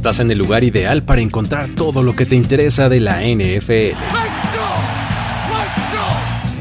Estás 0.00 0.20
en 0.20 0.30
el 0.30 0.38
lugar 0.38 0.64
ideal 0.64 1.02
para 1.02 1.20
encontrar 1.20 1.68
todo 1.74 2.02
lo 2.02 2.14
que 2.14 2.24
te 2.24 2.36
interesa 2.36 2.88
de 2.88 3.00
la 3.00 3.22
NFL. 3.22 3.98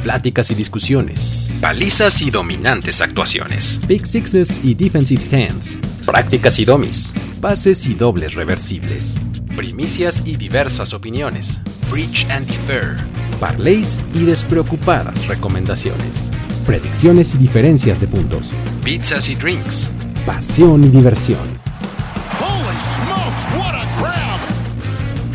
Pláticas 0.03 0.51
y 0.51 0.55
discusiones. 0.55 1.33
Palizas 1.61 2.21
y 2.21 2.31
dominantes 2.31 3.01
actuaciones. 3.01 3.79
Big 3.87 4.05
sixes 4.05 4.59
y 4.63 4.73
defensive 4.73 5.21
stands. 5.21 5.79
Prácticas 6.05 6.59
y 6.59 6.65
domis. 6.65 7.13
Pases 7.39 7.85
y 7.85 7.93
dobles 7.93 8.35
reversibles. 8.35 9.15
Primicias 9.55 10.23
y 10.25 10.35
diversas 10.35 10.93
opiniones. 10.93 11.59
Preach 11.89 12.25
and 12.29 12.47
defer. 12.47 12.97
Parlays 13.39 14.01
y 14.13 14.25
despreocupadas 14.25 15.27
recomendaciones. 15.27 16.29
Predicciones 16.65 17.33
y 17.35 17.37
diferencias 17.37 18.01
de 18.01 18.07
puntos. 18.07 18.51
Pizzas 18.83 19.29
y 19.29 19.35
drinks. 19.35 19.89
Pasión 20.25 20.83
y 20.83 20.89
diversión. 20.89 21.59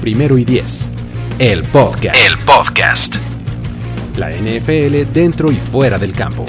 Primero 0.02 0.36
y 0.36 0.44
Diez. 0.44 0.90
El 1.38 1.62
podcast. 1.62 2.14
El 2.14 2.44
podcast. 2.44 3.16
La 4.18 4.30
NFL 4.30 5.10
dentro 5.10 5.50
y 5.50 5.56
fuera 5.56 5.98
del 5.98 6.12
campo. 6.12 6.44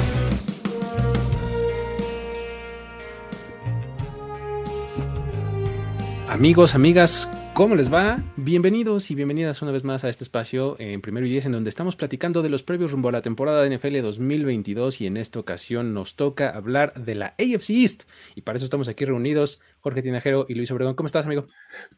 Amigos, 6.30 6.76
amigas, 6.76 7.30
¿Cómo 7.56 7.76
les 7.76 7.92
va? 7.92 8.22
Bienvenidos 8.36 9.10
y 9.12 9.16
bienvenidas 9.16 9.62
una 9.62 9.72
vez 9.72 9.86
más 9.86 10.04
a 10.04 10.10
este 10.10 10.26
espacio 10.26 10.76
en 10.78 11.00
Primero 11.00 11.26
y 11.26 11.30
Diez, 11.30 11.46
en 11.46 11.54
donde 11.54 11.70
estamos 11.70 11.96
platicando 11.96 12.42
de 12.42 12.50
los 12.50 12.64
previos 12.64 12.92
rumbo 12.92 13.08
a 13.08 13.14
la 13.14 13.22
temporada 13.22 13.64
de 13.64 13.78
NFL 13.78 14.02
2022 14.02 15.00
y 15.00 15.08
en 15.08 15.16
esta 15.16 15.40
ocasión 15.40 15.94
nos 15.94 16.18
toca 16.18 16.50
hablar 16.50 16.94
de 16.96 17.16
la 17.16 17.28
AFC 17.40 17.70
East 17.70 18.04
y 18.36 18.42
para 18.42 18.58
eso 18.58 18.66
estamos 18.66 18.90
aquí 18.90 19.06
reunidos 19.06 19.62
Jorge 19.86 20.02
Tinajero 20.02 20.48
y 20.50 20.56
Luis 20.56 20.72
Obregón. 20.72 20.96
¿Cómo 20.96 21.06
estás, 21.06 21.28
amigo? 21.28 21.46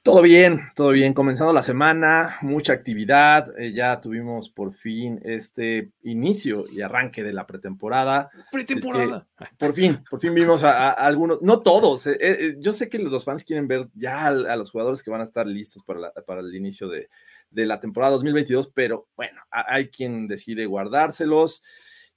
Todo 0.03 0.21
bien, 0.21 0.59
todo 0.75 0.89
bien. 0.89 1.13
Comenzando 1.13 1.53
la 1.53 1.63
semana, 1.63 2.35
mucha 2.41 2.73
actividad. 2.73 3.57
Eh, 3.57 3.71
ya 3.71 4.01
tuvimos 4.01 4.49
por 4.49 4.73
fin 4.73 5.21
este 5.23 5.93
inicio 6.03 6.65
y 6.69 6.81
arranque 6.81 7.23
de 7.23 7.31
la 7.31 7.47
pretemporada. 7.47 8.29
Pretemporada. 8.51 9.25
por 9.57 9.71
fin, 9.71 10.03
por 10.09 10.19
fin 10.19 10.33
vimos 10.33 10.65
a, 10.65 10.91
algunos, 10.91 11.41
no 11.41 11.61
todos. 11.61 12.07
Eh, 12.07 12.17
eh, 12.19 12.55
yo 12.59 12.73
sé 12.73 12.89
que 12.89 12.99
los 12.99 13.23
fans 13.23 13.45
quieren 13.45 13.69
ver 13.69 13.87
ya 13.93 14.27
a, 14.27 14.55
los 14.57 14.69
jugadores 14.69 15.01
que 15.01 15.09
van 15.09 15.21
a 15.21 15.23
estar 15.23 15.47
listos 15.47 15.81
para, 15.85 16.11
para 16.11 16.41
el 16.41 16.53
inicio 16.53 16.89
de, 16.89 17.07
de 17.51 17.65
la 17.65 17.79
temporada 17.79 18.11
2022, 18.11 18.69
pero 18.73 19.07
bueno, 19.15 19.41
hay 19.49 19.87
quien 19.87 20.27
decide 20.27 20.65
guardárselos 20.65 21.63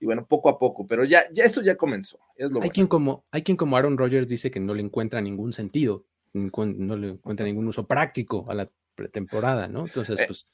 y 0.01 0.07
bueno, 0.07 0.27
poco 0.27 0.49
a 0.49 0.59
poco, 0.59 0.87
pero 0.87 1.05
ya, 1.05 1.23
ya 1.31 1.45
esto 1.45 1.61
ya 1.61 1.77
comenzó. 1.77 2.19
hay, 2.61 2.71
quien 2.71 2.87
como, 2.87 3.25
hay 3.31 3.43
quien 3.43 3.59
como 3.59 3.77
Aaron 3.77 3.99
Rodgers 3.99 4.27
dice 4.27 4.51
que 4.51 4.59
no 4.59 4.75
le 4.75 4.83
encuentra 4.83 5.21
ningún 5.21 5.53
sentido, 5.53 6.07
no 6.33 6.97
le 6.97 7.09
encuentra 7.11 7.45
ningún 7.45 7.69
uso 7.69 7.87
práctico 7.87 8.47
a 8.49 8.55
la 8.55 8.71
pretemporada, 8.95 9.69
¿no? 9.69 9.87
Entonces, 9.87 10.19
eh, 10.21 10.25
pues 10.27 10.49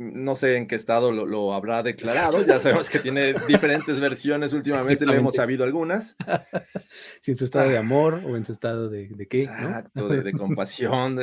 no 0.00 0.34
sé 0.34 0.56
en 0.56 0.66
qué 0.66 0.76
estado 0.76 1.12
lo, 1.12 1.52
habrá 1.52 1.82
declarado, 1.82 2.42
ya 2.46 2.58
sabemos 2.58 2.88
que 2.88 3.00
tiene 3.00 3.34
diferentes 3.46 4.00
versiones 4.00 4.54
últimamente, 4.54 5.04
le 5.04 5.16
hemos 5.16 5.34
sabido 5.34 5.62
algunas. 5.62 6.16
si 7.20 7.32
en 7.32 7.36
su 7.36 7.44
estado 7.44 7.68
de 7.68 7.76
ah. 7.76 7.80
amor 7.80 8.22
o 8.24 8.36
en 8.36 8.44
su 8.46 8.52
estado 8.52 8.88
de, 8.88 9.08
de 9.08 9.28
qué. 9.28 9.42
Exacto, 9.42 10.08
de, 10.08 10.32
compasión, 10.32 11.18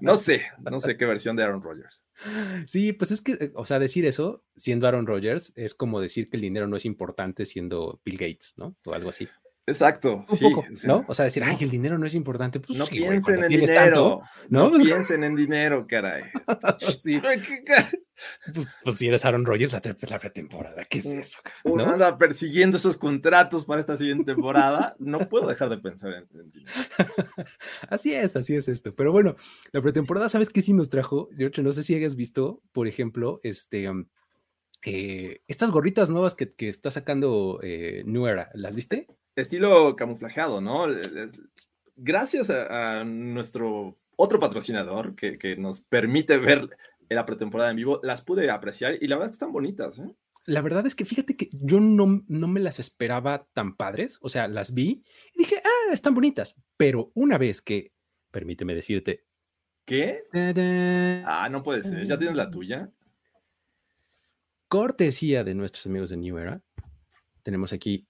no 0.00 0.16
sé, 0.16 0.42
no 0.58 0.80
sé 0.80 0.96
qué 0.96 1.04
versión 1.04 1.36
de 1.36 1.42
Aaron 1.42 1.62
Rodgers. 1.62 2.04
Sí, 2.66 2.94
pues 2.94 3.10
es 3.10 3.20
que, 3.20 3.52
o 3.54 3.66
sea, 3.66 3.78
decir 3.78 4.06
eso 4.06 4.42
siendo 4.56 4.88
Aaron 4.88 5.06
Rodgers 5.06 5.52
es 5.56 5.74
como 5.74 6.00
decir 6.00 6.30
que 6.30 6.36
el 6.38 6.42
dinero 6.42 6.66
no 6.66 6.76
es 6.76 6.86
importante 6.86 7.44
siendo 7.44 8.00
Bill 8.04 8.16
Gates, 8.16 8.54
¿no? 8.56 8.74
O 8.86 8.94
algo 8.94 9.10
así. 9.10 9.28
Exacto, 9.64 10.24
sí, 10.34 10.48
¿no? 10.88 11.04
O 11.06 11.14
sea, 11.14 11.24
decir, 11.24 11.44
ay, 11.44 11.56
el 11.60 11.70
dinero 11.70 11.96
no 11.96 12.04
es 12.04 12.14
importante. 12.14 12.58
Pues, 12.58 12.76
no 12.76 12.86
piensen 12.86 13.44
en 13.44 13.48
dinero. 13.48 14.20
¿no? 14.48 14.72
piensen 14.82 15.22
en 15.22 15.36
dinero, 15.36 15.86
caray. 15.88 16.24
sí. 16.98 17.20
Pues, 18.52 18.68
pues, 18.82 18.96
si 18.96 19.06
eres 19.06 19.24
Aaron 19.24 19.44
Rodgers, 19.44 19.72
la, 19.72 19.80
la 19.84 20.18
pretemporada, 20.18 20.84
¿qué 20.86 20.98
es 20.98 21.06
eso? 21.06 21.38
Uno 21.62 21.88
anda 21.88 22.18
persiguiendo 22.18 22.76
esos 22.76 22.96
contratos 22.96 23.64
para 23.64 23.80
esta 23.80 23.96
siguiente 23.96 24.34
temporada. 24.34 24.96
No 24.98 25.28
puedo 25.28 25.46
dejar 25.46 25.68
de 25.70 25.78
pensar 25.78 26.12
en, 26.12 26.50
dinero. 26.50 26.72
así 27.88 28.14
es, 28.14 28.34
así 28.34 28.56
es 28.56 28.66
esto. 28.66 28.96
Pero 28.96 29.12
bueno, 29.12 29.36
la 29.70 29.80
pretemporada, 29.80 30.28
¿sabes 30.28 30.50
qué 30.50 30.60
sí 30.60 30.72
nos 30.72 30.90
trajo? 30.90 31.28
Yo 31.36 31.50
no 31.62 31.70
sé 31.70 31.84
si 31.84 31.94
hayas 31.94 32.16
visto, 32.16 32.60
por 32.72 32.88
ejemplo, 32.88 33.38
este. 33.44 33.88
Um, 33.88 34.06
eh, 34.84 35.42
estas 35.46 35.70
gorritas 35.70 36.10
nuevas 36.10 36.34
que, 36.34 36.48
que 36.48 36.68
está 36.68 36.90
sacando 36.90 37.60
eh, 37.62 38.02
New 38.04 38.26
Era, 38.26 38.50
¿las 38.54 38.74
viste? 38.74 39.06
Estilo 39.36 39.96
camuflajeado, 39.96 40.60
¿no? 40.60 40.86
Gracias 41.96 42.50
a, 42.50 43.04
nuestro 43.04 43.98
otro 44.16 44.38
patrocinador 44.38 45.14
que, 45.14 45.56
nos 45.56 45.82
permite 45.82 46.38
ver 46.38 46.68
la 47.08 47.26
pretemporada 47.26 47.70
en 47.70 47.76
vivo, 47.76 48.00
las 48.02 48.22
pude 48.22 48.50
apreciar 48.50 48.96
y 49.00 49.06
la 49.06 49.16
verdad 49.16 49.26
es 49.26 49.30
que 49.32 49.44
están 49.44 49.52
bonitas. 49.52 49.98
¿eh? 49.98 50.10
La 50.46 50.62
verdad 50.62 50.86
es 50.86 50.94
que 50.94 51.04
fíjate 51.04 51.36
que 51.36 51.50
yo 51.52 51.80
no, 51.80 52.24
no 52.26 52.48
me 52.48 52.60
las 52.60 52.80
esperaba 52.80 53.46
tan 53.52 53.76
padres, 53.76 54.18
o 54.22 54.28
sea, 54.28 54.48
las 54.48 54.72
vi 54.74 55.04
y 55.34 55.38
dije, 55.40 55.62
ah, 55.64 55.92
están 55.92 56.14
bonitas, 56.14 56.56
pero 56.76 57.10
una 57.14 57.38
vez 57.38 57.60
que, 57.62 57.92
permíteme 58.30 58.74
decirte, 58.74 59.26
¿qué? 59.84 60.24
Ah, 61.26 61.48
no 61.50 61.62
puede 61.62 61.82
ser, 61.82 62.06
¿ya 62.06 62.18
tienes 62.18 62.36
la 62.36 62.50
tuya? 62.50 62.90
Cortesía 64.68 65.44
de 65.44 65.54
nuestros 65.54 65.86
amigos 65.86 66.10
de 66.10 66.16
New 66.16 66.38
Era, 66.38 66.62
tenemos 67.42 67.72
aquí 67.72 68.08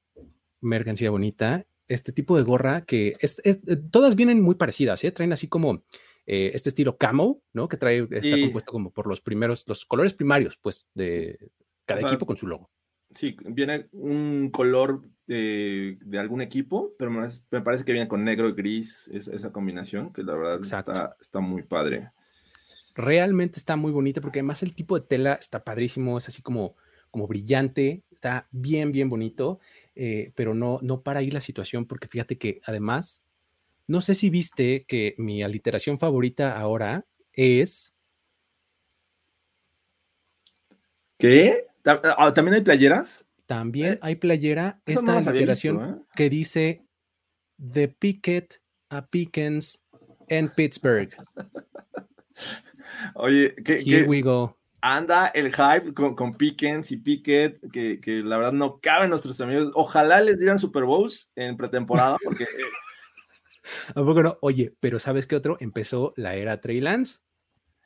mercancía 0.63 1.11
bonita. 1.11 1.67
Este 1.89 2.13
tipo 2.13 2.37
de 2.37 2.43
gorra 2.43 2.83
que 2.87 3.17
es, 3.21 3.43
eh, 3.45 3.61
todas 3.91 4.17
vienen 4.17 4.41
muy 4.41 4.55
parecidas, 4.55 5.05
¿eh? 5.05 5.13
traen 5.13 5.33
así 5.33 5.49
como 5.49 5.85
eh, 6.25 6.53
este 6.55 6.71
estilo 6.71 6.97
camo, 6.97 7.43
¿no? 7.53 7.69
Que 7.69 7.77
trae, 7.77 8.09
está 8.11 8.41
compuesto 8.41 8.73
como 8.73 8.91
por 8.91 9.07
los 9.07 9.21
primeros, 9.21 9.65
los 9.67 9.85
colores 9.85 10.15
primarios, 10.15 10.57
pues, 10.57 10.89
de 10.95 11.51
cada 11.85 12.01
equipo 12.01 12.25
con 12.25 12.37
su 12.37 12.47
logo. 12.47 12.71
Sí, 13.15 13.37
viene 13.45 13.89
un 13.93 14.51
color 14.51 15.03
de 15.27 16.19
algún 16.19 16.43
equipo, 16.43 16.95
pero 16.99 17.11
me, 17.11 17.61
parece 17.63 17.85
que 17.85 17.93
viene 17.93 18.09
con 18.09 18.23
negro 18.23 18.49
y 18.49 18.53
gris, 18.53 19.09
esa 19.13 19.51
combinación, 19.51 20.13
que 20.13 20.23
la 20.23 20.35
verdad 20.35 20.61
está, 20.61 21.17
está, 21.21 21.41
muy 21.41 21.63
padre. 21.63 22.11
Realmente 22.95 23.59
está 23.59 23.77
muy 23.77 23.93
bonita 23.93 24.21
porque 24.21 24.41
además 24.41 24.63
el 24.63 24.75
tipo 24.75 24.99
de 24.99 25.07
tela 25.07 25.35
está 25.35 25.65
padrísimo, 25.65 26.19
es 26.19 26.29
así 26.29 26.43
como, 26.43 26.77
como 27.11 27.27
brillante, 27.27 28.03
está 28.11 28.47
bien, 28.51 28.93
bien 28.93 29.09
bonito. 29.09 29.59
Eh, 29.95 30.33
pero 30.35 30.55
no, 30.55 30.79
no 30.83 31.03
para 31.03 31.21
ahí 31.21 31.31
la 31.31 31.41
situación, 31.41 31.87
porque 31.87 32.09
fíjate 32.09 32.39
que 32.39 32.61
además, 32.65 33.23
no 33.87 34.01
sé 34.01 34.15
si 34.15 34.31
viste 34.31 34.85
que 34.87 35.15
mi 35.19 35.43
aliteración 35.43 35.99
favorita 35.99 36.59
ahora 36.59 37.05
es... 37.33 37.97
¿Qué? 41.19 41.67
Ah, 41.85 42.33
¿También 42.35 42.55
hay 42.55 42.63
playeras? 42.63 43.29
También 43.47 43.95
eh, 43.95 43.99
hay 44.03 44.17
playera. 44.17 44.81
Esta 44.87 45.19
aliteración 45.19 45.85
¿eh? 45.85 46.03
que 46.17 46.31
dice 46.31 46.85
The 47.73 47.89
Picket 47.89 48.63
a 48.89 49.07
Pickens 49.07 49.85
en 50.29 50.49
Pittsburgh. 50.49 51.15
Oye, 53.15 53.55
¿qué, 53.65 53.83
Here 53.85 54.07
we 54.07 54.21
go 54.21 54.57
anda 54.83 55.29
el 55.29 55.55
hype 55.55 55.95
con, 55.95 56.35
Pickens 56.35 56.91
y 56.91 56.97
Pickett, 56.97 57.61
que, 57.71 58.01
que, 58.01 58.23
la 58.23 58.37
verdad 58.37 58.53
no 58.53 58.81
caben 58.81 59.11
nuestros 59.11 59.41
amigos. 59.41 59.71
Ojalá 59.75 60.21
les 60.21 60.39
dieran 60.39 60.59
Super 60.59 60.85
Bowls 60.85 61.33
en 61.37 61.57
pretemporada, 61.57 62.19
porque. 62.23 62.47
¿A 63.89 63.95
poco 63.95 64.23
no? 64.23 64.39
Oye, 64.43 64.75
pero 64.81 64.99
¿sabes 64.99 65.27
qué 65.27 65.37
otro? 65.37 65.57
Empezó 65.61 66.13
la 66.17 66.35
era 66.35 66.61
Trey 66.61 66.81
Lance, 66.81 67.21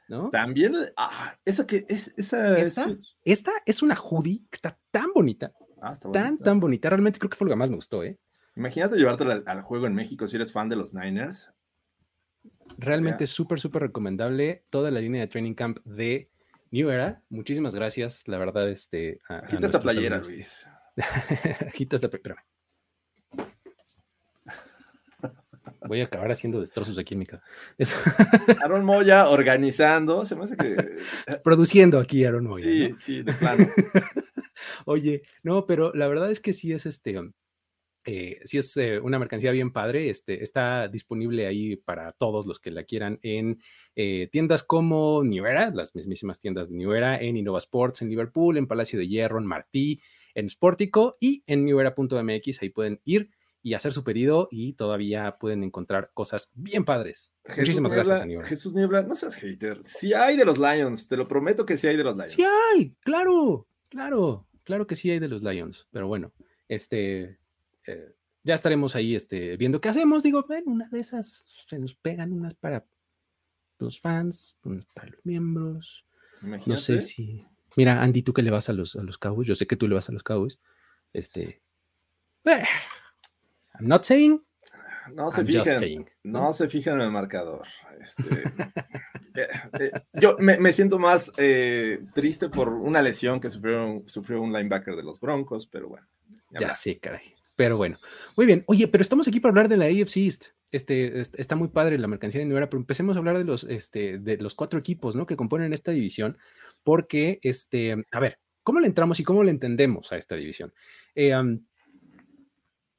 ¿no? 0.09 0.31
También, 0.31 0.75
ah, 0.97 1.37
esa 1.45 1.67
que 1.67 1.85
es. 1.89 2.15
Esa, 2.17 2.57
esta, 2.59 3.53
es 3.67 3.83
una 3.83 3.95
hoodie 3.95 4.45
que 4.51 4.57
está 4.57 4.79
tan 4.91 5.13
bonita. 5.15 5.53
Ah, 5.83 5.95
tan, 6.13 6.39
tan 6.39 6.59
bonita. 6.59 6.89
Realmente 6.89 7.19
creo 7.19 7.29
que 7.29 7.37
fue 7.37 7.47
lo 7.47 7.53
que 7.53 7.57
más 7.57 7.71
me 7.71 7.77
gustó, 7.77 8.03
¿eh? 8.03 8.19
Imagínate 8.57 8.97
llevártela 8.97 9.43
al, 9.45 9.61
juego 9.61 9.87
en 9.87 9.95
México 9.95 10.27
si 10.27 10.37
eres 10.37 10.51
fan 10.51 10.71
de 10.71 10.77
los 10.77 10.95
Niners. 10.95 11.53
Realmente 12.79 13.27
súper, 13.27 13.61
súper 13.61 13.83
recomendable 13.83 14.65
toda 14.71 14.91
la 14.91 15.01
línea 15.01 15.21
de 15.21 15.27
Training 15.27 15.55
Camp 15.55 15.79
de 15.85 16.31
New 16.71 16.91
Era, 16.91 17.23
muchísimas 17.29 17.75
gracias. 17.75 18.23
La 18.27 18.39
verdad, 18.39 18.69
este. 18.69 19.19
Agita 19.29 19.67
esta 19.67 19.81
playera, 19.81 20.19
Luis. 20.19 20.69
Agita 21.67 21.97
esta 21.97 22.09
playera. 22.09 22.45
Voy 25.87 26.01
a 26.01 26.05
acabar 26.05 26.31
haciendo 26.31 26.61
destrozos 26.61 26.99
aquí 26.99 27.15
en 27.15 27.21
mi 27.21 27.27
casa. 27.27 27.43
Aaron 28.63 28.85
Moya 28.85 29.29
organizando, 29.29 30.25
se 30.27 30.37
me 30.37 30.45
hace 30.45 30.57
que. 30.57 30.99
Produciendo 31.43 31.99
aquí 31.99 32.25
Aaron 32.25 32.47
Moya. 32.47 32.65
Sí, 32.65 32.95
sí, 32.97 33.23
de 33.23 33.33
plano. 33.33 33.67
Oye, 34.87 35.23
no, 35.43 35.67
pero 35.67 35.93
la 35.95 36.09
verdad 36.09 36.31
es 36.31 36.41
que 36.41 36.53
sí 36.53 36.73
es 36.73 36.87
este. 36.87 37.21
Eh, 38.09 38.41
sí 38.45 38.59
es 38.59 38.77
eh, 38.77 39.01
una 39.01 39.19
mercancía 39.19 39.51
bien 39.51 39.73
padre, 39.73 40.11
este, 40.11 40.45
está 40.45 40.87
disponible 40.87 41.49
ahí 41.49 41.75
para 41.75 42.13
todos 42.13 42.47
los 42.47 42.61
que 42.61 42.71
la 42.71 42.85
quieran 42.85 43.19
en 43.23 43.61
eh, 43.97 44.29
tiendas 44.31 44.63
como 44.63 45.25
New 45.25 45.45
Era, 45.45 45.71
las 45.71 45.93
mismísimas 45.97 46.39
tiendas 46.39 46.71
de 46.71 46.77
New 46.77 46.93
Era, 46.93 47.21
en 47.21 47.37
Innova 47.37 47.59
Sports 47.59 48.03
en 48.03 48.09
Liverpool, 48.09 48.59
en 48.59 48.69
Palacio 48.69 48.97
de 48.97 49.09
Hierro, 49.09 49.41
en 49.41 49.47
Martí, 49.47 50.01
en 50.37 50.49
Sportico 50.49 51.17
y 51.21 51.43
en 51.47 51.65
newera.mx, 51.65 52.63
ahí 52.63 52.69
pueden 52.69 53.01
ir 53.05 53.31
y 53.61 53.75
hacer 53.75 53.93
su 53.93 54.05
pedido 54.05 54.47
y 54.53 54.75
todavía 54.75 55.39
pueden 55.41 55.65
encontrar 55.65 56.13
cosas 56.15 56.53
bien 56.55 56.85
padres. 56.85 57.35
Muchísimas 57.57 57.93
gracias, 57.93 58.25
Niebla. 58.25 58.47
Jesús 58.47 58.73
Niebla, 58.73 59.03
no 59.03 59.17
seas 59.17 59.35
hater. 59.35 59.83
Si 59.83 60.15
hay 60.15 60.37
de 60.37 60.45
los 60.45 60.59
Lions, 60.59 61.09
te 61.09 61.17
lo 61.17 61.27
prometo 61.27 61.67
que 61.67 61.77
sí 61.77 61.89
hay 61.89 61.97
de 61.97 62.05
los 62.05 62.15
Lions. 62.15 62.31
Sí 62.31 62.45
hay, 62.45 62.95
claro, 63.01 63.67
claro, 63.89 64.47
claro 64.63 64.87
que 64.87 64.95
sí 64.95 65.11
hay 65.11 65.19
de 65.19 65.27
los 65.27 65.43
Lions. 65.43 65.89
Pero 65.91 66.07
bueno, 66.07 66.33
este, 66.69 67.41
eh, 67.87 68.15
ya 68.43 68.55
estaremos 68.55 68.95
ahí 68.95 69.15
este, 69.15 69.57
viendo 69.57 69.81
qué 69.81 69.89
hacemos. 69.89 70.23
Digo, 70.23 70.45
ven, 70.49 70.65
una 70.67 70.89
de 70.89 70.99
esas 70.99 71.45
se 71.69 71.79
nos 71.79 71.95
pegan 71.95 72.33
unas 72.33 72.55
para 72.55 72.87
los 73.79 74.01
fans, 74.01 74.59
unas 74.65 74.87
para 74.95 75.09
los 75.09 75.25
miembros. 75.25 76.07
No 76.43 76.77
sé 76.77 77.01
si. 77.01 77.45
Mira, 77.77 78.03
Andy, 78.03 78.23
tú 78.23 78.33
que 78.33 78.43
le 78.43 78.51
vas 78.51 78.69
a 78.69 78.73
los, 78.73 78.97
a 78.97 79.03
los 79.03 79.19
Cowboys, 79.19 79.49
yo 79.49 79.55
sé 79.55 79.67
que 79.67 79.77
tú 79.77 79.89
le 79.89 79.95
vas 79.95 80.09
a 80.09 80.13
los 80.13 80.23
Cowboys. 80.23 80.59
Este. 81.13 81.63
Eh, 82.45 82.65
I'm 83.79 83.89
not 83.89 84.05
saying. 84.05 84.43
No 85.13 85.31
se, 85.31 85.45
fijen, 85.45 86.11
no 86.25 86.53
se 86.53 86.69
fijen 86.69 86.95
en 86.95 87.03
el 87.03 87.11
marcador. 87.13 87.67
Este, 88.01 88.25
eh, 89.35 89.49
eh, 89.79 89.93
yo 90.15 90.37
me, 90.39 90.73
siento 90.73 90.99
más 90.99 91.33
eh, 91.37 92.05
triste 92.13 92.49
por 92.49 92.71
una 92.75 93.03
lesión 93.03 93.41
que 93.41 93.51
sufrió, 93.51 94.03
sufrió 94.07 94.43
un 94.43 94.53
linebacker 94.53 94.97
de 94.97 95.05
los 95.05 95.21
Broncos, 95.21 95.67
pero 95.67 95.89
bueno. 95.89 96.07
Ya, 96.59 96.73
sé, 96.73 96.99
caray. 96.99 97.36
Pero 97.57 97.79
bueno, 97.79 97.99
muy 98.37 98.45
bien. 98.45 98.65
Oye, 98.67 98.87
pero 98.87 99.03
estamos 99.03 99.27
aquí 99.27 99.41
para 99.41 99.51
hablar 99.51 99.69
de 99.69 99.79
la 99.79 99.87
AFC 99.87 100.19
East. 100.19 100.45
Este, 100.71 101.21
está 101.21 101.57
muy 101.57 101.69
padre 101.69 101.99
la 101.99 102.07
mercancía 102.07 102.41
de 102.41 102.45
Nueva, 102.45 102.69
pero 102.69 102.81
empecemos 102.81 103.17
a 103.17 103.19
hablar 103.19 103.39
de 103.39 103.45
los, 103.45 103.65
este, 103.65 104.19
de 104.19 104.37
los 104.37 104.55
cuatro 104.55 104.79
equipos, 104.79 105.17
¿no? 105.17 105.27
Que 105.27 105.37
componen 105.37 105.73
esta 105.73 105.91
división, 105.91 106.37
porque, 106.85 107.39
este, 107.43 108.05
a 108.13 108.21
ver, 108.21 108.39
¿cómo 108.63 108.81
le 108.81 108.87
entramos 108.87 109.19
y 109.21 109.25
cómo 109.25 109.43
le 109.43 109.51
entendemos 109.51 110.13
a 110.13 110.19
esta 110.19 110.37
división? 110.37 110.75
Eh, 111.15 111.33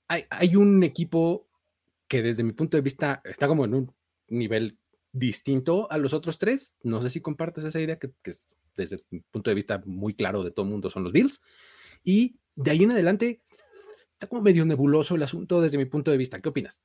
hay, 0.07 0.55
un 0.55 0.83
equipo 0.83 1.47
que 2.07 2.23
desde 2.23 2.43
mi 2.43 2.53
punto 2.53 2.77
de 2.77 2.81
vista 2.81 3.21
está 3.25 3.47
como 3.47 3.65
en 3.65 3.73
un 3.75 3.93
nivel 4.29 4.79
distinto 5.11 5.91
a 5.91 5.97
los 5.97 6.13
otros 6.13 6.39
tres. 6.39 6.75
No 6.81 7.01
sé 7.01 7.09
si 7.09 7.21
compartes 7.21 7.63
esa 7.63 7.79
idea 7.79 7.99
que, 7.99 8.11
que 8.23 8.31
desde 8.75 9.03
mi 9.11 9.19
punto 9.19 9.51
de 9.51 9.55
vista 9.55 9.83
muy 9.85 10.13
claro 10.13 10.43
de 10.43 10.51
todo 10.51 10.65
el 10.65 10.71
mundo 10.71 10.89
son 10.89 11.03
los 11.03 11.11
Bills. 11.11 11.41
Y 12.03 12.37
de 12.55 12.71
ahí 12.71 12.83
en 12.83 12.91
adelante 12.91 13.41
está 14.17 14.27
como 14.27 14.41
medio 14.41 14.65
nebuloso 14.65 15.13
el 15.13 15.21
asunto 15.21 15.61
desde 15.61 15.77
mi 15.77 15.85
punto 15.85 16.09
de 16.09 16.17
vista. 16.17 16.39
¿Qué 16.39 16.49
opinas? 16.49 16.81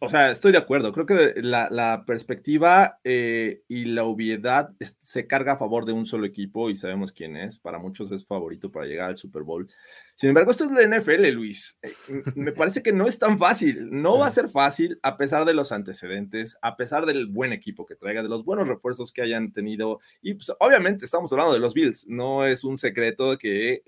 O 0.00 0.08
sea, 0.08 0.30
estoy 0.30 0.52
de 0.52 0.58
acuerdo. 0.58 0.92
Creo 0.92 1.06
que 1.06 1.34
la, 1.42 2.04
perspectiva 2.06 3.00
eh, 3.04 3.62
y 3.68 3.86
la 3.86 4.04
obviedad 4.04 4.70
se 4.98 5.26
carga 5.26 5.52
a 5.52 5.58
favor 5.58 5.86
de 5.86 5.92
un 5.92 6.04
solo 6.04 6.26
equipo 6.26 6.68
y 6.68 6.76
sabemos 6.76 7.12
quién 7.12 7.36
es. 7.36 7.58
Para 7.58 7.78
muchos 7.78 8.10
es 8.12 8.26
favorito 8.26 8.70
para 8.70 8.86
llegar 8.86 9.08
al 9.08 9.16
Super 9.16 9.42
Bowl. 9.42 9.66
Sin 10.14 10.28
embargo, 10.28 10.50
esto 10.50 10.64
es 10.64 10.70
la 10.70 10.98
NFL, 10.98 11.28
Luis. 11.30 11.78
Eh, 11.82 11.92
me 12.34 12.52
parece 12.52 12.82
que 12.82 12.92
no 12.92 13.06
es 13.06 13.18
tan 13.18 13.38
fácil. 13.38 13.88
No 13.90 14.18
va 14.18 14.26
a 14.26 14.30
ser 14.30 14.48
fácil 14.50 14.98
a 15.02 15.16
pesar 15.16 15.46
de 15.46 15.54
los 15.54 15.72
antecedentes, 15.72 16.58
a 16.60 16.76
pesar 16.76 17.06
del 17.06 17.26
buen 17.26 17.52
equipo 17.52 17.86
que 17.86 17.96
traiga, 17.96 18.22
de 18.22 18.28
los 18.28 18.44
buenos 18.44 18.68
refuerzos 18.68 19.12
que 19.12 19.22
hayan 19.22 19.52
tenido. 19.52 20.00
Y 20.20 20.34
pues, 20.34 20.52
obviamente 20.60 21.06
estamos 21.06 21.32
hablando 21.32 21.54
de 21.54 21.60
los 21.60 21.72
Bills. 21.72 22.06
No 22.08 22.44
es 22.44 22.64
un 22.64 22.76
secreto 22.76 23.38
que 23.38 23.82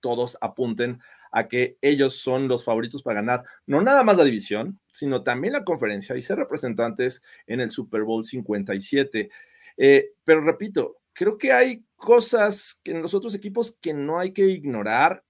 todos 0.00 0.38
apunten 0.40 0.92
a 0.92 1.00
que 1.48 1.78
ellos 1.80 2.16
son 2.16 2.48
los 2.48 2.64
favoritos 2.64 3.02
para 3.02 3.20
ganar 3.20 3.44
no 3.66 3.82
nada 3.82 4.02
más 4.02 4.16
la 4.16 4.24
división, 4.24 4.80
sino 4.90 5.22
también 5.22 5.52
la 5.52 5.64
conferencia 5.64 6.16
y 6.16 6.22
ser 6.22 6.38
representantes 6.38 7.22
en 7.46 7.60
el 7.60 7.70
Super 7.70 8.02
Bowl 8.02 8.24
57. 8.24 9.30
Eh, 9.76 10.12
pero 10.24 10.40
repito, 10.40 10.98
creo 11.12 11.38
que 11.38 11.52
hay 11.52 11.84
cosas 11.96 12.80
que 12.82 12.92
en 12.92 13.02
los 13.02 13.14
otros 13.14 13.34
equipos 13.34 13.78
que 13.80 13.94
no 13.94 14.18
hay 14.18 14.32
que 14.32 14.46
ignorar. 14.46 15.24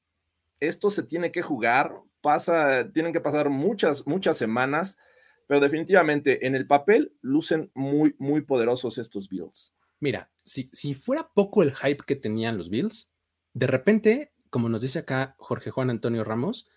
Esto 0.61 0.91
se 0.91 1.03
tiene 1.03 1.33
que 1.33 1.43
jugar, 1.43 1.93
pasa, 2.21 2.91
tienen 2.93 3.13
que 3.13 3.21
pasar 3.21 3.49
muchas, 3.49 4.07
muchas 4.07 4.37
semanas, 4.37 4.99
pero 5.47 5.61
definitivamente 5.61 6.47
en 6.47 6.55
el 6.55 6.67
papel 6.67 7.15
lucen 7.23 7.71
muy, 7.75 8.15
muy 8.19 8.43
poderosos 8.43 8.99
estos 8.99 9.29
Bills. 9.29 9.75
Mira, 10.01 10.31
si, 10.39 10.71
si 10.73 10.95
fuera 10.95 11.31
poco 11.35 11.63
el 11.63 11.75
hype 11.75 12.05
que 12.07 12.17
tenían 12.17 12.57
los 12.57 12.71
Bills, 12.71 13.11
de 13.53 13.67
repente 13.67 14.33
como 14.51 14.69
nos 14.69 14.83
dice 14.83 15.01
acá 15.01 15.35
Jorge 15.39 15.71
Juan 15.71 15.91
Antonio 15.91 16.25
Ramos, 16.25 16.69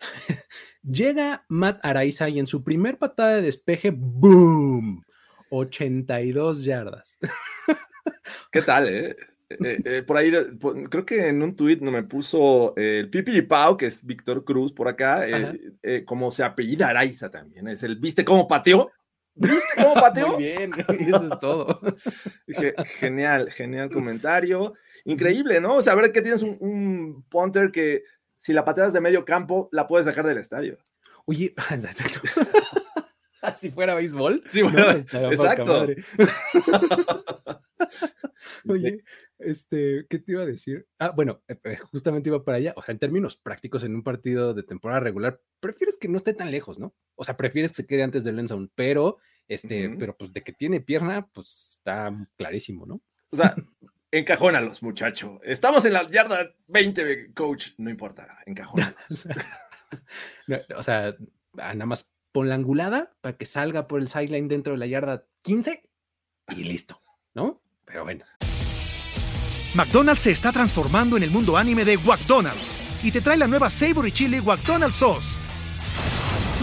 llega 0.82 1.44
Matt 1.48 1.84
Araiza 1.84 2.28
y 2.28 2.38
en 2.38 2.46
su 2.46 2.62
primer 2.62 2.98
patada 2.98 3.36
de 3.36 3.42
despeje, 3.42 3.90
¡boom! 3.90 5.02
82 5.50 6.64
yardas. 6.64 7.18
¿Qué 8.52 8.62
tal, 8.62 8.88
eh? 8.88 9.16
eh, 9.48 9.78
eh 9.84 10.02
por 10.02 10.16
ahí, 10.16 10.32
creo 10.90 11.06
que 11.06 11.28
en 11.28 11.42
un 11.42 11.54
tuit 11.54 11.80
no 11.80 11.90
me 11.90 12.02
puso 12.02 12.74
el 12.76 13.08
Pipiripao, 13.08 13.76
que 13.76 13.86
es 13.86 14.04
Víctor 14.04 14.44
Cruz 14.44 14.72
por 14.72 14.88
acá, 14.88 15.24
eh, 15.26 16.04
como 16.04 16.30
se 16.30 16.44
apellida 16.44 16.88
Araiza 16.88 17.30
también, 17.30 17.68
es 17.68 17.82
el, 17.82 17.96
¿viste 17.96 18.24
cómo 18.24 18.46
pateó? 18.48 18.90
¿Viste 19.34 19.82
cómo 19.82 19.94
pateó? 19.94 20.34
Muy 20.34 20.44
bien, 20.44 20.70
eso 21.00 21.26
es 21.26 21.38
todo. 21.38 21.80
Dije, 22.46 22.74
genial, 22.98 23.50
genial 23.50 23.90
comentario. 23.90 24.74
Increíble, 25.04 25.60
¿no? 25.60 25.76
O 25.76 25.82
sea, 25.82 25.92
a 25.92 25.96
ver 25.96 26.12
que 26.12 26.22
tienes 26.22 26.42
un, 26.42 26.56
un 26.60 27.24
punter 27.28 27.70
que 27.70 28.04
si 28.38 28.52
la 28.52 28.64
pateas 28.64 28.92
de 28.92 29.00
medio 29.00 29.24
campo, 29.24 29.68
la 29.72 29.86
puedes 29.86 30.06
sacar 30.06 30.26
del 30.26 30.38
estadio. 30.38 30.78
Oye, 31.26 31.54
exacto. 31.70 32.20
si 33.56 33.70
fuera 33.70 33.94
béisbol. 33.94 34.42
Sí, 34.50 34.62
bueno, 34.62 34.90
exacto. 34.90 35.86
Oye, 38.68 39.04
este, 39.38 40.06
¿qué 40.08 40.18
te 40.18 40.32
iba 40.32 40.42
a 40.42 40.46
decir? 40.46 40.86
Ah, 40.98 41.10
bueno, 41.10 41.42
eh, 41.48 41.58
eh, 41.64 41.76
justamente 41.90 42.30
iba 42.30 42.44
para 42.44 42.58
allá. 42.58 42.72
O 42.76 42.82
sea, 42.82 42.92
en 42.92 42.98
términos 42.98 43.36
prácticos, 43.36 43.84
en 43.84 43.94
un 43.94 44.02
partido 44.02 44.54
de 44.54 44.62
temporada 44.62 45.00
regular, 45.00 45.40
prefieres 45.60 45.96
que 45.98 46.08
no 46.08 46.18
esté 46.18 46.32
tan 46.34 46.50
lejos, 46.50 46.78
¿no? 46.78 46.94
O 47.14 47.24
sea, 47.24 47.36
prefieres 47.36 47.72
que 47.72 47.76
se 47.76 47.86
quede 47.86 48.02
antes 48.02 48.24
del 48.24 48.38
end 48.38 48.70
pero, 48.74 49.18
este, 49.48 49.90
pero 49.98 50.16
pues 50.16 50.32
de 50.32 50.42
que 50.42 50.52
tiene 50.52 50.80
pierna, 50.80 51.28
pues 51.32 51.70
está 51.72 52.12
clarísimo, 52.36 52.86
¿no? 52.86 53.02
O 53.30 53.36
sea, 53.36 53.54
encajónalos, 54.18 54.82
muchacho. 54.82 55.40
Estamos 55.42 55.84
en 55.84 55.92
la 55.92 56.08
yarda 56.08 56.54
20, 56.68 57.32
coach, 57.34 57.70
no 57.78 57.90
importa, 57.90 58.38
encajónalos. 58.46 58.94
o 60.76 60.82
sea, 60.82 61.14
ah, 61.58 61.74
nada 61.74 61.86
más 61.86 62.14
pon 62.32 62.48
la 62.48 62.54
angulada 62.54 63.12
para 63.20 63.36
que 63.36 63.46
salga 63.46 63.86
por 63.86 64.00
el 64.00 64.08
sideline 64.08 64.48
dentro 64.48 64.74
de 64.74 64.78
la 64.78 64.86
yarda 64.86 65.26
15 65.42 65.82
y 66.50 66.64
listo, 66.64 67.00
¿no? 67.34 67.62
Pero 67.84 68.04
bueno. 68.04 68.24
McDonald's 69.74 70.22
se 70.22 70.30
está 70.30 70.52
transformando 70.52 71.16
en 71.16 71.24
el 71.24 71.30
mundo 71.30 71.56
anime 71.56 71.84
de 71.84 71.98
McDonald's 71.98 73.04
y 73.04 73.10
te 73.10 73.20
trae 73.20 73.36
la 73.36 73.48
nueva 73.48 73.68
Savory 73.68 74.12
Chili 74.12 74.40
McDonald's 74.40 74.96
Sauce. 74.96 75.43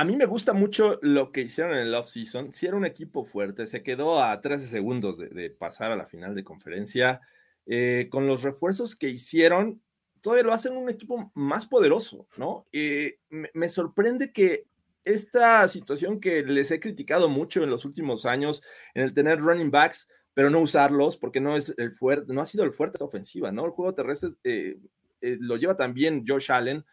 A 0.00 0.04
mí 0.04 0.16
me 0.16 0.24
gusta 0.24 0.54
mucho 0.54 0.98
lo 1.02 1.30
que 1.30 1.42
hicieron 1.42 1.74
en 1.74 1.80
el 1.80 1.94
off-season. 1.94 2.54
Si 2.54 2.66
era 2.66 2.74
un 2.74 2.86
equipo 2.86 3.26
fuerte, 3.26 3.66
se 3.66 3.82
quedó 3.82 4.24
a 4.24 4.40
13 4.40 4.66
segundos 4.66 5.18
de, 5.18 5.50
pasar 5.50 5.92
a 5.92 5.96
la 5.96 6.06
final 6.06 6.34
de 6.34 6.42
conferencia. 6.42 7.20
Eh, 7.66 8.08
con 8.10 8.26
los 8.26 8.40
refuerzos 8.40 8.96
que 8.96 9.10
hicieron, 9.10 9.82
todavía 10.22 10.44
lo 10.44 10.54
hacen 10.54 10.74
un 10.74 10.88
equipo 10.88 11.30
más 11.34 11.66
poderoso, 11.66 12.26
¿no? 12.38 12.64
Eh, 12.72 13.18
me, 13.28 13.68
sorprende 13.68 14.32
que 14.32 14.64
esta 15.04 15.68
situación 15.68 16.18
que 16.18 16.44
les 16.44 16.70
he 16.70 16.80
criticado 16.80 17.28
mucho 17.28 17.62
en 17.62 17.68
los 17.68 17.84
últimos 17.84 18.24
años, 18.24 18.62
en 18.94 19.02
el 19.02 19.12
tener 19.12 19.38
running 19.38 19.70
backs 19.70 20.08
pero 20.32 20.48
no 20.48 20.60
usarlos 20.60 21.18
porque 21.18 21.40
no 21.40 21.58
es 21.58 21.74
el 21.76 21.92
fuerte, 21.92 22.32
no 22.32 22.40
ha 22.40 22.46
sido 22.46 22.64
el 22.64 22.72
fuerte 22.72 22.96
esta 22.96 23.04
ofensiva, 23.04 23.52
¿no? 23.52 23.66
El 23.66 23.72
juego 23.72 23.94
terrestre 23.94 24.30
eh, 24.44 24.78
lo 25.20 25.58
lleva 25.58 25.76
también 25.76 26.24
Josh 26.26 26.50
Allen, 26.50 26.86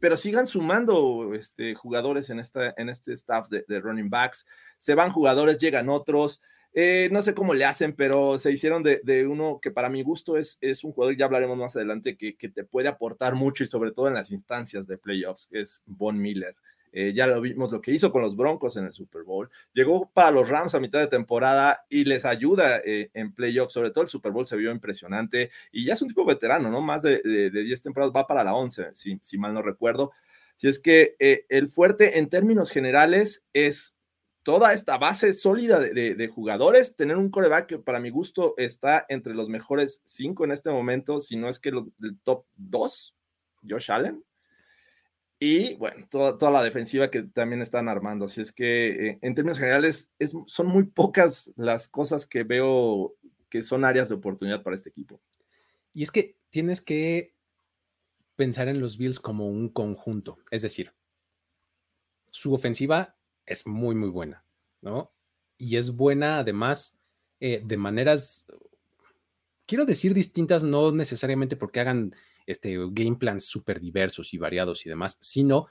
pero 0.00 0.16
sigan 0.16 0.46
sumando 0.46 1.34
este, 1.34 1.74
jugadores 1.74 2.30
en, 2.30 2.40
este 2.40 3.12
staff 3.12 3.48
de, 3.48 3.80
running 3.80 4.10
backs, 4.10 4.46
se 4.78 4.94
van 4.94 5.12
jugadores, 5.12 5.58
llegan 5.58 5.88
otros. 5.88 6.40
no 7.10 7.22
sé 7.22 7.34
cómo 7.34 7.54
le 7.54 7.64
hacen, 7.64 7.94
pero 7.94 8.38
se 8.38 8.50
hicieron 8.50 8.82
de, 8.82 9.26
uno 9.26 9.60
que 9.60 9.70
para 9.70 9.88
mi 9.88 10.02
gusto 10.02 10.36
es, 10.36 10.58
un 10.82 10.92
jugador, 10.92 11.16
ya 11.16 11.26
hablaremos 11.26 11.56
más 11.56 11.76
adelante, 11.76 12.16
que, 12.16 12.32
te 12.32 12.64
puede 12.64 12.88
aportar 12.88 13.34
mucho 13.34 13.64
y 13.64 13.66
sobre 13.66 13.92
todo 13.92 14.08
en 14.08 14.14
las 14.14 14.30
instancias 14.30 14.86
de 14.86 14.98
playoffs, 14.98 15.48
es 15.52 15.82
Von 15.86 16.18
Miller. 16.18 16.56
Eh, 16.92 17.12
ya 17.14 17.26
lo 17.26 17.40
vimos 17.40 17.70
lo 17.70 17.80
que 17.80 17.92
hizo 17.92 18.10
con 18.10 18.22
los 18.22 18.36
Broncos 18.36 18.76
en 18.76 18.84
el 18.84 18.92
Super 18.92 19.22
Bowl. 19.22 19.48
Llegó 19.72 20.10
para 20.10 20.30
los 20.30 20.48
Rams 20.48 20.74
a 20.74 20.80
mitad 20.80 21.00
de 21.00 21.06
temporada 21.06 21.84
y 21.88 22.04
les 22.04 22.24
ayuda 22.24 22.80
eh, 22.84 23.10
en 23.14 23.32
playoffs. 23.34 23.72
Sobre 23.72 23.90
todo 23.90 24.02
el 24.02 24.10
Super 24.10 24.32
Bowl 24.32 24.46
se 24.46 24.56
vio 24.56 24.70
impresionante 24.70 25.50
y 25.72 25.84
ya 25.84 25.94
es 25.94 26.02
un 26.02 26.08
tipo 26.08 26.24
veterano, 26.24 26.70
¿no? 26.70 26.80
Más 26.80 27.02
de, 27.02 27.20
de, 27.22 27.50
10 27.50 27.82
temporadas, 27.82 28.12
va 28.14 28.26
para 28.26 28.44
la 28.44 28.54
11, 28.54 28.90
si, 28.94 29.38
mal 29.38 29.54
no 29.54 29.62
recuerdo. 29.62 30.12
Si 30.56 30.68
es 30.68 30.78
que 30.78 31.16
eh, 31.18 31.46
el 31.48 31.68
fuerte 31.68 32.18
en 32.18 32.28
términos 32.28 32.70
generales 32.70 33.44
es 33.52 33.96
toda 34.42 34.72
esta 34.72 34.98
base 34.98 35.34
sólida 35.34 35.78
de, 35.78 36.28
jugadores, 36.28 36.96
tener 36.96 37.16
un 37.16 37.30
coreback 37.30 37.66
que 37.66 37.78
para 37.78 38.00
mi 38.00 38.10
gusto 38.10 38.54
está 38.56 39.04
entre 39.08 39.34
los 39.34 39.48
mejores 39.48 40.02
cinco 40.04 40.44
en 40.44 40.52
este 40.52 40.70
momento, 40.70 41.20
si 41.20 41.36
no 41.36 41.48
es 41.48 41.58
que 41.58 41.68
el 41.68 42.18
top 42.22 42.46
2, 42.56 43.16
Josh 43.68 43.90
Allen, 43.90 44.24
y 45.42 45.74
bueno, 45.76 46.06
toda, 46.10 46.36
toda, 46.36 46.52
la 46.52 46.62
defensiva 46.62 47.10
que 47.10 47.22
también 47.22 47.62
están 47.62 47.88
armando. 47.88 48.26
Así 48.26 48.42
es 48.42 48.52
que 48.52 49.08
eh, 49.08 49.18
en 49.22 49.34
términos 49.34 49.58
generales 49.58 50.12
es, 50.18 50.36
son 50.46 50.66
muy 50.66 50.84
pocas 50.84 51.52
las 51.56 51.88
cosas 51.88 52.26
que 52.26 52.44
veo 52.44 53.16
que 53.48 53.62
son 53.62 53.86
áreas 53.86 54.10
de 54.10 54.16
oportunidad 54.16 54.62
para 54.62 54.76
este 54.76 54.90
equipo. 54.90 55.20
Y 55.94 56.02
es 56.02 56.10
que 56.10 56.36
tienes 56.50 56.82
que 56.82 57.34
pensar 58.36 58.68
en 58.68 58.80
los 58.80 58.98
Bills 58.98 59.18
como 59.18 59.48
un 59.48 59.70
conjunto. 59.70 60.38
Es 60.50 60.60
decir, 60.60 60.92
su 62.30 62.52
ofensiva 62.52 63.16
es 63.46 63.66
muy, 63.66 63.94
muy 63.94 64.10
buena, 64.10 64.44
¿no? 64.82 65.10
Y 65.56 65.76
es 65.76 65.96
buena 65.96 66.38
además 66.38 67.00
eh, 67.40 67.62
de 67.64 67.76
maneras, 67.78 68.46
quiero 69.66 69.86
decir 69.86 70.12
distintas, 70.12 70.62
no 70.62 70.92
necesariamente 70.92 71.56
porque 71.56 71.80
hagan 71.80 72.14
este, 72.50 72.76
game 72.90 73.16
plans 73.16 73.46
súper 73.46 73.80
diversos 73.80 74.34
y 74.34 74.38
variados 74.38 74.84
y 74.86 74.88
demás, 74.88 75.16
sino 75.20 75.66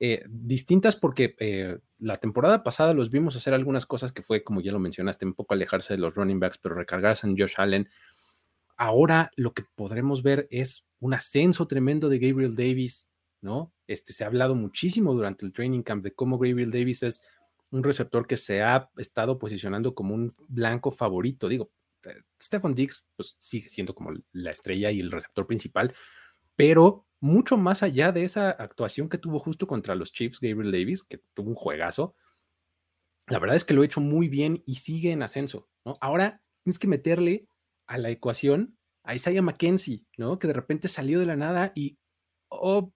eh, 0.00 0.24
distintas 0.28 0.96
porque 0.96 1.36
eh, 1.38 1.78
la 1.98 2.16
temporada 2.16 2.62
pasada 2.62 2.94
los 2.94 3.10
vimos 3.10 3.36
hacer 3.36 3.54
algunas 3.54 3.86
cosas 3.86 4.12
que 4.12 4.22
fue, 4.22 4.42
como 4.42 4.60
ya 4.60 4.72
lo 4.72 4.80
mencionaste, 4.80 5.24
un 5.24 5.34
poco 5.34 5.54
alejarse 5.54 5.94
de 5.94 5.98
los 5.98 6.14
running 6.14 6.40
backs, 6.40 6.58
pero 6.58 6.74
recargarse 6.74 7.26
en 7.26 7.36
Josh 7.38 7.54
Allen. 7.56 7.88
Ahora 8.76 9.30
lo 9.36 9.54
que 9.54 9.64
podremos 9.76 10.22
ver 10.22 10.48
es 10.50 10.86
un 10.98 11.14
ascenso 11.14 11.66
tremendo 11.66 12.08
de 12.08 12.18
Gabriel 12.18 12.56
Davis, 12.56 13.12
¿no? 13.40 13.72
Este, 13.86 14.12
se 14.12 14.24
ha 14.24 14.26
hablado 14.26 14.54
muchísimo 14.54 15.14
durante 15.14 15.46
el 15.46 15.52
training 15.52 15.82
camp 15.82 16.02
de 16.02 16.12
cómo 16.12 16.38
Gabriel 16.38 16.72
Davis 16.72 17.04
es 17.04 17.26
un 17.70 17.84
receptor 17.84 18.26
que 18.26 18.36
se 18.36 18.62
ha 18.62 18.90
estado 18.96 19.38
posicionando 19.38 19.94
como 19.94 20.14
un 20.14 20.32
blanco 20.48 20.90
favorito. 20.90 21.48
Digo, 21.48 21.70
eh, 22.06 22.22
Stefan 22.40 22.74
Diggs 22.74 23.08
pues, 23.16 23.36
sigue 23.38 23.68
siendo 23.68 23.94
como 23.94 24.12
la 24.32 24.50
estrella 24.50 24.90
y 24.90 25.00
el 25.00 25.10
receptor 25.10 25.46
principal, 25.46 25.94
pero 26.56 27.06
mucho 27.20 27.56
más 27.56 27.82
allá 27.82 28.12
de 28.12 28.24
esa 28.24 28.50
actuación 28.50 29.08
que 29.08 29.18
tuvo 29.18 29.38
justo 29.38 29.66
contra 29.66 29.94
los 29.94 30.12
Chiefs, 30.12 30.40
Gabriel 30.40 30.72
Davis, 30.72 31.02
que 31.02 31.22
tuvo 31.34 31.48
un 31.50 31.54
juegazo, 31.54 32.14
la 33.26 33.38
verdad 33.38 33.56
es 33.56 33.64
que 33.64 33.74
lo 33.74 33.82
ha 33.82 33.86
hecho 33.86 34.00
muy 34.00 34.28
bien 34.28 34.62
y 34.66 34.76
sigue 34.76 35.12
en 35.12 35.22
ascenso, 35.22 35.68
¿no? 35.84 35.96
Ahora 36.00 36.42
tienes 36.62 36.78
que 36.78 36.88
meterle 36.88 37.48
a 37.86 37.98
la 37.98 38.10
ecuación 38.10 38.76
a 39.02 39.14
Isaiah 39.14 39.42
McKenzie, 39.42 40.04
¿no? 40.18 40.38
Que 40.38 40.46
de 40.46 40.52
repente 40.52 40.88
salió 40.88 41.20
de 41.20 41.26
la 41.26 41.36
nada 41.36 41.72
y, 41.74 41.98
oh, 42.48 42.92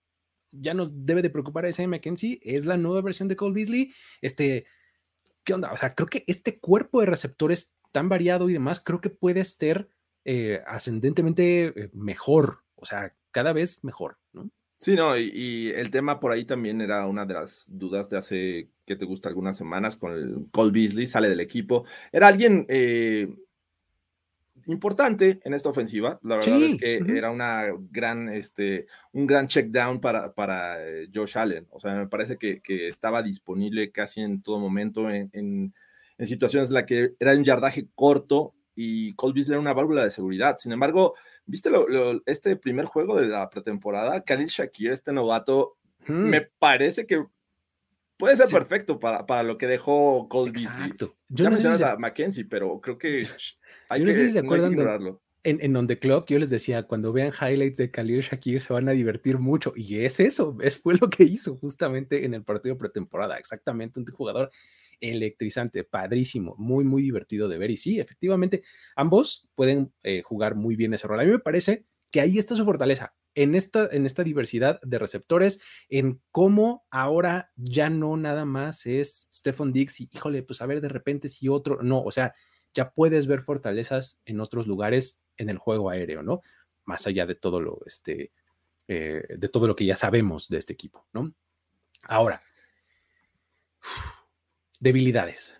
ya 0.50 0.74
nos 0.74 1.06
debe 1.06 1.22
de 1.22 1.30
preocupar 1.30 1.64
a 1.64 1.68
Isaiah 1.68 1.88
McKenzie, 1.88 2.40
es 2.42 2.64
la 2.64 2.76
nueva 2.76 3.02
versión 3.02 3.28
de 3.28 3.36
Cole 3.36 3.54
Beasley, 3.54 3.92
este, 4.20 4.66
¿qué 5.44 5.54
onda? 5.54 5.72
O 5.72 5.76
sea, 5.76 5.94
creo 5.94 6.08
que 6.08 6.24
este 6.26 6.58
cuerpo 6.58 7.00
de 7.00 7.06
receptores 7.06 7.74
tan 7.92 8.08
variado 8.08 8.48
y 8.50 8.52
demás, 8.52 8.80
creo 8.80 9.00
que 9.00 9.10
puede 9.10 9.44
ser 9.44 9.88
eh, 10.24 10.62
ascendentemente 10.66 11.66
eh, 11.68 11.90
mejor, 11.92 12.64
o 12.74 12.84
sea, 12.84 13.14
cada 13.38 13.52
vez 13.52 13.84
mejor, 13.84 14.18
¿no? 14.32 14.50
Sí, 14.80 14.96
no, 14.96 15.16
y, 15.16 15.68
el 15.76 15.92
tema 15.92 16.18
por 16.18 16.32
ahí 16.32 16.44
también 16.44 16.80
era 16.80 17.06
una 17.06 17.24
de 17.24 17.34
las 17.34 17.66
dudas 17.68 18.10
de 18.10 18.16
hace, 18.16 18.68
que 18.84 18.96
te 18.96 19.04
gusta, 19.04 19.28
algunas 19.28 19.56
semanas 19.56 19.94
con 19.94 20.12
el 20.12 20.48
Cole 20.50 20.72
Beasley, 20.72 21.06
sale 21.06 21.28
del 21.28 21.38
equipo. 21.38 21.84
Era 22.10 22.26
alguien 22.26 22.66
eh, 22.68 23.32
importante 24.66 25.38
en 25.44 25.54
esta 25.54 25.68
ofensiva. 25.68 26.18
La 26.24 26.34
verdad 26.34 26.62
es 26.62 26.76
que 26.78 27.00
era 27.16 27.30
una 27.30 27.66
gran, 27.92 28.28
este, 28.28 28.86
un 29.12 29.28
gran 29.28 29.46
check 29.46 29.68
down 29.68 30.00
para, 30.00 30.32
para 30.34 30.78
Josh 31.14 31.38
Allen. 31.38 31.68
O 31.70 31.78
sea, 31.78 31.94
me 31.94 32.08
parece 32.08 32.38
que, 32.38 32.60
estaba 32.88 33.22
disponible 33.22 33.92
casi 33.92 34.20
en 34.20 34.42
todo 34.42 34.58
momento 34.58 35.08
en, 35.10 35.30
en, 35.32 35.74
en 36.18 36.26
situaciones 36.26 36.70
en 36.70 36.74
las 36.74 36.84
que 36.86 37.14
era 37.20 37.34
un 37.34 37.44
yardaje 37.44 37.86
corto 37.94 38.56
y 38.80 39.14
Cole 39.14 39.34
Beasley 39.34 39.54
era 39.54 39.60
una 39.60 39.74
válvula 39.74 40.04
de 40.04 40.12
seguridad. 40.12 40.56
Sin 40.58 40.70
embargo, 40.70 41.14
¿viste 41.48 41.70
este 42.26 42.56
primer 42.56 42.84
juego 42.84 43.18
de 43.18 43.26
la 43.26 43.48
pretemporada? 43.50 44.22
Khalil 44.22 44.46
Shakir, 44.46 44.92
este 44.92 45.12
novato, 45.12 45.76
hmm. 46.06 46.12
me 46.12 46.42
parece 46.42 47.06
que 47.06 47.24
puede 48.16 48.36
ser 48.36 48.48
perfecto 48.48 48.98
para, 48.98 49.26
para, 49.26 49.42
lo 49.42 49.58
que 49.58 49.66
dejó 49.66 50.28
Cole 50.28 50.52
Beasley. 50.52 50.92
Yo 50.98 51.44
ya 51.44 51.50
mencionas 51.50 51.82
a 51.82 51.96
Mackenzie, 51.96 52.44
pero 52.44 52.80
creo 52.80 52.98
que 52.98 53.26
hay 53.88 54.04
que, 54.04 54.14
si 54.14 54.30
se 54.30 54.38
acuerdan 54.38 55.18
en, 55.44 55.58
en 55.62 55.76
On 55.76 55.86
The 55.86 55.98
Clock 55.98 56.28
yo 56.28 56.38
les 56.38 56.50
decía, 56.50 56.82
cuando 56.82 57.12
vean 57.12 57.32
highlights 57.32 57.78
de 57.78 57.90
Khalil 57.90 58.20
Shakir 58.20 58.60
se 58.60 58.72
van 58.72 58.88
a 58.88 58.92
divertir 58.92 59.38
mucho. 59.38 59.72
Y 59.74 60.00
es 60.04 60.20
eso, 60.20 60.56
es, 60.60 60.78
fue 60.78 60.96
lo 61.00 61.08
que 61.08 61.24
hizo 61.24 61.56
justamente 61.56 62.24
en 62.24 62.34
el 62.34 62.44
partido 62.44 62.76
pretemporada. 62.76 63.38
Exactamente, 63.38 63.98
un 63.98 64.06
jugador 64.06 64.50
electrizante, 65.00 65.84
padrísimo, 65.84 66.54
muy, 66.58 66.84
muy 66.84 67.02
divertido 67.02 67.48
de 67.48 67.58
ver. 67.58 67.70
Y 67.70 67.76
sí, 67.76 68.00
efectivamente, 68.00 68.62
ambos 68.96 69.48
pueden 69.54 69.92
eh, 70.02 70.22
jugar 70.22 70.54
muy 70.54 70.76
bien 70.76 70.94
ese 70.94 71.06
rol. 71.06 71.20
A 71.20 71.24
mí 71.24 71.30
me 71.30 71.38
parece 71.38 71.86
que 72.10 72.20
ahí 72.20 72.38
está 72.38 72.56
su 72.56 72.64
fortaleza, 72.64 73.14
en 73.34 73.54
esta, 73.54 73.88
en 73.92 74.06
esta 74.06 74.24
diversidad 74.24 74.80
de 74.82 74.98
receptores, 74.98 75.60
en 75.88 76.20
cómo 76.32 76.86
ahora 76.90 77.52
ya 77.56 77.90
no 77.90 78.16
nada 78.16 78.44
más 78.44 78.86
es 78.86 79.28
Stephen 79.32 79.72
Dix 79.72 80.00
y, 80.00 80.08
híjole, 80.12 80.42
pues 80.42 80.60
a 80.62 80.66
ver 80.66 80.80
de 80.80 80.88
repente 80.88 81.28
si 81.28 81.48
otro, 81.48 81.82
no, 81.82 82.02
o 82.02 82.10
sea, 82.10 82.34
ya 82.74 82.90
puedes 82.90 83.26
ver 83.26 83.42
fortalezas 83.42 84.20
en 84.24 84.40
otros 84.40 84.66
lugares 84.66 85.22
en 85.36 85.50
el 85.50 85.58
juego 85.58 85.90
aéreo, 85.90 86.22
¿no? 86.22 86.40
Más 86.84 87.06
allá 87.06 87.26
de 87.26 87.34
todo 87.34 87.60
lo, 87.60 87.78
este, 87.86 88.32
eh, 88.88 89.22
de 89.36 89.48
todo 89.48 89.66
lo 89.66 89.76
que 89.76 89.84
ya 89.84 89.96
sabemos 89.96 90.48
de 90.48 90.58
este 90.58 90.72
equipo, 90.72 91.06
¿no? 91.12 91.32
Ahora, 92.08 92.42
debilidades. 94.80 95.56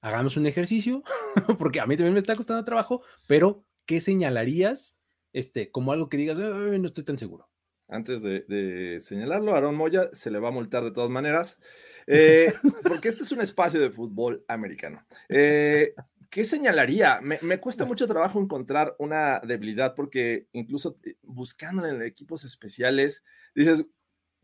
Hagamos 0.00 0.36
un 0.36 0.46
ejercicio, 0.46 1.02
porque 1.58 1.80
a 1.80 1.86
mí 1.86 1.96
también 1.96 2.14
me 2.14 2.20
está 2.20 2.36
costando 2.36 2.64
trabajo, 2.64 3.02
pero 3.28 3.64
¿qué 3.86 4.00
señalarías 4.00 5.00
este, 5.32 5.70
como 5.70 5.92
algo 5.92 6.08
que 6.08 6.16
digas, 6.16 6.38
no 6.38 6.86
estoy 6.86 7.04
tan 7.04 7.18
seguro? 7.18 7.48
Antes 7.88 8.22
de, 8.22 8.98
señalarlo, 9.00 9.54
Aaron 9.54 9.74
Moya 9.74 10.08
se 10.12 10.30
le 10.30 10.38
va 10.38 10.48
a 10.48 10.52
multar 10.52 10.82
de 10.82 10.92
todas 10.92 11.10
maneras, 11.10 11.58
eh, 12.06 12.52
porque 12.88 13.08
este 13.08 13.22
es 13.22 13.32
un 13.32 13.42
espacio 13.42 13.80
de 13.80 13.90
fútbol 13.90 14.44
americano. 14.48 15.04
Eh, 15.28 15.94
¿Qué 16.30 16.44
señalaría? 16.44 17.20
Me, 17.20 17.38
me, 17.42 17.60
cuesta 17.60 17.84
mucho 17.84 18.08
trabajo 18.08 18.40
encontrar 18.40 18.96
una 18.98 19.40
debilidad 19.40 19.94
porque 19.94 20.48
incluso 20.52 20.96
eh, 21.04 21.16
buscando 21.22 21.86
en 21.86 22.00
equipos 22.00 22.44
especiales, 22.44 23.22
dices, 23.54 23.84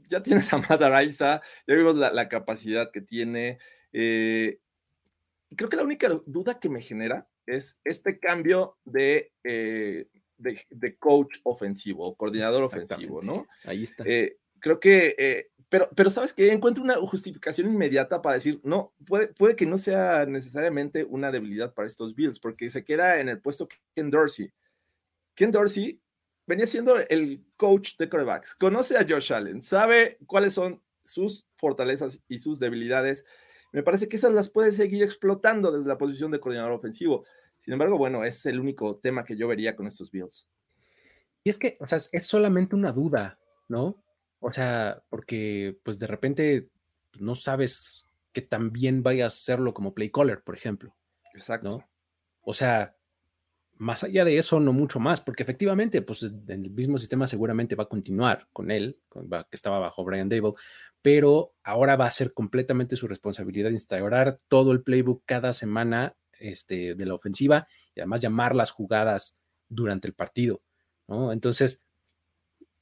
ya 0.08 0.22
tienes 0.22 0.52
a 0.52 0.58
Matt 0.58 0.80
ya 0.80 1.42
vimos 1.66 1.96
la, 1.96 2.28
capacidad 2.28 2.90
que 2.90 3.00
tiene. 3.00 3.58
Eh, 3.92 4.60
creo 5.56 5.68
que 5.68 5.76
la 5.76 5.84
única 5.84 6.08
duda 6.26 6.58
que 6.58 6.68
me 6.68 6.80
genera 6.80 7.28
es 7.46 7.78
este 7.84 8.18
cambio 8.18 8.78
de, 8.84 9.32
eh, 9.44 10.08
de, 10.36 10.96
coach 10.98 11.38
ofensivo, 11.44 12.16
coordinador 12.16 12.64
ofensivo, 12.64 13.22
¿no? 13.22 13.46
Ahí 13.64 13.84
está. 13.84 14.04
Eh, 14.06 14.38
creo 14.58 14.80
que, 14.80 15.48
pero, 15.68 15.88
pero 15.94 16.10
sabes 16.10 16.32
que 16.32 16.52
encuentro 16.52 16.82
una 16.82 16.96
justificación 16.96 17.70
inmediata 17.70 18.20
para 18.22 18.36
decir, 18.36 18.60
no, 18.64 18.92
puede, 19.06 19.28
puede 19.28 19.56
que 19.56 19.66
no 19.66 19.78
sea 19.78 20.26
necesariamente 20.26 21.04
una 21.04 21.30
debilidad 21.30 21.74
para 21.74 21.86
estos 21.88 22.14
Bills, 22.14 22.40
porque 22.40 22.70
se 22.70 22.84
queda 22.84 23.20
en 23.20 23.28
el 23.28 23.40
puesto 23.40 23.68
Ken 23.94 24.10
Dorsey. 24.10 24.52
Ken 25.34 25.52
Dorsey 25.52 26.00
venía 26.48 26.66
siendo 26.66 26.96
el 26.96 27.44
coach 27.56 27.96
de 27.98 28.08
quarterbacks, 28.08 28.54
conoce 28.54 28.96
a 28.96 29.06
Josh 29.08 29.32
Allen, 29.32 29.62
sabe 29.62 30.18
cuáles 30.26 30.54
son 30.54 30.82
sus 31.04 31.46
fortalezas 31.54 32.24
y 32.26 32.38
sus 32.38 32.58
debilidades. 32.58 33.24
Me 33.70 33.82
parece 33.82 34.08
que 34.08 34.16
esas 34.16 34.32
las 34.32 34.48
puede 34.48 34.72
seguir 34.72 35.02
explotando 35.02 35.70
desde 35.70 35.86
la 35.86 35.98
posición 35.98 36.30
de 36.30 36.40
coordinador 36.40 36.72
ofensivo. 36.72 37.24
Sin 37.60 37.74
embargo, 37.74 37.98
bueno, 37.98 38.24
es 38.24 38.46
el 38.46 38.58
único 38.58 38.96
tema 38.96 39.24
que 39.24 39.36
yo 39.36 39.46
vería 39.46 39.76
con 39.76 39.86
estos 39.86 40.10
Bills. 40.10 40.48
Y 41.44 41.50
es 41.50 41.58
que, 41.58 41.76
o 41.80 41.86
sea, 41.86 41.98
es 41.98 42.26
solamente 42.26 42.74
una 42.74 42.92
duda, 42.92 43.38
¿no? 43.68 44.02
O 44.40 44.50
sea, 44.50 45.02
porque 45.10 45.78
pues 45.82 45.98
de 45.98 46.06
repente 46.06 46.70
no 47.18 47.34
sabes 47.34 48.08
que 48.32 48.40
también 48.42 49.02
vaya 49.02 49.24
a 49.24 49.28
hacerlo 49.28 49.74
como 49.74 49.94
play 49.94 50.10
caller, 50.10 50.42
por 50.42 50.54
ejemplo. 50.54 50.96
Exacto. 51.34 51.84
O 52.40 52.54
sea, 52.54 52.96
más 53.78 54.04
allá 54.04 54.24
de 54.24 54.38
eso, 54.38 54.60
no 54.60 54.72
mucho 54.72 55.00
más, 55.00 55.20
porque 55.20 55.42
efectivamente, 55.42 56.02
pues 56.02 56.22
el 56.22 56.70
mismo 56.70 56.98
sistema 56.98 57.26
seguramente 57.26 57.76
va 57.76 57.84
a 57.84 57.88
continuar 57.88 58.48
con 58.52 58.70
él, 58.70 59.00
que 59.10 59.46
estaba 59.52 59.78
bajo 59.78 60.04
Brian 60.04 60.28
Dable, 60.28 60.54
pero 61.00 61.54
ahora 61.62 61.96
va 61.96 62.06
a 62.06 62.10
ser 62.10 62.34
completamente 62.34 62.96
su 62.96 63.06
responsabilidad 63.06 63.70
instaurar 63.70 64.38
todo 64.48 64.72
el 64.72 64.82
playbook 64.82 65.22
cada 65.24 65.52
semana 65.52 66.16
este, 66.38 66.94
de 66.94 67.06
la 67.06 67.14
ofensiva 67.14 67.66
y 67.94 68.00
además 68.00 68.20
llamar 68.20 68.54
las 68.54 68.70
jugadas 68.70 69.42
durante 69.68 70.08
el 70.08 70.14
partido, 70.14 70.62
¿no? 71.06 71.32
Entonces, 71.32 71.87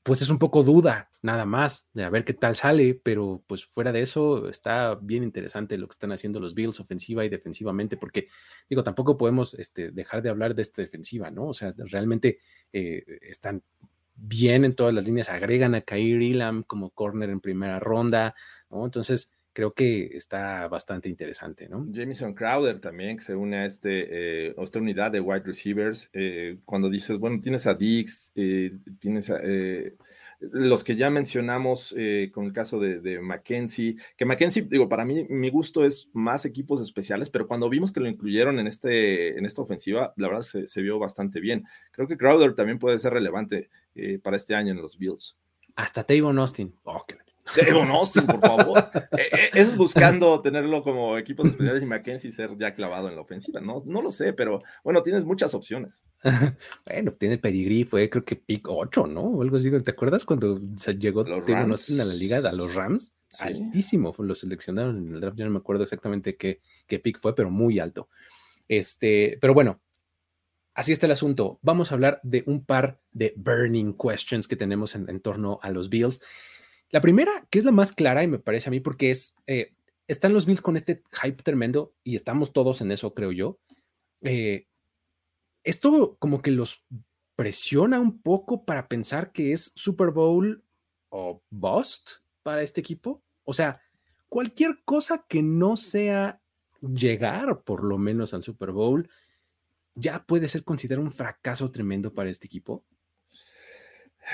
pues 0.06 0.22
es 0.22 0.30
un 0.30 0.38
poco 0.38 0.62
duda, 0.62 1.10
nada 1.20 1.44
más, 1.46 1.88
de 1.92 2.04
a 2.04 2.10
ver 2.10 2.24
qué 2.24 2.32
tal 2.32 2.54
sale, 2.54 2.94
pero 2.94 3.42
pues 3.48 3.64
fuera 3.64 3.90
de 3.90 4.02
eso 4.02 4.48
está 4.48 4.94
bien 4.94 5.24
interesante 5.24 5.76
lo 5.76 5.88
que 5.88 5.94
están 5.94 6.12
haciendo 6.12 6.38
los 6.38 6.54
Bills 6.54 6.78
ofensiva 6.78 7.24
y 7.24 7.28
defensivamente, 7.28 7.96
porque 7.96 8.28
digo, 8.70 8.84
tampoco 8.84 9.18
podemos 9.18 9.54
este, 9.54 9.90
dejar 9.90 10.22
de 10.22 10.28
hablar 10.28 10.54
de 10.54 10.62
esta 10.62 10.80
defensiva, 10.80 11.32
¿no? 11.32 11.48
O 11.48 11.54
sea, 11.54 11.74
realmente 11.76 12.38
eh, 12.72 13.04
están 13.20 13.64
bien 14.14 14.64
en 14.64 14.76
todas 14.76 14.94
las 14.94 15.04
líneas, 15.04 15.28
agregan 15.28 15.74
a 15.74 15.80
Kair 15.80 16.22
Elam 16.22 16.62
como 16.62 16.90
corner 16.90 17.28
en 17.28 17.40
primera 17.40 17.80
ronda, 17.80 18.36
¿no? 18.70 18.84
Entonces, 18.84 19.34
creo 19.56 19.72
que 19.72 20.10
está 20.14 20.68
bastante 20.68 21.08
interesante, 21.08 21.66
¿no? 21.66 21.86
Jameson 21.88 22.34
Crowder 22.34 22.78
también, 22.78 23.16
que 23.16 23.24
se 23.24 23.34
une 23.34 23.56
a, 23.56 23.64
este, 23.64 24.48
eh, 24.48 24.54
esta 24.58 24.78
unidad 24.80 25.10
de 25.10 25.20
wide 25.20 25.44
receivers. 25.46 26.10
Eh, 26.12 26.58
cuando 26.66 26.90
dices, 26.90 27.18
bueno, 27.18 27.40
tienes 27.40 27.66
a 27.66 27.72
Dix, 27.72 28.32
eh, 28.34 28.70
tienes 28.98 29.30
a 29.30 29.40
los 30.40 30.84
que 30.84 30.94
ya 30.94 31.08
mencionamos 31.08 31.94
con 32.32 32.44
el 32.44 32.52
caso 32.52 32.78
de, 32.78 33.00
de, 33.00 33.18
Mackenzie, 33.18 33.96
que 34.18 34.26
Mackenzie, 34.26 34.66
digo, 34.68 34.90
para 34.90 35.06
mí, 35.06 35.24
mi 35.30 35.48
gusto 35.48 35.86
es 35.86 36.10
más 36.12 36.44
equipos 36.44 36.82
especiales, 36.82 37.30
pero 37.30 37.46
cuando 37.46 37.70
vimos 37.70 37.90
que 37.90 38.00
lo 38.00 38.08
incluyeron 38.08 38.58
en, 38.58 38.66
este, 38.66 39.38
en 39.38 39.46
esta 39.46 39.62
ofensiva, 39.62 40.12
la 40.18 40.28
verdad 40.28 40.42
se, 40.42 40.66
se 40.66 40.82
vio 40.82 40.98
bastante 40.98 41.40
bien. 41.40 41.64
Creo 41.92 42.06
que 42.06 42.18
Crowder 42.18 42.54
también 42.54 42.78
puede 42.78 42.98
ser 42.98 43.14
relevante 43.14 43.70
para 44.22 44.36
este 44.36 44.54
año 44.54 44.72
en 44.72 44.82
los 44.82 44.98
Bills. 44.98 45.38
Hasta 45.76 46.04
Tavon 46.04 46.38
Austin. 46.38 46.74
Oh, 46.84 47.02
Devon 47.54 47.88
Austin, 47.90 48.26
por 48.26 48.40
favor. 48.40 48.78
Eh, 49.16 49.28
eh, 49.32 49.50
eso 49.54 49.70
es 49.70 49.76
buscando 49.76 50.40
tenerlo 50.40 50.82
como 50.82 51.16
equipos 51.16 51.46
especiales 51.46 51.82
y 51.82 51.86
Mackenzie 51.86 52.32
ser 52.32 52.56
ya 52.58 52.74
clavado 52.74 53.08
en 53.08 53.14
la 53.14 53.22
ofensiva. 53.22 53.60
No, 53.60 53.82
no 53.86 54.02
lo 54.02 54.10
sé, 54.10 54.32
pero 54.32 54.60
bueno, 54.84 55.02
tienes 55.02 55.24
muchas 55.24 55.54
opciones. 55.54 56.02
bueno, 56.86 57.12
tiene 57.12 57.38
pedigrí, 57.38 57.84
fue 57.84 58.10
creo 58.10 58.24
que 58.24 58.36
pick 58.36 58.68
8, 58.68 59.06
¿no? 59.06 59.22
O 59.22 59.42
algo 59.42 59.56
así. 59.56 59.70
¿Te 59.70 59.90
acuerdas 59.90 60.24
cuando 60.24 60.60
se 60.76 60.96
llegó 60.96 61.24
Devon 61.24 61.70
Austin 61.70 62.00
a 62.00 62.04
la 62.04 62.14
liga, 62.14 62.38
a 62.38 62.52
los 62.52 62.74
Rams? 62.74 63.12
Altísimo, 63.38 64.14
lo 64.18 64.34
seleccionaron 64.34 64.96
en 64.98 65.14
el 65.14 65.20
draft. 65.20 65.36
Yo 65.36 65.44
no 65.44 65.50
me 65.50 65.58
acuerdo 65.58 65.84
exactamente 65.84 66.36
qué, 66.36 66.60
qué 66.86 66.98
pick 66.98 67.18
fue, 67.18 67.34
pero 67.34 67.50
muy 67.50 67.78
alto. 67.78 68.08
Este, 68.68 69.38
pero 69.40 69.54
bueno, 69.54 69.80
Así 70.76 70.92
está 70.92 71.06
el 71.06 71.12
asunto. 71.12 71.58
Vamos 71.62 71.90
a 71.90 71.94
hablar 71.94 72.20
de 72.22 72.44
un 72.46 72.62
par 72.62 73.00
de 73.12 73.32
burning 73.34 73.94
questions 73.94 74.46
que 74.46 74.56
tenemos 74.56 74.94
en, 74.94 75.08
en 75.08 75.20
torno 75.20 75.58
a 75.62 75.70
los 75.70 75.88
Bills. 75.88 76.20
La 76.90 77.00
primera, 77.00 77.46
que 77.50 77.58
es 77.58 77.64
la 77.64 77.72
más 77.72 77.92
clara 77.92 78.22
y 78.22 78.28
me 78.28 78.38
parece 78.38 78.68
a 78.68 78.70
mí 78.70 78.80
porque 78.80 79.10
es, 79.10 79.36
eh, 79.46 79.74
están 80.06 80.32
los 80.32 80.46
Bills 80.46 80.60
con 80.60 80.76
este 80.76 81.02
hype 81.22 81.42
tremendo 81.42 81.94
y 82.04 82.16
estamos 82.16 82.52
todos 82.52 82.80
en 82.80 82.92
eso, 82.92 83.14
creo 83.14 83.32
yo. 83.32 83.58
Eh, 84.22 84.66
esto 85.64 86.16
como 86.18 86.42
que 86.42 86.52
los 86.52 86.86
presiona 87.34 88.00
un 88.00 88.22
poco 88.22 88.64
para 88.64 88.88
pensar 88.88 89.32
que 89.32 89.52
es 89.52 89.72
Super 89.74 90.10
Bowl 90.10 90.64
o 91.10 91.42
bust 91.50 92.12
para 92.42 92.62
este 92.62 92.80
equipo. 92.80 93.22
O 93.44 93.52
sea, 93.52 93.80
cualquier 94.28 94.80
cosa 94.84 95.24
que 95.28 95.42
no 95.42 95.76
sea 95.76 96.40
llegar 96.80 97.62
por 97.62 97.84
lo 97.84 97.98
menos 97.98 98.32
al 98.32 98.42
Super 98.42 98.70
Bowl 98.70 99.08
ya 99.94 100.24
puede 100.24 100.48
ser 100.48 100.62
considerado 100.62 101.04
un 101.04 101.12
fracaso 101.12 101.70
tremendo 101.70 102.14
para 102.14 102.30
este 102.30 102.46
equipo. 102.46 102.84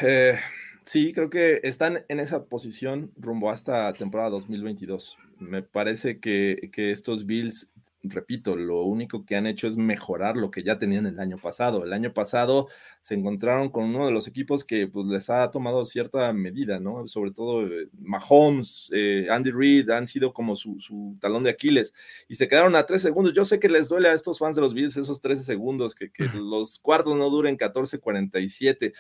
Eh, 0.03 0.39
Sí, 0.85 1.13
creo 1.13 1.31
que 1.31 1.61
están 1.63 2.05
en 2.09 2.19
esa 2.19 2.45
posición 2.47 3.13
rumbo 3.17 3.51
a 3.51 3.55
esta 3.55 3.93
temporada 3.93 4.31
2022. 4.31 5.17
Me 5.39 5.63
parece 5.63 6.19
que, 6.19 6.71
estos 6.75 7.25
Bills, 7.25 7.71
repito, 8.03 8.57
lo 8.57 8.83
único 8.83 9.25
que 9.25 9.37
han 9.37 9.47
hecho 9.47 9.69
es 9.69 9.77
mejorar 9.77 10.37
lo 10.37 10.51
que 10.51 10.65
ya 10.65 10.79
tenían 10.81 11.07
el 11.07 11.21
año 11.21 11.39
pasado. 11.39 11.85
El 11.85 11.93
año 11.93 12.13
pasado 12.13 12.69
se 13.01 13.15
encontraron 13.15 13.71
con 13.71 13.85
uno 13.85 14.07
de 14.07 14.13
los 14.13 14.27
equipos 14.27 14.65
que 14.65 14.89
pues, 14.89 15.07
les 15.07 15.31
ha 15.31 15.49
tomado 15.53 15.85
cierta 15.85 16.33
medida, 16.33 16.81
¿no? 16.81 17.07
Sobre 17.07 17.31
todo 17.31 17.65
eh, 17.65 17.89
Mahomes, 18.01 18.91
eh, 18.93 19.29
Andy 19.31 19.53
Reid 19.53 19.89
han 19.91 20.09
sido 20.09 20.33
como 20.33 20.57
su, 20.57 21.17
talón 21.21 21.45
de 21.45 21.51
Aquiles 21.51 21.95
y 22.29 22.35
se 22.35 22.49
quedaron 22.49 22.75
a 22.75 22.87
tres 22.87 23.03
segundos. 23.03 23.35
Yo 23.35 23.45
sé 23.45 23.61
que 23.61 23.69
les 23.69 23.89
duele 23.89 24.09
a 24.09 24.15
estos 24.15 24.41
fans 24.41 24.57
de 24.57 24.63
los 24.63 24.75
Bills 24.75 24.97
esos 24.97 25.21
13 25.21 25.45
segundos, 25.45 25.95
que, 25.95 26.11
que 26.11 26.25
los 26.35 26.81
cuartos 26.81 27.17
no 27.17 27.31
duren 27.31 27.57
14-47 27.57 28.93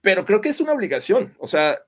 pero 0.00 0.24
creo 0.24 0.40
que 0.40 0.48
es 0.48 0.60
una 0.60 0.72
obligación, 0.72 1.34
o 1.38 1.46
sea, 1.46 1.78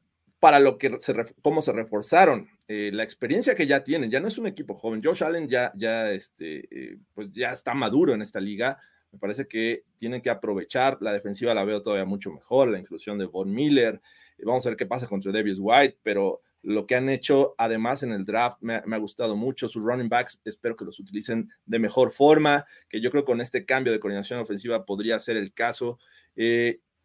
para 0.43 0.59
lo 0.59 0.77
que 0.77 0.97
se, 0.99 1.15
cómo 1.41 1.63
se 1.63 1.73
reforzaron, 1.73 2.49
eh, 2.67 2.91
la 2.93 3.05
experiencia 3.05 3.55
que 3.55 3.67
ya 3.67 3.85
tienen, 3.85 4.11
ya 4.11 4.19
no 4.19 4.27
es 4.27 4.39
un 4.39 4.47
equipo 4.49 4.75
joven, 4.75 5.01
Josh 5.03 5.23
Allen 5.23 5.49
ya, 5.49 5.73
ya, 5.77 6.11
este, 6.11 6.67
eh, 6.71 6.99
pues 7.15 7.31
ya 7.31 7.53
está 7.53 7.75
maduro 7.75 8.13
en 8.13 8.23
esta 8.23 8.41
liga, 8.41 8.79
me 9.13 9.19
parece 9.19 9.47
que 9.47 9.85
tienen 9.99 10.21
que 10.21 10.31
aprovechar, 10.31 10.99
la 11.01 11.13
defensiva 11.13 11.55
la 11.55 11.65
veo 11.65 11.81
todavía 11.81 12.07
mucho 12.07 12.33
mejor, 12.33 12.69
la 12.69 12.79
inclusión 12.79 13.19
de 13.19 13.27
Von 13.27 13.53
Miller, 13.53 14.01
eh, 14.37 14.43
vamos 14.45 14.67
a 14.67 14.71
ver 14.71 14.77
qué 14.77 14.87
pasa 14.87 15.07
contra 15.07 15.31
Davis 15.31 15.59
White, 15.61 15.99
pero 16.03 16.41
lo 16.63 16.87
que 16.87 16.97
han 16.97 17.09
hecho 17.09 17.55
además 17.57 18.03
en 18.03 18.13
el 18.13 18.25
draft 18.25 18.59
me, 18.63 18.75
ha 18.75 18.99
gustado 18.99 19.37
mucho, 19.37 19.69
sus 19.69 19.85
running 19.85 20.09
backs, 20.09 20.41
espero 20.45 20.77
que 20.77 20.85
los 20.85 20.99
utilicen 20.99 21.51
de 21.67 21.79
mejor 21.79 22.11
forma, 22.11 22.67
que 22.89 23.01
yo 23.01 23.11
creo 23.11 23.23
que 23.23 23.31
con 23.31 23.41
este 23.41 23.65
cambio 23.65 23.93
de 23.93 24.01
coordinación 24.01 24.41
ofensiva 24.41 24.85
podría 24.85 25.19
ser 25.19 25.37
el 25.37 25.53
caso 25.53 25.99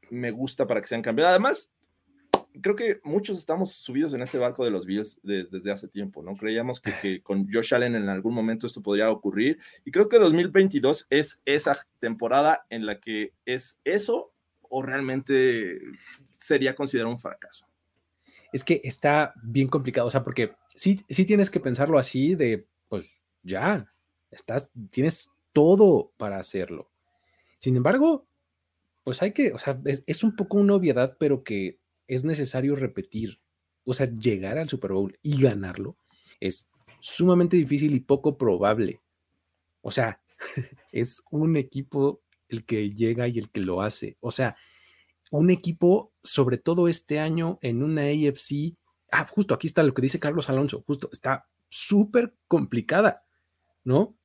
me 0.10 0.32
gusta 0.32 0.68
para 0.68 0.82
que 0.82 0.88
sean 0.88 1.02
cambiados. 1.02 1.32
Además, 1.32 1.74
creo 2.62 2.76
que 2.76 3.00
muchos 3.04 3.38
estamos 3.38 3.74
subidos 3.74 4.14
en 4.14 4.22
este 4.22 4.38
barco 4.38 4.64
de 4.64 4.72
los 4.72 4.86
Bills 4.86 5.20
desde 5.24 5.72
hace 5.72 5.88
tiempo, 5.88 6.24
¿no? 6.24 6.36
Creíamos 6.36 6.80
que, 6.80 7.22
con 7.22 7.48
Josh 7.52 7.74
Allen 7.74 7.96
en 7.96 8.10
algún 8.10 8.34
momento 8.34 8.68
esto 8.68 8.82
podría 8.82 9.12
ocurrir 9.12 9.60
y 9.86 9.92
creo 9.92 10.10
que 10.10 10.20
2022 10.20 11.08
es 11.10 11.42
esa 11.46 11.86
temporada 12.00 12.66
en 12.70 12.86
la 12.86 13.00
que 13.00 13.34
es 13.46 13.80
eso 13.84 14.34
o 14.62 14.82
realmente 14.82 15.80
sería 16.40 16.76
considerado 16.76 17.12
un 17.12 17.20
fracaso. 17.20 17.66
Es 18.54 18.64
que 18.64 18.82
está 18.84 19.34
bien 19.44 19.68
complicado, 19.68 20.08
o 20.08 20.12
sea, 20.12 20.24
porque 20.24 20.54
sí, 20.76 21.02
sí 21.10 21.26
tienes 21.26 21.50
que 21.50 21.60
pensarlo 21.60 22.00
así 22.00 22.36
de, 22.36 22.66
pues 22.88 23.24
ya, 23.44 23.92
estás, 24.32 24.70
tienes 24.90 25.32
todo 25.54 26.12
para 26.18 26.40
hacerlo. 26.40 26.90
Sin 27.60 27.76
embargo, 27.76 28.26
pues 29.08 29.22
hay 29.22 29.32
que, 29.32 29.54
o 29.54 29.58
sea, 29.58 29.80
es, 29.86 30.24
un 30.26 30.36
poco 30.36 30.58
una 30.58 30.74
obviedad, 30.76 31.16
pero 31.18 31.42
que 31.42 31.80
es 32.08 32.26
necesario 32.26 32.76
repetir. 32.76 33.40
O 33.86 33.94
sea, 33.94 34.12
llegar 34.12 34.58
al 34.58 34.68
Super 34.68 34.92
Bowl 34.92 35.18
y 35.22 35.42
ganarlo 35.42 35.96
es 36.42 36.70
sumamente 37.00 37.56
difícil 37.56 37.96
y 37.96 38.02
poco 38.02 38.38
probable. 38.38 39.00
O 39.80 39.92
sea, 39.92 40.22
es 40.92 41.24
un 41.32 41.56
equipo 41.56 42.22
el 42.50 42.66
que 42.66 42.90
llega 42.90 43.30
y 43.30 43.40
el 43.40 43.50
que 43.50 43.62
lo 43.62 43.82
hace. 43.82 44.18
O 44.20 44.30
sea, 44.30 44.58
un 45.32 45.52
equipo, 45.52 46.12
sobre 46.22 46.58
todo 46.58 46.90
este 46.90 47.22
año 47.22 47.60
en 47.62 47.84
una 47.84 48.02
AFC. 48.02 48.76
Ah, 49.10 49.26
justo 49.26 49.56
aquí 49.56 49.68
está 49.68 49.84
lo 49.84 49.94
que 49.94 50.02
dice 50.02 50.20
Carlos 50.20 50.50
Alonso, 50.50 50.84
justo, 50.86 51.08
está 51.14 51.48
súper 51.70 52.36
complicada, 52.50 53.24
¿no? 53.86 54.18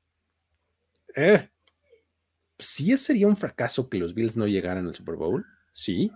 Eh, 1.14 1.51
sí 2.64 2.96
sería 2.96 3.27
un 3.27 3.37
fracaso 3.37 3.88
que 3.88 3.98
los 3.98 4.14
Bills 4.14 4.37
no 4.37 4.46
llegaran 4.46 4.87
al 4.87 4.94
Super 4.94 5.16
Bowl, 5.16 5.44
sí, 5.72 6.11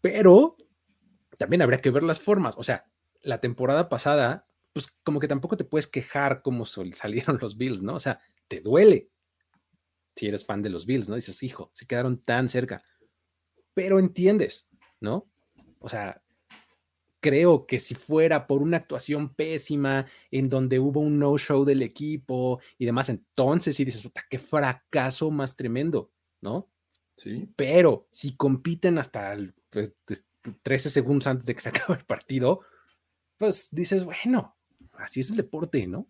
pero 0.00 0.56
también 1.38 1.62
habría 1.62 1.80
que 1.80 1.90
ver 1.90 2.02
las 2.02 2.20
formas. 2.20 2.56
O 2.58 2.64
sea, 2.64 2.86
la 3.22 3.40
temporada 3.40 3.88
pasada, 3.88 4.46
pues 4.72 4.88
como 5.02 5.20
que 5.20 5.28
tampoco 5.28 5.56
te 5.56 5.64
puedes 5.64 5.86
quejar 5.86 6.42
como 6.42 6.66
salieron 6.66 7.38
los 7.40 7.56
Bills, 7.56 7.82
¿no? 7.82 7.94
O 7.94 8.00
sea, 8.00 8.20
te 8.48 8.60
duele 8.60 9.10
si 10.16 10.26
eres 10.26 10.44
fan 10.44 10.62
de 10.62 10.70
los 10.70 10.84
Bills, 10.84 11.08
¿no? 11.08 11.14
Dices, 11.14 11.42
hijo, 11.42 11.70
se 11.72 11.86
quedaron 11.86 12.18
tan 12.18 12.48
cerca, 12.48 12.82
pero 13.72 13.98
entiendes, 13.98 14.68
¿no? 15.00 15.30
O 15.78 15.88
sea, 15.88 16.22
creo 17.20 17.66
que 17.66 17.78
si 17.78 17.94
fuera 17.94 18.46
por 18.46 18.62
una 18.62 18.78
actuación 18.78 19.34
pésima 19.34 20.06
en 20.30 20.48
donde 20.48 20.78
hubo 20.78 21.00
un 21.00 21.18
no-show 21.18 21.64
del 21.64 21.82
equipo 21.82 22.60
y 22.78 22.86
demás, 22.86 23.08
entonces 23.08 23.76
sí 23.76 23.84
dices, 23.84 24.02
puta, 24.02 24.24
qué 24.28 24.38
fracaso 24.38 25.30
más 25.30 25.56
tremendo, 25.56 26.12
¿no? 26.40 26.68
Sí. 27.16 27.48
Pero 27.56 28.08
si 28.10 28.36
compiten 28.36 28.98
hasta 28.98 29.32
el, 29.32 29.54
13 29.70 29.92
pues, 30.62 30.82
segundos 30.82 31.26
antes 31.26 31.46
de 31.46 31.54
que 31.54 31.60
se 31.60 31.68
acabe 31.68 31.98
el 31.98 32.04
partido, 32.04 32.60
pues 33.36 33.68
dices, 33.70 34.04
bueno, 34.04 34.56
así 34.94 35.20
es 35.20 35.30
el 35.30 35.36
deporte, 35.36 35.86
¿no? 35.86 36.06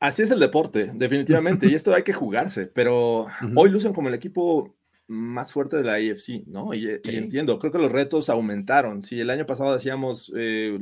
Así 0.00 0.22
es 0.22 0.30
el 0.30 0.38
deporte, 0.38 0.92
definitivamente, 0.94 1.66
y 1.66 1.74
esto 1.74 1.92
hay 1.92 2.04
que 2.04 2.12
jugarse, 2.12 2.66
pero 2.66 3.26
hoy 3.56 3.70
lucen 3.70 3.92
como 3.92 4.08
el 4.08 4.14
equipo 4.14 4.77
más 5.08 5.52
fuerte 5.52 5.76
de 5.76 5.84
la 5.84 5.94
AFC, 5.94 6.46
¿no? 6.46 6.74
Y, 6.74 6.88
entiendo, 7.04 7.58
creo 7.58 7.72
que 7.72 7.78
los 7.78 7.90
retos 7.90 8.28
aumentaron. 8.28 9.02
Si 9.02 9.18
el 9.20 9.30
año 9.30 9.46
pasado 9.46 9.72
decíamos, 9.72 10.32
eh, 10.36 10.78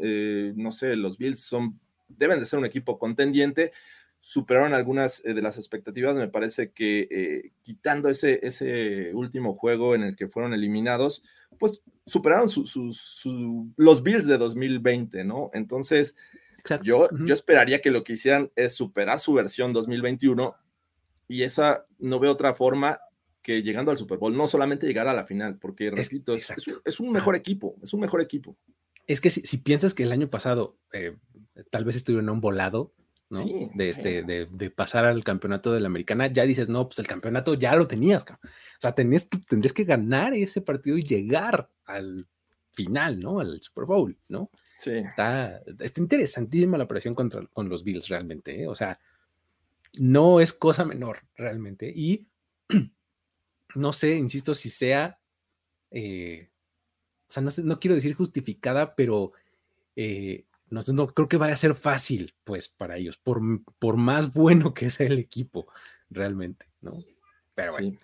eh, 0.00 0.52
no 0.56 0.72
sé, 0.72 0.96
los 0.96 1.18
Bills 1.18 1.40
son, 1.40 1.78
deben 2.08 2.40
de 2.40 2.46
ser 2.46 2.60
un 2.60 2.64
equipo 2.64 2.98
contendiente, 2.98 3.72
superaron 4.20 4.74
algunas 4.74 5.22
de 5.22 5.42
las 5.42 5.58
expectativas. 5.58 6.16
Me 6.16 6.28
parece 6.28 6.70
que 6.70 7.50
quitando 7.62 8.08
ese, 8.08 8.40
ese 8.46 9.12
último 9.12 9.54
juego 9.54 9.94
en 9.94 10.04
el 10.04 10.16
que 10.16 10.28
fueron 10.28 10.54
eliminados, 10.54 11.22
pues 11.58 11.82
superaron 12.06 12.48
los 13.76 14.02
Bills 14.02 14.26
de 14.26 14.38
2020, 14.38 15.24
¿no? 15.24 15.50
Entonces, 15.52 16.14
yo, 16.82 17.08
yo 17.24 17.34
esperaría 17.34 17.80
que 17.80 17.90
lo 17.90 18.04
que 18.04 18.14
hicieran 18.14 18.50
es 18.56 18.74
superar 18.74 19.20
su 19.20 19.32
versión 19.34 19.72
2021 19.72 20.56
y 21.28 21.42
esa 21.42 21.86
no 21.98 22.18
veo 22.18 22.32
otra 22.32 22.54
forma 22.54 23.00
que 23.46 23.62
llegando 23.62 23.92
al 23.92 23.96
Super 23.96 24.18
Bowl, 24.18 24.36
no 24.36 24.48
solamente 24.48 24.88
llegar 24.88 25.06
a 25.06 25.14
la 25.14 25.24
final, 25.24 25.56
porque 25.56 25.88
repito, 25.88 26.34
es, 26.34 26.52
es, 26.84 26.98
un 26.98 27.12
mejor 27.12 27.36
equipo, 27.36 27.76
es 27.80 27.94
un 27.94 28.00
mejor 28.00 28.20
equipo. 28.20 28.56
Es 29.06 29.20
que 29.20 29.30
si, 29.30 29.58
piensas 29.58 29.94
que 29.94 30.02
el 30.02 30.10
año 30.10 30.28
pasado 30.28 30.76
eh, 30.92 31.14
tal 31.70 31.84
vez 31.84 31.94
estuvieron 31.94 32.28
un 32.28 32.40
volado, 32.40 32.92
¿no? 33.30 33.44
de, 33.74 33.88
este, 33.88 34.24
de, 34.24 34.70
pasar 34.70 35.04
al 35.04 35.22
campeonato 35.22 35.72
de 35.72 35.78
la 35.78 35.86
americana, 35.86 36.26
ya 36.26 36.42
dices, 36.42 36.68
no, 36.68 36.88
pues 36.88 36.98
el 36.98 37.06
campeonato 37.06 37.54
ya 37.54 37.76
lo 37.76 37.86
tenías, 37.86 38.24
o 38.24 38.36
sea, 38.80 38.96
tenías 38.96 39.26
que, 39.26 39.38
tendrías 39.38 39.72
que 39.72 39.84
ganar 39.84 40.34
ese 40.34 40.60
partido 40.60 40.98
y 40.98 41.04
llegar 41.04 41.70
al 41.84 42.26
final, 42.72 43.20
¿no? 43.20 43.38
Al 43.38 43.62
Super 43.62 43.84
Bowl, 43.84 44.18
¿no? 44.26 44.50
Sí. 44.76 44.90
Está, 44.90 45.62
está 45.78 46.00
interesantísima 46.00 46.78
la 46.78 46.84
operación 46.84 47.14
contra, 47.14 47.46
con 47.46 47.68
los 47.68 47.84
Bills 47.84 48.08
realmente, 48.08 48.62
¿eh? 48.62 48.66
o 48.66 48.74
sea, 48.74 48.98
no 50.00 50.40
es 50.40 50.52
cosa 50.52 50.84
menor 50.84 51.20
realmente. 51.36 51.92
Y 51.94 52.26
no 53.76 53.92
sé, 53.92 54.14
insisto, 54.16 54.54
si 54.54 54.70
sea, 54.70 55.18
eh, 55.90 56.50
o 57.28 57.32
sea, 57.32 57.42
no, 57.42 57.50
no, 57.64 57.78
quiero 57.78 57.94
decir 57.94 58.14
justificada, 58.14 58.94
pero 58.94 59.32
eh, 59.94 60.46
no, 60.68 60.80
no, 60.92 61.06
creo 61.08 61.28
que 61.28 61.36
vaya 61.36 61.54
a 61.54 61.58
ser 61.58 61.74
fácil, 61.74 62.34
pues, 62.44 62.68
para 62.68 62.96
ellos, 62.96 63.16
por, 63.18 63.40
por 63.78 63.96
más 63.96 64.32
bueno 64.32 64.74
que 64.74 64.90
sea 64.90 65.06
el 65.06 65.18
equipo, 65.18 65.68
realmente, 66.10 66.66
¿no? 66.80 66.98
Pero 67.54 67.72
bueno. 67.72 67.98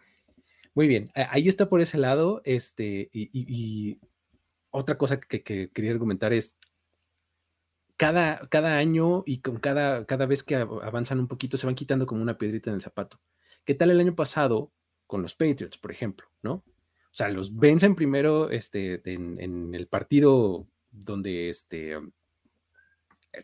Muy 0.74 0.88
bien, 0.88 1.10
ahí 1.14 1.48
está 1.48 1.68
por 1.68 1.82
ese 1.82 1.98
lado, 1.98 2.40
este, 2.44 3.10
y, 3.12 3.98
otra 4.70 4.96
cosa 4.96 5.20
que, 5.20 5.42
que, 5.42 5.70
quería 5.70 5.90
argumentar 5.90 6.32
es, 6.32 6.56
cada, 7.98 8.48
cada 8.48 8.78
año 8.78 9.22
y 9.26 9.42
con 9.42 9.58
cada, 9.58 10.06
cada 10.06 10.26
vez 10.26 10.42
que 10.42 10.56
avanzan 10.56 11.20
un 11.20 11.28
poquito 11.28 11.56
se 11.56 11.66
van 11.66 11.74
quitando 11.74 12.06
como 12.06 12.22
una 12.22 12.38
piedrita 12.38 12.70
en 12.70 12.74
el 12.74 12.82
zapato. 12.82 13.20
¿Qué 13.64 13.74
tal 13.74 13.90
el 13.90 14.00
año 14.00 14.14
pasado 14.14 14.72
con 15.12 15.20
los 15.20 15.34
Patriots, 15.34 15.76
por 15.76 15.92
ejemplo? 15.92 16.26
¿No? 16.40 16.54
O 16.54 17.14
sea, 17.14 17.28
los 17.28 17.54
vencen 17.54 17.94
primero 17.94 18.48
este, 18.48 19.02
en, 19.12 19.74
el 19.74 19.86
partido 19.86 20.66
donde 20.90 21.50
este, 21.50 21.98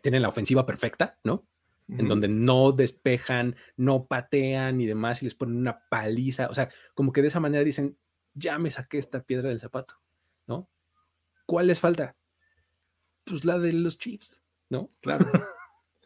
tienen 0.01 0.23
la 0.23 0.29
ofensiva 0.29 0.65
perfecta, 0.65 1.19
¿no? 1.23 1.45
En 1.87 2.07
donde 2.07 2.27
no 2.27 2.71
despejan, 2.71 3.55
no 3.77 4.07
patean 4.07 4.81
y 4.81 4.87
demás 4.87 5.21
y 5.21 5.25
les 5.25 5.35
ponen 5.35 5.57
una 5.57 5.87
paliza. 5.89 6.47
O 6.47 6.55
sea, 6.55 6.69
como 6.95 7.11
que 7.11 7.21
de 7.21 7.27
esa 7.27 7.39
manera 7.39 7.63
dicen, 7.63 7.99
ya 8.33 8.57
me 8.57 8.71
saqué 8.71 8.97
esta 8.97 9.23
piedra 9.23 9.49
del 9.49 9.59
zapato, 9.59 10.01
¿no? 10.47 10.71
¿Cuál 11.45 11.67
les 11.67 11.79
falta? 11.79 12.15
Pues 13.25 13.45
la 13.45 13.59
de 13.59 13.73
los 13.73 13.99
Chiefs. 13.99 14.41
¿no? 14.69 14.91
Claro. 15.01 15.25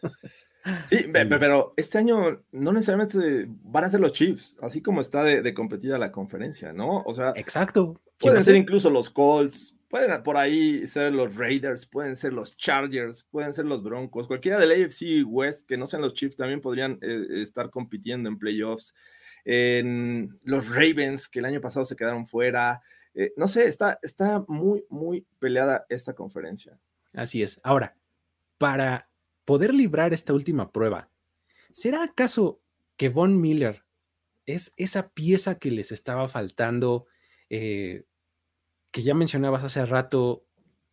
Sí, 0.88 1.06
pero 1.13 1.73
este 1.78 1.97
año 1.97 2.43
no 2.52 2.71
necesariamente 2.71 3.47
van 3.63 3.84
a 3.84 3.89
ser 3.89 3.99
los 3.99 4.13
Chiefs, 4.13 4.58
así 4.62 4.82
como 4.82 5.02
está 5.02 5.23
de, 5.23 5.54
competida 5.54 5.97
la 5.97 6.12
conferencia, 6.12 6.73
¿no? 6.73 7.02
O 7.06 7.13
sea, 7.13 7.34
exacto. 7.36 7.99
Pueden 8.19 8.43
ser 8.43 8.56
incluso 8.56 8.89
los 8.89 9.10
Colts, 9.10 9.78
pueden 9.89 10.23
por 10.23 10.38
ahí 10.38 10.88
ser 10.88 11.13
los 11.13 11.36
Raiders, 11.36 11.86
pueden 11.86 12.15
ser 12.15 12.34
los 12.34 12.56
Chargers, 12.56 13.23
pueden 13.23 13.54
ser 13.54 13.65
los 13.65 13.84
Broncos, 13.84 14.28
cualquiera 14.28 14.58
del 14.58 14.71
AFC 14.71 15.26
West 15.26 15.67
que 15.67 15.78
no 15.78 15.88
sean 15.88 16.02
los 16.02 16.13
Chiefs 16.13 16.38
también 16.38 16.62
podrían 16.62 16.97
eh, 17.02 17.41
estar 17.41 17.69
compitiendo 17.69 18.30
en 18.30 18.39
playoffs. 18.39 18.93
En 19.45 20.38
los 20.45 20.69
Ravens, 20.69 21.28
que 21.28 21.39
el 21.39 21.45
año 21.45 21.60
pasado 21.60 21.84
se 21.84 21.97
quedaron 21.97 22.26
fuera. 22.26 22.82
Eh, 23.13 23.34
no 23.36 23.49
sé, 23.49 23.67
está, 23.67 23.99
está 24.02 24.41
muy, 24.47 24.86
muy 24.89 25.28
peleada 25.38 25.86
esta 25.89 26.13
conferencia. 26.13 26.80
Así 27.13 27.43
es. 27.43 27.60
Ahora, 27.62 27.97
para 28.58 29.10
poder 29.45 29.73
librar 29.73 30.13
esta 30.13 30.34
última 30.34 30.71
prueba, 30.71 31.10
¿será 31.71 32.03
acaso 32.03 32.62
que 32.97 33.10
Von 33.10 33.39
Miller 33.39 33.84
es 34.45 34.73
esa 34.77 35.10
pieza 35.10 35.60
que 35.60 35.71
les 35.71 35.91
estaba 35.91 36.27
faltando, 36.27 37.08
eh, 37.49 38.06
que 38.91 39.03
ya 39.03 39.13
mencionabas 39.13 39.63
hace 39.63 39.86
rato, 39.86 40.45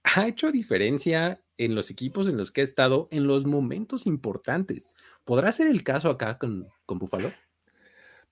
ha 0.03 0.27
hecho 0.27 0.51
diferencia 0.53 1.43
en 1.59 1.75
los 1.75 1.91
equipos 1.91 2.27
en 2.27 2.37
los 2.37 2.53
que 2.53 2.63
ha 2.63 2.65
estado 2.65 3.09
en 3.11 3.27
los 3.27 3.45
momentos 3.45 4.07
importantes? 4.07 4.91
¿Podrá 5.25 5.53
ser 5.53 5.67
el 5.67 5.83
caso 5.83 6.09
acá 6.09 6.39
con, 6.39 6.69
con 6.87 6.99
Buffalo? 6.99 7.33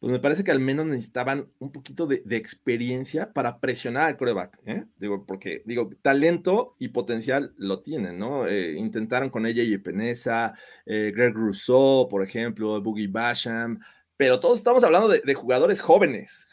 Pues 0.00 0.12
me 0.12 0.20
parece 0.20 0.44
que 0.44 0.52
al 0.52 0.60
menos 0.60 0.86
necesitaban 0.86 1.50
un 1.58 1.72
poquito 1.72 2.06
de, 2.06 2.22
experiencia 2.30 3.32
para 3.32 3.58
presionar 3.58 4.04
al 4.04 4.16
coreback, 4.16 4.58
¿eh? 4.64 4.84
Digo, 4.96 5.26
porque, 5.26 5.62
digo, 5.66 5.90
talento 6.02 6.76
y 6.78 6.88
potencial 6.88 7.52
lo 7.56 7.80
tienen, 7.82 8.16
¿no? 8.18 8.46
Eh, 8.46 8.74
intentaron 8.78 9.28
con 9.28 9.44
ella 9.44 9.62
y 9.62 9.76
Peneza, 9.78 10.54
eh, 10.86 11.12
Greg 11.14 11.34
Rousseau, 11.34 12.06
por 12.08 12.22
ejemplo, 12.22 12.80
Boogie 12.80 13.08
Basham, 13.08 13.80
pero 14.16 14.38
todos 14.38 14.58
estamos 14.58 14.84
hablando 14.84 15.08
de, 15.08 15.34
jugadores 15.34 15.80
jóvenes 15.80 16.46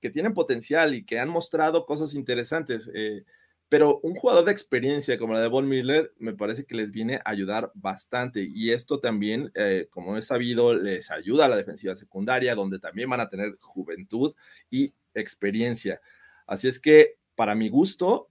que, 0.00 0.10
tienen 0.10 0.34
potencial 0.34 0.94
y 0.94 1.04
que 1.04 1.18
han 1.18 1.28
mostrado 1.28 1.86
cosas 1.86 2.14
interesantes. 2.14 2.90
Pero 3.68 3.98
un 4.02 4.14
jugador 4.14 4.44
de 4.44 4.52
experiencia 4.52 5.18
como 5.18 5.34
la 5.34 5.40
de 5.40 5.48
Von 5.48 5.68
Miller 5.68 6.12
me 6.18 6.34
parece 6.34 6.64
que 6.64 6.74
les 6.74 6.92
viene 6.92 7.16
a 7.16 7.30
ayudar 7.30 7.72
bastante. 7.74 8.46
Y 8.48 8.70
esto 8.70 9.00
también, 9.00 9.50
eh, 9.54 9.88
como 9.90 10.16
he 10.16 10.22
sabido, 10.22 10.74
les 10.74 11.10
ayuda 11.10 11.46
a 11.46 11.48
la 11.48 11.56
defensiva 11.56 11.96
secundaria, 11.96 12.54
donde 12.54 12.78
también 12.78 13.10
van 13.10 13.20
a 13.20 13.28
tener 13.28 13.56
juventud 13.60 14.34
y 14.70 14.94
experiencia. 15.14 16.00
Así 16.46 16.68
es 16.68 16.78
que, 16.78 17.16
para 17.34 17.54
mi 17.54 17.68
gusto, 17.68 18.28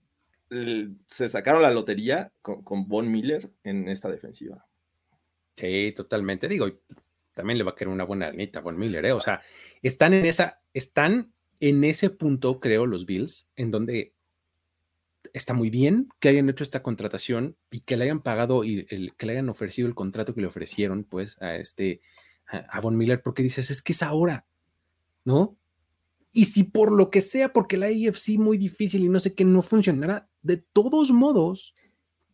se 1.08 1.28
sacaron 1.28 1.62
la 1.62 1.70
lotería 1.70 2.32
con, 2.42 2.86
Von 2.86 3.10
Miller 3.10 3.50
en 3.64 3.88
esta 3.88 4.10
defensiva. 4.10 4.66
Sí, 5.56 5.92
totalmente. 5.96 6.48
Digo, 6.48 6.66
también 7.32 7.58
le 7.58 7.64
va 7.64 7.72
a 7.72 7.74
querer 7.74 7.92
una 7.92 8.04
buena 8.04 8.28
anita 8.28 8.60
a 8.60 8.62
Von 8.62 8.78
Miller, 8.78 9.04
¿eh? 9.04 9.12
O 9.12 9.20
sea, 9.20 9.42
están 9.82 10.14
en 10.14 10.26
esa, 10.26 10.62
están 10.72 11.32
en 11.60 11.84
ese 11.84 12.10
punto, 12.10 12.60
creo, 12.60 12.86
los 12.86 13.06
Bills, 13.06 13.50
en 13.56 13.70
donde 13.70 14.13
está 15.34 15.52
muy 15.52 15.68
bien 15.68 16.08
que 16.20 16.28
hayan 16.28 16.48
hecho 16.48 16.64
esta 16.64 16.82
contratación 16.82 17.56
y 17.70 17.80
que 17.80 17.96
le 17.96 18.04
hayan 18.04 18.22
pagado 18.22 18.64
y 18.64 18.86
el, 18.88 19.14
que 19.16 19.26
le 19.26 19.32
hayan 19.32 19.48
ofrecido 19.48 19.88
el 19.88 19.94
contrato 19.94 20.32
que 20.32 20.40
le 20.40 20.46
ofrecieron, 20.46 21.04
pues, 21.04 21.36
a 21.42 21.56
este, 21.56 22.00
a, 22.46 22.80
Von 22.80 22.96
Miller, 22.96 23.20
porque 23.20 23.42
dices, 23.42 23.70
es 23.70 23.82
que 23.82 23.92
es 23.92 24.02
ahora, 24.02 24.46
¿no? 25.24 25.56
Y 26.32 26.44
si 26.46 26.62
por 26.64 26.92
lo 26.92 27.10
que 27.10 27.20
sea, 27.20 27.52
porque 27.52 27.76
la 27.76 27.86
AFC 27.86 28.38
muy 28.38 28.58
difícil 28.58 29.04
y 29.04 29.08
no 29.08 29.20
sé 29.20 29.34
qué, 29.34 29.44
no 29.44 29.62
funcionará, 29.62 30.28
de 30.42 30.58
todos 30.58 31.10
modos, 31.10 31.74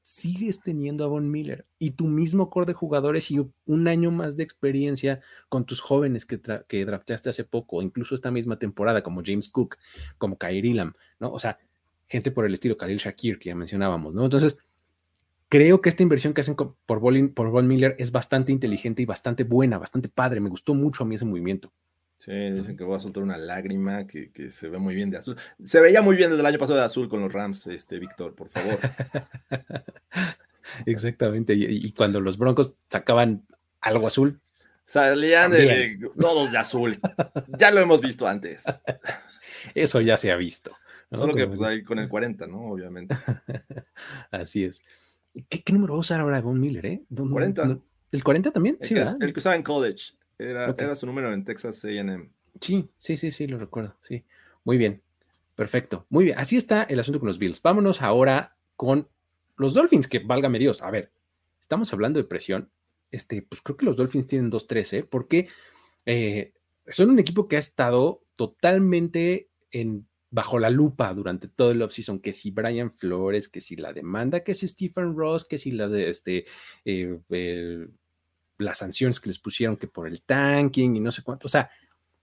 sigues 0.02 0.60
teniendo 0.60 1.04
a 1.04 1.08
Von 1.08 1.30
Miller 1.30 1.66
y 1.78 1.92
tu 1.92 2.06
mismo 2.06 2.50
core 2.50 2.66
de 2.66 2.72
jugadores 2.74 3.30
y 3.30 3.38
un 3.66 3.88
año 3.88 4.10
más 4.10 4.36
de 4.36 4.42
experiencia 4.42 5.20
con 5.48 5.64
tus 5.64 5.80
jóvenes 5.80 6.26
que, 6.26 6.40
que 6.68 6.84
drafteaste 6.84 7.30
hace 7.30 7.44
poco, 7.44 7.80
incluso 7.80 8.14
esta 8.14 8.30
misma 8.30 8.58
temporada, 8.58 9.02
como 9.02 9.22
James 9.24 9.48
Cook, 9.48 9.76
como 10.18 10.36
Kyrie 10.36 10.74
Lam, 10.74 10.92
¿no? 11.18 11.32
O 11.32 11.38
sea, 11.38 11.58
gente 12.10 12.32
por 12.32 12.44
el 12.44 12.52
estilo 12.52 12.76
Khalil 12.76 12.98
Shakir, 12.98 13.38
que 13.38 13.50
ya 13.50 13.54
mencionábamos, 13.54 14.14
¿no? 14.14 14.24
Entonces, 14.24 14.58
creo 15.48 15.80
que 15.80 15.88
esta 15.88 16.02
inversión 16.02 16.34
que 16.34 16.40
hacen 16.40 16.56
por, 16.56 16.76
por 16.84 17.00
Von 17.00 17.68
Miller 17.68 17.94
es 17.98 18.10
bastante 18.10 18.50
inteligente 18.50 19.02
y 19.02 19.06
bastante 19.06 19.44
buena, 19.44 19.78
bastante 19.78 20.08
padre. 20.08 20.40
Me 20.40 20.50
gustó 20.50 20.74
mucho 20.74 21.04
a 21.04 21.06
mí 21.06 21.14
ese 21.14 21.24
movimiento. 21.24 21.72
Sí, 22.18 22.32
dicen 22.32 22.76
que 22.76 22.84
voy 22.84 22.96
a 22.96 23.00
soltar 23.00 23.22
una 23.22 23.38
lágrima 23.38 24.06
que, 24.06 24.50
se 24.50 24.68
ve 24.68 24.78
muy 24.78 24.94
bien 24.94 25.08
de 25.08 25.18
azul. 25.18 25.36
Se 25.64 25.80
veía 25.80 26.02
muy 26.02 26.16
bien 26.16 26.30
desde 26.30 26.40
el 26.40 26.46
año 26.46 26.58
pasado 26.58 26.78
de 26.78 26.84
azul 26.84 27.08
con 27.08 27.20
los 27.20 27.32
Rams, 27.32 27.68
este 27.68 27.98
Víctor, 27.98 28.34
por 28.34 28.48
favor. 28.48 28.78
Exactamente. 30.84 31.54
Y, 31.54 31.92
cuando 31.92 32.20
los 32.20 32.36
Broncos 32.36 32.74
sacaban 32.88 33.46
algo 33.80 34.06
azul. 34.06 34.40
Salían 34.84 35.52
de, 35.52 35.98
todos 36.18 36.52
de 36.52 36.58
azul. 36.58 36.98
Ya 37.56 37.70
lo 37.70 37.80
hemos 37.80 38.00
visto 38.00 38.26
antes. 38.26 38.64
Eso 39.74 40.00
ya 40.00 40.16
se 40.16 40.30
ha 40.30 40.36
visto. 40.36 40.72
Solo 41.12 41.34
que 41.34 41.46
pues 41.46 41.60
ahí 41.62 41.82
con 41.82 41.98
el 41.98 42.08
40, 42.08 42.46
¿no? 42.46 42.70
Obviamente. 42.70 43.14
Así 44.30 44.64
es. 44.64 44.82
¿Qué, 45.48 45.72
número 45.72 45.94
va 45.94 45.98
a 45.98 46.00
usar 46.00 46.20
ahora 46.20 46.40
Von 46.40 46.60
Miller, 46.60 46.86
eh? 46.86 47.02
40. 47.14 47.78
¿El 48.12 48.24
40 48.24 48.50
también? 48.50 48.78
Sí, 48.80 48.94
¿verdad? 48.94 49.16
El 49.20 49.32
que 49.32 49.40
usaba 49.40 49.56
en 49.56 49.62
college. 49.62 50.14
Era, 50.38 50.74
era 50.76 50.94
su 50.96 51.06
número 51.06 51.32
en 51.32 51.44
Texas 51.44 51.84
AM. 51.84 52.30
Sí, 52.60 52.88
sí, 52.98 53.16
sí, 53.16 53.30
sí, 53.30 53.46
lo 53.46 53.58
recuerdo. 53.58 53.96
Sí. 54.02 54.24
Muy 54.64 54.78
bien. 54.78 55.02
Perfecto. 55.54 56.06
Muy 56.08 56.24
bien. 56.24 56.38
Así 56.38 56.56
está 56.56 56.84
el 56.84 56.98
asunto 56.98 57.20
con 57.20 57.28
los 57.28 57.38
Bills. 57.38 57.60
Vámonos 57.62 58.02
ahora 58.02 58.56
con 58.76 59.08
los 59.56 59.74
Dolphins, 59.74 60.08
que 60.08 60.20
válgame 60.20 60.58
Dios. 60.58 60.82
A 60.82 60.90
ver, 60.90 61.12
estamos 61.60 61.92
hablando 61.92 62.18
de 62.18 62.24
presión. 62.24 62.70
Este, 63.10 63.42
pues 63.42 63.60
creo 63.60 63.76
que 63.76 63.84
los 63.84 63.96
Dolphins 63.96 64.26
tienen 64.26 64.50
2-3, 64.50 64.92
¿eh? 64.98 65.02
Porque 65.04 65.48
eh, 66.06 66.54
son 66.88 67.10
un 67.10 67.18
equipo 67.18 67.46
que 67.46 67.56
ha 67.56 67.60
estado 67.60 68.22
totalmente 68.36 69.50
en 69.70 70.08
bajo 70.30 70.58
la 70.58 70.70
lupa 70.70 71.12
durante 71.12 71.48
todo 71.48 71.72
el 71.72 71.82
offseason, 71.82 72.20
que 72.20 72.32
si 72.32 72.50
Brian 72.50 72.92
Flores, 72.92 73.48
que 73.48 73.60
si 73.60 73.76
la 73.76 73.92
demanda, 73.92 74.40
que 74.44 74.54
si 74.54 74.68
Stephen 74.68 75.16
Ross, 75.16 75.44
que 75.44 75.58
si 75.58 75.72
la 75.72 75.88
de 75.88 76.08
este, 76.08 76.46
eh, 76.84 77.88
las 78.58 78.78
sanciones 78.78 79.18
que 79.20 79.28
les 79.28 79.38
pusieron 79.38 79.76
que 79.76 79.88
por 79.88 80.06
el 80.06 80.22
tanking 80.22 80.96
y 80.96 81.00
no 81.00 81.10
sé 81.10 81.22
cuánto. 81.22 81.46
O 81.46 81.48
sea, 81.48 81.70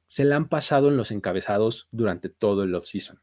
se 0.06 0.24
la 0.24 0.38
han 0.38 0.48
pasado 0.48 0.88
en 0.88 0.98
los 0.98 1.12
encabezados 1.12 1.90
durante 1.92 2.30
todo 2.30 2.64
el 2.64 2.74
offseason. 2.76 3.20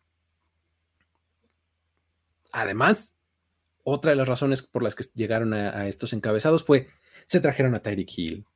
Además, 2.52 3.16
otra 3.82 4.10
de 4.10 4.16
las 4.16 4.28
razones 4.28 4.62
por 4.62 4.82
las 4.82 4.94
que 4.94 5.04
llegaron 5.14 5.54
a, 5.54 5.88
estos 5.88 6.12
encabezados 6.12 6.62
fue, 6.62 6.88
se 7.24 7.40
trajeron 7.40 7.74
a 7.74 7.80
Tyreek 7.80 8.18
Hill, 8.18 8.46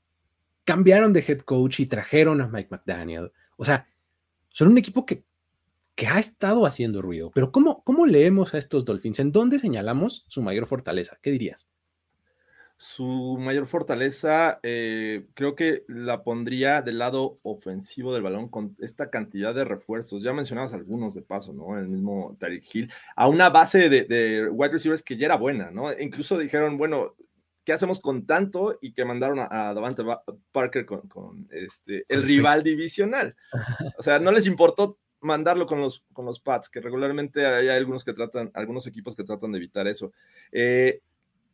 cambiaron 0.64 1.12
de 1.12 1.25
head 1.27 1.41
coach 1.41 1.81
y 1.81 1.87
trajeron 1.87 2.41
a 2.41 2.49
Mike 2.49 2.69
McDaniel. 2.71 3.33
O 3.57 3.64
sea, 3.64 3.87
son 4.51 4.69
un 4.69 4.79
equipo 4.79 5.05
que, 5.05 5.25
que 5.99 6.07
ha 6.07 6.21
estado 6.21 6.65
haciendo 6.65 7.03
ruido. 7.03 7.33
Pero 7.35 7.51
¿cómo, 7.51 7.83
¿cómo 7.83 8.07
leemos 8.07 8.55
a 8.55 8.59
estos 8.59 8.85
Dolphins? 8.85 9.19
¿En 9.19 9.33
dónde 9.33 9.59
señalamos 9.59 10.25
su 10.29 10.43
mayor 10.43 10.67
fortaleza? 10.67 11.19
¿Qué 11.21 11.33
dirías? 11.33 11.67
Su 12.77 13.37
mayor 13.41 13.67
fortaleza, 13.67 14.61
eh, 14.63 15.27
creo 15.35 15.57
que 15.57 15.83
la 15.89 16.23
pondría 16.23 16.83
del 16.83 16.99
lado 16.99 17.35
ofensivo 17.43 18.15
del 18.15 18.23
balón 18.23 18.49
con 18.49 18.77
esta 18.79 19.11
cantidad 19.11 19.53
de 19.57 19.65
refuerzos. 19.65 20.23
Ya 20.23 20.33
mencionabas 20.33 20.73
algunos 20.73 21.15
de 21.15 21.23
paso, 21.23 21.53
¿no? 21.53 21.77
El 21.77 21.89
mismo 21.89 22.37
Tariq 22.39 22.65
Hill, 22.73 22.93
a 23.17 23.27
una 23.27 23.49
base 23.49 23.89
de, 23.89 24.49
wide 24.53 24.71
receivers 24.71 25.03
que 25.03 25.17
ya 25.17 25.27
era 25.27 25.37
buena, 25.37 25.73
¿no? 25.73 25.91
Incluso 25.99 26.39
dijeron, 26.39 26.79
bueno, 26.79 27.17
¿qué 27.65 27.73
hacemos 27.73 27.99
con 27.99 28.25
tanto? 28.25 28.79
Y 28.81 28.93
que 28.93 29.05
mandaron 29.05 29.41
a, 29.41 29.75
Davante 29.75 30.05
Parker 30.53 30.87
con, 30.87 31.49
este, 31.51 32.05
el 32.07 32.23
rival 32.23 32.63
divisional. 32.63 33.35
O 33.99 34.03
sea, 34.05 34.21
no 34.21 34.31
les 34.31 34.47
importó 34.47 34.97
mandarlo 35.20 35.66
con 35.66 35.81
los, 35.81 36.04
con 36.12 36.24
los 36.24 36.40
Pats, 36.40 36.68
que 36.68 36.81
regularmente 36.81 37.44
hay 37.46 37.68
algunos 37.68 38.04
que 38.04 38.14
tratan, 38.14 38.50
algunos 38.54 38.87
equipos 38.87 39.16
que 39.16 39.24
tratan 39.24 39.52
de 39.52 39.59
evitar 39.59 39.87
eso. 39.87 40.12
Eh, 40.52 41.00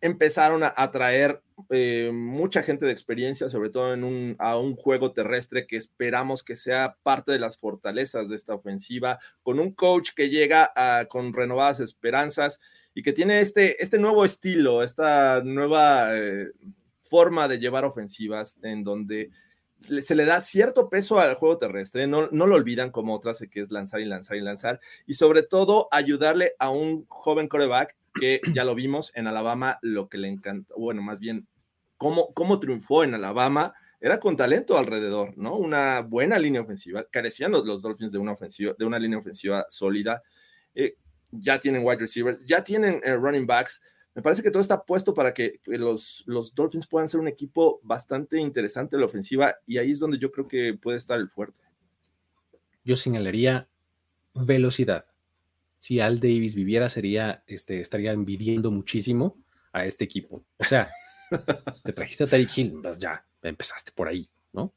empezaron 0.00 0.62
a 0.62 0.72
atraer 0.77 1.40
eh, 1.70 2.11
mucha 2.12 2.62
gente 2.62 2.85
de 2.85 2.92
experiencia, 2.92 3.48
sobre 3.48 3.70
todo 3.70 3.94
en 3.94 4.05
un, 4.05 4.37
a 4.38 4.59
un 4.59 4.77
juego 4.77 5.12
terrestre 5.12 5.66
que 5.66 5.77
esperamos 5.77 6.42
que 6.42 6.57
sea 6.57 6.96
parte 7.03 7.33
de 7.33 7.38
las 7.38 7.57
fortalezas 7.57 8.29
de 8.29 8.37
esta 8.37 8.55
ofensiva, 8.55 9.18
con 9.42 9.59
un 9.59 9.72
coach 9.72 10.11
que 10.14 10.29
llega 10.29 10.72
con 11.09 11.33
renovadas 11.33 11.81
esperanzas 11.81 12.61
y 12.92 13.03
que 13.03 13.14
tiene 13.14 13.40
este, 13.40 13.83
este 13.83 13.98
nuevo 13.98 14.27
estilo, 14.27 14.83
esta 14.83 15.42
nueva 15.42 16.16
eh, 16.16 16.50
forma 17.03 17.48
de 17.48 17.59
llevar 17.59 17.85
ofensivas 17.87 18.59
en 18.62 18.85
donde 18.85 19.31
se 20.03 20.14
le 20.14 20.25
da 20.25 20.40
cierto 20.40 20.88
peso 20.88 21.20
al 21.20 21.35
juego 21.35 21.59
terrestre, 21.59 22.07
no, 22.07 22.29
no 22.31 22.47
lo 22.47 22.57
olvidan 22.57 22.90
como 22.90 23.14
otras, 23.14 23.44
que 23.51 23.61
es 23.61 23.70
lanzar 23.70 24.01
y 24.01 24.05
lanzar 24.05 24.37
y 24.37 24.40
lanzar, 24.40 24.81
y 25.07 25.14
sobre 25.14 25.42
todo 25.42 25.88
ayudarle 25.90 26.55
a 26.59 26.70
un 26.70 27.07
joven 27.09 27.49
coreback 27.49 27.97
que 28.14 28.40
ya 28.53 28.64
lo 28.64 28.75
vimos 28.75 29.11
en 29.14 29.27
Alabama, 29.27 29.79
lo 29.83 30.09
que 30.09 30.18
le 30.18 30.29
encanta, 30.29 30.75
bueno, 30.77 31.03
más 31.03 31.20
bien, 31.20 31.47
cómo, 31.97 32.33
cómo 32.35 32.61
triunfó 32.61 33.05
en 33.05 33.14
Alabama, 33.14 33.75
era 34.01 34.20
con 34.20 34.37
talento 34.37 34.77
alrededor, 34.77 35.37
¿no? 35.38 35.57
Una 35.57 36.03
buena 36.03 36.38
línea 36.38 36.61
ofensiva, 36.61 37.07
carecían 37.11 37.53
los, 37.53 37.83
Dolphins 37.83 38.12
de 38.12 38.18
una, 38.18 38.33
ofensiva, 38.33 38.75
de 38.79 38.85
una 38.85 38.99
línea 38.99 39.18
ofensiva 39.18 39.64
sólida, 39.68 40.23
eh, 40.75 40.97
ya 41.31 41.59
tienen 41.59 41.83
wide 41.85 42.01
receivers, 42.01 42.44
ya 42.44 42.62
tienen 42.62 43.01
eh, 43.03 43.16
running 43.16 43.47
backs, 43.47 43.81
me 44.14 44.22
parece 44.22 44.42
que 44.42 44.50
todo 44.50 44.62
está 44.62 44.85
puesto 44.85 45.12
para 45.12 45.35
que 45.35 45.61
los, 45.66 46.22
los 46.27 46.55
Dolphins 46.55 46.87
puedan 46.87 47.09
ser 47.09 47.20
un 47.20 47.29
equipo 47.29 47.81
bastante 47.83 48.38
interesante 48.38 48.96
en 48.96 49.00
la 49.00 49.07
ofensiva 49.07 49.57
y 49.66 49.79
ahí 49.79 49.90
es 49.90 49.98
donde 49.98 50.18
yo 50.18 50.31
creo 50.31 50.46
que 50.46 50.74
puede 50.74 50.98
estar 50.98 51.18
el 51.18 51.29
fuerte. 51.29 51.62
Yo 52.85 52.96
señalaría 52.96 53.68
velocidad 54.35 55.07
si 55.85 56.00
Al 56.00 56.18
Davis 56.18 56.55
viviera, 56.55 56.88
sería, 56.88 57.44
este, 57.46 57.79
estaría 57.79 58.12
envidiando 58.12 58.70
muchísimo 58.70 59.37
a 59.70 59.85
este 59.85 60.05
equipo. 60.05 60.42
O 60.57 60.64
sea, 60.64 60.90
te 61.85 61.92
trajiste 61.92 62.24
a 62.24 62.27
Tariq 62.27 62.57
Hill, 62.57 62.79
pues 62.83 62.98
ya 62.98 63.22
empezaste 63.42 63.92
por 63.92 64.09
ahí, 64.09 64.27
¿no? 64.55 64.72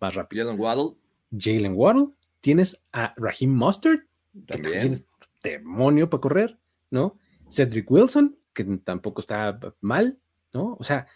Más 0.00 0.14
rápido. 0.14 0.46
Jalen 0.46 0.58
Waddle. 0.58 0.96
Jalen 1.38 1.74
Waddle. 1.74 2.06
Tienes 2.40 2.86
a 2.90 3.12
Raheem 3.18 3.50
Mustard, 3.50 4.06
que 4.46 4.56
también 4.56 4.92
es 4.92 5.06
demonio 5.42 6.08
para 6.08 6.22
correr, 6.22 6.58
¿no? 6.90 7.18
Cedric 7.50 7.90
Wilson, 7.90 8.38
que 8.56 8.64
tampoco 8.78 9.20
está 9.20 9.60
mal, 9.80 10.18
¿no? 10.54 10.76
O 10.80 10.82
sea, 10.82 11.06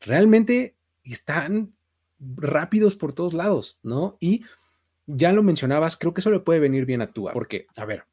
realmente 0.00 0.76
están 1.02 1.74
rápidos 2.20 2.94
por 2.94 3.12
todos 3.12 3.34
lados, 3.34 3.78
¿no? 3.82 4.16
Y 4.20 4.44
ya 5.06 5.32
lo 5.32 5.42
mencionabas, 5.42 5.96
creo 5.96 6.14
que 6.14 6.20
eso 6.20 6.30
le 6.30 6.40
puede 6.40 6.60
venir 6.60 6.86
bien 6.86 7.02
a 7.02 7.12
Tua, 7.12 7.32
porque, 7.32 7.66
a 7.76 7.84
ver, 7.84 8.04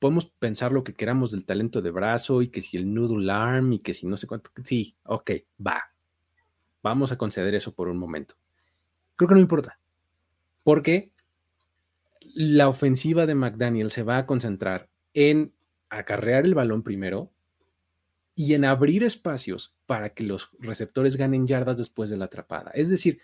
podemos 0.00 0.26
pensar 0.26 0.72
lo 0.72 0.82
que 0.82 0.94
queramos 0.94 1.30
del 1.30 1.44
talento 1.44 1.80
de 1.80 1.92
brazo 1.92 2.42
y 2.42 2.48
que 2.48 2.60
si 2.60 2.76
el 2.76 2.92
noodle 2.92 3.30
arm 3.30 3.72
y 3.74 3.78
que 3.78 3.94
si 3.94 4.06
no 4.06 4.16
sé 4.16 4.26
cuánto. 4.26 4.50
Sí, 4.64 4.96
ok, 5.04 5.30
va. 5.64 5.92
Vamos 6.82 7.12
a 7.12 7.18
conceder 7.18 7.54
eso 7.54 7.72
por 7.72 7.88
un 7.88 7.98
momento. 7.98 8.34
Creo 9.16 9.28
que 9.28 9.34
no 9.34 9.40
importa. 9.40 9.78
Porque 10.64 11.12
la 12.34 12.68
ofensiva 12.68 13.26
de 13.26 13.34
McDaniel 13.34 13.90
se 13.90 14.02
va 14.02 14.18
a 14.18 14.26
concentrar 14.26 14.88
en 15.14 15.54
acarrear 15.88 16.44
el 16.44 16.54
balón 16.54 16.82
primero 16.82 17.30
y 18.38 18.54
en 18.54 18.64
abrir 18.64 19.02
espacios 19.02 19.74
para 19.84 20.14
que 20.14 20.22
los 20.22 20.50
receptores 20.60 21.16
ganen 21.16 21.48
yardas 21.48 21.76
después 21.76 22.08
de 22.08 22.16
la 22.16 22.26
atrapada. 22.26 22.70
Es 22.72 22.88
decir, 22.88 23.20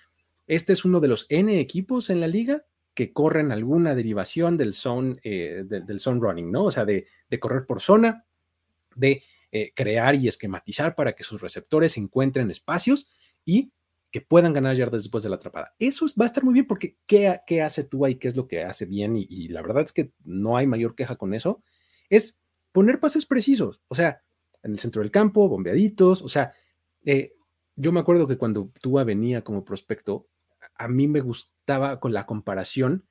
este 0.48 0.72
es 0.72 0.84
uno 0.84 0.98
de 0.98 1.06
los 1.06 1.26
N 1.28 1.60
equipos 1.60 2.10
en 2.10 2.18
la 2.18 2.26
liga 2.26 2.66
que 2.94 3.12
corren 3.12 3.52
alguna 3.52 3.94
derivación 3.94 4.56
del 4.56 4.74
zone, 4.74 5.20
eh, 5.22 5.62
del 5.68 6.00
zone 6.00 6.18
running, 6.18 6.50
¿no? 6.50 6.64
O 6.64 6.70
sea, 6.72 6.84
de, 6.84 7.06
correr 7.38 7.64
por 7.64 7.80
zona, 7.80 8.26
de 8.96 9.22
eh, 9.52 9.70
crear 9.72 10.16
y 10.16 10.26
esquematizar 10.26 10.96
para 10.96 11.12
que 11.12 11.22
sus 11.22 11.40
receptores 11.40 11.96
encuentren 11.96 12.50
espacios 12.50 13.08
y 13.44 13.70
que 14.10 14.20
puedan 14.20 14.52
ganar 14.52 14.74
yardas 14.74 15.04
después 15.04 15.22
de 15.22 15.30
la 15.30 15.36
atrapada. 15.36 15.76
Eso 15.78 16.06
va 16.20 16.24
a 16.24 16.26
estar 16.26 16.42
muy 16.42 16.54
bien 16.54 16.66
porque 16.66 16.96
¿qué, 17.06 17.38
qué 17.46 17.62
hace 17.62 17.84
tú 17.84 18.04
ahí? 18.04 18.16
¿Qué 18.16 18.26
es 18.26 18.36
lo 18.36 18.48
que 18.48 18.64
hace 18.64 18.84
bien? 18.84 19.14
Y, 19.16 19.46
la 19.46 19.62
verdad 19.62 19.84
es 19.84 19.92
que 19.92 20.10
no 20.24 20.56
hay 20.56 20.66
mayor 20.66 20.96
queja 20.96 21.14
con 21.14 21.34
eso. 21.34 21.62
Es 22.10 22.42
poner 22.72 22.98
pases 22.98 23.26
precisos, 23.26 23.80
o 23.86 23.94
sea, 23.94 24.23
en 24.64 24.72
el 24.72 24.78
centro 24.78 25.02
del 25.02 25.10
campo, 25.10 25.48
bombeaditos, 25.48 26.22
o 26.22 26.28
sea, 26.28 26.54
eh, 27.04 27.34
yo 27.76 27.92
me 27.92 28.00
acuerdo 28.00 28.26
que 28.26 28.38
cuando 28.38 28.70
Tua 28.80 29.04
venía 29.04 29.42
como 29.42 29.64
prospecto, 29.64 30.26
a 30.76 30.88
mí 30.88 31.06
me 31.06 31.20
gustaba 31.20 32.00
con 32.00 32.12
la 32.12 32.26
comparación 32.26 33.04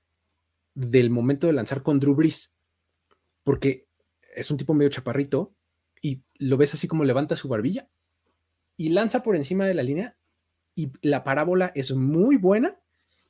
del 0.74 1.10
momento 1.10 1.48
de 1.48 1.54
lanzar 1.54 1.84
con 1.84 2.00
Drew 2.00 2.16
Brees, 2.16 2.56
porque 3.44 3.88
es 4.36 4.50
un 4.52 4.58
tipo 4.58 4.74
medio 4.74 4.90
chaparrito 4.90 5.54
y 6.02 6.24
lo 6.36 6.58
ves 6.58 6.74
así 6.74 6.88
como 6.88 7.04
levanta 7.04 7.36
su 7.36 7.48
barbilla 7.48 7.88
y 8.78 8.90
lanza 8.90 9.24
por 9.24 9.36
encima 9.36 9.66
de 9.66 9.74
la 9.74 9.84
línea 9.84 10.18
y 10.76 10.92
la 11.02 11.24
parábola 11.24 11.72
es 11.76 11.96
muy 11.96 12.38
buena 12.38 12.80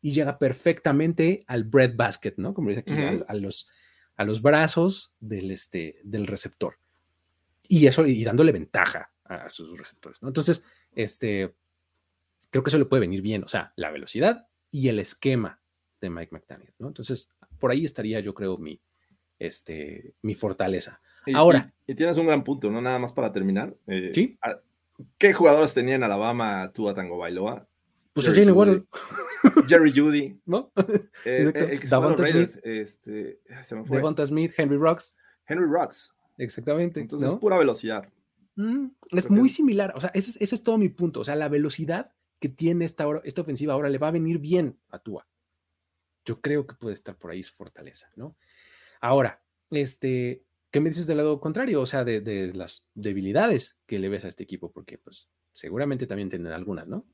y 0.01 0.11
llega 0.11 0.39
perfectamente 0.39 1.43
al 1.47 1.65
bread 1.65 1.95
basket, 1.95 2.35
¿no? 2.37 2.53
Como 2.53 2.69
dice 2.69 2.81
aquí, 2.81 2.93
a, 3.27 3.33
los, 3.33 3.69
a 4.15 4.23
los 4.23 4.41
brazos 4.41 5.13
del, 5.19 5.51
este, 5.51 5.99
del 6.03 6.27
receptor. 6.27 6.77
Y 7.67 7.87
eso, 7.87 8.05
y 8.05 8.23
dándole 8.23 8.51
ventaja 8.51 9.11
a 9.23 9.49
sus 9.49 9.77
receptores, 9.77 10.21
¿no? 10.21 10.27
Entonces, 10.29 10.65
este, 10.93 11.55
creo 12.49 12.63
que 12.63 12.69
eso 12.69 12.77
le 12.77 12.85
puede 12.85 13.01
venir 13.01 13.21
bien, 13.21 13.43
o 13.43 13.47
sea, 13.47 13.73
la 13.75 13.91
velocidad 13.91 14.47
y 14.69 14.89
el 14.89 14.99
esquema 14.99 15.61
de 16.01 16.09
Mike 16.09 16.29
McDaniel, 16.31 16.73
¿no? 16.79 16.87
Entonces, 16.87 17.29
por 17.59 17.71
ahí 17.71 17.85
estaría, 17.85 18.19
yo 18.19 18.33
creo, 18.33 18.57
mi, 18.57 18.81
este, 19.39 20.13
mi 20.21 20.35
fortaleza. 20.35 21.01
Ahora. 21.33 21.73
Y, 21.87 21.95
tienes 21.95 22.17
un 22.17 22.27
gran 22.27 22.43
punto, 22.43 22.69
¿no? 22.69 22.81
Nada 22.81 22.99
más 22.99 23.11
para 23.11 23.31
terminar. 23.31 23.75
Eh, 23.87 24.11
sí. 24.13 24.37
¿Qué 25.17 25.33
jugadores 25.33 25.73
tenía 25.73 25.95
en 25.95 26.03
Alabama 26.03 26.71
Tua 26.73 26.93
Tango 26.93 27.17
Bailoa? 27.17 27.67
Pues 28.13 28.27
Jerry 28.27 28.45
Jalen 28.53 28.87
Jerry 29.67 29.91
Judy. 29.91 30.39
¿No? 30.45 30.71
Eh, 31.25 31.51
eh 31.55 31.79
Davonta 31.89 32.23
Smith. 32.25 32.59
Este, 32.63 33.39
se 33.63 33.75
me 33.75 33.85
fue. 33.85 33.97
Devonta 33.97 34.25
Smith, 34.25 34.53
Henry 34.57 34.77
Rocks. 34.77 35.15
Henry 35.47 35.65
Rocks. 35.65 36.13
Exactamente. 36.37 36.99
Entonces, 36.99 37.31
es 37.31 37.37
pura 37.37 37.57
velocidad. 37.57 38.07
Mm, 38.55 38.87
es 39.11 39.29
muy 39.29 39.49
similar. 39.49 39.93
O 39.95 40.01
sea, 40.01 40.11
ese, 40.13 40.43
ese, 40.43 40.55
es 40.55 40.63
todo 40.63 40.77
mi 40.77 40.89
punto. 40.89 41.21
O 41.21 41.23
sea, 41.23 41.35
la 41.35 41.49
velocidad 41.49 42.11
que 42.39 42.49
tiene 42.49 42.85
esta, 42.85 43.05
esta 43.23 43.41
ofensiva 43.41 43.73
ahora 43.73 43.89
le 43.89 43.97
va 43.97 44.09
a 44.09 44.11
venir 44.11 44.37
bien 44.39 44.77
a 44.89 44.99
Tua. 44.99 45.25
Yo 46.25 46.41
creo 46.41 46.67
que 46.67 46.75
puede 46.75 46.93
estar 46.93 47.15
por 47.17 47.31
ahí 47.31 47.41
su 47.41 47.53
fortaleza, 47.53 48.11
¿no? 48.15 48.35
Ahora, 48.99 49.41
este, 49.69 50.43
¿qué 50.71 50.79
me 50.79 50.89
dices 50.89 51.07
del 51.07 51.17
lado 51.17 51.39
contrario? 51.39 51.81
O 51.81 51.85
sea, 51.85 52.03
de, 52.03 52.51
las 52.53 52.83
debilidades 52.95 53.77
que 53.85 53.99
le 53.99 54.09
ves 54.09 54.25
a 54.25 54.27
este 54.27 54.43
equipo, 54.43 54.71
porque 54.71 54.97
pues 54.97 55.29
seguramente 55.51 56.07
también 56.07 56.29
tienen 56.29 56.51
algunas, 56.51 56.89
¿no? 56.89 57.05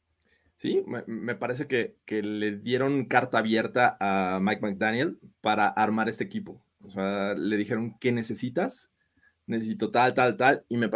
Sí, 0.55 0.84
me, 0.86 1.36
parece 1.36 1.67
que, 1.67 1.95
que, 2.05 2.21
le 2.21 2.58
dieron 2.58 3.05
carta 3.05 3.38
abierta 3.38 3.97
a 3.99 4.39
Mike 4.41 4.62
McDaniel 4.62 5.19
para 5.41 5.67
armar 5.67 6.10
este 6.10 6.23
equipo. 6.23 6.62
O 6.84 6.89
sea, 6.89 7.34
le 7.34 7.55
dijeron, 7.55 7.97
¿qué 7.99 8.12
necesitas? 8.12 8.91
Necesito 9.50 9.90
tal, 9.90 10.14
tal, 10.14 10.38
tal, 10.38 10.64
y 10.70 10.78
me 10.78 10.90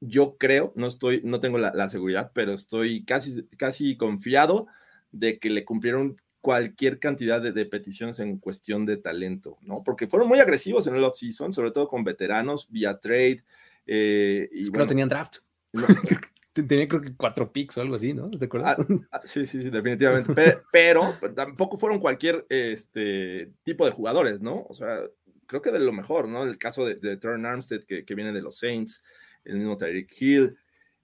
yo 0.00 0.36
creo, 0.38 0.72
no 0.74 0.86
estoy, 0.86 1.20
no 1.24 1.40
tengo 1.40 1.58
la, 1.58 1.88
seguridad, 1.88 2.32
pero 2.34 2.52
estoy 2.52 3.04
casi, 3.04 3.44
casi 3.56 3.96
confiado 3.96 4.66
de 5.12 5.38
que 5.38 5.50
le 5.50 5.64
cumplieron 5.64 6.20
cualquier 6.40 6.98
cantidad 6.98 7.40
de, 7.40 7.66
peticiones 7.66 8.18
en 8.20 8.38
cuestión 8.38 8.86
de 8.86 8.96
talento, 8.96 9.58
¿no? 9.60 9.82
Porque 9.84 10.06
fueron 10.06 10.28
muy 10.28 10.38
agresivos 10.40 10.86
en 10.86 10.96
el 10.96 11.04
off-season, 11.04 11.52
sobre 11.52 11.70
todo 11.70 11.86
con 11.86 12.04
veteranos, 12.04 12.68
vía 12.70 12.98
trade. 12.98 13.44
Eh, 13.86 14.48
y 14.52 14.64
es 14.64 14.70
que 14.70 14.78
no 14.78 14.86
tenían 14.86 15.08
draft. 15.08 15.38
tenía 16.66 16.88
creo 16.88 17.02
que 17.02 17.14
cuatro 17.14 17.52
picks 17.52 17.78
o 17.78 17.82
algo 17.82 17.96
así, 17.96 18.14
¿no? 18.14 18.30
¿Te 18.30 18.46
acuerdas? 18.46 18.78
Ah, 18.78 18.86
ah, 19.12 19.20
sí, 19.24 19.46
sí, 19.46 19.62
sí, 19.62 19.70
definitivamente. 19.70 20.32
Pero, 20.72 21.14
tampoco 21.34 21.76
fueron 21.76 22.00
cualquier 22.00 22.46
este, 22.48 23.52
tipo 23.62 23.84
de 23.84 23.92
jugadores, 23.92 24.40
¿no? 24.40 24.64
O 24.68 24.74
sea, 24.74 25.00
creo 25.48 25.60
que 25.60 25.72
de 25.72 25.80
lo 25.80 25.92
mejor, 25.92 26.28
¿no? 26.28 26.44
El 26.44 26.58
caso 26.58 26.86
de, 26.86 26.94
de 26.94 27.18
Armstead, 27.22 27.82
que, 27.82 28.14
viene 28.14 28.32
de 28.32 28.42
los 28.42 28.58
Saints, 28.58 29.02
el 29.44 29.56
mismo 29.56 29.76
Tyreek 29.76 30.12
Hill. 30.20 30.56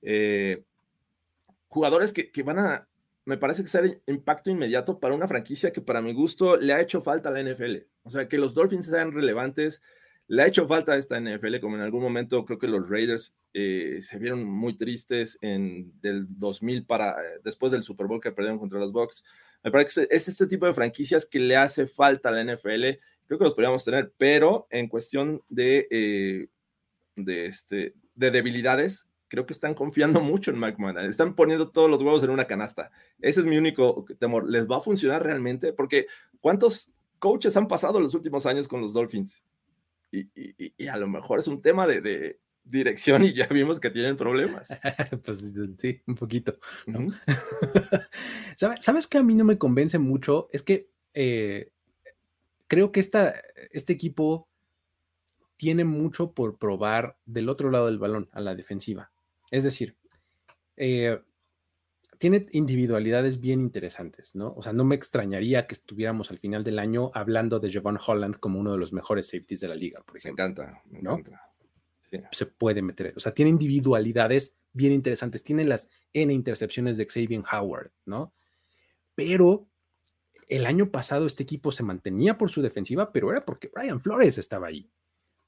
Eh, 0.02 0.62
jugadores 1.66 2.12
que, 2.12 2.30
que, 2.30 2.44
van 2.44 2.60
a, 2.60 2.88
me 3.24 3.38
parece 3.38 3.62
que 3.62 3.68
ser 3.68 4.00
impacto 4.06 4.50
inmediato 4.50 5.00
para 5.00 5.14
una 5.14 5.26
franquicia 5.26 5.72
que 5.72 5.80
para 5.80 6.00
mi 6.00 6.12
gusto 6.12 6.56
le 6.56 6.72
ha 6.72 6.80
hecho 6.80 7.02
falta 7.02 7.30
a 7.30 7.32
la 7.32 7.42
NFL. 7.42 7.78
O 8.04 8.10
sea, 8.10 8.28
que 8.28 8.38
los 8.38 8.54
Dolphins 8.54 8.86
sean 8.86 9.12
relevantes 9.12 9.82
le 10.26 10.42
ha 10.42 10.46
hecho 10.46 10.66
falta 10.66 10.92
a 10.92 10.96
esta 10.96 11.20
NFL, 11.20 11.60
como 11.60 11.76
en 11.76 11.82
algún 11.82 12.02
momento 12.02 12.44
creo 12.44 12.58
que 12.58 12.66
los 12.66 12.88
Raiders 12.88 13.36
eh, 13.52 13.98
se 14.00 14.18
vieron 14.18 14.44
muy 14.44 14.74
tristes 14.74 15.38
en 15.42 15.92
del 16.00 16.26
2000 16.38 16.86
para 16.86 17.10
eh, 17.10 17.40
después 17.44 17.72
del 17.72 17.82
Super 17.82 18.06
Bowl 18.06 18.20
que 18.20 18.32
perdieron 18.32 18.58
contra 18.58 18.78
los 18.78 18.92
Bucks. 18.92 19.22
Me 19.62 19.70
parece 19.70 20.06
que 20.06 20.16
es 20.16 20.28
este 20.28 20.46
tipo 20.46 20.66
de 20.66 20.72
franquicias 20.72 21.26
que 21.26 21.40
le 21.40 21.56
hace 21.56 21.86
falta 21.86 22.30
a 22.30 22.32
la 22.32 22.54
NFL. 22.54 22.98
Creo 23.26 23.38
que 23.38 23.44
los 23.44 23.54
podríamos 23.54 23.84
tener, 23.84 24.12
pero 24.18 24.66
en 24.70 24.88
cuestión 24.88 25.42
de, 25.48 25.88
eh, 25.90 26.48
de, 27.16 27.46
este, 27.46 27.94
de 28.14 28.30
debilidades, 28.30 29.08
creo 29.28 29.46
que 29.46 29.52
están 29.52 29.74
confiando 29.74 30.20
mucho 30.20 30.50
en 30.50 30.60
Mike 30.60 30.80
Mann. 30.80 30.98
Están 30.98 31.34
poniendo 31.34 31.70
todos 31.70 31.90
los 31.90 32.02
huevos 32.02 32.22
en 32.22 32.30
una 32.30 32.46
canasta. 32.46 32.90
Ese 33.20 33.40
es 33.40 33.46
mi 33.46 33.56
único 33.56 34.04
temor. 34.18 34.48
¿Les 34.48 34.68
va 34.68 34.78
a 34.78 34.82
funcionar 34.82 35.22
realmente? 35.22 35.72
Porque 35.72 36.06
¿cuántos 36.40 36.92
coaches 37.18 37.56
han 37.56 37.68
pasado 37.68 38.00
los 38.00 38.14
últimos 38.14 38.46
años 38.46 38.68
con 38.68 38.80
los 38.80 38.92
Dolphins? 38.92 39.44
y, 40.12 40.86
a 40.86 40.96
lo 40.96 41.08
mejor 41.08 41.40
es 41.40 41.48
un 41.48 41.60
tema 41.60 41.86
de, 41.86 42.38
dirección 42.64 43.24
y 43.24 43.32
ya 43.34 43.46
vimos 43.46 43.78
que 43.78 43.90
tienen 43.90 44.16
problemas. 44.16 44.68
pues 45.24 45.54
sí, 45.78 46.00
un 46.06 46.14
poquito. 46.14 46.58
¿Sabes 48.56 49.06
que 49.06 49.18
a 49.18 49.22
mí 49.22 49.34
no 49.34 49.44
me 49.44 49.58
convence 49.58 49.98
mucho? 49.98 50.48
Es 50.50 50.62
que 50.62 50.88
eh, 51.12 51.70
creo 52.68 52.92
que 52.92 53.00
esta, 53.00 53.34
este 53.70 53.92
equipo 53.92 54.48
tiene 55.56 55.84
mucho 55.84 56.32
por 56.32 56.58
probar 56.58 57.16
del 57.26 57.48
otro 57.48 57.70
lado 57.70 57.86
del 57.86 57.98
balón, 57.98 58.28
a 58.32 58.40
la 58.40 58.54
defensiva. 58.54 59.12
Es 59.50 59.64
decir, 59.64 59.96
eh, 60.76 61.20
tiene 62.18 62.46
individualidades 62.52 63.40
bien 63.40 63.60
interesantes, 63.60 64.34
¿no? 64.34 64.54
O 64.56 64.62
sea, 64.62 64.72
no 64.72 64.84
me 64.84 64.94
extrañaría 64.94 65.66
que 65.66 65.74
estuviéramos 65.74 66.30
al 66.30 66.38
final 66.38 66.64
del 66.64 66.78
año 66.78 67.10
hablando 67.14 67.60
de 67.60 67.72
Javon 67.72 67.98
Holland 68.04 68.36
como 68.36 68.58
uno 68.58 68.72
de 68.72 68.78
los 68.78 68.92
mejores 68.92 69.28
safeties 69.28 69.60
de 69.60 69.68
la 69.68 69.74
liga, 69.74 70.02
por 70.02 70.16
ejemplo. 70.16 70.44
Me 70.44 70.50
encanta, 70.50 70.82
me 70.90 70.98
encanta. 71.00 71.50
Se 72.30 72.46
puede 72.46 72.80
meter, 72.80 73.12
o 73.16 73.20
sea, 73.20 73.34
tiene 73.34 73.50
individualidades 73.50 74.58
bien 74.72 74.92
interesantes, 74.92 75.42
tiene 75.42 75.64
las 75.64 75.90
N 76.12 76.32
intercepciones 76.32 76.96
de 76.96 77.06
Xavier 77.06 77.42
Howard, 77.52 77.90
¿no? 78.06 78.32
Pero 79.16 79.66
el 80.48 80.66
año 80.66 80.90
pasado 80.90 81.26
este 81.26 81.42
equipo 81.42 81.72
se 81.72 81.82
mantenía 81.82 82.38
por 82.38 82.50
su 82.50 82.62
defensiva, 82.62 83.12
pero 83.12 83.30
era 83.30 83.44
porque 83.44 83.70
Brian 83.74 84.00
Flores 84.00 84.38
estaba 84.38 84.68
ahí. 84.68 84.90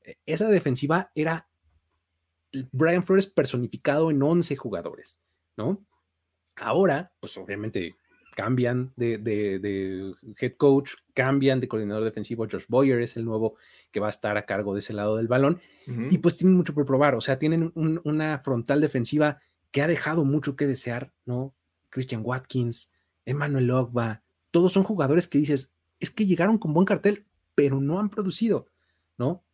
E, 0.03 0.19
esa 0.27 0.49
defensiva 0.49 1.11
era 1.15 1.49
Brian 2.73 3.03
Flores 3.03 3.27
personificado 3.27 4.11
en 4.11 4.23
11 4.23 4.57
jugadores, 4.57 5.21
¿no? 5.57 5.85
Ahora, 6.57 7.13
pues 7.21 7.37
obviamente 7.37 7.97
cambian 8.37 8.93
de, 8.97 10.15
head 10.39 10.53
coach, 10.57 10.93
cambian 11.15 11.59
de 11.59 11.69
coordinador 11.69 12.05
defensivo. 12.05 12.47
Josh 12.51 12.67
Boyer 12.69 13.01
es 13.01 13.17
el 13.17 13.25
nuevo 13.25 13.57
que 13.91 13.99
va 13.99 14.09
a 14.09 14.11
estar 14.11 14.37
a 14.37 14.45
cargo 14.45 14.75
de 14.75 14.81
ese 14.81 14.93
lado 14.93 15.17
del 15.17 15.27
balón. 15.27 15.61
Y 16.11 16.19
pues 16.19 16.37
tienen 16.37 16.57
mucho 16.57 16.75
por 16.75 16.85
probar. 16.85 17.15
O 17.15 17.21
sea, 17.21 17.39
tienen 17.39 17.73
una 17.75 18.39
frontal 18.39 18.81
defensiva 18.81 19.41
que 19.71 19.83
ha 19.83 19.87
dejado 19.87 20.25
mucho 20.25 20.55
que 20.55 20.67
desear, 20.67 21.13
¿no? 21.25 21.55
Christian 21.89 22.21
Watkins, 22.25 22.93
Emmanuel 23.25 23.71
Ogba, 23.71 24.23
todos 24.57 24.73
son 24.73 24.85
jugadores 24.85 25.29
que 25.29 25.37
dices, 25.37 25.75
es 26.01 26.11
que 26.11 26.25
llegaron 26.25 26.57
con 26.57 26.73
buen 26.73 26.87
cartel, 26.87 27.27
pero 27.55 27.79
no 27.79 28.01
han 28.01 28.09
producido, 28.09 28.71
¿no? 29.19 29.45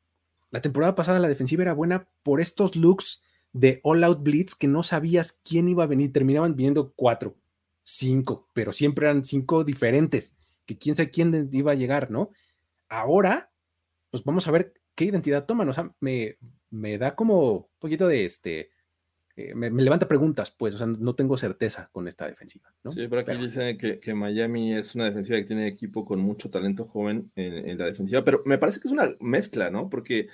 La 0.52 0.62
temporada 0.62 0.94
pasada 0.94 1.18
la 1.18 1.26
defensiva 1.26 1.64
era 1.64 1.72
buena 1.72 2.08
por 2.22 2.40
estos 2.40 2.76
looks 2.76 3.20
de 3.52 3.80
All 3.82 4.04
Out 4.04 4.22
Blitz 4.22 4.54
que 4.54 4.68
no 4.68 4.84
sabías 4.84 5.32
quién 5.44 5.68
iba 5.68 5.82
a 5.82 5.88
venir. 5.88 6.12
Terminaban 6.12 6.54
viniendo 6.54 6.92
cuatro, 6.94 7.34
cinco, 7.82 8.48
pero 8.52 8.70
siempre 8.70 9.06
eran 9.06 9.24
cinco 9.24 9.64
diferentes, 9.64 10.36
que 10.66 10.78
quién 10.78 10.94
sabe 10.94 11.10
quién 11.10 11.48
iba 11.50 11.72
a 11.72 11.74
llegar, 11.74 12.12
¿no? 12.12 12.30
Ahora, 12.88 13.50
pues 14.12 14.22
vamos 14.22 14.46
a 14.46 14.52
ver 14.52 14.72
qué 14.94 15.06
identidad 15.06 15.46
toman. 15.46 15.68
O 15.68 15.72
sea, 15.72 15.92
me, 15.98 16.36
me 16.70 16.96
da 16.96 17.16
como 17.16 17.52
un 17.52 17.66
poquito 17.80 18.06
de 18.06 18.24
este. 18.24 18.70
Eh, 19.36 19.54
me, 19.54 19.70
levanta 19.70 20.06
preguntas, 20.06 20.50
pues, 20.50 20.74
o 20.74 20.78
sea, 20.78 20.86
no 20.86 21.14
tengo 21.14 21.36
certeza 21.36 21.88
con 21.92 22.06
esta 22.06 22.26
defensiva. 22.26 22.72
¿no? 22.84 22.90
Sí, 22.90 23.06
pero 23.08 23.22
aquí 23.22 23.36
dice 23.36 23.76
que, 23.76 24.14
Miami 24.14 24.74
es 24.74 24.94
una 24.94 25.06
defensiva 25.06 25.38
que 25.38 25.44
tiene 25.44 25.66
equipo 25.66 26.04
con 26.04 26.20
mucho 26.20 26.50
talento 26.50 26.84
joven 26.84 27.30
en, 27.36 27.78
la 27.78 27.86
defensiva, 27.86 28.24
pero 28.24 28.42
me 28.44 28.58
parece 28.58 28.80
que 28.80 28.88
es 28.88 28.92
una 28.92 29.08
mezcla, 29.20 29.70
¿no? 29.70 29.88
Porque 29.88 30.28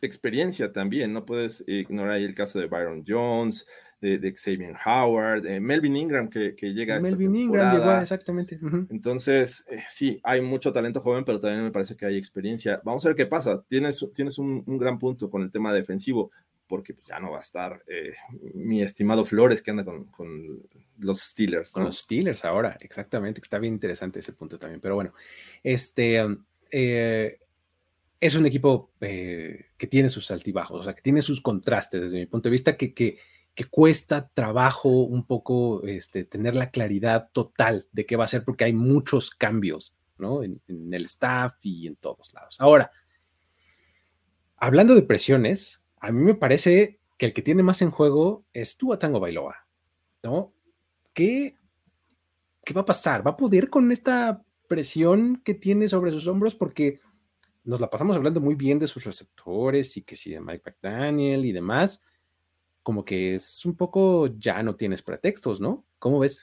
experiencia 0.00 0.72
también, 0.72 1.12
no 1.12 1.26
puedes 1.26 1.64
ignorar 1.66 2.12
ahí 2.12 2.24
el 2.24 2.34
caso 2.34 2.60
de 2.60 2.66
Byron 2.66 3.04
Jones, 3.06 3.66
de, 4.00 4.32
Xavier 4.32 4.76
Howard, 4.86 5.42
de 5.42 5.60
Melvin 5.60 5.96
Ingram 5.96 6.28
que, 6.28 6.54
llega 6.60 6.96
a 6.96 7.00
Melvin 7.00 7.34
Ingram 7.34 7.76
llegó, 7.76 7.92
exactamente. 7.98 8.58
Entonces, 8.90 9.64
eh, 9.70 9.82
sí, 9.88 10.20
hay 10.22 10.40
mucho 10.40 10.72
talento 10.72 11.00
joven, 11.00 11.24
pero 11.24 11.40
también 11.40 11.64
me 11.64 11.70
parece 11.70 11.96
que 11.96 12.06
hay 12.06 12.16
experiencia. 12.16 12.80
Vamos 12.84 13.04
a 13.04 13.08
ver 13.08 13.16
qué 13.16 13.26
pasa. 13.26 13.64
Tienes, 13.68 14.04
tienes 14.14 14.38
un, 14.38 14.64
gran 14.78 14.98
punto 14.98 15.28
con 15.30 15.42
el 15.42 15.50
tema 15.50 15.72
defensivo, 15.72 16.30
porque 16.68 16.94
pues, 16.94 17.06
ya 17.06 17.18
no 17.18 17.30
va 17.30 17.38
a 17.38 17.40
estar 17.40 17.82
eh, 17.86 18.12
mi 18.54 18.82
estimado 18.82 19.24
Flores 19.24 19.62
que 19.62 19.70
anda 19.70 19.84
con, 19.84 20.62
los 20.98 21.20
Steelers. 21.20 21.72
Con 21.72 21.84
los 21.84 21.98
Steelers 21.98 22.44
ahora, 22.44 22.76
exactamente, 22.80 23.40
está 23.40 23.58
bien 23.58 23.74
interesante 23.74 24.20
ese 24.20 24.32
punto 24.32 24.58
también. 24.58 24.80
Pero 24.80 24.94
bueno, 24.94 25.12
este... 25.62 26.24
Um, 26.24 26.44
eh, 26.70 27.38
es 28.20 28.34
un 28.34 28.46
equipo 28.46 28.92
eh, 29.00 29.66
que 29.76 29.86
tiene 29.86 30.08
sus 30.08 30.30
altibajos, 30.30 30.80
o 30.80 30.84
sea, 30.84 30.94
que 30.94 31.02
tiene 31.02 31.22
sus 31.22 31.40
contrastes 31.40 32.02
desde 32.02 32.18
mi 32.18 32.26
punto 32.26 32.48
de 32.48 32.52
vista, 32.52 32.76
que, 32.76 32.92
que, 32.92 33.18
cuesta 33.70 34.28
trabajo 34.28 34.88
un 34.88 35.26
poco 35.26 35.82
este, 35.82 36.22
tener 36.22 36.54
la 36.54 36.70
claridad 36.70 37.30
total 37.32 37.88
de 37.90 38.06
qué 38.06 38.14
va 38.14 38.24
a 38.24 38.28
ser, 38.28 38.44
porque 38.44 38.62
hay 38.62 38.72
muchos 38.72 39.30
cambios, 39.30 39.96
¿no? 40.16 40.44
En, 40.44 40.60
el 40.68 41.04
staff 41.06 41.56
y 41.60 41.88
en 41.88 41.96
todos 41.96 42.32
lados. 42.34 42.60
Ahora, 42.60 42.92
hablando 44.56 44.94
de 44.94 45.02
presiones, 45.02 45.82
a 46.00 46.12
mí 46.12 46.22
me 46.22 46.34
parece 46.34 46.98
que 47.16 47.26
el 47.26 47.32
que 47.32 47.42
tiene 47.42 47.62
más 47.62 47.82
en 47.82 47.90
juego 47.90 48.44
es 48.52 48.76
Tua 48.76 48.98
Tango 48.98 49.20
Bailoa, 49.20 49.66
¿no? 50.22 50.52
¿Qué, 51.12 51.56
¿Qué 52.64 52.74
va 52.74 52.82
a 52.82 52.86
pasar? 52.86 53.26
¿Va 53.26 53.32
a 53.32 53.36
poder 53.36 53.70
con 53.70 53.90
esta 53.90 54.44
presión 54.68 55.42
que 55.44 55.54
tiene 55.54 55.88
sobre 55.88 56.12
sus 56.12 56.26
hombros? 56.28 56.54
Porque 56.54 57.00
nos 57.64 57.80
la 57.80 57.90
pasamos 57.90 58.16
hablando 58.16 58.40
muy 58.40 58.54
bien 58.54 58.78
de 58.78 58.86
sus 58.86 59.04
receptores 59.04 59.96
y 59.96 60.02
que 60.02 60.16
si 60.16 60.30
de 60.30 60.40
Mike 60.40 60.62
McDaniel 60.64 61.44
y 61.44 61.52
demás, 61.52 62.02
como 62.82 63.04
que 63.04 63.34
es 63.34 63.66
un 63.66 63.76
poco 63.76 64.28
ya 64.38 64.62
no 64.62 64.76
tienes 64.76 65.02
pretextos, 65.02 65.60
¿no? 65.60 65.84
¿Cómo 65.98 66.20
ves? 66.20 66.42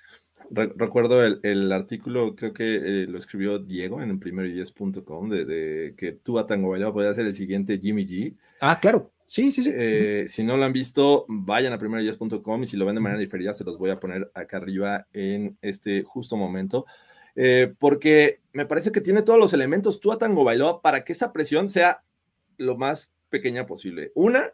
recuerdo 0.51 1.25
el, 1.25 1.71
artículo, 1.71 2.35
creo 2.35 2.53
que 2.53 2.75
eh, 2.75 3.07
lo 3.07 3.17
escribió 3.17 3.57
Diego 3.57 4.03
en 4.03 4.11
el 4.11 4.19
primero 4.19 4.47
de, 4.47 5.45
de 5.45 5.95
que 5.97 6.11
Tua 6.11 6.45
Tango 6.45 6.69
Bailoa 6.69 6.93
podría 6.93 7.15
ser 7.15 7.25
el 7.25 7.33
siguiente 7.33 7.79
Jimmy 7.79 8.05
G. 8.05 8.35
Ah, 8.61 8.79
claro. 8.79 9.11
Sí, 9.27 9.51
sí, 9.51 9.63
sí. 9.63 9.71
Eh, 9.73 10.25
si 10.27 10.43
no 10.43 10.55
lo 10.55 10.65
han 10.65 10.73
visto, 10.73 11.25
vayan 11.27 11.73
a 11.73 11.79
primero 11.79 12.01
y 12.03 12.67
si 12.67 12.77
lo 12.77 12.85
ven 12.85 12.95
de 12.95 13.01
manera 13.01 13.19
diferida, 13.19 13.53
se 13.53 13.63
los 13.63 13.77
voy 13.77 13.89
a 13.89 13.99
poner 13.99 14.31
acá 14.33 14.57
arriba 14.57 15.07
en 15.13 15.57
este 15.61 16.03
justo 16.03 16.37
momento. 16.37 16.85
Eh, 17.35 17.73
porque 17.79 18.39
me 18.53 18.65
parece 18.65 18.91
que 18.91 19.01
tiene 19.01 19.21
todos 19.21 19.39
los 19.39 19.53
elementos 19.53 19.99
tú 19.99 20.11
a 20.11 20.17
Tango 20.17 20.43
Bailoa 20.43 20.81
para 20.81 21.03
que 21.03 21.13
esa 21.13 21.33
presión 21.33 21.69
sea 21.69 22.03
lo 22.57 22.77
más 22.77 23.11
pequeña 23.29 23.65
posible. 23.65 24.11
Una, 24.15 24.53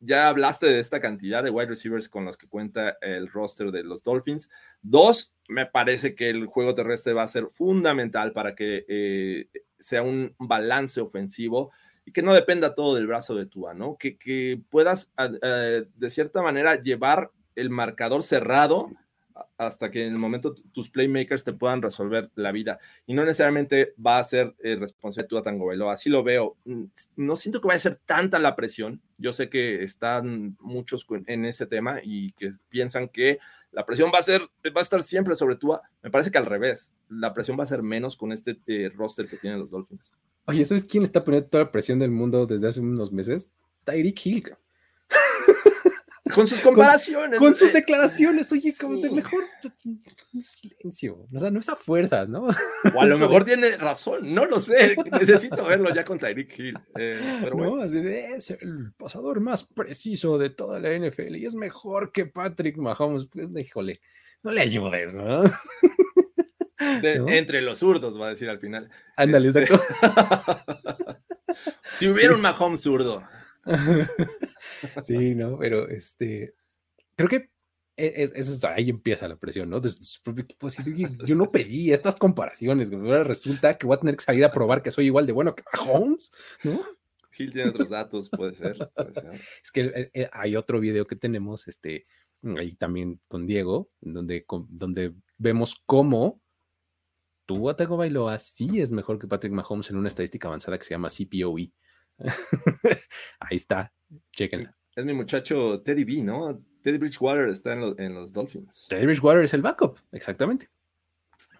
ya 0.00 0.28
hablaste 0.28 0.66
de 0.66 0.80
esta 0.80 1.00
cantidad 1.00 1.42
de 1.42 1.50
wide 1.50 1.68
receivers 1.68 2.08
con 2.08 2.24
los 2.24 2.36
que 2.36 2.48
cuenta 2.48 2.96
el 3.00 3.28
roster 3.28 3.70
de 3.70 3.82
los 3.82 4.02
Dolphins. 4.02 4.48
Dos, 4.82 5.34
me 5.48 5.66
parece 5.66 6.14
que 6.14 6.30
el 6.30 6.46
juego 6.46 6.74
terrestre 6.74 7.12
va 7.12 7.24
a 7.24 7.28
ser 7.28 7.48
fundamental 7.48 8.32
para 8.32 8.54
que 8.54 8.84
eh, 8.88 9.48
sea 9.78 10.02
un 10.02 10.34
balance 10.38 11.00
ofensivo 11.00 11.72
y 12.04 12.12
que 12.12 12.22
no 12.22 12.34
dependa 12.34 12.74
todo 12.74 12.94
del 12.94 13.06
brazo 13.06 13.34
de 13.34 13.46
Tua, 13.46 13.74
¿no? 13.74 13.96
Que, 13.96 14.16
que 14.16 14.60
puedas, 14.70 15.12
eh, 15.18 15.86
de 15.94 16.10
cierta 16.10 16.42
manera, 16.42 16.80
llevar 16.82 17.30
el 17.54 17.70
marcador 17.70 18.22
cerrado 18.22 18.90
hasta 19.56 19.90
que 19.90 20.06
en 20.06 20.12
el 20.12 20.18
momento 20.18 20.54
tus 20.72 20.90
playmakers 20.90 21.44
te 21.44 21.52
puedan 21.52 21.82
resolver 21.82 22.30
la 22.34 22.52
vida. 22.52 22.78
Y 23.06 23.14
no 23.14 23.24
necesariamente 23.24 23.94
va 24.04 24.18
a 24.18 24.24
ser 24.24 24.54
eh, 24.62 24.78
a 24.78 25.42
Tango 25.42 25.66
Bailoa. 25.66 25.92
Así 25.92 26.10
lo 26.10 26.22
veo. 26.22 26.56
Mm, 26.64 26.84
no 27.16 27.36
siento 27.36 27.60
que 27.60 27.68
vaya 27.68 27.76
a 27.76 27.80
ser 27.80 28.00
tanta 28.04 28.38
la 28.38 28.56
presión. 28.56 29.00
Yo 29.18 29.32
sé 29.32 29.48
que 29.48 29.82
están 29.82 30.56
muchos 30.60 31.06
en 31.26 31.44
ese 31.44 31.66
tema 31.66 32.00
y 32.02 32.32
que 32.32 32.50
piensan 32.68 33.08
que 33.08 33.38
la 33.70 33.86
presión 33.86 34.10
va 34.14 34.18
a 34.18 34.22
ser, 34.22 34.42
va 34.42 34.80
a 34.80 34.82
estar 34.82 35.02
siempre 35.02 35.34
sobre 35.34 35.56
tú. 35.56 35.78
Me 36.02 36.10
parece 36.10 36.30
que 36.30 36.38
al 36.38 36.46
revés. 36.46 36.94
La 37.08 37.32
presión 37.32 37.58
va 37.58 37.64
a 37.64 37.68
ser 37.68 37.82
menos 37.82 38.16
con 38.16 38.32
este 38.32 38.58
eh, 38.66 38.90
roster 38.94 39.28
que 39.28 39.36
tienen 39.36 39.60
los 39.60 39.70
Dolphins. 39.70 40.14
Oye, 40.46 40.64
¿sabes 40.64 40.84
quién 40.84 41.04
está 41.04 41.24
poniendo 41.24 41.48
toda 41.48 41.64
la 41.64 41.72
presión 41.72 41.98
del 41.98 42.10
mundo 42.10 42.46
desde 42.46 42.68
hace 42.68 42.80
unos 42.80 43.12
meses? 43.12 43.52
Tyreek 43.84 44.26
Hill. 44.26 44.56
con 46.34 46.46
sus 46.48 46.60
comparaciones. 46.60 47.38
Con, 47.38 47.54
sus 47.54 47.72
declaraciones, 47.72 48.50
oye, 48.52 48.74
como 48.78 48.98
de 49.00 49.10
mejor 49.10 49.44
silencio, 50.40 51.28
o 51.32 51.38
sea, 51.38 51.50
no 51.50 51.60
está 51.60 51.76
fuerzas, 51.76 52.28
¿no? 52.28 52.48
O 52.94 53.00
a 53.00 53.06
lo 53.06 53.18
mejor 53.18 53.44
tiene 53.44 53.76
razón, 53.76 54.34
no 54.34 54.46
lo 54.46 54.58
sé, 54.58 54.96
necesito 55.12 55.64
verlo 55.64 55.94
ya 55.94 56.04
con 56.04 56.18
Tyreek 56.18 56.58
Hill. 56.58 56.78
Eh, 56.96 57.38
pero 57.42 57.56
bueno. 57.56 57.76
No, 57.76 57.82
así 57.82 58.00
de, 58.00 58.34
es 58.34 58.50
el 58.50 58.92
pasador 58.96 59.40
más 59.40 59.64
preciso 59.64 60.38
de 60.38 60.50
toda 60.50 60.80
la 60.80 60.90
NFL 60.96 61.36
y 61.36 61.46
es 61.46 61.54
mejor 61.54 62.12
que 62.12 62.26
Patrick 62.26 62.76
Mahomes. 62.78 63.26
Pues, 63.26 63.48
híjole, 63.56 64.00
no 64.42 64.52
le 64.52 64.60
ayudes, 64.60 65.14
¿no? 65.14 65.44
Entre 67.28 67.60
los 67.62 67.78
zurdos, 67.78 68.20
va 68.20 68.26
a 68.26 68.30
decir 68.30 68.48
al 68.48 68.58
final. 68.58 68.90
Ándale, 69.16 69.48
Este, 69.48 69.62
exacto. 69.64 69.82
si 71.98 72.08
hubiera 72.08 72.34
un 72.34 72.40
Mahomes 72.40 72.80
zurdo. 72.80 73.22
sí, 75.04 75.34
¿no? 75.34 75.58
Pero 75.58 75.88
este, 75.88 76.54
creo 77.16 77.28
que 77.28 77.50
e, 77.96 78.12
es, 78.22 78.32
es 78.34 78.48
esto, 78.48 78.68
ahí 78.68 78.90
empieza 78.90 79.28
la 79.28 79.36
presión, 79.36 79.68
¿no? 79.70 79.80
Desde 79.80 80.02
su 80.04 80.20
propio 80.22 80.44
equipo, 80.44 80.66
así 80.66 80.82
de, 80.82 80.92
"Oye, 80.92 81.08
yo 81.26 81.34
no 81.34 81.50
pedí 81.50 81.92
estas 81.92 82.16
comparaciones, 82.16 82.90
ahora 82.92 83.22
resulta 83.24 83.76
que 83.78 83.86
voy 83.86 83.96
a 83.96 84.00
tener 84.00 84.16
que 84.16 84.24
salir 84.24 84.44
a 84.44 84.50
probar 84.52 84.82
que 84.82 84.90
soy 84.90 85.06
igual 85.06 85.26
de 85.26 85.32
bueno 85.32 85.54
que 85.54 85.62
Mahomes, 85.72 86.32
¿no? 86.64 86.82
Gil 87.30 87.52
tiene 87.52 87.70
otros 87.70 87.88
datos, 87.90 88.28
puede 88.30 88.54
ser. 88.54 88.90
puede 88.94 89.14
ser. 89.14 89.30
Es 89.62 89.70
que 89.72 89.80
eh, 89.82 90.10
eh, 90.12 90.28
hay 90.32 90.54
otro 90.56 90.80
video 90.80 91.06
que 91.06 91.16
tenemos, 91.16 91.66
este, 91.68 92.06
ahí 92.58 92.74
también 92.74 93.20
con 93.28 93.46
Diego, 93.46 93.90
donde, 94.00 94.44
con- 94.44 94.66
donde 94.68 95.14
vemos 95.38 95.82
cómo 95.86 96.41
Tua 97.46 97.74
Tagovailoa 97.76 98.38
sí 98.38 98.80
es 98.80 98.92
mejor 98.92 99.18
que 99.18 99.26
Patrick 99.26 99.52
Mahomes 99.52 99.90
en 99.90 99.96
una 99.96 100.08
estadística 100.08 100.48
avanzada 100.48 100.78
que 100.78 100.84
se 100.84 100.94
llama 100.94 101.08
CPOE. 101.08 101.70
ahí 103.40 103.56
está, 103.56 103.92
chequenla. 104.32 104.74
Es 104.94 105.04
mi 105.04 105.12
muchacho 105.14 105.80
Teddy 105.82 106.04
B, 106.04 106.22
¿no? 106.22 106.62
Teddy 106.82 106.98
Bridgewater 106.98 107.48
está 107.48 107.72
en, 107.72 107.80
lo- 107.80 107.98
en 107.98 108.14
los 108.14 108.32
Dolphins. 108.32 108.86
Teddy 108.88 109.06
Bridgewater 109.06 109.44
es 109.44 109.54
el 109.54 109.62
backup, 109.62 109.98
exactamente. 110.12 110.68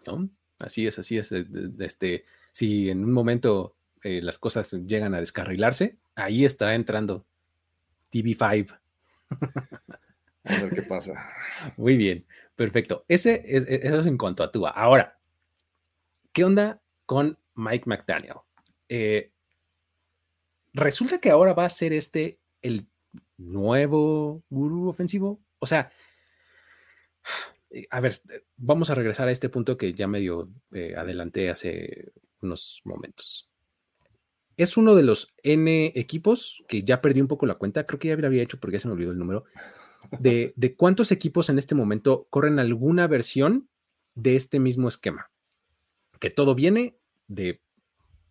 ¿No? 0.06 0.28
Así 0.58 0.86
es, 0.86 0.98
así 0.98 1.18
es. 1.18 1.32
Este, 1.32 2.24
si 2.52 2.90
en 2.90 3.04
un 3.04 3.12
momento 3.12 3.76
eh, 4.02 4.20
las 4.22 4.38
cosas 4.38 4.72
llegan 4.86 5.14
a 5.14 5.20
descarrilarse, 5.20 5.96
ahí 6.14 6.44
estará 6.44 6.74
entrando 6.74 7.24
TB5. 8.12 8.78
A 10.44 10.56
ver 10.60 10.70
qué 10.74 10.82
pasa. 10.82 11.12
Muy 11.76 11.96
bien, 11.96 12.26
perfecto. 12.56 13.04
Ese 13.08 13.42
es, 13.44 13.64
eso 13.68 14.00
es 14.00 14.06
en 14.06 14.18
cuanto 14.18 14.42
a 14.42 14.50
Tua. 14.50 14.70
Ahora, 14.70 15.16
¿qué 16.32 16.44
onda 16.44 16.82
con 17.06 17.38
Mike 17.54 17.84
McDaniel? 17.86 18.36
Eh, 18.88 19.32
resulta 20.72 21.18
que 21.18 21.30
ahora 21.30 21.54
va 21.54 21.64
a 21.64 21.70
ser 21.70 21.92
este 21.92 22.40
el 22.62 22.88
nuevo 23.36 24.42
gurú 24.48 24.88
ofensivo. 24.88 25.40
O 25.58 25.66
sea, 25.66 25.92
a 27.90 28.00
ver, 28.00 28.20
vamos 28.56 28.90
a 28.90 28.94
regresar 28.94 29.28
a 29.28 29.32
este 29.32 29.48
punto 29.48 29.76
que 29.76 29.92
ya 29.94 30.06
medio 30.06 30.50
eh, 30.72 30.94
adelanté 30.96 31.50
hace 31.50 32.12
unos 32.40 32.82
momentos. 32.84 33.48
Es 34.56 34.76
uno 34.76 34.94
de 34.94 35.02
los 35.02 35.34
N 35.42 35.92
equipos 35.94 36.62
que 36.68 36.82
ya 36.82 37.00
perdí 37.00 37.20
un 37.20 37.28
poco 37.28 37.46
la 37.46 37.54
cuenta, 37.54 37.86
creo 37.86 37.98
que 37.98 38.08
ya 38.08 38.16
lo 38.16 38.26
había 38.26 38.42
hecho 38.42 38.60
porque 38.60 38.76
ya 38.76 38.80
se 38.80 38.88
me 38.88 38.94
olvidó 38.94 39.10
el 39.10 39.18
número, 39.18 39.44
de 40.18 40.74
cuántos 40.76 41.10
equipos 41.10 41.48
en 41.48 41.58
este 41.58 41.74
momento 41.74 42.26
corren 42.28 42.58
alguna 42.58 43.06
versión 43.06 43.70
de 44.14 44.36
este 44.36 44.60
mismo 44.60 44.88
esquema. 44.88 45.30
Que 46.22 46.30
todo 46.30 46.54
viene 46.54 46.94
de 47.26 47.60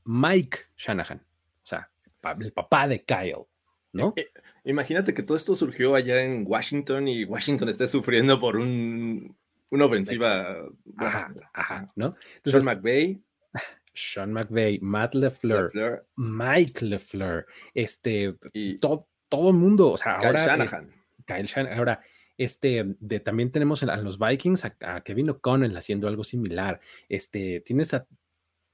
Mike 0.06 0.60
Shanahan, 0.78 1.18
o 1.18 1.66
sea, 1.66 1.92
el 2.40 2.54
papá 2.54 2.88
de 2.88 3.04
Kyle, 3.04 3.46
¿no? 3.92 4.14
Eh, 4.16 4.30
Imagínate 4.64 5.14
que 5.14 5.24
todo 5.24 5.36
esto 5.36 5.58
surgió 5.58 5.94
allá 5.94 6.24
en 6.24 6.46
Washington 6.48 7.10
y 7.10 7.26
Washington 7.26 7.68
esté 7.68 7.90
sufriendo 7.90 8.40
por 8.40 8.56
un, 8.56 9.36
una 9.72 9.86
ofensiva. 9.88 10.56
Ajá, 10.96 11.34
ajá, 11.52 11.92
¿no? 11.98 12.16
Sean 12.16 12.36
Entonces, 12.38 12.64
McVay, 12.64 13.22
Sean 13.94 14.32
McVay, 14.32 14.80
Matt 14.80 15.14
LeFleur, 15.14 16.08
Mike 16.16 16.86
LeFleur, 16.86 17.46
este, 17.74 18.38
y 18.54 18.78
todo, 18.78 19.10
todo 19.28 19.50
el 19.50 19.58
mundo, 19.58 19.92
o 19.92 19.98
sea, 19.98 20.18
Kyle 20.20 20.28
ahora... 20.28 20.44
eh, 20.44 20.48
Shanahan. 20.48 20.92
Kyle 21.26 21.46
Shanahan. 21.46 21.78
Ahora, 21.78 22.02
este, 22.44 22.96
de, 23.00 23.20
también 23.20 23.52
tenemos 23.52 23.84
a 23.84 23.98
los 23.98 24.18
Vikings 24.18 24.66
a, 24.66 25.02
Kevin 25.02 25.30
O'Connell 25.30 25.78
haciendo 25.78 26.08
algo 26.08 26.24
similar. 26.24 26.80
Este, 27.08 27.62
tienes 27.62 27.94
a 27.94 28.08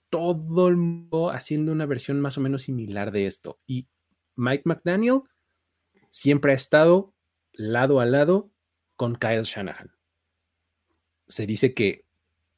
todo 0.10 0.70
el 0.70 0.78
mundo 0.78 1.32
haciendo 1.32 1.74
una 1.74 1.86
versión 1.86 2.22
más 2.22 2.38
o 2.38 2.42
menos 2.42 2.62
similar 2.62 3.12
de 3.12 3.26
esto. 3.26 3.60
Y 3.68 3.88
Mike 4.38 4.64
McDaniel 4.64 5.24
siempre 6.10 6.54
ha 6.54 6.56
estado 6.56 7.14
lado 7.52 8.00
a 8.00 8.06
lado 8.06 8.50
con 8.96 9.18
Kyle 9.18 9.44
Shanahan. 9.44 9.92
Se 11.28 11.46
dice 11.46 11.74
que 11.74 12.06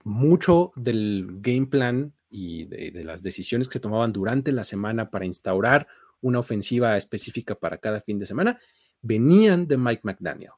mucho 0.04 0.72
del 0.76 1.40
game 1.42 1.66
plan 1.66 2.14
y 2.30 2.66
de, 2.66 2.92
de 2.92 3.04
las 3.04 3.24
decisiones 3.24 3.68
que 3.68 3.74
se 3.74 3.80
tomaban 3.80 4.14
durante 4.14 4.52
la 4.52 4.64
semana 4.64 5.10
para 5.10 5.26
instaurar 5.26 5.88
una 6.22 6.38
ofensiva 6.38 6.96
específica 6.96 7.56
para 7.56 7.80
cada 7.80 8.00
fin 8.02 8.20
de 8.20 8.28
semana 8.28 8.60
venían 9.02 9.68
de 9.68 9.76
Mike 9.76 10.02
McDaniel. 10.04 10.52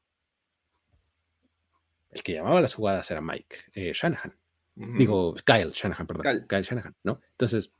El 2.12 2.24
que 2.24 2.34
llamaba 2.34 2.62
las 2.62 2.74
jugadas 2.74 3.09
era 3.09 3.22
Mike 3.22 3.57
eh, 3.74 3.91
Shanahan. 3.93 4.36
Digo, 4.76 5.36
Kyle 5.45 5.72
Shanahan, 5.72 6.07
perdón. 6.07 6.24
Kyle. 6.24 6.47
Kyle. 6.47 6.64
Shanahan, 6.64 6.95
¿no? 7.03 7.22
Entonces, 7.32 7.72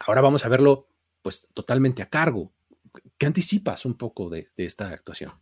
ahora 0.00 0.20
vamos 0.20 0.44
a 0.44 0.48
verlo 0.48 0.88
pues 1.22 1.48
totalmente 1.54 2.02
a 2.02 2.08
cargo. 2.08 2.52
¿Qué 3.18 3.26
anticipas 3.26 3.84
un 3.84 3.94
poco 3.94 4.28
de, 4.28 4.48
de 4.56 4.64
esta 4.64 4.88
actuación? 4.88 5.32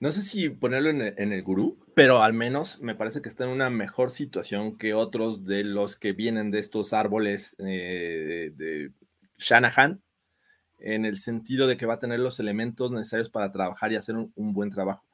No 0.00 0.12
sé 0.12 0.22
si 0.22 0.48
ponerlo 0.48 0.90
en 0.90 1.02
el, 1.02 1.14
en 1.18 1.32
el 1.32 1.42
gurú, 1.42 1.84
pero 1.94 2.22
al 2.22 2.32
menos 2.32 2.80
me 2.80 2.94
parece 2.94 3.20
que 3.20 3.28
está 3.28 3.44
en 3.44 3.50
una 3.50 3.68
mejor 3.68 4.10
situación 4.10 4.78
que 4.78 4.94
otros 4.94 5.44
de 5.44 5.64
los 5.64 5.96
que 5.96 6.12
vienen 6.12 6.50
de 6.50 6.60
estos 6.60 6.92
árboles 6.92 7.56
eh, 7.58 8.52
de, 8.56 8.64
de 8.64 8.92
Shanahan, 9.38 10.02
en 10.78 11.04
el 11.04 11.18
sentido 11.18 11.66
de 11.66 11.76
que 11.76 11.86
va 11.86 11.94
a 11.94 11.98
tener 11.98 12.20
los 12.20 12.38
elementos 12.38 12.92
necesarios 12.92 13.28
para 13.28 13.50
trabajar 13.50 13.90
y 13.90 13.96
hacer 13.96 14.14
un, 14.14 14.32
un 14.36 14.52
buen 14.52 14.70
trabajo. 14.70 15.04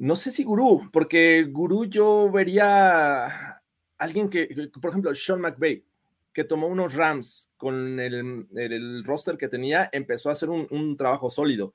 No 0.00 0.16
sé 0.16 0.32
si 0.32 0.44
gurú, 0.44 0.88
porque 0.92 1.44
gurú 1.44 1.84
yo 1.84 2.30
vería 2.30 3.60
alguien 3.98 4.28
que, 4.30 4.48
por 4.80 4.90
ejemplo, 4.90 5.14
Sean 5.14 5.40
McVay, 5.40 5.84
que 6.32 6.44
tomó 6.44 6.68
unos 6.68 6.94
Rams 6.94 7.50
con 7.56 8.00
el, 8.00 8.46
el 8.56 9.04
roster 9.04 9.36
que 9.36 9.48
tenía, 9.48 9.90
empezó 9.92 10.28
a 10.30 10.32
hacer 10.32 10.48
un, 10.48 10.66
un 10.70 10.96
trabajo 10.96 11.28
sólido 11.28 11.74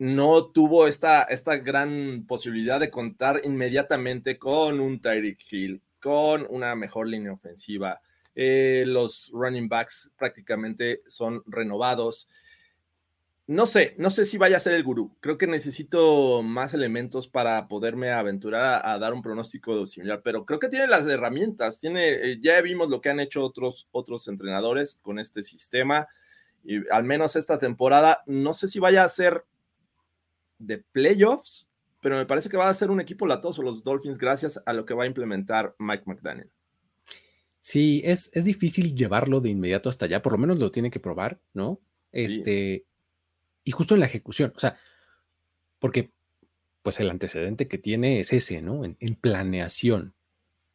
no 0.00 0.46
tuvo 0.46 0.86
esta, 0.86 1.24
esta 1.24 1.58
gran 1.58 2.24
posibilidad 2.26 2.80
de 2.80 2.90
contar 2.90 3.42
inmediatamente 3.44 4.38
con 4.38 4.80
un 4.80 4.98
Tyreek 4.98 5.38
Hill, 5.52 5.82
con 6.00 6.46
una 6.48 6.74
mejor 6.74 7.06
línea 7.06 7.34
ofensiva. 7.34 8.00
Eh, 8.34 8.84
los 8.86 9.30
running 9.34 9.68
backs 9.68 10.10
prácticamente 10.16 11.02
son 11.06 11.42
renovados. 11.46 12.30
No 13.50 13.66
sé, 13.66 13.96
no 13.98 14.10
sé 14.10 14.26
si 14.26 14.38
vaya 14.38 14.58
a 14.58 14.60
ser 14.60 14.74
el 14.74 14.84
gurú. 14.84 15.10
Creo 15.18 15.36
que 15.36 15.48
necesito 15.48 16.40
más 16.40 16.72
elementos 16.72 17.26
para 17.26 17.66
poderme 17.66 18.12
aventurar 18.12 18.62
a, 18.62 18.92
a 18.92 18.98
dar 19.00 19.12
un 19.12 19.22
pronóstico 19.22 19.88
similar, 19.88 20.22
pero 20.22 20.46
creo 20.46 20.60
que 20.60 20.68
tiene 20.68 20.86
las 20.86 21.04
herramientas. 21.08 21.80
Tiene, 21.80 22.10
eh, 22.10 22.38
ya 22.40 22.60
vimos 22.60 22.88
lo 22.88 23.00
que 23.00 23.08
han 23.08 23.18
hecho 23.18 23.42
otros, 23.42 23.88
otros 23.90 24.28
entrenadores 24.28 25.00
con 25.02 25.18
este 25.18 25.42
sistema. 25.42 26.06
Y 26.62 26.88
al 26.92 27.02
menos 27.02 27.34
esta 27.34 27.58
temporada, 27.58 28.22
no 28.24 28.54
sé 28.54 28.68
si 28.68 28.78
vaya 28.78 29.02
a 29.02 29.08
ser 29.08 29.44
de 30.60 30.78
playoffs, 30.78 31.66
pero 32.00 32.18
me 32.18 32.26
parece 32.26 32.50
que 32.50 32.56
va 32.56 32.68
a 32.68 32.74
ser 32.74 32.88
un 32.88 33.00
equipo 33.00 33.26
latoso 33.26 33.64
los 33.64 33.82
Dolphins 33.82 34.18
gracias 34.18 34.62
a 34.64 34.72
lo 34.72 34.86
que 34.86 34.94
va 34.94 35.02
a 35.02 35.08
implementar 35.08 35.74
Mike 35.80 36.04
McDaniel. 36.06 36.52
Sí, 37.60 38.00
es, 38.04 38.30
es 38.32 38.44
difícil 38.44 38.94
llevarlo 38.94 39.40
de 39.40 39.50
inmediato 39.50 39.88
hasta 39.88 40.04
allá, 40.04 40.22
por 40.22 40.34
lo 40.34 40.38
menos 40.38 40.60
lo 40.60 40.70
tiene 40.70 40.92
que 40.92 41.00
probar, 41.00 41.40
¿no? 41.52 41.80
Este, 42.12 42.84
sí. 42.84 42.89
Y 43.64 43.70
justo 43.72 43.94
en 43.94 44.00
la 44.00 44.06
ejecución, 44.06 44.52
o 44.56 44.58
sea, 44.58 44.76
porque 45.78 46.10
pues 46.82 47.00
el 47.00 47.10
antecedente 47.10 47.68
que 47.68 47.78
tiene 47.78 48.20
es 48.20 48.32
ese, 48.32 48.62
¿no? 48.62 48.84
En, 48.84 48.96
en 49.00 49.14
planeación. 49.14 50.14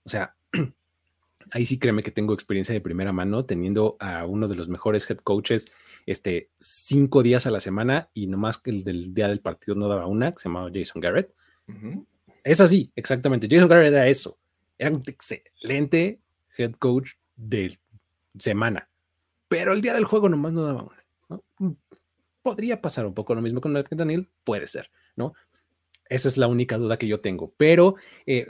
O 0.03 0.09
sea, 0.09 0.35
ahí 1.51 1.65
sí 1.65 1.79
créeme 1.79 2.03
que 2.03 2.11
tengo 2.11 2.33
experiencia 2.33 2.73
de 2.73 2.81
primera 2.81 3.11
mano 3.11 3.45
teniendo 3.45 3.97
a 3.99 4.25
uno 4.25 4.47
de 4.47 4.55
los 4.55 4.69
mejores 4.69 5.09
head 5.09 5.17
coaches 5.17 5.71
este, 6.05 6.49
cinco 6.59 7.23
días 7.23 7.47
a 7.47 7.51
la 7.51 7.59
semana 7.59 8.09
y 8.13 8.27
nomás 8.27 8.57
que 8.57 8.69
el 8.69 8.83
del 8.83 9.13
día 9.13 9.27
del 9.27 9.39
partido 9.39 9.75
no 9.75 9.87
daba 9.87 10.05
una, 10.05 10.31
que 10.31 10.39
se 10.39 10.49
llamaba 10.49 10.69
Jason 10.73 11.01
Garrett. 11.01 11.33
Uh 11.67 11.71
-huh. 11.71 12.05
Es 12.43 12.61
así, 12.61 12.91
exactamente. 12.95 13.47
Jason 13.49 13.67
Garrett 13.67 13.93
era 13.93 14.07
eso. 14.07 14.37
Era 14.77 14.91
un 14.91 15.03
excelente 15.07 16.19
head 16.57 16.73
coach 16.73 17.13
de 17.35 17.79
semana, 18.37 18.89
pero 19.47 19.73
el 19.73 19.81
día 19.81 19.93
del 19.93 20.05
juego 20.05 20.29
nomás 20.29 20.53
no 20.53 20.63
daba 20.63 20.83
una. 20.83 21.04
Podría 22.45 22.79
pasar 22.79 23.07
un 23.07 23.15
poco 23.15 23.33
lo 23.33 23.41
mismo 23.41 23.59
con 23.59 23.73
Daniel, 23.73 24.29
puede 24.43 24.67
ser, 24.67 24.91
¿no? 25.15 25.33
Esa 26.09 26.27
es 26.27 26.37
la 26.37 26.45
única 26.45 26.77
duda 26.77 26.99
que 26.99 27.07
yo 27.07 27.19
tengo. 27.19 27.55
Pero 27.57 27.95
eh, 28.27 28.45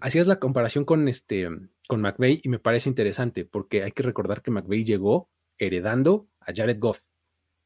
hacías 0.00 0.28
la 0.28 0.38
comparación 0.38 0.84
con, 0.84 1.08
este, 1.08 1.48
con 1.88 2.00
McVeigh 2.00 2.42
y 2.44 2.48
me 2.48 2.60
parece 2.60 2.88
interesante 2.88 3.44
porque 3.44 3.82
hay 3.82 3.90
que 3.90 4.04
recordar 4.04 4.42
que 4.42 4.52
McVeigh 4.52 4.84
llegó 4.84 5.28
heredando 5.58 6.28
a 6.38 6.52
Jared 6.54 6.78
Goff. 6.78 7.02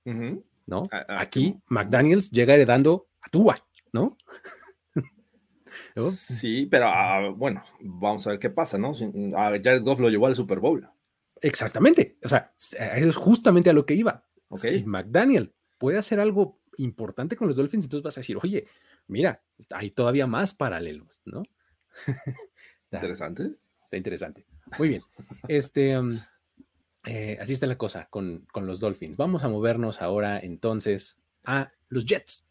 Uh 0.06 0.10
-huh. 0.12 0.44
¿no? 0.64 0.84
A, 0.90 1.16
a, 1.16 1.20
Aquí 1.20 1.60
McDaniels 1.66 2.30
llega 2.30 2.54
heredando 2.54 3.08
a 3.20 3.28
Tua, 3.28 3.54
¿no? 3.92 4.16
Sí, 6.12 6.64
pero 6.70 6.86
ah, 6.86 7.28
bueno, 7.36 7.62
vamos 7.80 8.26
a 8.26 8.30
ver 8.30 8.38
qué 8.38 8.48
pasa, 8.48 8.78
¿no? 8.78 8.92
A 9.36 9.50
Jared 9.62 9.82
Goff 9.82 10.00
lo 10.00 10.08
llevó 10.08 10.28
al 10.28 10.34
Super 10.34 10.60
Bowl. 10.60 10.88
Exactamente, 11.42 12.16
o 12.24 12.28
sea, 12.30 12.54
es 12.56 13.16
justamente 13.16 13.68
a 13.68 13.74
lo 13.74 13.84
que 13.84 13.92
iba. 13.92 14.24
Si 14.54 14.82
McDaniel 14.84 15.52
puede 15.84 15.98
hacer 15.98 16.18
algo 16.18 16.58
importante 16.78 17.36
con 17.36 17.46
los 17.46 17.58
Dolphins, 17.58 17.84
entonces 17.84 18.02
vas 18.02 18.16
a 18.16 18.20
decir, 18.20 18.38
oye, 18.42 18.66
mira, 19.06 19.42
hay 19.68 19.90
todavía 19.90 20.26
más 20.26 20.54
paralelos, 20.54 21.20
¿no? 21.26 21.42
interesante. 22.90 23.50
Está 23.84 23.98
interesante. 23.98 24.46
Muy 24.78 24.88
bien. 24.88 25.02
Este, 25.46 25.98
um, 25.98 26.18
eh, 27.04 27.36
así 27.38 27.52
está 27.52 27.66
la 27.66 27.76
cosa 27.76 28.06
con, 28.08 28.46
con, 28.50 28.66
los 28.66 28.80
Dolphins. 28.80 29.18
Vamos 29.18 29.44
a 29.44 29.50
movernos 29.50 30.00
ahora 30.00 30.38
entonces 30.38 31.18
a 31.44 31.70
los 31.90 32.06
Jets. 32.06 32.48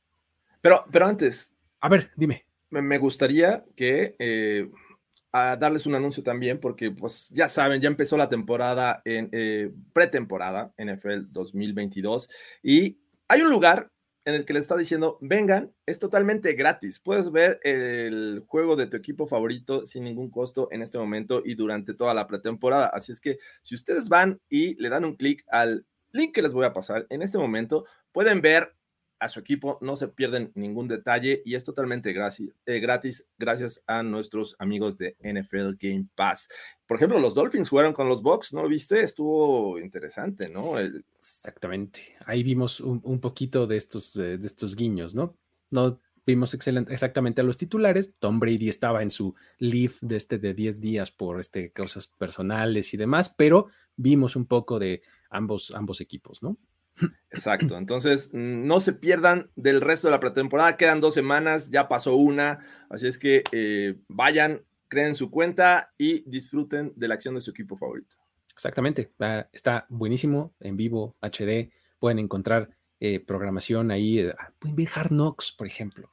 Pero, 0.61 0.85
pero 0.91 1.07
antes. 1.07 1.55
A 1.79 1.89
ver, 1.89 2.11
dime. 2.15 2.45
Me, 2.69 2.99
gustaría 2.99 3.65
que 3.75 4.15
eh, 4.19 4.69
a 5.31 5.55
darles 5.55 5.87
un 5.87 5.95
anuncio 5.95 6.21
también, 6.21 6.59
porque 6.59 6.91
pues 6.91 7.29
ya 7.29 7.49
saben, 7.49 7.81
ya 7.81 7.87
empezó 7.87 8.15
la 8.15 8.29
temporada 8.29 9.01
en 9.05 9.29
eh, 9.31 9.71
pretemporada 9.91 10.71
NFL 10.77 11.31
2022 11.31 12.29
y 12.61 12.99
hay 13.27 13.41
un 13.41 13.49
lugar 13.49 13.89
en 14.25 14.35
el 14.35 14.45
que 14.45 14.53
le 14.53 14.59
está 14.59 14.77
diciendo, 14.77 15.17
vengan, 15.21 15.73
es 15.85 15.99
totalmente 15.99 16.53
gratis. 16.53 16.99
Puedes 16.99 17.31
ver 17.31 17.59
el 17.63 18.43
juego 18.47 18.75
de 18.75 18.87
tu 18.87 18.95
equipo 18.95 19.27
favorito 19.27 19.85
sin 19.85 20.03
ningún 20.05 20.29
costo 20.29 20.69
en 20.71 20.81
este 20.81 20.97
momento 20.97 21.41
y 21.43 21.55
durante 21.55 21.93
toda 21.93 22.13
la 22.13 22.27
pretemporada. 22.27 22.87
Así 22.87 23.11
es 23.11 23.19
que 23.19 23.39
si 23.61 23.75
ustedes 23.75 24.07
van 24.07 24.39
y 24.49 24.75
le 24.81 24.89
dan 24.89 25.03
un 25.03 25.15
clic 25.15 25.43
al 25.49 25.85
link 26.11 26.33
que 26.33 26.41
les 26.41 26.53
voy 26.53 26.65
a 26.65 26.73
pasar 26.73 27.05
en 27.09 27.21
este 27.21 27.37
momento, 27.37 27.85
pueden 28.11 28.41
ver 28.41 28.73
a 29.23 29.29
su 29.29 29.39
equipo, 29.39 29.77
no 29.81 29.95
se 29.95 30.09
pierden 30.09 30.51
ningún 30.53 30.87
detalle 30.87 31.41
y 31.45 31.55
es 31.55 31.63
totalmente 31.63 32.11
eh, 32.11 32.79
gratis, 32.79 33.25
gracias 33.37 33.83
a 33.87 34.03
nuestros 34.03 34.55
amigos 34.59 34.97
de 34.97 35.15
NFL 35.21 35.75
Game 35.79 36.07
Pass. 36.13 36.49
Por 36.85 36.97
ejemplo, 36.97 37.19
los 37.19 37.33
Dolphins 37.33 37.69
jugaron 37.69 37.93
con 37.93 38.09
los 38.09 38.21
Bucks, 38.21 38.53
¿no 38.53 38.61
lo 38.61 38.67
viste? 38.67 39.01
Estuvo 39.01 39.79
interesante, 39.79 40.49
¿no? 40.49 40.77
Exactamente. 40.77 42.17
Ahí 42.25 42.43
vimos 42.43 42.81
un, 42.81 43.19
poquito 43.19 43.65
de 43.65 43.77
estos, 43.77 44.13
de 44.13 44.39
estos 44.43 44.75
guiños, 44.75 45.15
¿no? 45.15 45.37
No 45.71 45.99
vimos 46.25 46.53
excelente, 46.53 46.93
exactamente 46.93 47.41
a 47.41 47.43
los 47.43 47.57
titulares. 47.57 48.15
Tom 48.19 48.39
Brady 48.39 48.69
estaba 48.69 49.01
en 49.01 49.09
su 49.09 49.35
leave 49.57 49.93
de 50.01 50.15
este 50.17 50.37
de 50.37 50.53
10 50.53 50.81
días 50.81 51.11
por 51.11 51.39
este, 51.39 51.71
cosas 51.71 52.07
personales 52.07 52.93
y 52.93 52.97
demás, 52.97 53.33
pero 53.35 53.67
vimos 53.95 54.35
un 54.35 54.45
poco 54.45 54.79
de 54.79 55.01
ambos, 55.29 55.73
ambos 55.75 56.01
equipos, 56.01 56.43
¿no? 56.43 56.57
Exacto. 57.31 57.77
Entonces, 57.77 58.29
no 58.33 58.79
se 58.79 58.93
pierdan 58.93 59.49
del 59.55 59.81
resto 59.81 60.07
de 60.07 60.11
la 60.11 60.19
pretemporada. 60.19 60.77
Quedan 60.77 61.01
dos 61.01 61.13
semanas, 61.13 61.71
ya 61.71 61.87
pasó 61.87 62.15
una. 62.15 62.59
Así 62.89 63.07
es 63.07 63.17
que 63.17 63.43
eh, 63.51 63.95
vayan, 64.07 64.61
creen 64.87 65.15
su 65.15 65.31
cuenta 65.31 65.93
y 65.97 66.23
disfruten 66.29 66.93
de 66.95 67.07
la 67.07 67.15
acción 67.15 67.35
de 67.35 67.41
su 67.41 67.51
equipo 67.51 67.75
favorito. 67.75 68.15
Exactamente. 68.51 69.11
Está 69.51 69.87
buenísimo 69.89 70.53
en 70.59 70.77
vivo, 70.77 71.15
HD. 71.21 71.71
Pueden 71.99 72.19
encontrar 72.19 72.69
eh, 72.99 73.19
programación 73.19 73.89
ahí. 73.89 74.19
Eh, 74.19 74.33
ah, 74.37 74.51
pueden 74.59 74.75
ver 74.75 74.89
Hard 74.93 75.09
Knocks, 75.09 75.51
por 75.51 75.65
ejemplo. 75.65 76.09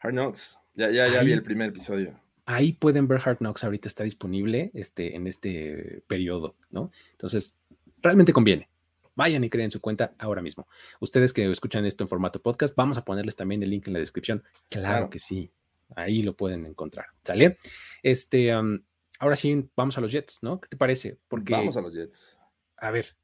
Hard 0.00 0.12
Knocks. 0.12 0.58
Ya, 0.74 0.90
ya, 0.90 1.08
ya 1.08 1.22
vi 1.22 1.32
el 1.32 1.42
primer 1.42 1.68
episodio. 1.70 2.18
Ahí 2.46 2.72
pueden 2.72 3.08
ver 3.08 3.20
Hard 3.22 3.38
Knocks. 3.38 3.64
Ahorita 3.64 3.88
está 3.88 4.04
disponible 4.04 4.70
este, 4.72 5.16
en 5.16 5.26
este 5.26 6.02
periodo, 6.06 6.56
¿no? 6.70 6.90
Entonces, 7.12 7.58
realmente 8.00 8.32
conviene 8.32 8.68
vayan 9.16 9.42
y 9.42 9.50
creen 9.50 9.70
su 9.70 9.80
cuenta 9.80 10.14
ahora 10.18 10.42
mismo. 10.42 10.68
Ustedes 11.00 11.32
que 11.32 11.50
escuchan 11.50 11.84
esto 11.84 12.04
en 12.04 12.08
formato 12.08 12.40
podcast, 12.40 12.76
vamos 12.76 12.98
a 12.98 13.04
ponerles 13.04 13.34
también 13.34 13.62
el 13.62 13.70
link 13.70 13.88
en 13.88 13.94
la 13.94 13.98
descripción. 13.98 14.44
Claro, 14.68 15.10
que 15.10 15.18
sí, 15.18 15.50
ahí 15.96 16.22
lo 16.22 16.36
pueden 16.36 16.66
encontrar. 16.66 17.06
¿Sale? 17.22 17.58
Este, 18.02 18.52
ahora 18.52 19.36
sí, 19.36 19.68
vamos 19.74 19.98
a 19.98 20.00
los 20.00 20.12
Jets, 20.12 20.38
¿no? 20.42 20.60
¿Qué 20.60 20.68
te 20.68 20.76
parece? 20.76 21.18
Porque, 21.26 21.52
vamos 21.52 21.76
a 21.76 21.80
los 21.80 21.94
Jets. 21.94 22.38
A 22.76 22.90
ver, 22.90 23.16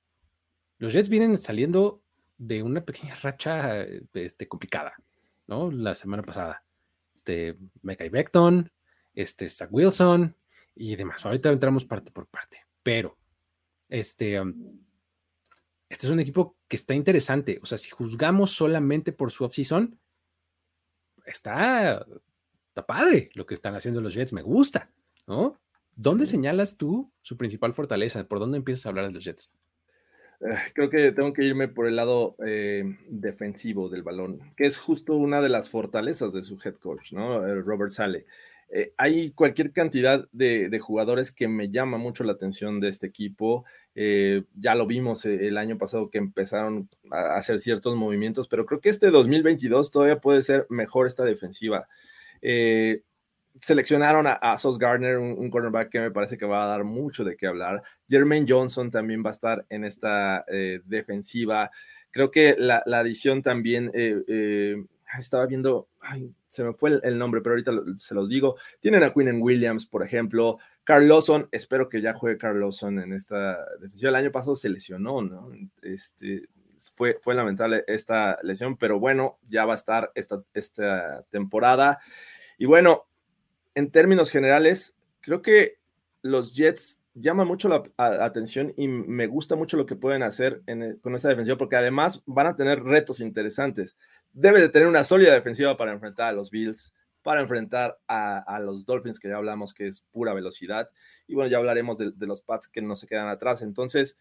los 0.78 0.92
Jets 0.92 1.08
vienen 1.08 1.36
saliendo 1.36 2.02
de 2.38 2.62
una 2.62 2.84
pequeña 2.84 3.14
racha 3.14 3.82
este, 4.14 4.48
complicada, 4.48 4.94
¿no? 5.46 5.70
La 5.70 5.94
semana 5.94 6.22
pasada. 6.22 6.64
Este, 7.14 7.56
Mekai 7.82 8.08
Beckton, 8.08 8.72
este, 9.14 9.48
Zach 9.48 9.68
Wilson 9.70 10.34
y 10.74 10.96
demás. 10.96 11.24
Ahorita 11.24 11.50
entramos 11.50 11.84
parte 11.84 12.10
por 12.10 12.26
parte, 12.26 12.66
pero 12.82 13.18
este 13.88 14.40
este 15.92 16.06
es 16.06 16.10
un 16.10 16.20
equipo 16.20 16.56
que 16.68 16.76
está 16.76 16.94
interesante. 16.94 17.60
O 17.62 17.66
sea, 17.66 17.76
si 17.76 17.90
juzgamos 17.90 18.50
solamente 18.50 19.12
por 19.12 19.30
su 19.30 19.44
offseason, 19.44 20.00
está, 21.26 22.06
está 22.68 22.86
padre 22.86 23.28
lo 23.34 23.44
que 23.44 23.52
están 23.52 23.74
haciendo 23.74 24.00
los 24.00 24.14
Jets. 24.14 24.32
Me 24.32 24.40
gusta, 24.40 24.90
¿no? 25.26 25.60
¿Dónde 25.94 26.24
señalas 26.24 26.78
tú 26.78 27.12
su 27.20 27.36
principal 27.36 27.74
fortaleza? 27.74 28.26
¿Por 28.26 28.38
dónde 28.38 28.56
empiezas 28.56 28.86
a 28.86 28.88
hablar 28.88 29.04
de 29.08 29.12
los 29.12 29.22
Jets? 29.22 29.52
Eh, 30.40 30.56
creo 30.72 30.88
que 30.88 31.12
tengo 31.12 31.34
que 31.34 31.44
irme 31.44 31.68
por 31.68 31.86
el 31.86 31.96
lado 31.96 32.36
eh, 32.42 32.84
defensivo 33.10 33.90
del 33.90 34.02
balón, 34.02 34.54
que 34.56 34.64
es 34.64 34.78
justo 34.78 35.14
una 35.16 35.42
de 35.42 35.50
las 35.50 35.68
fortalezas 35.68 36.32
de 36.32 36.42
su 36.42 36.58
head 36.64 36.76
coach, 36.76 37.12
¿no? 37.12 37.46
Eh, 37.46 37.60
Robert 37.60 37.90
Sale. 37.90 38.24
Eh, 38.74 38.94
hay 38.96 39.32
cualquier 39.32 39.70
cantidad 39.70 40.26
de, 40.32 40.78
jugadores 40.80 41.30
que 41.30 41.46
me 41.46 41.70
llama 41.70 41.98
mucho 41.98 42.24
la 42.24 42.32
atención 42.32 42.80
de 42.80 42.88
este 42.88 43.06
equipo. 43.06 43.66
Eh, 43.94 44.44
ya 44.54 44.74
lo 44.74 44.86
vimos 44.86 45.26
eh, 45.26 45.46
el 45.46 45.58
año 45.58 45.76
pasado 45.76 46.08
que 46.08 46.16
empezaron 46.16 46.88
a 47.10 47.36
hacer 47.36 47.58
ciertos 47.58 47.96
movimientos, 47.96 48.48
pero 48.48 48.64
creo 48.64 48.80
que 48.80 48.88
este 48.88 49.10
2022 49.10 49.90
todavía 49.90 50.20
puede 50.20 50.42
ser 50.42 50.66
mejor 50.70 51.06
esta 51.06 51.22
defensiva. 51.24 51.86
seleccionaron 53.60 54.26
a, 54.26 54.56
Sos 54.56 54.78
Gardner, 54.78 55.18
un, 55.18 55.50
cornerback 55.50 55.90
que 55.90 56.00
me 56.00 56.10
parece 56.10 56.38
que 56.38 56.46
va 56.46 56.64
a 56.64 56.66
dar 56.66 56.84
mucho 56.84 57.24
de 57.24 57.36
qué 57.36 57.46
hablar. 57.46 57.82
Jermaine 58.08 58.46
Johnson 58.48 58.90
también 58.90 59.22
va 59.22 59.30
a 59.30 59.34
estar 59.34 59.66
en 59.68 59.84
esta 59.84 60.46
defensiva. 60.86 61.70
Creo 62.10 62.30
que 62.30 62.56
la 62.58 62.82
adición 62.86 63.42
también 63.42 63.92
estaba 65.18 65.46
viendo, 65.46 65.88
se 66.48 66.64
me 66.64 66.72
fue 66.72 67.00
el, 67.02 67.18
nombre, 67.18 67.40
pero 67.40 67.54
ahorita 67.54 67.72
se 67.98 68.14
los 68.14 68.28
digo. 68.28 68.56
Tienen 68.80 69.02
a 69.02 69.12
Quinn 69.12 69.40
Williams, 69.40 69.86
por 69.86 70.02
ejemplo. 70.02 70.58
Carl 70.84 71.10
espero 71.50 71.88
que 71.88 72.00
ya 72.00 72.14
juegue 72.14 72.38
Carl 72.38 72.62
en 72.82 73.12
esta 73.12 73.58
defensiva. 73.80 74.10
El 74.10 74.16
año 74.16 74.32
pasado 74.32 74.56
se 74.56 74.68
lesionó, 74.68 75.22
¿no? 75.22 75.50
Este, 75.82 76.48
fue, 76.96 77.18
fue 77.20 77.34
lamentable 77.34 77.84
esta 77.86 78.38
lesión, 78.42 78.76
pero 78.76 78.98
bueno, 78.98 79.38
ya 79.48 79.64
va 79.64 79.74
a 79.74 79.76
estar 79.76 80.10
esta, 80.14 80.42
esta 80.54 81.22
temporada. 81.30 82.00
Y 82.58 82.66
bueno, 82.66 83.06
en 83.74 83.90
términos 83.90 84.30
generales, 84.30 84.96
creo 85.20 85.42
que 85.42 85.78
los 86.22 86.54
Jets 86.54 87.01
llaman 87.14 87.46
mucho 87.46 87.68
la 87.68 87.82
atención 87.96 88.72
y 88.76 88.88
me 88.88 89.26
gusta 89.26 89.56
mucho 89.56 89.76
lo 89.76 89.86
que 89.86 89.96
pueden 89.96 90.22
hacer 90.22 90.62
con 91.02 91.14
esta 91.14 91.28
defensiva, 91.28 91.58
porque 91.58 91.76
además 91.76 92.22
van 92.26 92.46
a 92.46 92.56
tener 92.56 92.82
retos 92.82 93.20
interesantes 93.20 93.96
debe 94.32 94.60
de 94.60 94.68
tener 94.68 94.88
una 94.88 95.04
sólida 95.04 95.34
defensiva 95.34 95.76
para 95.76 95.92
enfrentar 95.92 96.28
a 96.28 96.32
los 96.32 96.50
Bills, 96.50 96.92
para 97.22 97.40
enfrentar 97.40 97.98
a, 98.08 98.60
los 98.60 98.84
Dolphins, 98.84 99.18
que 99.18 99.28
ya 99.28 99.36
hablamos 99.36 99.74
que 99.74 99.86
es 99.86 100.02
pura 100.10 100.34
velocidad. 100.34 100.90
Y 101.26 101.34
bueno, 101.34 101.50
ya 101.50 101.58
hablaremos 101.58 101.98
de, 101.98 102.12
los 102.18 102.42
Pats 102.42 102.68
que 102.68 102.82
no 102.82 102.96
se 102.96 103.06
quedan 103.06 103.28
atrás. 103.28 103.62
Entonces, 103.62 104.16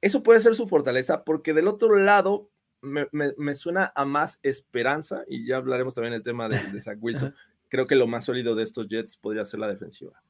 eso 0.00 0.22
puede 0.22 0.40
ser 0.40 0.54
su 0.54 0.66
fortaleza, 0.66 1.24
porque 1.24 1.54
del 1.54 1.68
otro 1.68 1.96
lado 1.96 2.50
me, 2.80 3.54
suena 3.54 3.92
a 3.94 4.04
más 4.04 4.40
esperanza, 4.42 5.24
y 5.28 5.46
ya 5.46 5.58
hablaremos 5.58 5.94
también 5.94 6.12
del 6.12 6.22
tema 6.22 6.48
de, 6.48 6.80
Zach 6.80 6.98
Wilson. 7.00 7.34
Creo 7.68 7.86
que 7.86 7.94
lo 7.94 8.08
más 8.08 8.24
sólido 8.24 8.56
de 8.56 8.64
estos 8.64 8.88
Jets 8.88 9.16
podría 9.16 9.44
ser 9.44 9.60
la 9.60 9.68
defensiva. 9.68 10.20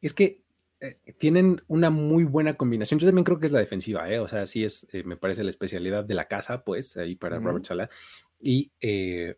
Es 0.00 0.14
que 0.14 0.42
eh, 0.80 0.98
tienen 1.18 1.62
una 1.68 1.90
muy 1.90 2.24
buena 2.24 2.54
combinación. 2.54 2.98
Yo 2.98 3.06
también 3.06 3.24
creo 3.24 3.38
que 3.38 3.46
es 3.46 3.52
la 3.52 3.58
defensiva, 3.58 4.10
¿eh? 4.10 4.18
o 4.18 4.28
sea, 4.28 4.46
sí 4.46 4.64
es, 4.64 4.88
eh, 4.92 5.02
me 5.04 5.16
parece 5.16 5.44
la 5.44 5.50
especialidad 5.50 6.04
de 6.04 6.14
la 6.14 6.26
casa, 6.26 6.64
pues, 6.64 6.96
ahí 6.96 7.16
para 7.16 7.38
Robert 7.38 7.64
Sala. 7.64 7.90
Y 8.38 8.72
eh, 8.80 9.36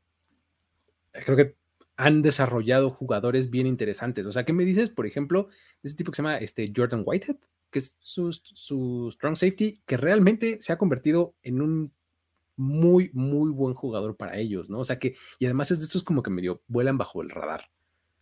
creo 1.13 1.37
que 1.37 1.57
han 1.97 2.23
desarrollado 2.23 2.91
jugadores 2.91 3.51
bien 3.51 3.67
interesantes. 3.67 4.27
O 4.27 4.33
sea, 4.33 4.45
¿qué 4.45 4.53
me 4.53 4.65
dices, 4.65 4.91
por 4.91 5.07
ejemplo, 5.07 5.49
de 5.83 5.89
ese 5.89 5.97
tipo 5.97 6.11
que 6.11 6.17
se 6.17 6.23
llama 6.23 6.39
este, 6.39 6.73
Jordan 6.75 7.03
Whitehead, 7.05 7.37
que 7.71 7.79
es 7.79 7.97
su, 8.01 8.33
su 8.33 9.11
strong 9.13 9.37
safety, 9.37 9.83
que 9.87 9.97
realmente 9.97 10.59
se 10.61 10.73
ha 10.73 10.79
convertido 10.79 11.35
en 11.43 11.61
un 11.61 11.93
muy, 12.57 13.11
muy 13.15 13.51
buen 13.51 13.75
jugador 13.75 14.17
para 14.17 14.39
ellos, 14.39 14.71
¿no? 14.71 14.79
O 14.81 14.85
sea 14.85 14.99
que, 14.99 15.17
y 15.39 15.47
además 15.47 15.71
es 15.71 15.81
de 15.81 15.87
estos 15.87 16.03
como 16.03 16.23
que 16.23 16.31
medio 16.31 16.63
vuelan 16.69 16.99
bajo 16.99 17.23
el 17.23 17.31
radar. 17.31 17.71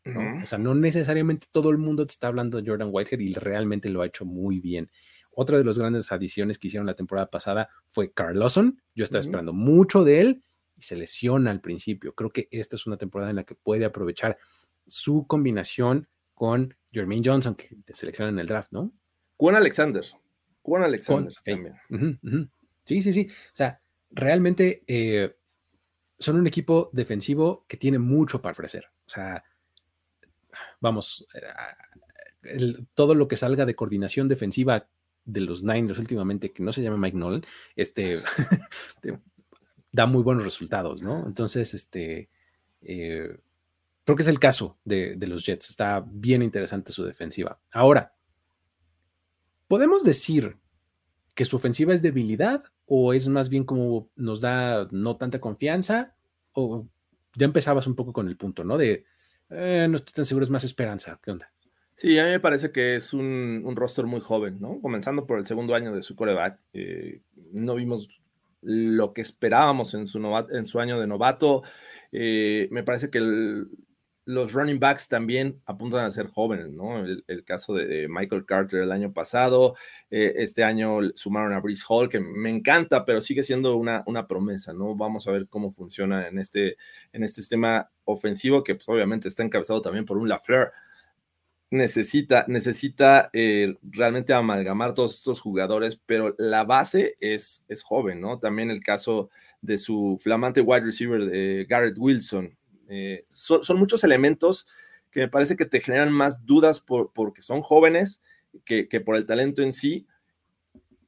O 0.04 0.46
sea, 0.46 0.58
no 0.58 0.74
necesariamente 0.74 1.46
todo 1.52 1.70
el 1.70 1.78
mundo 1.78 2.06
te 2.06 2.12
está 2.12 2.28
hablando 2.28 2.60
de 2.60 2.68
Jordan 2.68 2.88
Whitehead 2.90 3.20
y 3.20 3.34
realmente 3.34 3.90
lo 3.90 4.02
ha 4.02 4.06
hecho 4.06 4.24
muy 4.24 4.60
bien. 4.60 4.90
Otra 5.30 5.58
de 5.58 5.64
las 5.64 5.78
grandes 5.78 6.10
adiciones 6.10 6.58
que 6.58 6.68
hicieron 6.68 6.86
la 6.86 6.94
temporada 6.94 7.30
pasada 7.30 7.68
fue 7.90 8.12
Carl 8.12 8.38
Lawson. 8.38 8.80
Yo 8.94 9.04
estaba 9.04 9.20
esperando 9.20 9.52
mucho 9.52 10.04
de 10.04 10.20
él 10.20 10.44
y 10.76 10.82
se 10.82 10.96
lesiona 10.96 11.50
al 11.50 11.60
principio. 11.60 12.14
Creo 12.14 12.30
que 12.30 12.48
esta 12.50 12.76
es 12.76 12.86
una 12.86 12.96
temporada 12.96 13.30
en 13.30 13.36
la 13.36 13.44
que 13.44 13.54
puede 13.54 13.84
aprovechar 13.84 14.38
su 14.86 15.26
combinación 15.26 16.08
con 16.34 16.74
Jermaine 16.90 17.22
Johnson, 17.24 17.54
que 17.54 17.76
te 17.84 17.94
selecciona 17.94 18.30
en 18.30 18.38
el 18.38 18.46
draft, 18.46 18.72
¿no? 18.72 18.92
Con 19.36 19.54
Alexander. 19.54 20.04
Con 20.62 20.82
Alexander 20.82 21.32
también. 21.44 22.50
Sí, 22.84 23.02
sí, 23.02 23.12
sí. 23.12 23.28
O 23.30 23.54
sea, 23.56 23.80
realmente 24.10 24.82
eh, 24.86 25.36
son 26.18 26.36
un 26.36 26.46
equipo 26.46 26.90
defensivo 26.92 27.64
que 27.68 27.76
tiene 27.76 27.98
mucho 27.98 28.42
para 28.42 28.52
ofrecer. 28.52 28.86
O 29.06 29.10
sea, 29.10 29.44
vamos, 30.80 31.26
eh, 32.42 32.86
todo 32.94 33.14
lo 33.14 33.28
que 33.28 33.36
salga 33.36 33.66
de 33.66 33.74
coordinación 33.74 34.28
defensiva 34.28 34.88
de 35.24 35.40
los 35.40 35.62
Niners 35.62 35.98
últimamente, 35.98 36.52
que 36.52 36.62
no 36.62 36.72
se 36.72 36.82
llama 36.82 36.96
Mike 36.96 37.16
Nolan, 37.16 37.44
este, 37.76 38.20
da 39.92 40.06
muy 40.06 40.22
buenos 40.22 40.44
resultados, 40.44 41.02
¿no? 41.02 41.26
Entonces, 41.26 41.74
este, 41.74 42.30
eh, 42.82 43.36
creo 44.04 44.16
que 44.16 44.22
es 44.22 44.28
el 44.28 44.38
caso 44.38 44.78
de, 44.84 45.16
los 45.20 45.44
Jets. 45.44 45.70
Está 45.70 46.04
bien 46.06 46.42
interesante 46.42 46.92
su 46.92 47.04
defensiva. 47.04 47.60
Ahora, 47.70 48.14
¿podemos 49.68 50.04
decir 50.04 50.56
que 51.34 51.44
su 51.44 51.56
ofensiva 51.56 51.94
es 51.94 52.02
debilidad 52.02 52.64
o 52.86 53.12
es 53.12 53.28
más 53.28 53.48
bien 53.48 53.64
como 53.64 54.10
nos 54.16 54.40
da 54.40 54.88
no 54.90 55.16
tanta 55.16 55.40
confianza? 55.40 56.16
O 56.52 56.86
ya 57.34 57.44
empezabas 57.44 57.86
un 57.86 57.94
poco 57.94 58.12
con 58.12 58.28
el 58.28 58.36
punto, 58.36 58.64
¿no? 58.64 58.76
De 58.76 59.04
eh, 59.50 59.86
no 59.88 59.96
estoy 59.96 60.12
tan 60.12 60.24
seguro, 60.24 60.44
es 60.44 60.50
más 60.50 60.64
esperanza. 60.64 61.18
¿Qué 61.22 61.30
onda? 61.30 61.52
Sí, 61.94 62.18
a 62.18 62.24
mí 62.24 62.30
me 62.30 62.40
parece 62.40 62.72
que 62.72 62.96
es 62.96 63.12
un, 63.12 63.62
roster 63.76 64.06
muy 64.06 64.20
joven, 64.20 64.58
¿no? 64.60 64.80
Comenzando 64.80 65.26
por 65.26 65.38
el 65.38 65.46
segundo 65.46 65.74
año 65.74 65.92
de 65.92 66.02
su 66.02 66.16
coreback. 66.16 66.58
Eh, 66.72 67.20
no 67.52 67.74
vimos 67.74 68.22
lo 68.62 69.12
que 69.12 69.20
esperábamos 69.20 69.94
en 69.94 70.06
su, 70.06 70.18
en 70.50 70.66
su 70.66 70.80
año 70.80 70.98
de 70.98 71.06
novato. 71.06 71.62
Eh, 72.12 72.68
me 72.70 72.82
parece 72.82 73.10
que 73.10 73.18
los 74.24 74.52
running 74.52 74.78
backs 74.78 75.08
también 75.08 75.60
apuntan 75.66 76.04
a 76.04 76.10
ser 76.10 76.28
jóvenes, 76.28 76.68
¿no? 76.70 77.04
El, 77.04 77.44
caso 77.44 77.74
de, 77.74 78.06
Michael 78.08 78.46
Carter 78.46 78.82
el 78.82 78.92
año 78.92 79.12
pasado, 79.12 79.76
eh, 80.10 80.34
este 80.36 80.62
año 80.62 80.98
sumaron 81.14 81.52
a 81.52 81.60
Brees 81.60 81.84
Hall, 81.88 82.08
que 82.08 82.20
me 82.20 82.50
encanta, 82.50 83.04
pero 83.04 83.20
sigue 83.20 83.42
siendo 83.42 83.76
una, 83.76 84.02
una 84.06 84.26
promesa, 84.26 84.72
¿no? 84.72 84.94
Vamos 84.94 85.26
a 85.26 85.32
ver 85.32 85.48
cómo 85.48 85.72
funciona 85.72 86.28
en 86.28 86.38
este, 86.38 86.76
en 87.12 87.24
este 87.24 87.40
sistema 87.40 87.90
ofensivo 88.04 88.62
que 88.62 88.74
pues, 88.74 88.88
obviamente 88.88 89.28
está 89.28 89.42
encabezado 89.42 89.82
también 89.82 90.04
por 90.04 90.18
un 90.18 90.28
LaFleur 90.28 90.72
necesita, 91.70 92.44
necesita 92.48 93.30
eh, 93.32 93.76
realmente 93.82 94.32
amalgamar 94.32 94.94
todos 94.94 95.14
estos 95.14 95.40
jugadores, 95.40 96.00
pero 96.04 96.34
la 96.38 96.64
base 96.64 97.16
es, 97.20 97.64
es 97.68 97.82
joven, 97.82 98.20
¿no? 98.20 98.38
También 98.38 98.70
el 98.70 98.82
caso 98.82 99.30
de 99.62 99.78
su 99.78 100.18
flamante 100.20 100.60
wide 100.60 100.84
receiver 100.84 101.24
de 101.24 101.66
Garrett 101.68 101.96
Wilson. 101.96 102.56
Eh, 102.90 103.24
son, 103.28 103.78
muchos 103.78 104.04
elementos 104.04 104.66
que 105.10 105.20
me 105.20 105.28
parece 105.28 105.56
que 105.56 105.64
te 105.64 105.80
generan 105.80 106.12
más 106.12 106.44
dudas 106.44 106.80
por, 106.80 107.12
porque 107.12 107.42
son 107.42 107.62
jóvenes 107.62 108.20
que, 108.64 108.84
por 109.04 109.16
el 109.16 109.26
talento 109.26 109.62
en 109.62 109.72
sí, 109.72 110.06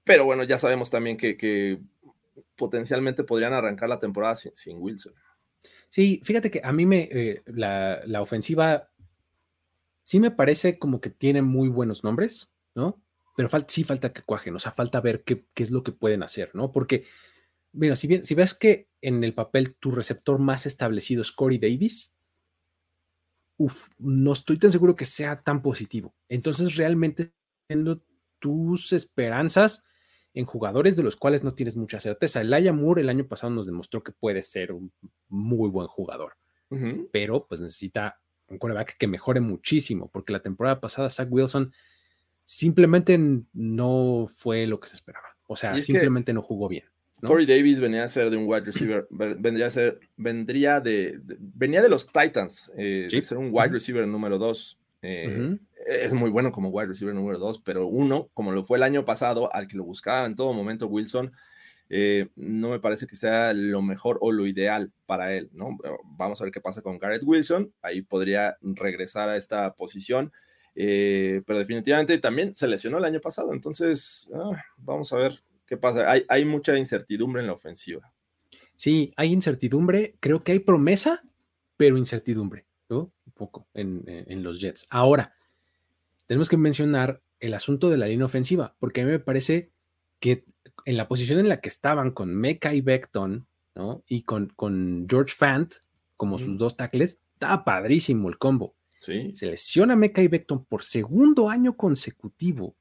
pero 0.04 0.24
bueno, 0.24 0.44
ya 0.44 0.58
sabemos 0.58 0.90
también 0.90 1.16
que, 1.16 1.80
potencialmente 2.56 3.24
podrían 3.24 3.52
arrancar 3.52 3.88
la 3.88 3.98
temporada 3.98 4.36
sin, 4.36 4.78
Wilson. 4.78 5.14
Sí, 5.88 6.20
fíjate 6.24 6.50
que 6.50 6.60
a 6.62 6.72
mí 6.72 6.86
me, 6.86 7.08
eh, 7.10 7.42
la, 7.46 8.00
la 8.06 8.22
ofensiva 8.22 8.88
sí 10.04 10.20
me 10.20 10.30
parece 10.30 10.78
como 10.78 11.00
que 11.00 11.10
tiene 11.10 11.42
muy 11.42 11.68
buenos 11.68 12.04
nombres, 12.04 12.50
¿no? 12.74 13.02
Pero 13.36 13.48
sí 13.66 13.84
falta 13.84 14.12
que 14.12 14.22
cuajen, 14.22 14.54
o 14.54 14.58
sea, 14.58 14.72
falta 14.72 15.00
ver 15.00 15.24
qué, 15.24 15.46
es 15.56 15.70
lo 15.70 15.82
que 15.82 15.92
pueden 15.92 16.22
hacer, 16.22 16.50
¿no? 16.54 16.70
Porque, 16.70 17.04
mira, 17.72 17.96
si, 17.96 18.06
bien, 18.06 18.24
si 18.24 18.34
ves 18.34 18.54
que 18.54 18.88
en 19.00 19.24
el 19.24 19.34
papel 19.34 19.74
tu 19.74 19.90
receptor 19.90 20.38
más 20.38 20.66
establecido 20.66 21.22
es 21.22 21.32
Corey 21.32 21.58
Davis, 21.58 22.14
uf, 23.56 23.88
no 23.98 24.32
estoy 24.32 24.58
tan 24.58 24.70
seguro 24.70 24.96
que 24.96 25.04
sea 25.04 25.42
tan 25.42 25.62
positivo. 25.62 26.14
Entonces, 26.28 26.76
realmente, 26.76 27.32
teniendo 27.66 28.02
tus 28.38 28.92
esperanzas 28.92 29.86
en 30.34 30.46
jugadores 30.46 30.96
de 30.96 31.02
los 31.02 31.16
cuales 31.16 31.44
no 31.44 31.54
tienes 31.54 31.76
mucha 31.76 32.00
certeza. 32.00 32.40
Elijah 32.40 32.72
Moore 32.72 33.02
el 33.02 33.08
año 33.08 33.26
pasado 33.26 33.52
nos 33.52 33.66
demostró 33.66 34.02
que 34.02 34.12
puede 34.12 34.42
ser 34.42 34.72
un 34.72 34.92
muy 35.28 35.68
buen 35.68 35.86
jugador, 35.86 36.36
pero 37.12 37.46
pues 37.46 37.60
necesita 37.60 38.18
un 38.48 38.58
quarterback 38.58 38.96
que 38.96 39.06
mejore 39.06 39.40
muchísimo, 39.40 40.10
porque 40.10 40.32
la 40.32 40.40
temporada 40.40 40.80
pasada 40.80 41.10
Zach 41.10 41.28
Wilson 41.30 41.72
simplemente 42.44 43.18
no 43.52 44.26
fue 44.26 44.66
lo 44.66 44.80
que 44.80 44.88
se 44.88 44.96
esperaba. 44.96 45.26
O 45.46 45.56
sea, 45.56 45.78
simplemente 45.78 46.32
no 46.32 46.42
jugó 46.42 46.68
bien. 46.68 46.84
Corey 47.24 47.46
Davis 47.46 47.78
venía 47.78 48.04
a 48.04 48.08
ser 48.08 48.30
de 48.30 48.36
un 48.36 48.44
wide 48.46 48.62
receiver, 48.62 49.06
vendría 49.10 49.68
a 49.68 49.70
ser, 49.70 50.00
vendría 50.16 50.80
de, 50.80 51.20
venía 51.22 51.80
de 51.80 51.88
los 51.88 52.06
Titans, 52.06 52.72
eh, 52.76 53.06
de 53.10 53.22
ser 53.22 53.38
un 53.38 53.50
wide 53.52 53.68
receiver 53.68 54.06
número 54.06 54.38
dos. 54.38 54.78
Eh, 55.02 55.58
es 55.86 56.12
muy 56.14 56.30
bueno 56.30 56.52
como 56.52 56.68
wide 56.68 56.88
receiver 56.88 57.14
número 57.14 57.38
dos, 57.38 57.60
pero 57.64 57.86
uno, 57.86 58.28
como 58.34 58.52
lo 58.52 58.64
fue 58.64 58.78
el 58.78 58.84
año 58.84 59.04
pasado, 59.04 59.52
al 59.54 59.66
que 59.66 59.76
lo 59.76 59.84
buscaba 59.84 60.26
en 60.26 60.36
todo 60.36 60.52
momento 60.52 60.86
Wilson, 60.86 61.32
eh, 61.94 62.28
no 62.36 62.70
me 62.70 62.80
parece 62.80 63.06
que 63.06 63.16
sea 63.16 63.52
lo 63.52 63.82
mejor 63.82 64.18
o 64.22 64.32
lo 64.32 64.46
ideal 64.46 64.92
para 65.04 65.34
él, 65.34 65.50
¿no? 65.52 65.76
Vamos 66.04 66.40
a 66.40 66.44
ver 66.44 66.52
qué 66.52 66.60
pasa 66.60 66.80
con 66.80 66.98
Garrett 66.98 67.22
Wilson, 67.22 67.72
ahí 67.82 68.00
podría 68.00 68.56
regresar 68.62 69.28
a 69.28 69.36
esta 69.36 69.74
posición, 69.74 70.32
eh, 70.74 71.42
pero 71.46 71.58
definitivamente 71.58 72.16
también 72.18 72.54
se 72.54 72.66
lesionó 72.66 72.98
el 72.98 73.04
año 73.04 73.20
pasado, 73.20 73.52
entonces 73.52 74.30
ah, 74.34 74.52
vamos 74.78 75.12
a 75.12 75.16
ver 75.16 75.42
qué 75.72 75.78
pasa. 75.78 76.06
Hay, 76.28 76.44
mucha 76.44 76.76
incertidumbre 76.76 77.40
en 77.40 77.46
la 77.46 77.54
ofensiva. 77.54 78.12
Sí, 78.76 79.14
hay 79.16 79.32
incertidumbre, 79.32 80.16
creo 80.20 80.44
que 80.44 80.52
hay 80.52 80.58
promesa, 80.58 81.22
pero 81.78 81.96
incertidumbre, 81.96 82.66
¿no? 82.90 83.10
Un 83.24 83.32
poco 83.32 83.66
en, 83.72 84.02
en 84.06 84.42
los 84.42 84.60
Jets. 84.60 84.86
Ahora, 84.90 85.34
tenemos 86.26 86.50
que 86.50 86.58
mencionar 86.58 87.22
el 87.40 87.54
asunto 87.54 87.88
de 87.88 87.96
la 87.96 88.06
línea 88.06 88.26
ofensiva, 88.26 88.76
porque 88.80 89.00
a 89.00 89.06
mí 89.06 89.12
me 89.12 89.18
parece 89.18 89.70
que 90.20 90.44
en 90.84 90.98
la 90.98 91.08
posición 91.08 91.38
en 91.38 91.48
la 91.48 91.62
que 91.62 91.70
estaban 91.70 92.10
con 92.10 92.34
Mecca 92.34 92.74
y 92.74 92.82
Beckton, 92.82 93.46
¿no? 93.74 94.04
Y 94.06 94.24
con, 94.24 94.48
con 94.54 95.06
George 95.08 95.34
Fant 95.34 95.72
como 96.18 96.38
sus 96.38 96.58
dos 96.58 96.76
tackles, 96.76 97.18
estaba 97.32 97.64
padrísimo 97.64 98.28
el 98.28 98.36
combo. 98.36 98.74
Sí. 98.98 99.34
Se 99.34 99.46
lesiona 99.46 99.96
Mecca 99.96 100.20
y 100.20 100.28
Beckton 100.28 100.66
por 100.66 100.82
segundo 100.82 101.48
año 101.48 101.78
consecutivo. 101.78 102.76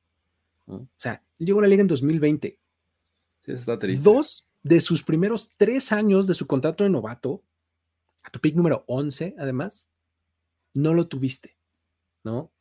O 0.67 0.87
sea, 0.97 1.23
llegó 1.37 1.59
a 1.59 1.61
la 1.61 1.69
liga 1.69 1.81
en 1.81 1.87
2020. 1.87 2.59
Dos 4.01 4.49
de 4.63 4.81
sus 4.81 5.03
primeros 5.03 5.51
tres 5.57 5.91
años 5.91 6.27
de 6.27 6.33
su 6.33 6.47
contrato 6.47 6.83
de 6.83 6.89
novato, 6.89 7.43
a 8.23 8.29
tu 8.29 8.39
pick 8.39 8.55
número 8.55 8.83
11, 8.87 9.35
además, 9.37 9.89
no 10.73 10.93
lo 10.93 11.07
tuviste, 11.07 11.57
¿no? 12.23 12.51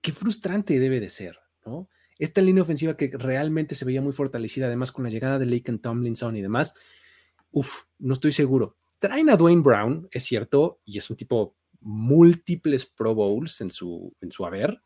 Qué 0.00 0.12
frustrante 0.12 0.78
debe 0.80 0.98
de 1.00 1.08
ser, 1.08 1.38
¿no? 1.64 1.88
esta 2.24 2.40
línea 2.40 2.62
ofensiva 2.62 2.96
que 2.96 3.10
realmente 3.12 3.74
se 3.74 3.84
veía 3.84 4.00
muy 4.00 4.12
fortalecida, 4.12 4.66
además 4.66 4.92
con 4.92 5.02
la 5.02 5.10
llegada 5.10 5.40
de 5.40 5.46
Laken 5.46 5.80
Tomlinson 5.80 6.36
y 6.36 6.42
demás, 6.42 6.76
uff, 7.50 7.86
no 7.98 8.12
estoy 8.14 8.30
seguro. 8.30 8.76
Traen 9.00 9.28
a 9.28 9.36
Dwayne 9.36 9.62
Brown, 9.62 10.08
es 10.12 10.22
cierto, 10.22 10.80
y 10.84 10.98
es 10.98 11.10
un 11.10 11.16
tipo 11.16 11.56
múltiples 11.80 12.86
Pro 12.86 13.16
Bowls 13.16 13.60
en 13.60 13.70
su, 13.70 14.14
en 14.20 14.30
su 14.30 14.46
haber, 14.46 14.80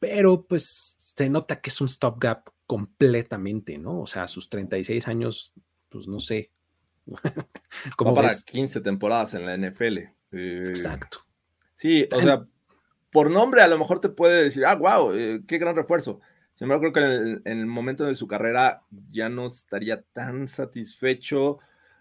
pero 0.00 0.44
pues 0.44 0.96
se 0.98 1.28
nota 1.28 1.60
que 1.60 1.70
es 1.70 1.80
un 1.80 1.88
stopgap 1.88 2.48
completamente, 2.68 3.78
¿no? 3.78 4.02
O 4.02 4.06
sea, 4.06 4.24
a 4.24 4.28
sus 4.28 4.50
36 4.50 5.08
años, 5.08 5.54
pues 5.88 6.06
no 6.06 6.20
sé. 6.20 6.52
Como 7.96 8.14
para 8.14 8.30
15 8.30 8.82
temporadas 8.82 9.32
en 9.32 9.46
la 9.46 9.56
NFL. 9.56 9.98
Eh, 10.32 10.64
Exacto. 10.68 11.24
Sí, 11.74 12.06
o 12.12 12.20
sea, 12.20 12.46
por 13.10 13.30
nombre 13.30 13.62
a 13.62 13.68
lo 13.68 13.78
mejor 13.78 14.00
te 14.00 14.10
puede 14.10 14.44
decir, 14.44 14.66
ah, 14.66 14.74
wow, 14.74 15.14
eh, 15.14 15.40
qué 15.48 15.56
gran 15.56 15.76
refuerzo. 15.76 16.20
Sin 16.54 16.66
embargo, 16.66 16.92
creo 16.92 16.92
que 16.92 17.40
en 17.50 17.58
el, 17.58 17.66
momento 17.66 18.04
de 18.04 18.14
su 18.14 18.26
carrera 18.26 18.82
ya 19.10 19.30
no 19.30 19.46
estaría 19.46 20.02
tan 20.12 20.46
satisfecho 20.46 21.60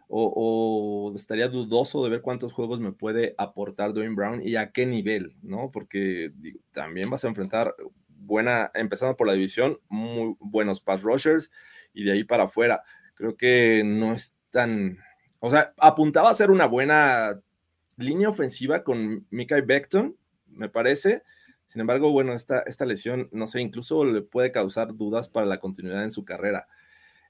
o, 0.10 1.14
estaría 1.16 1.48
dudoso 1.48 2.04
de 2.04 2.10
ver 2.10 2.22
cuántos 2.22 2.52
juegos 2.52 2.82
me 2.82 2.92
puede 2.92 3.36
aportar 3.38 3.94
Dwayne 3.94 4.16
Brown 4.16 4.42
y 4.44 4.58
a 4.58 4.72
qué 4.72 4.86
nivel, 4.86 5.38
¿no? 5.44 5.72
Porque 5.72 6.34
también 6.74 7.10
vas 7.10 7.24
a 7.24 7.30
enfrentar 7.30 7.74
buena, 8.20 8.72
empezando 8.74 9.16
por 9.16 9.28
la 9.28 9.34
división, 9.34 9.80
muy 9.90 10.36
buenos 10.40 10.82
pass 10.82 11.02
rushers 11.02 11.52
y 11.94 12.04
de 12.04 12.14
ahí 12.14 12.24
para 12.24 12.44
afuera. 12.44 12.84
Creo 13.16 13.38
que 13.38 13.84
no 13.86 14.14
es 14.14 14.36
tan, 14.52 15.00
o 15.40 15.50
sea, 15.50 15.74
apuntaba 15.78 16.30
a 16.30 16.36
ser 16.36 16.52
una 16.52 16.66
buena 16.66 17.42
línea 17.98 18.30
ofensiva 18.30 18.84
con 18.84 19.26
Mikael 19.30 19.64
Beckton, 19.64 20.16
me 20.48 20.70
parece. 20.70 21.24
Sin 21.68 21.82
embargo, 21.82 22.12
bueno, 22.12 22.34
esta, 22.34 22.60
esta 22.62 22.86
lesión, 22.86 23.30
no 23.32 23.48
sé, 23.48 23.62
incluso 23.62 24.06
le 24.06 24.22
puede 24.22 24.52
causar 24.52 24.96
dudas 24.96 25.28
para 25.28 25.46
la 25.46 25.60
continuidad 25.60 26.04
en 26.04 26.12
su 26.12 26.24
carrera. 26.24 26.68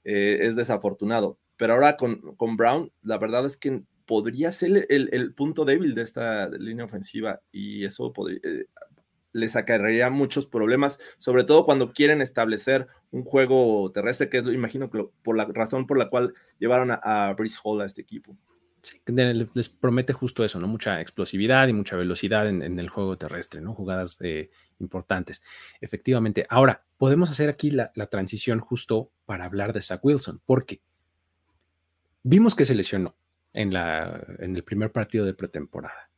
Eh, 0.04 0.38
es 0.42 0.56
desafortunado. 0.56 1.38
Pero 1.56 1.74
ahora 1.74 1.96
con, 1.96 2.36
con, 2.36 2.56
Brown, 2.56 2.92
la 3.02 3.18
verdad 3.18 3.44
es 3.44 3.56
que 3.56 3.82
podría 4.06 4.52
ser 4.52 4.86
el, 4.88 5.34
punto 5.34 5.64
débil 5.64 5.94
de 5.94 6.02
esta 6.02 6.48
línea 6.48 6.84
ofensiva 6.84 7.42
y 7.50 7.84
eso 7.84 8.12
podría, 8.12 8.38
eh, 8.42 8.66
les 9.32 9.56
acarrearía 9.56 10.10
muchos 10.10 10.46
problemas, 10.46 10.98
sobre 11.18 11.44
todo 11.44 11.64
cuando 11.64 11.92
quieren 11.92 12.22
establecer 12.22 12.88
un 13.10 13.24
juego 13.24 13.90
terrestre, 13.92 14.28
que 14.28 14.38
es, 14.38 14.46
imagino, 14.46 14.90
que 14.90 15.08
por 15.22 15.36
la 15.36 15.44
razón 15.46 15.86
por 15.86 15.98
la 15.98 16.08
cual 16.08 16.34
llevaron 16.58 16.90
a, 16.90 17.00
a 17.02 17.36
Hall 17.64 17.80
a 17.80 17.86
este 17.86 18.02
equipo 18.02 18.36
les 19.54 19.68
promete 19.68 20.12
justo 20.12 20.44
eso, 20.44 20.60
¿no? 20.60 20.68
Mucha 20.68 21.00
explosividad 21.00 21.68
y 21.68 21.72
mucha 21.72 21.96
velocidad 21.96 22.48
en, 22.48 22.78
el 22.78 22.88
juego 22.88 23.16
terrestre, 23.16 23.60
¿no? 23.60 23.74
Jugadas 23.74 24.18
eh, 24.22 24.50
importantes. 24.78 25.42
Efectivamente. 25.80 26.46
Ahora, 26.48 26.84
podemos 26.96 27.30
hacer 27.30 27.48
aquí 27.48 27.70
la, 27.70 27.90
transición 28.10 28.60
justo 28.60 29.10
para 29.26 29.44
hablar 29.44 29.72
de 29.72 29.82
Zach 29.82 30.00
Wilson, 30.02 30.40
porque 30.46 30.80
vimos 32.22 32.54
que 32.54 32.64
se 32.64 32.74
lesionó 32.74 33.16
en, 33.52 33.74
en 33.74 34.56
el 34.56 34.64
primer 34.64 34.92
partido 34.92 35.24
de 35.24 35.34
pretemporada. 35.34 36.10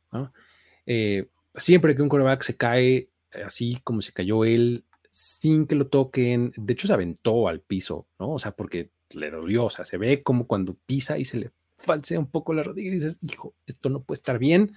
Eh, 0.85 1.29
siempre 1.55 1.95
que 1.95 2.01
un 2.01 2.09
quarterback 2.09 2.43
se 2.43 2.57
cae 2.57 3.09
así 3.45 3.79
como 3.83 4.01
se 4.01 4.13
cayó 4.13 4.45
él, 4.45 4.85
sin 5.09 5.67
que 5.67 5.75
lo 5.75 5.87
toquen, 5.87 6.53
de 6.55 6.73
hecho 6.73 6.87
se 6.87 6.93
aventó 6.93 7.47
al 7.47 7.61
piso, 7.61 8.07
¿no? 8.19 8.31
O 8.31 8.39
sea, 8.39 8.51
porque 8.51 8.91
le 9.13 9.29
dolió, 9.29 9.65
o 9.65 9.69
sea, 9.69 9.85
se 9.85 9.97
ve 9.97 10.23
como 10.23 10.47
cuando 10.47 10.77
pisa 10.85 11.17
y 11.17 11.25
se 11.25 11.37
le 11.37 11.51
falsea 11.77 12.19
un 12.19 12.29
poco 12.29 12.53
la 12.53 12.63
rodilla 12.63 12.89
y 12.89 12.93
dices, 12.93 13.17
hijo, 13.21 13.53
esto 13.65 13.89
no 13.89 14.03
puede 14.03 14.17
estar 14.17 14.39
bien. 14.39 14.73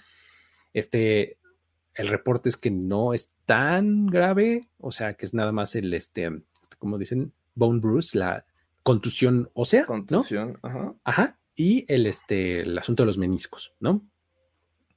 Este, 0.73 1.39
el 1.95 2.09
reporte 2.09 2.49
es 2.49 2.57
que 2.57 2.71
no 2.71 3.15
es 3.15 3.33
tan 3.47 4.07
grave, 4.07 4.69
o 4.79 4.91
sea, 4.91 5.15
que 5.15 5.25
es 5.25 5.35
nada 5.35 5.53
más 5.53 5.77
el, 5.77 5.93
este, 5.95 6.31
como 6.79 6.99
dicen, 6.99 7.33
bone 7.55 7.81
bruise, 7.81 8.19
la 8.19 8.45
contusión 8.83 9.51
ósea. 9.55 9.87
Contusión, 9.87 10.59
ajá. 10.63 10.95
Ajá. 11.05 11.39
Y 11.55 11.85
el, 11.93 12.07
este, 12.07 12.61
el 12.63 12.77
asunto 12.77 13.05
de 13.05 13.07
los 13.07 13.19
meniscos, 13.19 13.73
¿no? 13.79 14.05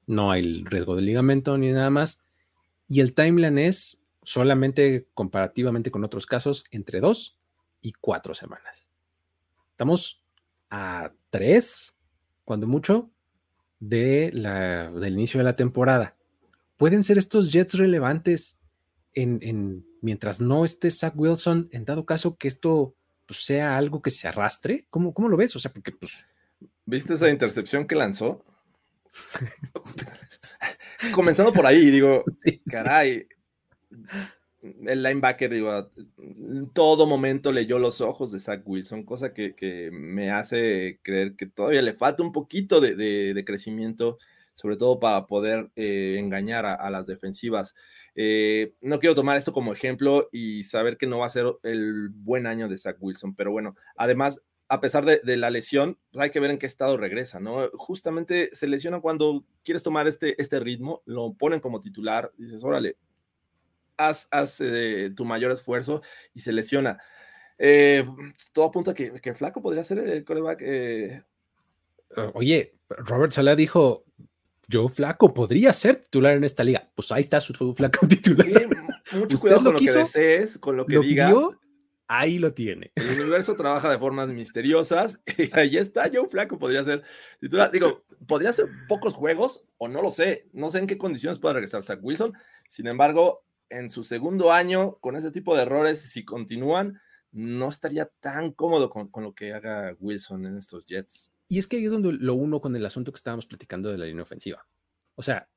No 0.08 0.32
hay 0.32 0.64
riesgo 0.64 0.96
de 0.96 1.04
ligamento 1.04 1.58
ni 1.58 1.72
nada 1.72 1.90
más. 1.90 2.24
Y 2.88 3.02
el 3.02 3.14
timeline 3.14 3.60
es 3.60 4.02
solamente 4.24 5.08
comparativamente 5.14 5.92
con 5.92 6.04
otros 6.04 6.26
casos 6.26 6.66
entre 6.72 7.00
dos 7.00 7.38
y 7.82 7.94
cuatro 7.94 8.34
semanas. 8.34 8.88
Estamos 9.72 10.24
a 10.70 11.12
tres, 11.30 11.96
cuando 12.44 12.68
mucho, 12.68 13.12
de 13.80 14.32
la, 14.34 14.92
del 14.92 15.14
inicio 15.14 15.38
de 15.38 15.44
la 15.44 15.56
temporada. 15.56 16.16
¿Pueden 16.78 17.04
ser 17.04 17.18
estos 17.18 17.52
Jets 17.52 17.76
relevantes 17.76 18.60
en, 19.14 19.86
mientras 20.02 20.42
no 20.42 20.64
esté 20.64 20.92
Zach 20.92 21.14
Wilson, 21.16 21.70
en 21.72 21.86
dado 21.86 22.06
caso 22.06 22.38
que 22.38 22.48
esto 22.48 22.96
pues, 23.26 23.44
sea 23.44 23.78
algo 23.78 24.02
que 24.02 24.10
se 24.10 24.28
arrastre? 24.28 24.86
¿Cómo, 24.90 25.14
¿Cómo, 25.14 25.30
lo 25.30 25.38
ves? 25.38 25.56
O 25.56 25.60
sea, 25.60 25.72
porque 25.72 25.92
pues... 25.92 26.26
¿Viste 26.86 27.16
esa 27.16 27.30
intercepción 27.30 27.86
que 27.86 27.96
lanzó? 27.96 28.44
Comenzando 31.14 31.54
por 31.54 31.66
ahí, 31.66 31.90
digo, 31.90 32.24
caray, 32.72 33.28
el 34.86 35.04
linebacker, 35.04 35.52
digo, 35.52 35.90
en 36.18 36.70
todo 36.74 37.06
momento 37.06 37.52
leyó 37.52 37.80
los 37.80 38.02
ojos 38.02 38.32
de 38.32 38.40
Zach 38.40 38.62
Wilson, 38.66 39.04
cosa 39.04 39.34
que, 39.34 39.90
me 39.92 40.32
hace 40.32 41.00
creer 41.04 41.36
que 41.36 41.46
todavía 41.46 41.82
le 41.82 41.94
falta 41.94 42.24
un 42.24 42.32
poquito 42.32 42.82
de, 42.82 43.44
crecimiento, 43.46 44.18
sobre 44.54 44.78
todo 44.78 45.00
para 45.00 45.28
poder 45.28 45.70
eh, 45.76 46.16
engañar 46.18 46.66
a, 46.66 46.90
las 46.90 47.06
defensivas. 47.06 47.76
Eh, 48.16 48.74
no 48.82 49.00
quiero 49.00 49.14
tomar 49.14 49.38
esto 49.38 49.54
como 49.54 49.74
ejemplo 49.74 50.28
y 50.32 50.64
saber 50.64 50.98
que 50.98 51.06
no 51.06 51.20
va 51.20 51.28
a 51.28 51.30
ser 51.30 51.46
el 51.62 52.10
buen 52.10 52.48
año 52.48 52.68
de 52.68 52.78
Zach 52.80 52.98
Wilson, 53.00 53.36
pero 53.36 53.52
bueno, 53.52 53.76
además 53.96 54.42
a 54.70 54.82
pesar 54.82 55.06
de, 55.06 55.38
la 55.38 55.50
lesión, 55.50 55.98
pues, 56.12 56.24
hay 56.24 56.30
que 56.30 56.40
ver 56.40 56.52
en 56.52 56.58
qué 56.58 56.66
estado 56.66 56.98
regresa, 56.98 57.40
¿no? 57.40 57.70
Justamente 57.74 58.50
se 58.54 58.68
lesiona 58.68 59.00
cuando 59.00 59.46
quieres 59.64 59.84
tomar 59.84 60.08
este, 60.08 60.42
este 60.42 60.60
ritmo, 60.60 61.02
lo 61.06 61.34
ponen 61.34 61.60
como 61.60 61.80
titular, 61.80 62.34
dices, 62.38 62.64
órale, 62.64 62.98
haz, 63.96 64.28
eh, 64.60 65.12
tu 65.16 65.26
mayor 65.26 65.52
esfuerzo 65.52 66.02
y 66.34 66.42
se 66.42 66.52
lesiona. 66.52 67.00
Eh, 67.58 68.06
todo 68.52 68.66
apunta 68.66 68.94
que, 68.94 69.20
que 69.22 69.34
Flaco 69.34 69.62
podría 69.62 69.84
ser 69.84 70.00
el 70.00 70.26
coreback. 70.26 70.62
Eh. 70.62 71.24
Oye, 72.34 72.76
Robert 72.90 73.32
Sala 73.32 73.56
dijo, 73.56 74.04
yo 74.68 74.88
Flaco 74.90 75.34
podría 75.34 75.74
ser 75.74 75.96
titular 75.96 76.36
en 76.36 76.44
esta 76.44 76.64
liga. 76.64 76.90
Pues 76.94 77.12
ahí 77.12 77.22
está 77.22 77.40
su 77.40 77.54
Flaco 77.74 78.06
titular. 78.08 78.48
mucho 79.14 79.38
cuidado 79.38 79.64
con 79.64 79.74
lo, 79.74 79.80
que 79.80 79.92
desees, 79.92 80.58
con 80.58 80.78
lo 80.78 80.86
que 80.86 81.00
digas 81.00 81.34
ahí 82.08 82.40
lo 82.40 82.54
tiene. 82.54 82.92
El 82.96 83.20
universo 83.20 83.56
trabaja 83.56 83.90
de 83.90 83.98
formas 83.98 84.30
misteriosas 84.30 85.22
y 85.38 85.56
ahí 85.58 85.78
está 85.78 86.10
Joe 86.14 86.28
Flaco, 86.28 86.58
podría 86.58 86.84
ser 86.84 87.04
Digo, 87.42 88.06
podría 88.28 88.54
ser 88.54 88.68
pocos 88.88 89.14
juegos 89.14 89.64
o 89.78 89.88
no 89.88 90.02
lo 90.02 90.12
sé, 90.12 90.48
no 90.54 90.70
sé 90.70 90.80
en 90.80 90.88
qué 90.88 90.98
condiciones 90.98 91.40
pueda 91.40 91.56
regresar 91.56 91.84
Zach 91.84 92.00
Wilson. 92.02 92.34
Sin 92.70 92.88
embargo, 92.88 93.44
en 93.70 93.90
su 93.90 94.04
segundo 94.04 94.52
año, 94.52 94.96
con 95.00 95.16
ese 95.16 95.32
tipo 95.32 95.56
de 95.56 95.64
errores, 95.64 96.02
si 96.02 96.24
continúan, 96.24 97.00
no 97.32 97.70
estaría 97.70 98.10
tan 98.20 98.52
cómodo 98.52 98.90
con, 98.90 99.10
lo 99.24 99.34
que 99.34 99.54
haga 99.54 99.96
Wilson 100.00 100.46
en 100.46 100.58
estos 100.58 100.86
Jets. 100.86 101.32
Y 101.50 101.60
es 101.60 101.68
que 101.68 101.78
ahí 101.78 101.86
es 101.86 101.92
donde 101.92 102.14
lo 102.14 102.34
uno 102.34 102.62
con 102.62 102.76
el 102.76 102.86
asunto 102.86 103.12
que 103.12 103.18
estábamos 103.18 103.46
platicando 103.46 103.90
de 103.90 103.98
la 103.98 104.06
línea 104.06 104.24
ofensiva. 104.24 104.66
O 105.16 105.22
sea, 105.22 105.48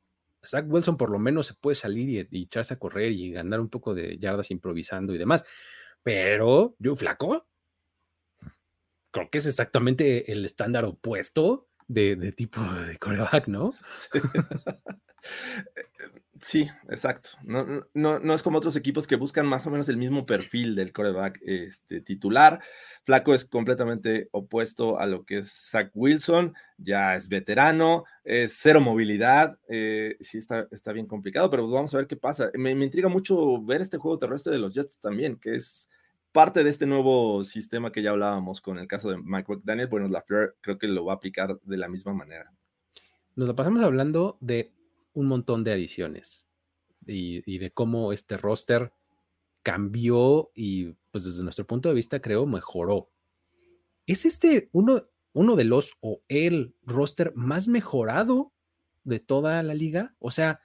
Zach 0.45 0.65
Wilson 0.69 0.97
por 0.97 1.11
lo 1.11 1.19
menos 1.19 1.47
se 1.47 1.55
puede 1.55 1.75
salir 1.75 2.09
y, 2.09 2.39
y 2.39 2.43
echarse 2.45 2.75
a 2.75 2.79
correr 2.79 3.13
y 3.13 3.31
ganar 3.31 3.61
un 3.61 3.69
poco 3.69 3.95
de 3.95 4.19
yardas 4.19 4.51
improvisando 4.51 5.15
y 5.15 5.19
demás 5.19 5.45
pero 6.03 6.75
yo 6.79 6.97
flaco, 6.97 7.47
creo 9.13 9.31
que 9.31 9.39
es 9.39 9.47
exactamente 9.47 10.33
el 10.33 10.45
estándar 10.45 10.85
opuesto 10.85 11.69
de, 11.89 12.33
tipo 12.33 12.61
de 12.61 12.99
coreback, 12.99 13.49
¿no? 13.49 13.75
Sí, 13.97 14.21
exacto. 16.89 17.31
No, 17.43 17.85
no, 17.95 18.19
no, 18.19 18.35
es 18.35 18.43
como 18.43 18.59
otros 18.59 18.77
equipos 18.77 19.07
que 19.07 19.17
buscan 19.17 19.47
más 19.47 19.67
o 19.67 19.71
menos 19.71 19.89
el 19.89 19.97
mismo 19.97 20.27
perfil 20.27 20.75
del 20.75 20.93
coreback 20.93 21.41
este, 21.43 22.01
titular. 22.01 22.61
Flaco 23.05 23.35
es 23.35 23.45
completamente 23.45 24.29
opuesto 24.33 24.99
a 24.99 25.07
lo 25.07 25.25
que 25.25 25.39
es 25.39 25.69
Zach 25.71 25.91
Wilson, 25.95 26.55
ya 26.79 27.15
es 27.15 27.29
veterano, 27.29 28.05
es 28.25 28.57
cero 28.59 28.81
movilidad, 28.81 29.59
eh, 29.69 30.17
sí 30.21 30.39
está, 30.39 30.67
está 30.71 30.93
bien 30.93 31.07
complicado, 31.07 31.51
pero 31.51 31.69
vamos 31.69 31.95
a 31.95 31.99
ver 31.99 32.07
qué 32.07 32.17
pasa. 32.17 32.51
Me, 32.55 32.71
intriga 32.71 33.09
mucho 33.09 33.63
ver 33.63 33.81
este 33.81 33.99
juego 33.99 34.19
terrestre 34.19 34.53
de 34.53 34.59
los 34.59 34.75
Jets 34.75 35.01
también, 35.01 35.37
que 35.37 35.57
es 35.57 35.89
parte 36.33 36.65
de 36.65 36.71
este 36.71 36.87
nuevo 36.87 37.45
sistema 37.45 37.93
que 37.93 38.03
ya 38.03 38.11
hablábamos 38.11 38.61
con 38.61 38.79
el 38.79 38.87
caso 38.87 39.11
de 39.11 39.19
Mike 39.19 39.59
Daniel, 39.65 39.89
bueno, 39.89 40.09
la 40.09 40.23
Fleur 40.23 40.57
creo 40.61 40.79
que 40.79 40.87
lo 40.87 41.05
va 41.05 41.15
a 41.15 41.17
aplicar 41.17 41.59
de 41.63 41.77
la 41.77 41.89
misma 41.89 42.15
manera. 42.15 42.53
Nos 43.35 43.49
lo 43.49 43.57
pasamos 43.57 43.83
hablando 43.83 44.39
de 44.41 44.75
un 45.13 45.27
montón 45.27 45.65
de 45.65 45.73
adiciones 45.73 46.47
y, 47.07 47.59
de 47.59 47.71
cómo 47.73 48.13
este 48.13 48.37
roster 48.37 48.93
cambió 49.63 50.51
y 50.55 50.95
pues 51.11 51.25
desde 51.25 51.43
nuestro 51.43 51.67
punto 51.67 51.89
de 51.89 51.95
vista 51.95 52.21
creo 52.21 52.47
mejoró. 52.47 53.11
¿Es 54.07 54.25
este 54.25 54.69
uno, 54.73 55.09
uno 55.33 55.57
de 55.57 55.65
los 55.65 55.93
o 56.01 56.23
el 56.29 56.75
roster 56.83 57.33
más 57.35 57.69
mejorado 57.69 58.53
de 59.05 59.21
toda 59.21 59.63
la 59.63 59.75
liga? 59.75 60.15
O 60.19 60.31
sea, 60.31 60.61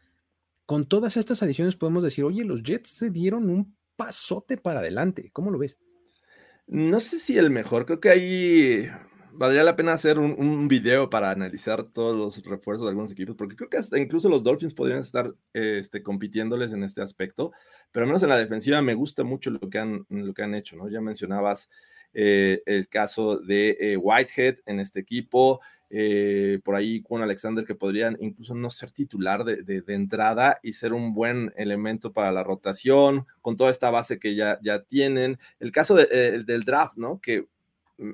con 0.65 0.87
todas 0.87 1.17
estas 1.17 1.43
adiciones 1.43 1.75
podemos 1.75 2.03
decir, 2.03 2.23
oye, 2.23 2.43
los 2.43 2.63
Jets 2.63 2.89
se 2.89 3.09
dieron 3.09 3.49
un 3.49 3.75
pasote 3.95 4.57
para 4.57 4.79
adelante. 4.79 5.29
¿Cómo 5.31 5.51
lo 5.51 5.59
ves? 5.59 5.77
No 6.67 6.99
sé 6.99 7.19
si 7.19 7.37
el 7.37 7.51
mejor, 7.51 7.85
creo 7.85 7.99
que 7.99 8.09
ahí 8.09 8.89
valdría 9.37 9.63
la 9.63 9.75
pena 9.75 9.93
hacer 9.93 10.19
un, 10.19 10.67
video 10.67 11.09
para 11.09 11.31
analizar 11.31 11.83
todos 11.83 12.17
los 12.17 12.45
refuerzos 12.45 12.85
de 12.85 12.89
algunos 12.89 13.11
equipos, 13.11 13.35
porque 13.35 13.55
creo 13.55 13.69
que 13.69 13.77
hasta 13.77 13.99
incluso 13.99 14.29
los 14.29 14.43
Dolphins 14.43 14.73
podrían 14.73 14.99
estar 14.99 15.33
este, 15.53 16.01
compitiéndoles 16.01 16.73
en 16.73 16.83
este 16.83 17.01
aspecto, 17.01 17.51
pero 17.91 18.03
al 18.03 18.07
menos 18.07 18.23
en 18.23 18.29
la 18.29 18.37
defensiva 18.37 18.81
me 18.81 18.93
gusta 18.93 19.23
mucho 19.23 19.51
lo 19.51 19.69
que 19.69 19.79
han, 19.79 20.05
lo 20.09 20.33
que 20.33 20.43
han 20.43 20.55
hecho, 20.55 20.75
¿no? 20.75 20.89
Ya 20.89 21.01
mencionabas 21.01 21.69
eh, 22.13 22.61
el 22.65 22.87
caso 22.87 23.37
de 23.39 23.77
eh, 23.79 23.97
Whitehead 23.97 24.57
en 24.65 24.79
este 24.79 25.01
equipo, 25.01 25.59
eh, 25.89 26.59
por 26.63 26.75
ahí 26.75 27.01
con 27.01 27.21
Alexander 27.21 27.63
que 27.63 27.75
podrían 27.75 28.17
incluso 28.19 28.55
no 28.55 28.69
ser 28.69 28.91
titular 28.91 29.43
de, 29.43 29.83
entrada 29.87 30.59
y 30.63 30.73
ser 30.73 30.93
un 30.93 31.13
buen 31.13 31.53
elemento 31.57 32.11
para 32.11 32.31
la 32.31 32.43
rotación, 32.43 33.27
con 33.41 33.55
toda 33.55 33.69
esta 33.69 33.91
base 33.91 34.17
que 34.17 34.35
ya, 34.35 34.59
ya 34.63 34.83
tienen. 34.83 35.37
El 35.59 35.71
caso 35.71 35.95
del 35.95 36.63
draft, 36.63 36.97
¿no? 36.97 37.19
Que 37.21 37.47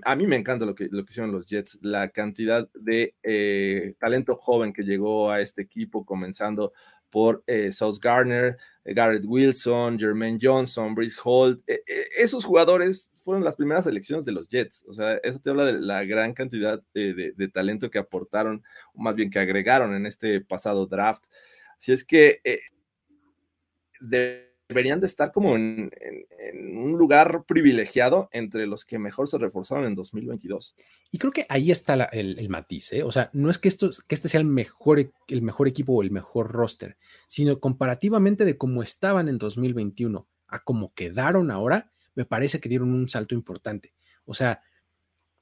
a 0.03 0.15
mí 0.15 0.27
me 0.27 0.35
encanta 0.35 0.65
lo 0.65 0.75
que, 0.75 0.87
lo 0.91 1.03
que 1.05 1.11
hicieron 1.11 1.31
los 1.31 1.47
Jets, 1.47 1.79
la 1.81 2.09
cantidad 2.09 2.69
de 2.73 3.15
eh, 3.23 3.93
talento 3.99 4.35
joven 4.35 4.73
que 4.73 4.83
llegó 4.83 5.31
a 5.31 5.41
este 5.41 5.61
equipo, 5.61 6.05
comenzando 6.05 6.73
por 7.09 7.43
eh, 7.47 7.71
Sauce 7.71 7.99
Garner, 8.01 8.57
Garrett 8.85 9.25
Wilson, 9.25 9.99
Jermaine 9.99 10.39
Johnson, 10.41 10.95
Brice 10.95 11.19
Holt. 11.23 11.61
esos 12.17 12.45
jugadores 12.45 13.11
fueron 13.23 13.43
las 13.43 13.55
primeras 13.55 13.85
elecciones 13.87 14.25
de 14.25 14.31
los 14.31 14.47
Jets. 14.49 14.85
O 14.87 14.93
sea, 14.93 15.15
eso 15.23 15.39
te 15.39 15.49
habla 15.49 15.65
de 15.65 15.73
la 15.73 16.03
gran 16.03 16.33
cantidad 16.33 16.81
de, 16.93 17.51
talento 17.53 17.89
que 17.89 17.99
aportaron, 17.99 18.63
o 18.93 19.01
más 19.01 19.15
bien 19.15 19.29
que 19.29 19.39
agregaron 19.39 19.93
en 19.93 20.05
este 20.05 20.41
pasado 20.41 20.85
draft. 20.87 21.23
Así 21.77 21.91
es 21.91 22.03
que 22.03 22.41
eh, 22.43 22.59
deberían 24.71 25.01
de 25.01 25.05
estar 25.05 25.33
como 25.33 25.57
en, 25.57 25.91
un 26.77 26.97
lugar 26.97 27.43
privilegiado 27.45 28.29
entre 28.31 28.65
los 28.67 28.85
que 28.85 28.99
mejor 28.99 29.27
se 29.27 29.37
reforzaron 29.37 29.83
en 29.85 29.95
2022. 29.95 30.77
Y 31.11 31.17
creo 31.17 31.33
que 31.33 31.45
ahí 31.49 31.71
está 31.71 31.95
el, 32.05 32.47
matiz, 32.47 32.93
¿eh? 32.93 33.03
O 33.03 33.11
sea, 33.11 33.29
no 33.33 33.49
es 33.49 33.59
que, 33.59 33.67
esto, 33.67 33.89
que 34.07 34.15
este 34.15 34.29
sea 34.29 34.39
el 34.39 34.45
mejor, 34.45 35.11
el 35.27 35.41
mejor 35.41 35.67
equipo 35.67 35.91
o 35.91 36.01
el 36.01 36.09
mejor 36.09 36.53
roster, 36.53 36.95
sino 37.27 37.59
comparativamente 37.59 38.45
de 38.45 38.57
cómo 38.57 38.81
estaban 38.81 39.27
en 39.27 39.37
2021 39.37 40.25
a 40.47 40.63
cómo 40.63 40.93
quedaron 40.93 41.51
ahora, 41.51 41.91
me 42.15 42.23
parece 42.23 42.61
que 42.61 42.69
dieron 42.69 42.93
un 42.93 43.09
salto 43.09 43.35
importante. 43.35 43.93
O 44.23 44.33
sea, 44.33 44.61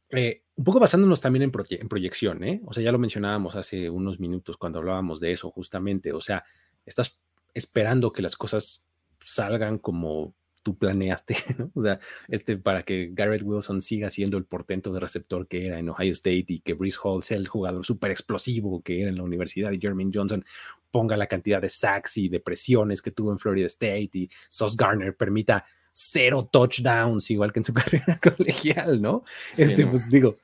eh, 0.09 0.41
un 0.55 0.63
poco 0.63 0.79
basándonos 0.79 1.21
también 1.21 1.43
en, 1.43 1.51
proyección, 1.51 2.43
¿eh? 2.43 2.61
O 2.65 2.73
sea, 2.73 2.83
ya 2.83 2.91
lo 2.91 2.97
mencionábamos 2.97 3.55
hace 3.55 3.91
unos 3.91 4.19
minutos 4.19 4.57
cuando 4.57 4.79
hablábamos 4.79 5.19
de 5.19 5.31
eso, 5.33 5.51
justamente. 5.51 6.13
O 6.13 6.21
sea, 6.21 6.43
estás 6.83 7.19
esperando 7.53 8.11
que 8.11 8.23
las 8.23 8.35
cosas 8.35 8.83
salgan 9.19 9.77
como 9.77 10.33
tú 10.63 10.77
planeaste, 10.77 11.35
¿no? 11.57 11.71
O 11.73 11.81
sea, 11.81 11.99
este, 12.27 12.57
para 12.57 12.83
que 12.83 13.09
Garrett 13.13 13.43
Wilson 13.43 13.81
siga 13.81 14.09
siendo 14.09 14.37
el 14.37 14.45
portento 14.45 14.91
de 14.91 14.99
receptor 14.99 15.47
que 15.47 15.65
era 15.65 15.79
en 15.79 15.89
Ohio 15.89 16.11
State 16.11 16.45
y 16.47 16.59
que 16.59 16.73
Brees 16.73 16.99
Hall 17.01 17.23
sea 17.23 17.37
el 17.37 17.47
jugador 17.47 17.85
súper 17.85 18.11
explosivo 18.11 18.81
que 18.81 19.01
era 19.01 19.09
en 19.09 19.17
la 19.17 19.23
universidad 19.23 19.71
y 19.71 19.79
Jermaine 19.79 20.11
Johnson 20.13 20.43
ponga 20.91 21.17
la 21.17 21.27
cantidad 21.27 21.61
de 21.61 21.69
sacks 21.69 22.17
y 22.17 22.29
de 22.29 22.39
presiones 22.39 23.01
que 23.01 23.11
tuvo 23.11 23.31
en 23.31 23.39
Florida 23.39 23.67
State 23.67 24.09
y 24.13 24.29
Sauce 24.49 24.75
Garner 24.77 25.15
permita 25.15 25.65
cero 25.91 26.49
touchdowns, 26.51 27.29
igual 27.31 27.51
que 27.51 27.59
en 27.59 27.63
su 27.65 27.73
carrera 27.73 28.19
colegial, 28.21 29.01
¿no? 29.01 29.23
este, 29.57 29.85
pues 29.85 30.09
digo, 30.09 30.37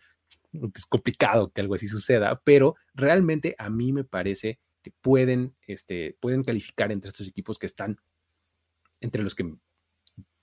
es 0.54 0.86
complicado 0.86 1.52
que 1.52 1.62
algo 1.62 1.76
así 1.76 1.88
suceda, 1.88 2.42
pero 2.44 2.76
realmente 2.94 3.56
a 3.58 3.70
mí 3.70 3.92
me 3.92 4.04
parece 4.04 4.60
que 4.82 4.92
pueden, 5.02 5.56
este, 5.68 6.16
pueden 6.20 6.44
calificar 6.44 6.92
entre 6.92 7.10
estos 7.10 7.28
equipos 7.28 7.58
que 7.58 7.66
están 7.66 7.98
entre 9.02 9.24
los 9.24 9.36
que 9.36 9.56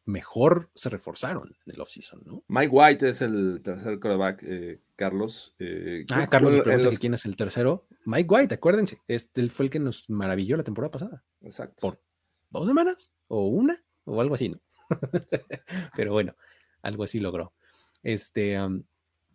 mejor 0.05 0.71
se 0.75 0.89
reforzaron 0.89 1.57
en 1.67 1.75
el 1.75 1.81
offseason, 1.81 2.23
¿no? 2.25 2.45
Mike 2.49 2.71
White 2.71 3.09
es 3.11 3.23
el 3.23 3.61
tercer 3.63 4.01
quarterback, 4.01 4.43
eh, 4.43 4.81
Carlos. 4.97 5.55
Eh, 5.59 6.05
ah, 6.11 6.27
Carlos, 6.29 6.99
quién 6.99 7.15
es 7.15 7.25
el 7.25 7.37
tercero. 7.37 7.87
Mike 8.05 8.29
White, 8.29 8.55
acuérdense, 8.55 9.01
este 9.07 9.49
fue 9.49 9.67
el 9.67 9.71
que 9.71 9.79
nos 9.79 10.11
maravilló 10.11 10.57
la 10.57 10.65
temporada 10.65 10.91
pasada. 10.91 11.25
Exacto. 11.43 11.81
Por 11.81 12.01
dos 12.51 12.67
semanas, 12.67 13.13
o 13.29 13.47
una, 13.47 13.83
o 14.05 14.21
algo 14.21 14.35
así, 14.35 14.49
¿no? 14.49 14.61
Pero 15.97 16.13
bueno, 16.13 16.35
algo 16.83 17.05
así 17.05 17.21
logró. 17.21 17.53
Este, 18.03 18.59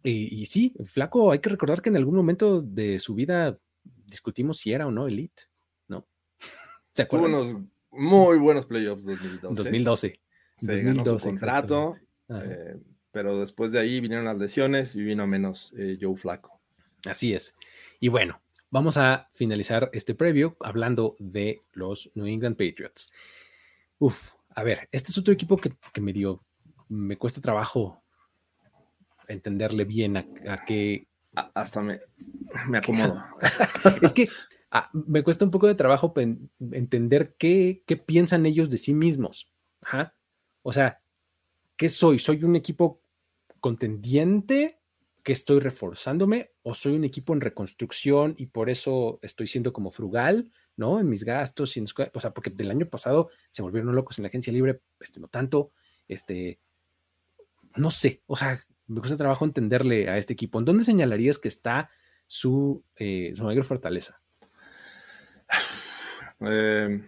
y, 0.04 0.46
sí, 0.46 0.74
Flaco, 0.86 1.32
hay 1.32 1.40
que 1.40 1.50
recordar 1.50 1.82
que 1.82 1.90
en 1.90 1.98
algún 1.98 2.16
momento 2.16 2.62
de 2.62 3.00
su 3.00 3.14
vida 3.14 3.58
discutimos 4.06 4.58
si 4.58 4.74
era 4.74 4.86
o 4.86 4.92
no 4.92 5.08
elite, 5.08 5.44
¿no? 5.88 6.06
¿Se 6.94 7.04
acuerdan? 7.04 7.34
unos 7.34 7.58
muy 7.98 8.38
buenos 8.38 8.66
playoffs 8.66 9.04
2012. 9.04 9.56
2012 9.56 10.22
se 10.58 10.82
ganó 10.82 11.06
su 11.06 11.18
contrato, 11.18 11.96
eh, 12.30 12.78
pero 13.12 13.40
después 13.40 13.72
de 13.72 13.80
ahí 13.80 14.00
vinieron 14.00 14.26
las 14.26 14.38
lesiones 14.38 14.96
y 14.96 15.04
vino 15.04 15.28
menos 15.28 15.74
eh, 15.78 15.98
Joe 16.00 16.16
Flaco. 16.16 16.60
Así 17.10 17.34
es. 17.34 17.56
Y 18.00 18.10
bueno, 18.10 18.42
vamos 18.70 18.98
a 18.98 19.30
finalizar 19.34 19.90
este 19.94 20.16
previo 20.16 20.58
hablando 20.60 21.16
de 21.20 21.62
los 21.74 22.12
New 22.16 22.26
England 22.26 22.56
Patriots. 22.56 23.12
Uf, 24.00 24.32
a 24.56 24.64
ver, 24.64 24.90
este 24.92 25.12
es 25.12 25.18
otro 25.18 25.34
equipo 25.34 25.58
que, 25.58 26.02
me 26.02 26.14
dio, 26.14 26.44
me 26.90 27.18
cuesta 27.18 27.42
trabajo 27.42 28.04
entenderle 29.28 29.86
bien 29.86 30.18
a, 30.18 30.26
qué. 30.66 31.08
Hasta 31.36 31.82
me, 31.82 32.00
me 32.68 32.80
acomodo. 32.80 33.24
es 34.02 34.14
que 34.14 34.28
ah, 34.78 34.90
me 34.94 35.24
cuesta 35.24 35.46
un 35.46 35.52
poco 35.52 35.68
de 35.68 35.76
trabajo 35.76 36.14
entender 36.60 37.36
qué, 37.38 37.84
qué 37.86 37.98
piensan 37.98 38.46
ellos 38.46 38.70
de 38.70 38.78
sí 38.78 38.94
mismos. 38.94 39.52
O 40.62 40.74
sea, 40.74 41.02
¿qué 41.76 41.90
soy? 41.90 42.20
¿Soy 42.20 42.44
un 42.44 42.56
equipo 42.56 43.02
contendiente 43.60 44.80
que 45.24 45.34
estoy 45.34 45.60
reforzándome 45.60 46.52
o 46.64 46.74
soy 46.74 46.96
un 46.96 47.04
equipo 47.04 47.34
en 47.34 47.42
reconstrucción 47.42 48.34
y 48.38 48.46
por 48.46 48.70
eso 48.70 49.20
estoy 49.22 49.48
siendo 49.48 49.74
como 49.74 49.92
frugal, 49.92 50.52
¿no? 50.78 51.02
En 51.02 51.10
mis 51.10 51.26
gastos, 51.26 51.76
o 52.14 52.20
sea, 52.20 52.34
porque 52.34 52.50
del 52.50 52.72
año 52.72 52.90
pasado 52.90 53.30
se 53.52 53.62
volvieron 53.62 53.94
locos 53.94 54.18
en 54.18 54.24
la 54.24 54.30
agencia 54.30 54.54
libre, 54.54 54.80
este, 55.02 55.20
no 55.20 55.28
tanto, 55.28 55.72
este, 56.08 56.62
no 57.76 57.92
sé, 57.92 58.22
o 58.26 58.38
sea, 58.38 58.58
me 58.88 59.00
cuesta 59.02 59.18
trabajo 59.18 59.44
entenderle 59.44 60.10
a 60.10 60.18
este 60.18 60.32
equipo. 60.32 60.60
¿En 60.60 60.66
dónde 60.66 60.86
señalarías 60.86 61.40
que 61.40 61.50
está 61.50 61.90
su, 62.26 62.84
eh, 62.96 63.34
su 63.36 63.44
mayor 63.44 63.66
fortaleza? 63.66 64.22
Eh, 66.40 67.02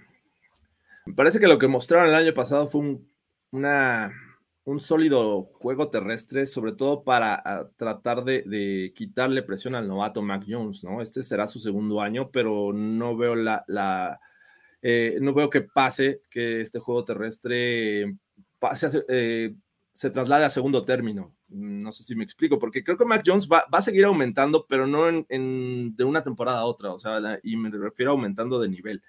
me 1.05 1.13
parece 1.13 1.39
que 1.39 1.47
lo 1.47 1.59
que 1.59 1.67
mostraron 1.67 2.09
el 2.09 2.15
año 2.15 2.33
pasado 2.33 2.67
fue 2.67 2.81
un 2.81 3.07
un 4.69 4.79
sólido 4.79 5.41
juego 5.41 5.89
terrestre, 5.89 6.45
sobre 6.45 6.73
todo 6.73 7.03
para 7.03 7.71
tratar 7.75 8.23
de, 8.23 8.93
quitarle 8.95 9.41
presión 9.41 9.73
al 9.75 9.87
novato 9.87 10.21
Mac 10.21 10.45
Jones, 10.47 10.83
¿no? 10.83 11.01
Este 11.01 11.23
será 11.23 11.47
su 11.47 11.59
segundo 11.59 12.01
año, 12.01 12.29
pero 12.31 12.71
no 12.71 13.17
veo 13.17 13.35
la, 13.35 14.19
eh, 14.81 15.17
no 15.21 15.33
veo 15.33 15.49
que 15.49 15.61
pase, 15.61 16.21
que 16.29 16.61
este 16.61 16.79
juego 16.79 17.03
terrestre 17.03 18.15
eh, 19.07 19.55
se 19.93 20.09
traslade 20.11 20.45
a 20.45 20.49
segundo 20.49 20.85
término. 20.85 21.35
No 21.49 21.91
sé 21.91 22.03
si 22.03 22.15
me 22.15 22.23
explico, 22.23 22.59
porque 22.59 22.83
creo 22.83 22.97
que 22.97 23.05
Mac 23.05 23.23
Jones 23.25 23.47
va, 23.47 23.65
a 23.71 23.81
seguir 23.81 24.05
aumentando, 24.05 24.65
pero 24.67 24.85
no 24.85 25.07
en, 25.09 25.95
de 25.95 26.03
una 26.03 26.23
temporada 26.23 26.59
a 26.59 26.65
otra, 26.65 26.91
o 26.91 26.99
sea, 26.99 27.39
y 27.43 27.57
me 27.57 27.69
refiero 27.69 28.11
a 28.11 28.13
aumentando 28.13 28.59
de 28.59 28.69
nivel 28.69 29.01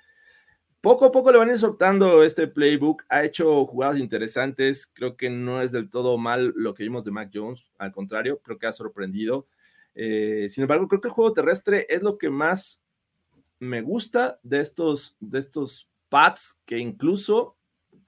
poco 0.80 1.04
a 1.04 1.12
poco 1.12 1.30
le 1.30 1.38
van 1.38 1.50
a 1.50 1.52
ir 1.52 1.58
soltando 1.58 2.22
este 2.22 2.46
playbook. 2.46 3.04
Ha 3.08 3.24
hecho 3.24 3.64
jugadas 3.66 3.98
interesantes. 3.98 4.86
Creo 4.86 5.16
que 5.16 5.30
no 5.30 5.60
es 5.60 5.72
del 5.72 5.90
todo 5.90 6.16
mal 6.18 6.52
lo 6.56 6.74
que 6.74 6.84
vimos 6.84 7.04
de 7.04 7.10
Mac 7.10 7.30
Jones. 7.32 7.70
Al 7.78 7.92
contrario, 7.92 8.40
creo 8.42 8.58
que 8.58 8.66
ha 8.66 8.72
sorprendido. 8.72 9.46
Eh, 9.94 10.48
sin 10.48 10.62
embargo, 10.62 10.88
creo 10.88 11.00
que 11.00 11.08
el 11.08 11.14
juego 11.14 11.32
terrestre 11.32 11.86
es 11.88 12.02
lo 12.02 12.16
que 12.16 12.30
más 12.30 12.82
me 13.58 13.82
gusta 13.82 14.40
de 14.42 14.60
estos, 14.60 15.16
de 15.20 15.38
estos 15.38 15.88
pads 16.08 16.58
que 16.64 16.78
incluso 16.78 17.56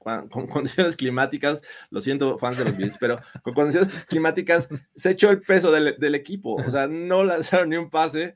con, 0.03 0.29
condiciones 0.49 0.97
climáticas, 0.97 1.63
lo 1.91 2.01
siento 2.01 2.39
fans 2.39 2.59
de 2.59 2.65
los 2.65 2.77
Bills, 2.77 2.99
pero 2.99 3.19
con 3.43 3.55
condiciones 3.55 3.89
climáticas 4.09 4.69
se 4.95 5.11
echó 5.11 5.31
el 5.31 5.41
peso 5.41 5.71
del, 5.73 5.97
del 5.99 6.15
equipo. 6.15 6.55
O 6.55 6.71
sea, 6.71 6.87
no 6.87 7.25
lanzaron 7.25 7.69
ni 7.69 7.77
un 7.77 7.91
pase. 7.91 8.35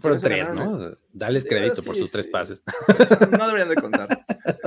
Fueron 0.00 0.20
tres, 0.20 0.52
¿no? 0.52 0.96
Dales 1.12 1.44
crédito 1.44 1.82
por 1.82 1.96
sus 1.96 2.10
tres 2.10 2.26
pases. 2.26 2.62
No 3.30 3.46
deberían 3.46 3.70
de 3.70 3.76
contar. 3.76 4.08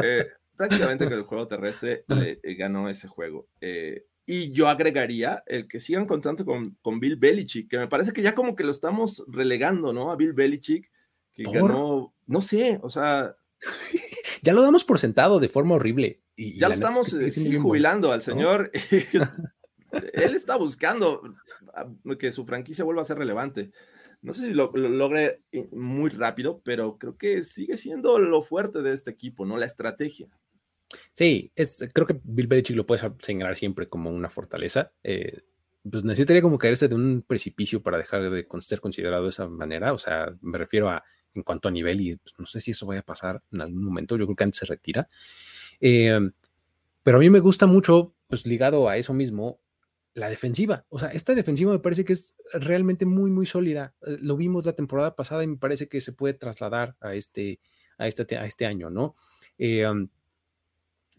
Eh, 0.01 0.26
prácticamente 0.60 1.07
que 1.07 1.14
el 1.14 1.24
juego 1.24 1.47
terrestre 1.47 2.03
eh, 2.43 2.55
ganó 2.55 2.89
ese 2.89 3.07
juego. 3.07 3.47
Eh, 3.62 4.05
y 4.26 4.51
yo 4.51 4.68
agregaría 4.68 5.41
el 5.47 5.68
que 5.68 5.80
sigan 5.80 6.05
contando 6.05 6.45
con, 6.45 6.78
con 6.82 6.99
Bill 6.99 7.16
Belichick, 7.16 7.70
que 7.70 7.78
me 7.78 7.88
parece 7.88 8.12
que 8.12 8.22
ya 8.22 8.36
como 8.36 8.55
que 8.55 8.66
lo 8.66 8.72
estamos 8.72 9.24
relegando, 9.28 9.93
¿no? 9.93 10.12
A 10.12 10.18
Bill 10.18 10.34
Belichick, 10.34 10.91
que 11.34 11.43
ganó, 11.43 12.14
no 12.28 12.41
sé, 12.41 12.80
o 12.84 12.89
sea... 12.89 13.36
ya 14.42 14.54
lo 14.54 14.62
damos 14.62 14.84
por 14.84 15.00
sentado 15.00 15.40
de 15.40 15.50
forma 15.50 15.76
horrible. 15.76 16.22
Y, 16.36 16.58
ya 16.58 16.68
lo 16.68 16.74
estamos 16.74 17.16
jubilando 17.62 18.12
al 18.12 18.22
señor. 18.22 18.72
Él 20.14 20.36
está 20.36 20.56
buscando 20.58 21.22
que 22.20 22.32
su 22.32 22.46
franquicia 22.46 22.84
vuelva 22.84 23.02
a 23.02 23.06
ser 23.06 23.18
relevante. 23.18 23.72
No 24.22 24.34
sé 24.34 24.48
si 24.48 24.54
lo, 24.54 24.72
logre 24.74 25.44
eh, 25.52 25.70
muy 25.72 26.10
rápido, 26.10 26.62
pero 26.64 26.98
creo 26.98 27.18
que 27.18 27.42
sigue 27.42 27.78
siendo 27.78 28.20
lo 28.20 28.42
fuerte 28.42 28.82
de 28.82 28.94
este 28.94 29.12
equipo, 29.12 29.46
¿no? 29.46 29.58
La 29.58 29.66
estrategia. 29.66 30.28
Sí, 31.14 31.52
es, 31.56 31.88
creo 31.94 32.06
que 32.06 32.20
Bill 32.24 32.48
Belichick 32.48 32.76
lo 32.76 32.86
puedes 32.86 33.06
señalar 33.20 33.58
siempre 33.58 33.88
como 33.88 34.10
una 34.10 34.30
fortaleza. 34.30 34.92
Eh, 35.04 35.44
pues 35.90 36.04
necesitaría 36.04 36.42
como 36.42 36.58
caerse 36.58 36.90
de 36.90 36.96
un 36.96 37.24
precipicio 37.26 37.82
para 37.82 37.98
dejar 37.98 38.30
de 38.30 38.46
ser 38.60 38.82
considerado 38.82 39.24
de 39.24 39.30
esa 39.30 39.48
manera. 39.48 39.94
O 39.94 40.00
sea, 40.00 40.36
me 40.42 40.58
refiero 40.58 40.90
a 40.90 41.04
en 41.34 41.43
cuanto 41.43 41.67
a 41.67 41.71
nivel 41.71 42.01
y 42.01 42.15
pues, 42.15 42.34
no 42.38 42.45
sé 42.45 42.59
si 42.59 42.71
eso 42.71 42.86
vaya 42.86 43.01
a 43.01 43.05
pasar 43.05 43.41
en 43.51 43.61
algún 43.61 43.84
momento. 43.84 44.17
Yo 44.17 44.25
creo 44.25 44.36
que 44.36 44.43
antes 44.43 44.59
se 44.59 44.65
retira. 44.65 45.09
Eh, 45.80 46.19
pero 47.03 47.17
a 47.17 47.19
mí 47.19 47.30
me 47.30 47.39
gusta 47.39 47.65
mucho, 47.65 48.13
pues 48.27 48.45
ligado 48.45 48.89
a 48.89 48.97
eso 48.97 49.13
mismo, 49.13 49.59
la 50.13 50.30
defensiva. 50.30 50.86
O 50.89 50.99
sea, 50.99 51.09
esta 51.09 51.34
defensiva 51.34 51.71
me 51.71 51.80
parece 51.80 52.05
que 52.05 52.13
es 52.13 52.36
realmente 52.53 53.05
muy, 53.05 53.32
muy 53.32 53.45
sólida. 53.45 53.95
Eh, 54.05 54.17
lo 54.21 54.36
vimos 54.36 54.65
la 54.65 54.73
temporada 54.73 55.15
pasada 55.15 55.43
y 55.43 55.47
me 55.47 55.57
parece 55.57 55.88
que 55.88 56.01
se 56.01 56.13
puede 56.13 56.34
trasladar 56.34 56.95
a 56.99 57.15
este, 57.15 57.59
a 57.97 58.07
este, 58.07 58.38
a 58.38 58.45
este 58.45 58.65
año, 58.65 58.89
¿no? 58.89 59.15
Eh, 59.57 59.86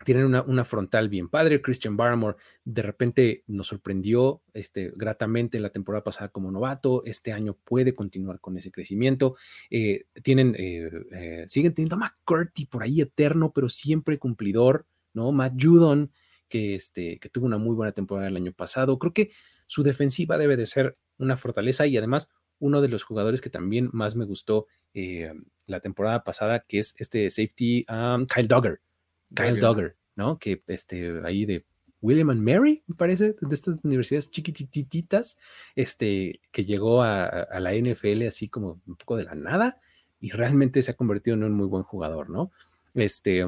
tienen 0.05 0.27
una, 0.27 0.65
frontal 0.65 1.09
bien 1.09 1.29
padre. 1.29 1.61
Christian 1.61 1.97
Barmore 1.97 2.37
de 2.65 2.83
repente 2.83 3.45
nos 3.47 3.69
sorprendió 3.69 4.43
este, 4.55 4.93
gratamente 4.97 5.61
la 5.61 5.71
temporada 5.71 6.05
pasada 6.05 6.29
como 6.29 6.51
novato. 6.51 7.03
Este 7.05 7.33
año 7.33 7.57
puede 7.65 7.95
continuar 7.95 8.41
con 8.41 8.57
ese 8.57 8.71
crecimiento. 8.71 9.37
Eh, 9.71 10.07
tienen, 10.23 10.57
siguen 11.49 11.75
teniendo 11.75 11.97
a 11.97 11.99
McCurdy 11.99 12.67
por 12.67 12.83
ahí 12.83 13.01
eterno, 13.01 13.53
pero 13.53 13.69
siempre 13.69 14.19
cumplidor, 14.19 14.87
¿no? 15.13 15.33
Matt 15.33 15.55
Judon 15.63 16.11
que, 16.51 16.75
este, 16.75 17.19
que 17.19 17.31
tuvo 17.31 17.47
una 17.47 17.57
muy 17.57 17.75
buena 17.75 17.93
temporada 17.93 18.29
el 18.29 18.37
año 18.37 18.53
pasado. 18.53 18.99
Creo 18.99 19.15
que 19.15 19.31
su 19.67 19.83
defensiva 19.83 20.37
debe 20.37 20.59
de 20.59 20.67
ser 20.67 20.99
una 21.17 21.39
fortaleza 21.39 21.87
y 21.87 21.97
además 21.97 22.29
uno 22.59 22.83
de 22.83 22.89
los 22.89 23.05
jugadores 23.05 23.41
que 23.41 23.49
también 23.49 23.89
más 23.93 24.17
me 24.17 24.27
gustó 24.27 24.67
eh, 24.93 25.33
la 25.67 25.81
temporada 25.81 26.23
pasada, 26.25 26.61
que 26.61 26.81
es 26.81 26.95
este 26.99 27.31
safety 27.31 27.87
um, 27.89 28.27
Kyle 28.27 28.49
Dogger. 28.49 28.81
Kyle 29.35 29.59
Dogger, 29.59 29.97
¿no? 30.17 30.39
Que 30.39 30.63
este, 30.67 31.21
ahí 31.25 31.47
de 31.47 31.65
William 32.01 32.31
and 32.31 32.43
Mary, 32.43 32.83
me 32.87 32.95
parece, 32.95 33.37
de 33.41 33.55
estas 33.55 33.77
universidades 33.83 34.31
chiquitititas, 34.31 35.39
este, 35.75 36.41
que 36.51 36.65
llegó 36.65 37.03
a, 37.03 37.27
a, 37.27 37.61
la 37.61 37.75
NFL 37.75 38.27
así 38.27 38.49
como 38.49 38.81
un 38.87 38.97
poco 38.97 39.17
de 39.17 39.25
la 39.25 39.35
nada 39.35 39.81
y 40.19 40.31
realmente 40.31 40.83
se 40.83 40.91
ha 40.91 40.95
convertido 40.95 41.37
en 41.37 41.45
un 41.45 41.53
muy 41.53 41.67
buen 41.67 41.83
jugador, 41.83 42.31
¿no? 42.31 42.51
Este, 42.95 43.45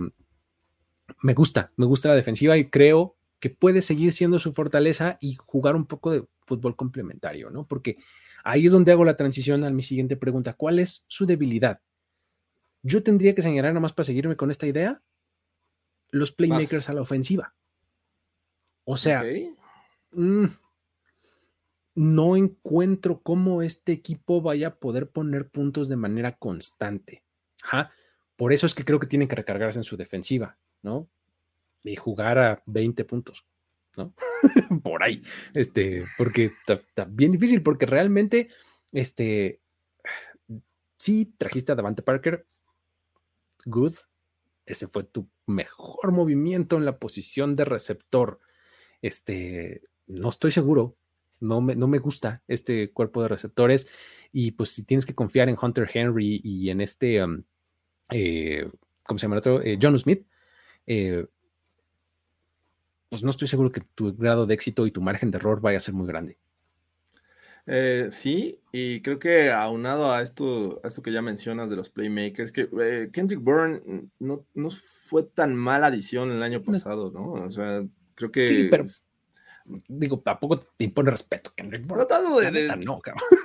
me 1.23 1.35
gusta, 1.35 1.73
me 1.77 1.87
gusta 1.87 2.09
la 2.09 2.15
defensiva 2.15 2.57
y 2.57 2.69
creo 2.69 3.17
que 3.41 3.51
puede 3.51 3.83
seguir 3.83 4.13
siendo 4.13 4.39
su 4.39 4.53
fortaleza 4.53 5.19
y 5.21 5.35
jugar 5.35 5.75
un 5.75 5.87
poco 5.87 6.11
de 6.13 6.25
fútbol 6.47 6.77
complementario, 6.77 7.51
¿no? 7.51 7.67
Porque 7.67 7.97
ahí 8.45 8.67
es 8.67 8.73
donde 8.73 8.93
hago 8.93 9.05
la 9.05 9.17
transición 9.17 9.65
a 9.65 9.71
mi 9.71 9.83
siguiente 9.83 10.17
pregunta. 10.17 10.55
¿Cuál 10.55 10.79
es 10.79 11.05
su 11.09 11.27
debilidad? 11.27 11.81
Yo 12.83 13.03
tendría 13.03 13.35
que 13.35 13.43
señalar 13.43 13.73
nada 13.73 13.81
más 13.81 13.93
para 13.93 14.05
seguirme 14.05 14.37
con 14.37 14.51
esta 14.51 14.67
idea 14.67 15.03
los 16.13 16.31
playmakers 16.31 16.89
a 16.89 16.95
la 16.95 17.01
ofensiva. 17.01 17.55
O 18.85 18.97
sea, 18.97 19.25
mm, 20.13 20.47
no 21.95 22.37
encuentro 22.37 23.21
cómo 23.23 23.63
este 23.63 23.93
equipo 23.93 24.41
vaya 24.41 24.69
a 24.69 24.75
poder 24.77 25.11
poner 25.11 25.49
puntos 25.49 25.89
de 25.89 25.97
manera 25.97 26.37
constante. 26.37 27.25
Por 28.37 28.53
eso 28.53 28.67
es 28.67 28.75
que 28.75 28.85
creo 28.85 29.01
que 29.01 29.07
tienen 29.07 29.29
que 29.29 29.37
recargarse 29.37 29.79
en 29.79 29.85
su 29.85 29.97
defensiva, 29.97 30.59
¿no? 30.83 31.09
Y 31.83 31.97
jugar 31.97 32.39
a 32.39 32.63
20 32.67 33.05
puntos, 33.05 33.47
¿no? 33.97 34.15
Por 34.83 35.03
ahí, 35.03 35.23
este, 35.55 36.05
porque 36.19 36.53
está 36.67 37.05
bien 37.05 37.33
difícil, 37.33 37.63
porque 37.63 37.87
realmente, 37.87 38.49
este, 38.91 39.61
sí, 40.97 41.35
trajiste 41.39 41.73
a 41.73 41.75
Davante 41.75 42.03
Parker, 42.03 42.47
good, 43.65 43.95
ese 44.67 44.87
fue 44.87 45.05
tu 45.05 45.29
mejor 45.47 46.13
movimiento 46.13 46.77
en 46.77 46.85
la 46.85 46.99
posición 46.99 47.57
de 47.57 47.65
receptor. 47.65 48.41
Este, 49.01 49.83
no 50.07 50.29
estoy 50.29 50.53
seguro, 50.53 50.97
no 51.41 51.61
me, 51.61 51.75
no 51.75 51.89
me 51.89 51.99
gusta 51.99 52.43
este 52.49 52.91
cuerpo 52.93 53.23
de 53.23 53.29
receptores. 53.29 53.89
Y 54.33 54.53
pues 54.53 54.71
si 54.71 54.85
tienes 54.85 55.07
que 55.07 55.15
confiar 55.15 55.49
en 55.49 55.57
Hunter 55.61 55.91
Henry 55.93 56.41
y 56.43 56.71
en 56.71 56.81
este, 56.81 57.23
um, 57.23 57.43
eh, 58.11 58.71
¿cómo 59.03 59.19
se 59.19 59.25
llama 59.25 59.37
el 59.37 59.41
otro? 59.41 59.63
Eh, 59.63 59.79
John 59.81 59.99
Smith, 59.99 60.27
eh, 60.87 61.27
pues 63.09 63.23
no 63.23 63.31
estoy 63.31 63.49
seguro 63.49 63.71
que 63.71 63.83
tu 63.95 64.15
grado 64.17 64.47
de 64.47 64.55
éxito 64.55 64.87
y 64.87 64.91
tu 64.91 65.03
margen 65.03 65.31
de 65.31 65.39
error 65.39 65.61
vaya 65.61 65.77
a 65.77 65.81
ser 65.81 65.95
muy 65.95 66.07
grande. 66.07 66.39
Sí, 68.11 68.61
y 68.73 69.01
creo 69.03 69.19
que 69.19 69.51
aunado 69.51 70.13
a 70.13 70.23
esto, 70.23 70.81
a 70.83 70.89
esto 70.89 71.03
que 71.03 71.13
ya 71.13 71.23
mencionas 71.23 71.71
de 71.71 71.77
los 71.77 71.91
playmakers, 71.91 72.53
que 72.53 72.69
Kendrick 73.13 73.41
Bourne 73.41 74.09
no, 74.19 74.45
no, 74.55 74.71
fue 74.71 75.23
tan 75.23 75.55
mala 75.55 75.89
adición 75.89 76.31
el 76.31 76.43
año 76.43 76.63
pasado, 76.63 77.11
¿no? 77.11 77.33
O 77.33 77.51
sea, 77.51 77.85
creo 78.15 78.31
que... 78.31 78.47
Sí, 78.47 78.69
pero 78.71 78.85
digo, 79.89 80.21
tampoco 80.21 80.61
te 80.61 80.85
impone 80.85 81.11
respeto. 81.11 81.53
Tratando 81.55 82.41
de, 82.41 83.01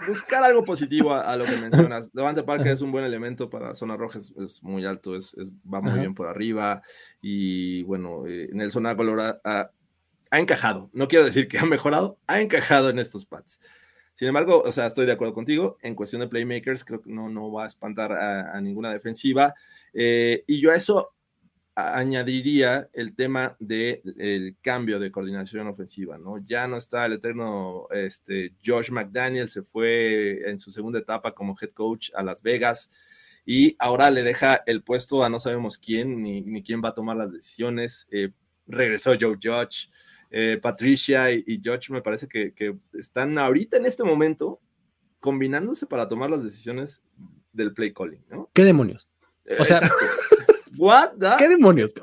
buscar 0.08 0.44
algo 0.44 0.64
positivo 0.64 1.14
a, 1.14 1.36
lo 1.36 1.46
que 1.46 1.58
mencionas. 1.58 2.10
Levante 2.14 2.44
Parker 2.44 2.68
es 2.68 2.82
un 2.82 2.92
buen 2.92 3.06
elemento 3.06 3.50
para 3.50 3.76
zona 3.76 3.98
roja, 3.98 4.20
es, 4.20 4.64
muy 4.64 4.86
alto, 4.86 5.16
es, 5.16 5.36
va 5.72 5.82
muy 5.82 6.00
bien 6.00 6.14
por 6.14 6.28
arriba. 6.28 6.82
Y 7.22 7.84
bueno, 7.84 8.26
eh, 8.28 8.50
en 8.52 8.62
el 8.62 8.72
zona 8.72 8.96
color 8.96 9.40
ha, 9.44 9.72
encajado. 10.32 10.90
No 10.94 11.08
quiero 11.08 11.26
decir 11.26 11.48
que 11.48 11.60
ha 11.60 11.66
mejorado, 11.66 12.18
ha 12.28 12.42
encajado 12.42 12.90
en 12.90 13.00
estos 13.00 13.26
pads. 13.26 13.60
Sin 14.18 14.28
embargo, 14.28 14.64
o 14.66 14.72
sea, 14.72 14.88
estoy 14.88 15.06
de 15.06 15.12
acuerdo 15.12 15.36
contigo. 15.36 15.78
En 15.84 15.94
cuestión 15.94 16.22
de 16.22 16.28
playmakers, 16.28 16.84
creo 16.84 17.04
que 17.04 17.12
no, 17.12 17.30
no 17.30 17.52
va 17.52 17.66
a 17.66 17.68
espantar 17.68 18.12
a, 18.14 18.60
ninguna 18.62 18.92
defensiva. 18.92 19.54
Eh, 19.94 20.44
y 20.48 20.60
yo 20.60 20.72
a 20.72 20.76
eso 20.76 21.14
añadiría 21.76 22.90
el 22.94 23.14
tema 23.14 23.56
del 23.60 24.56
cambio 24.64 24.98
de 24.98 25.12
coordinación 25.12 25.68
ofensiva, 25.68 26.18
¿no? 26.18 26.40
Ya 26.40 26.68
no 26.68 26.78
está 26.78 27.06
el 27.06 27.14
eterno 27.14 27.88
este, 27.92 28.56
Josh 28.66 28.90
McDaniel, 28.90 29.48
se 29.50 29.62
fue 29.62 30.50
en 30.50 30.58
su 30.58 30.72
segunda 30.72 30.98
etapa 30.98 31.34
como 31.34 31.56
head 31.62 31.70
coach 31.70 32.10
a 32.16 32.24
Las 32.24 32.42
Vegas 32.42 32.90
y 33.46 33.76
ahora 33.78 34.10
le 34.10 34.24
deja 34.24 34.64
el 34.66 34.82
puesto 34.82 35.24
a 35.24 35.30
no 35.30 35.40
sabemos 35.40 35.78
quién 35.78 36.24
ni, 36.24 36.64
quién 36.64 36.82
va 36.84 36.90
a 36.90 36.96
tomar 36.96 37.18
las 37.18 37.32
decisiones. 37.32 38.08
Eh, 38.10 38.32
regresó 38.66 39.12
Joe 39.12 39.38
Judge, 39.40 39.92
eh, 40.30 40.60
Patricia 40.62 41.32
y, 41.32 41.44
y, 41.48 41.62
Judge 41.64 41.90
me 41.90 42.02
parece 42.02 42.28
que, 42.28 42.78
están 42.94 43.38
ahorita 43.38 43.78
en 43.78 43.86
este 43.86 44.04
momento 44.04 44.60
combinándose 45.20 45.86
para 45.86 46.08
tomar 46.08 46.30
las 46.30 46.44
decisiones 46.44 47.06
del 47.54 47.74
play 47.74 47.94
calling, 47.94 48.24
¿no? 48.30 48.50
¿Qué 48.54 48.64
demonios? 48.64 49.08
O 49.60 49.66
sea, 49.66 49.82
What 50.78 51.38
¿Qué 51.38 51.50
demonios? 51.50 51.94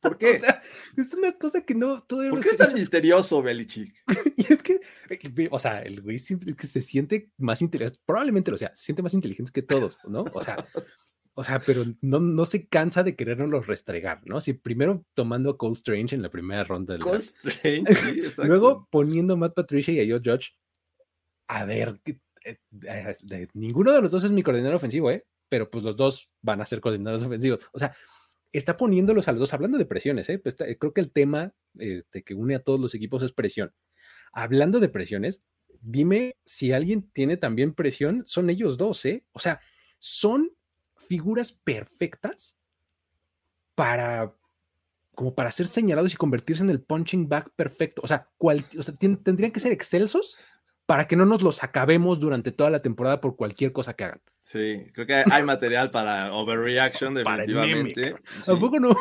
¿Por 0.00 0.18
qué? 0.18 0.40
es 0.96 1.14
una 1.14 1.32
cosa 1.32 1.62
que 1.64 1.74
no. 1.74 2.00
Todo 2.00 2.28
¿Por 2.30 2.40
qué 2.40 2.50
es 2.50 2.56
tan 2.56 2.74
misterioso, 2.74 3.42
Belichick? 3.42 3.94
y 4.36 4.52
es 4.52 4.62
que, 4.62 4.80
o 5.50 5.58
sea, 5.58 5.82
el 5.82 6.00
güey 6.02 6.18
que 6.18 6.66
se 6.66 6.80
siente 6.80 7.30
más 7.36 7.62
inteligente, 7.62 8.00
probablemente 8.04 8.50
lo 8.50 8.58
sea, 8.58 8.74
se 8.74 8.84
siente 8.84 9.02
más 9.02 9.14
inteligente 9.14 9.52
que 9.52 9.62
todos, 9.62 9.98
¿no? 10.06 10.24
O 10.32 10.42
sea, 10.42 10.56
o 11.38 11.44
sea, 11.44 11.60
pero 11.60 11.84
no, 12.00 12.18
no 12.18 12.44
se 12.46 12.66
cansa 12.66 13.04
de 13.04 13.14
querernos 13.14 13.68
restregar, 13.68 14.26
¿no? 14.26 14.40
Si 14.40 14.54
primero 14.54 15.06
tomando 15.14 15.50
a 15.50 15.56
Cole 15.56 15.74
Strange 15.74 16.16
en 16.16 16.22
la 16.22 16.30
primera 16.30 16.64
ronda 16.64 16.94
del. 16.94 17.02
Cole 17.04 17.18
Strange, 17.18 17.94
sí, 17.94 18.18
exacto. 18.18 18.44
Luego 18.44 18.88
poniendo 18.90 19.34
a 19.34 19.36
Matt 19.36 19.54
Patricia 19.54 19.94
y 19.94 20.00
a 20.00 20.12
Joe 20.12 20.20
Judge. 20.24 20.56
A 21.46 21.64
ver, 21.64 22.00
eh, 22.44 22.58
eh, 22.82 23.46
ninguno 23.54 23.92
de 23.92 24.02
los 24.02 24.10
dos 24.10 24.24
es 24.24 24.32
mi 24.32 24.42
coordinador 24.42 24.74
ofensivo, 24.74 25.12
¿eh? 25.12 25.28
pero 25.48 25.70
pues 25.70 25.84
los 25.84 25.96
dos 25.96 26.28
van 26.42 26.60
a 26.60 26.66
ser 26.66 26.80
coordinadores 26.80 27.22
ofensivos. 27.22 27.60
O 27.72 27.78
sea, 27.78 27.94
está 28.50 28.76
poniéndolos 28.76 29.28
a 29.28 29.30
los 29.30 29.38
dos, 29.38 29.54
hablando 29.54 29.78
de 29.78 29.86
presiones, 29.86 30.28
¿eh? 30.30 30.40
Pues, 30.40 30.56
creo 30.56 30.92
que 30.92 31.00
el 31.00 31.12
tema 31.12 31.54
este, 31.78 32.24
que 32.24 32.34
une 32.34 32.56
a 32.56 32.64
todos 32.64 32.80
los 32.80 32.96
equipos 32.96 33.22
es 33.22 33.30
presión. 33.30 33.72
Hablando 34.32 34.80
de 34.80 34.88
presiones, 34.88 35.44
dime 35.80 36.36
si 36.44 36.72
alguien 36.72 37.08
tiene 37.12 37.36
también 37.36 37.74
presión, 37.74 38.24
son 38.26 38.50
ellos 38.50 38.76
dos, 38.76 39.04
¿eh? 39.04 39.24
O 39.30 39.38
sea, 39.38 39.60
son 40.00 40.50
figuras 41.08 41.52
perfectas 41.52 42.58
para 43.74 44.34
como 45.14 45.34
para 45.34 45.50
ser 45.50 45.66
señalados 45.66 46.14
y 46.14 46.16
convertirse 46.16 46.62
en 46.62 46.70
el 46.70 46.80
punching 46.80 47.28
back 47.28 47.50
perfecto. 47.56 48.02
O 48.04 48.06
sea, 48.06 48.28
o 48.38 48.82
sea 48.82 48.94
tendrían 48.94 49.50
que 49.50 49.58
ser 49.58 49.72
excelsos 49.72 50.38
para 50.86 51.08
que 51.08 51.16
no 51.16 51.26
nos 51.26 51.42
los 51.42 51.64
acabemos 51.64 52.20
durante 52.20 52.52
toda 52.52 52.70
la 52.70 52.82
temporada 52.82 53.20
por 53.20 53.34
cualquier 53.34 53.72
cosa 53.72 53.94
que 53.94 54.04
hagan. 54.04 54.22
Sí, 54.40 54.86
creo 54.94 55.06
que 55.06 55.24
hay 55.30 55.42
material 55.42 55.90
para 55.90 56.32
overreaction, 56.32 57.14
definitivamente. 57.14 58.14
Tampoco 58.46 58.78
no. 58.78 58.96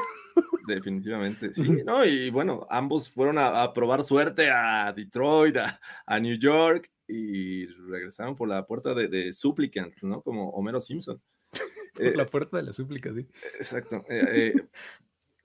Definitivamente, 0.67 1.53
sí, 1.53 1.83
¿no? 1.85 2.03
Y 2.03 2.29
bueno, 2.29 2.65
ambos 2.69 3.09
fueron 3.09 3.37
a, 3.37 3.71
probar 3.71 4.03
suerte 4.03 4.49
a 4.49 4.91
Detroit, 4.91 5.57
a, 6.05 6.19
New 6.19 6.37
York 6.37 6.91
y 7.07 7.67
regresaron 7.67 8.35
por 8.35 8.49
la 8.49 8.65
puerta 8.65 8.93
de, 8.93 9.07
de 9.07 9.31
Supplicant, 9.31 9.93
¿no? 10.01 10.21
Como 10.21 10.49
Homero 10.49 10.81
Simpson. 10.81 11.21
por 11.93 12.15
la 12.15 12.25
puerta 12.25 12.57
de 12.57 12.63
la 12.63 12.73
súplica, 12.73 13.13
sí. 13.13 13.27
Exacto. 13.59 14.01
Eh, 14.09 14.53
eh, 14.55 14.67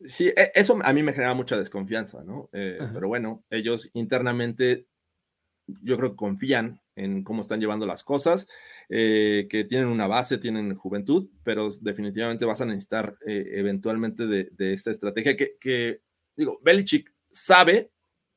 sí, 0.04 0.28
e, 0.28 0.52
eso 0.54 0.78
a 0.82 0.92
mí 0.92 1.02
me 1.02 1.12
genera 1.12 1.34
mucha 1.34 1.56
desconfianza, 1.56 2.22
¿no? 2.24 2.48
Eh, 2.52 2.78
pero 2.92 3.08
bueno, 3.08 3.44
ellos 3.50 3.90
internamente 3.94 4.86
yo 5.66 5.96
creo 5.96 6.10
que 6.10 6.16
confían 6.16 6.80
en 6.96 7.22
cómo 7.24 7.40
están 7.40 7.60
llevando 7.60 7.86
las 7.86 8.04
cosas, 8.04 8.48
eh, 8.88 9.46
que 9.48 9.64
tienen 9.64 9.88
una 9.88 10.06
base, 10.06 10.38
tienen 10.38 10.74
juventud, 10.76 11.30
pero 11.42 11.68
definitivamente 11.80 12.44
vas 12.44 12.60
a 12.60 12.66
necesitar 12.66 13.16
eh, 13.26 13.52
eventualmente 13.54 14.26
de, 14.26 14.72
esta 14.72 14.90
estrategia 14.90 15.36
que, 15.36 16.00
digo, 16.36 16.60
Belichick 16.62 17.12
sabe, 17.30 17.90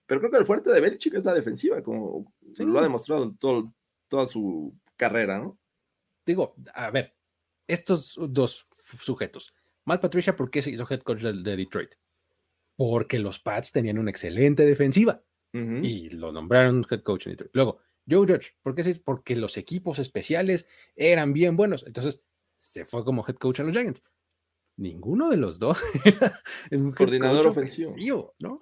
pero 0.05 0.22
creo 0.22 0.32
que 0.32 0.38
el 0.38 0.45
fuerte 0.45 0.72
de 0.72 0.82
Belichick 0.82 1.16
es 1.16 1.26
la 1.26 1.34
defensiva, 1.34 1.82
como 1.82 2.34
lo 2.57 2.80
ha 2.80 2.84
demostrado 2.84 3.36
todo, 3.38 3.74
toda 4.07 4.28
su 4.28 4.74
carrera, 4.95 5.39
¿no? 5.39 5.57
Digo, 6.26 6.55
a 6.74 6.89
ver, 6.91 7.14
estos 7.68 8.18
dos 8.30 8.68
sujetos, 8.99 9.53
Matt 9.86 10.01
Patricia, 10.01 10.36
¿por 10.36 10.49
qué 10.49 10.61
se 10.61 10.72
hizo 10.72 10.88
head 10.89 11.01
coach 11.01 11.22
de 11.22 11.55
Detroit? 11.55 11.91
Porque 12.76 13.20
los 13.20 13.39
Pats 13.39 13.72
tenían 13.72 13.99
una 13.99 14.11
excelente 14.11 14.66
defensiva 14.66 15.24
y 15.53 16.09
lo 16.09 16.34
nombraron 16.34 16.86
head 16.89 17.01
coach. 17.01 17.28
Luego, 17.53 17.80
Joe 18.09 18.28
Judge, 18.28 18.57
¿por 18.61 18.76
qué 18.76 18.82
es? 18.82 18.99
Porque 18.99 19.38
los 19.38 19.55
equipos 19.55 19.99
especiales 19.99 20.68
eran 20.97 21.32
bien 21.32 21.55
buenos. 21.55 21.86
Entonces, 21.88 22.22
se 22.57 22.84
fue 22.84 23.05
como 23.05 23.26
head 23.26 23.36
coach 23.36 23.61
a 23.61 23.63
los 23.63 23.74
Giants. 23.74 24.03
Ninguno 24.76 25.30
de 25.30 25.38
los 25.38 25.57
dos 25.57 25.82
era 26.03 26.82
un 26.82 26.91
coordinador 26.91 27.47
ofensivo. 27.47 28.34
¿no? 28.39 28.59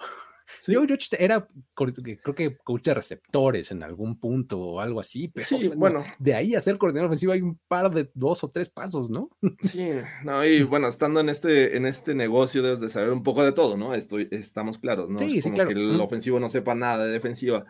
Joe 0.66 0.88
Judge 0.88 1.10
era, 1.18 1.48
creo 1.76 2.36
que 2.36 2.58
coach 2.58 2.84
de 2.84 2.94
receptores 2.94 3.72
en 3.72 3.84
algún 3.84 4.20
punto 4.20 4.60
o 4.60 4.80
algo 4.80 5.00
así, 5.00 5.28
pero 5.28 5.46
sí, 5.46 5.68
bueno, 5.70 6.04
de 6.20 6.34
ahí 6.36 6.56
a 6.56 6.62
ser 6.62 6.78
coordinador 6.78 7.08
ofensivo 7.10 7.34
hay 7.34 7.42
un 7.42 7.60
par 7.68 7.92
de 7.92 8.10
dos 8.14 8.44
o 8.44 8.48
tres 8.48 8.70
pasos, 8.70 9.10
¿no? 9.10 9.30
Sí, 9.62 9.90
no, 10.24 10.46
y 10.46 10.64
bueno, 10.64 10.88
estando 10.88 11.20
en 11.20 11.30
este, 11.30 11.78
en 11.78 11.86
este 11.86 12.16
negocio 12.16 12.62
debes 12.62 12.80
de 12.80 12.90
saber 12.90 13.12
un 13.12 13.24
poco 13.24 13.44
de 13.44 13.52
todo, 13.52 13.78
¿no? 13.78 13.94
Estoy, 13.94 14.28
estamos 14.32 14.78
claros, 14.78 15.10
¿no? 15.10 15.20
Sí, 15.20 15.40
es 15.40 15.44
como 15.44 15.56
que 15.56 15.74
el 15.74 16.00
ofensivo 16.00 16.40
no 16.40 16.50
sepa 16.50 16.76
nada 16.76 17.06
de 17.06 17.12
defensiva, 17.12 17.66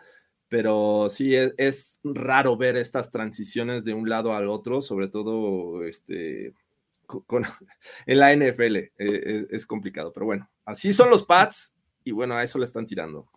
pero 0.48 1.08
sí 1.10 1.34
es, 1.34 1.98
raro 2.04 2.56
ver 2.56 2.76
estas 2.76 3.10
transiciones 3.10 3.84
de 3.84 3.94
un 3.94 4.08
lado 4.08 4.34
al 4.34 4.48
otro, 4.48 4.80
sobre 4.82 5.08
todo 5.08 5.84
este, 5.84 6.54
con, 7.06 7.44
en 8.06 8.18
la 8.18 8.34
NFL, 8.34 8.76
eh, 8.76 8.92
eh, 8.98 9.46
es 9.50 9.66
complicado, 9.66 10.12
pero 10.12 10.26
bueno, 10.26 10.48
así 10.64 10.92
son 10.92 11.10
los 11.10 11.24
Pats 11.24 11.73
y 12.04 12.12
bueno, 12.12 12.34
a 12.36 12.42
eso 12.42 12.58
le 12.58 12.64
están 12.64 12.86
tirando. 12.86 13.30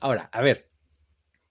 Ahora, 0.00 0.28
a 0.32 0.40
ver, 0.40 0.70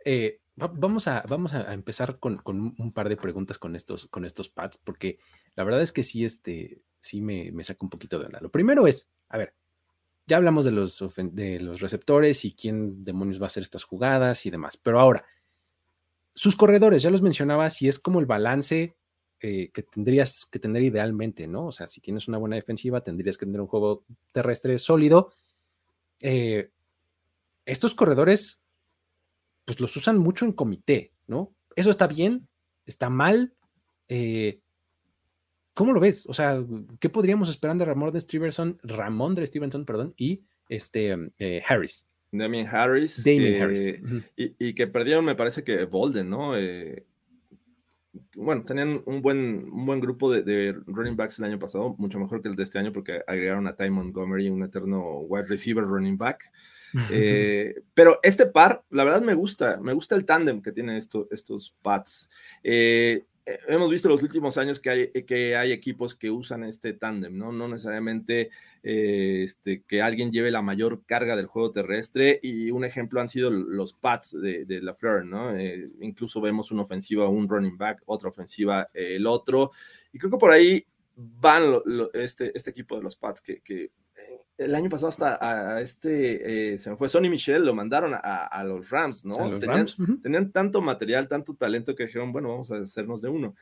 eh, 0.04 0.42
vamos, 0.56 1.08
a, 1.08 1.24
vamos 1.28 1.54
a 1.54 1.74
empezar 1.74 2.20
con, 2.20 2.42
un 2.46 2.92
par 2.94 3.10
de 3.10 3.18
preguntas 3.18 3.60
con 3.60 3.76
estos, 3.76 4.08
con 4.08 4.26
estos 4.26 4.50
pads, 4.50 4.80
porque 4.80 5.20
la 5.56 5.64
verdad 5.64 5.82
es 5.82 5.92
que 5.92 6.04
sí, 6.04 6.26
este, 6.26 6.82
sí 7.00 7.22
me, 7.22 7.52
me 7.52 7.64
saca 7.64 7.80
un 7.82 7.90
poquito 7.90 8.20
de 8.20 8.26
onda. 8.26 8.40
Lo 8.42 8.52
primero 8.52 8.88
es, 8.88 9.10
a 9.30 9.38
ver, 9.38 9.54
ya 10.26 10.38
hablamos 10.38 10.66
de 10.66 10.72
los, 10.72 11.04
de 11.16 11.60
los 11.60 11.80
receptores 11.80 12.44
y 12.44 12.54
quién 12.54 13.04
demonios 13.04 13.40
va 13.40 13.46
a 13.46 13.48
hacer 13.48 13.64
estas 13.64 13.84
jugadas 13.84 14.46
y 14.46 14.50
demás, 14.50 14.78
pero 14.78 15.00
ahora, 15.00 15.26
sus 16.34 16.56
corredores, 16.56 17.02
ya 17.02 17.10
los 17.10 17.22
mencionaba, 17.22 17.70
si 17.70 17.88
es 17.88 17.98
como 17.98 18.20
el 18.20 18.26
balance 18.26 18.96
eh, 19.40 19.72
que 19.72 19.84
tendrías 19.84 20.46
que 20.46 20.60
tener 20.60 20.82
idealmente, 20.84 21.48
¿no? 21.48 21.68
O 21.68 21.72
sea, 21.72 21.88
si 21.88 22.02
tienes 22.02 22.28
una 22.28 22.40
buena 22.40 22.56
defensiva, 22.56 23.02
tendrías 23.02 23.38
que 23.38 23.46
tener 23.46 23.62
un 23.62 23.68
juego 23.68 24.04
terrestre 24.32 24.78
sólido. 24.80 25.32
Eh, 26.22 26.70
estos 27.66 27.94
corredores, 27.94 28.64
pues 29.66 29.80
los 29.80 29.96
usan 29.96 30.18
mucho 30.18 30.46
en 30.46 30.54
comité, 30.54 31.12
¿no? 31.28 31.54
Eso 31.76 31.92
está 31.92 32.08
bien, 32.08 32.48
está 32.86 33.10
mal. 33.10 33.54
Eh, 34.08 34.62
¿Cómo 35.74 35.94
lo 35.94 36.00
ves? 36.00 36.26
O 36.28 36.34
sea, 36.34 36.64
¿qué 37.00 37.10
podríamos 37.10 37.50
esperar 37.50 37.78
de 37.78 37.86
Ramón 37.86 38.12
de 38.12 38.22
Stevenson, 38.22 38.80
Ramón 38.84 39.36
de 39.36 39.46
Stevenson, 39.46 39.86
perdón, 39.86 40.14
y 40.18 40.44
este 40.70 41.16
Harris? 41.68 42.10
Damien 42.32 42.68
Harris. 42.68 43.24
Damien 43.24 43.62
Harris. 43.62 43.94
Y, 44.36 44.74
que 44.74 44.88
perdieron, 44.88 45.24
me 45.24 45.36
parece 45.36 45.64
que 45.64 45.86
Bolden, 45.86 46.30
¿no? 46.30 46.56
Bueno, 48.36 48.64
tenían 48.64 49.02
un 49.06 49.22
buen, 49.22 49.70
un 49.72 49.86
buen 49.86 50.00
grupo 50.00 50.32
de, 50.32 50.76
running 50.86 51.16
backs 51.16 51.40
el 51.40 51.46
año 51.46 51.60
pasado, 51.60 51.96
mucho 51.98 52.20
mejor 52.20 52.42
que 52.42 52.50
el 52.50 52.56
de 52.56 52.64
este 52.64 52.80
año 52.80 52.92
porque 52.92 53.22
agregaron 53.28 53.68
a 53.68 53.76
Ty 53.76 53.90
Montgomery, 53.90 54.50
un 54.50 54.64
eterno 54.64 55.20
wide 55.20 55.48
receiver 55.48 55.84
running 55.84 56.18
back. 56.18 56.52
Eh, 57.12 57.76
pero 57.94 58.18
este 58.24 58.46
par, 58.46 58.82
la 58.90 59.04
verdad 59.04 59.22
me 59.22 59.34
gusta, 59.34 59.78
me 59.82 59.92
gusta 59.92 60.16
el 60.16 60.26
tándem 60.26 60.62
que 60.62 60.72
tienen 60.72 60.96
estos 60.96 61.76
Pats. 61.82 62.30
Eh, 62.64 63.08
eh, 63.18 63.26
hemos 63.68 63.90
visto 63.90 64.10
los 64.10 64.24
últimos 64.24 64.58
años 64.58 64.80
que 64.80 64.90
hay, 64.90 65.12
que 65.24 65.56
hay 65.56 65.72
equipos 65.72 66.16
que 66.16 66.30
usan 66.30 66.64
este 66.64 66.94
tándem, 66.94 67.38
¿no? 67.38 67.52
No 67.52 67.68
necesariamente 67.68 68.50
eh, 68.84 69.44
este, 69.44 69.84
que 69.84 70.02
alguien 70.02 70.32
lleve 70.32 70.52
la 70.52 70.62
mayor 70.62 71.04
carga 71.06 71.36
del 71.36 71.48
juego 71.48 71.72
terrestre 71.72 72.40
y 72.42 72.72
un 72.72 72.84
ejemplo 72.84 73.22
han 73.22 73.30
sido 73.30 73.50
los 73.50 73.94
Pats 73.94 74.40
de, 74.40 74.66
de 74.66 74.82
LaFleur, 74.82 75.26
¿no? 75.26 75.56
Eh, 75.56 75.90
incluso 76.02 76.42
vemos 76.42 76.72
una 76.72 76.84
ofensiva, 76.84 77.30
un 77.30 77.48
running 77.48 77.78
back, 77.78 78.04
otra 78.06 78.30
ofensiva, 78.30 78.90
el 78.94 79.26
otro. 79.26 79.72
Y 80.12 80.20
creo 80.20 80.32
que 80.32 80.38
por 80.38 80.52
ahí 80.52 80.86
van 81.16 81.82
este, 82.14 82.52
este 82.56 82.70
equipo 82.70 82.98
de 82.98 83.04
los 83.04 83.16
Pats 83.16 83.42
que, 83.42 83.62
que 83.62 83.92
el 84.58 84.76
año 84.76 84.90
pasado 84.90 85.10
hasta 85.10 85.38
a 85.76 85.82
este, 85.82 86.74
eh, 86.74 86.78
se 86.78 86.90
me 86.90 86.98
fue 86.98 87.10
Sonny 87.10 87.30
Michel, 87.30 87.66
lo 87.66 87.76
mandaron 87.76 88.14
a, 88.16 88.64
los 88.64 88.90
Rams, 88.90 89.24
¿no? 89.24 89.60
tenían, 89.60 90.52
tanto 90.52 90.82
material, 90.82 91.28
tanto 91.28 91.56
talento 91.56 91.96
que 91.96 92.06
dijeron, 92.06 92.32
bueno, 92.32 92.50
vamos 92.50 92.72
a 92.72 92.78
hacernos 92.78 93.22
de 93.22 93.30
uno. 93.30 93.56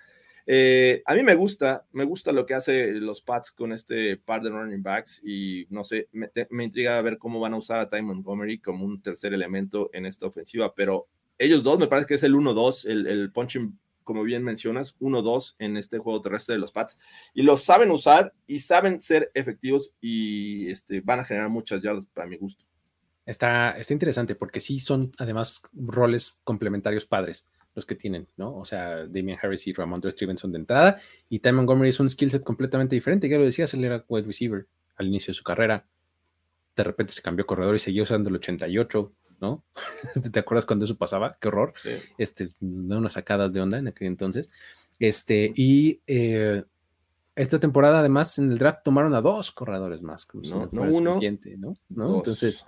Eh, 0.47 1.01
a 1.05 1.15
mí 1.15 1.23
me 1.23 1.33
gusta, 1.33 1.85
me 1.91 2.03
gusta 2.03 2.31
lo 2.31 2.45
que 2.45 2.53
hace 2.53 2.91
los 2.93 3.21
Pats 3.21 3.51
con 3.51 3.73
este 3.73 4.15
par 4.15 4.43
de 4.43 4.51
running 4.51 4.83
backs 4.83 5.19
y 5.23 5.65
no 5.71 5.83
sé, 5.83 6.07
me, 6.11 6.29
me 6.51 6.63
intriga 6.63 7.01
ver 7.01 7.17
cómo 7.17 7.39
van 7.39 7.55
a 7.55 7.57
usar 7.57 7.79
a 7.79 7.89
Ty 7.89 8.03
Montgomery 8.03 8.59
como 8.59 8.85
un 8.85 9.01
tercer 9.01 9.33
elemento 9.33 9.89
en 9.91 10.05
esta 10.05 10.27
ofensiva, 10.27 10.73
pero 10.75 11.07
ellos 11.37 11.63
dos 11.63 11.79
me 11.79 11.87
parece 11.87 12.07
que 12.07 12.13
es 12.13 12.23
el 12.23 12.35
1-2, 12.35 12.85
el, 12.87 13.07
el 13.07 13.31
punching 13.31 13.77
como 14.05 14.23
bien 14.23 14.43
mencionas, 14.43 14.97
1-2 14.99 15.55
en 15.59 15.75
este 15.75 15.97
juego 15.97 16.21
terrestre 16.21 16.55
de 16.55 16.59
los 16.59 16.71
Pats. 16.71 16.97
Y 17.33 17.41
los 17.41 17.63
saben 17.63 17.91
usar 17.91 18.33
y 18.47 18.59
saben 18.59 19.01
ser 19.01 19.31
efectivos 19.33 19.93
y 19.99 20.69
este, 20.69 21.01
van 21.01 21.19
a 21.19 21.25
generar 21.25 21.49
muchas 21.49 21.81
yardas 21.81 22.05
para 22.05 22.27
mi 22.27 22.37
gusto. 22.37 22.63
Está, 23.25 23.71
está 23.71 23.91
interesante 23.91 24.35
porque 24.35 24.61
sí 24.61 24.79
son 24.79 25.11
además 25.17 25.63
roles 25.73 26.39
complementarios 26.43 27.05
padres 27.05 27.49
los 27.73 27.85
que 27.85 27.95
tienen, 27.95 28.27
¿no? 28.37 28.55
O 28.55 28.63
sea, 28.63 29.05
Damian 29.05 29.37
Harris 29.41 29.67
y 29.67 29.73
Ramondre 29.73 30.09
Stevenson 30.09 30.51
de 30.51 30.59
entrada 30.59 30.97
y 31.27 31.39
Ty 31.39 31.51
Montgomery 31.51 31.89
es 31.89 31.99
un 31.99 32.09
skill 32.09 32.31
set 32.31 32.43
completamente 32.43 32.95
diferente. 32.95 33.27
Ya 33.27 33.37
lo 33.37 33.43
decías, 33.43 33.73
él 33.73 33.83
era 33.83 34.05
wide 34.07 34.25
receiver 34.25 34.67
al 34.95 35.07
inicio 35.07 35.31
de 35.31 35.35
su 35.35 35.43
carrera. 35.43 35.85
De 36.75 36.83
repente 36.83 37.11
se 37.11 37.21
cambió 37.21 37.45
corredor 37.45 37.75
y 37.75 37.79
seguía 37.79 38.03
usando 38.03 38.29
el 38.29 38.35
88 38.35 39.11
¿no? 39.39 39.63
¿Te 40.31 40.39
acuerdas 40.39 40.65
cuando 40.65 40.85
eso 40.85 40.97
pasaba? 40.97 41.37
Qué 41.39 41.47
horror. 41.47 41.73
Este, 42.17 42.47
unas 42.59 43.13
sacadas 43.13 43.53
de 43.53 43.61
onda 43.61 43.77
en 43.77 43.87
aquel 43.87 44.07
entonces. 44.07 44.49
Este, 44.99 45.51
y 45.55 46.01
eh, 46.07 46.63
esta 47.35 47.59
temporada, 47.59 47.99
además, 47.99 48.37
en 48.39 48.51
el 48.51 48.57
draft 48.57 48.83
tomaron 48.83 49.13
a 49.13 49.21
dos 49.21 49.51
corredores 49.51 50.01
más, 50.01 50.25
como 50.25 50.43
no, 50.43 50.69
no, 50.71 50.81
uno, 50.83 51.11
suficiente, 51.11 51.57
¿no? 51.57 51.75
Entonces, 51.89 52.65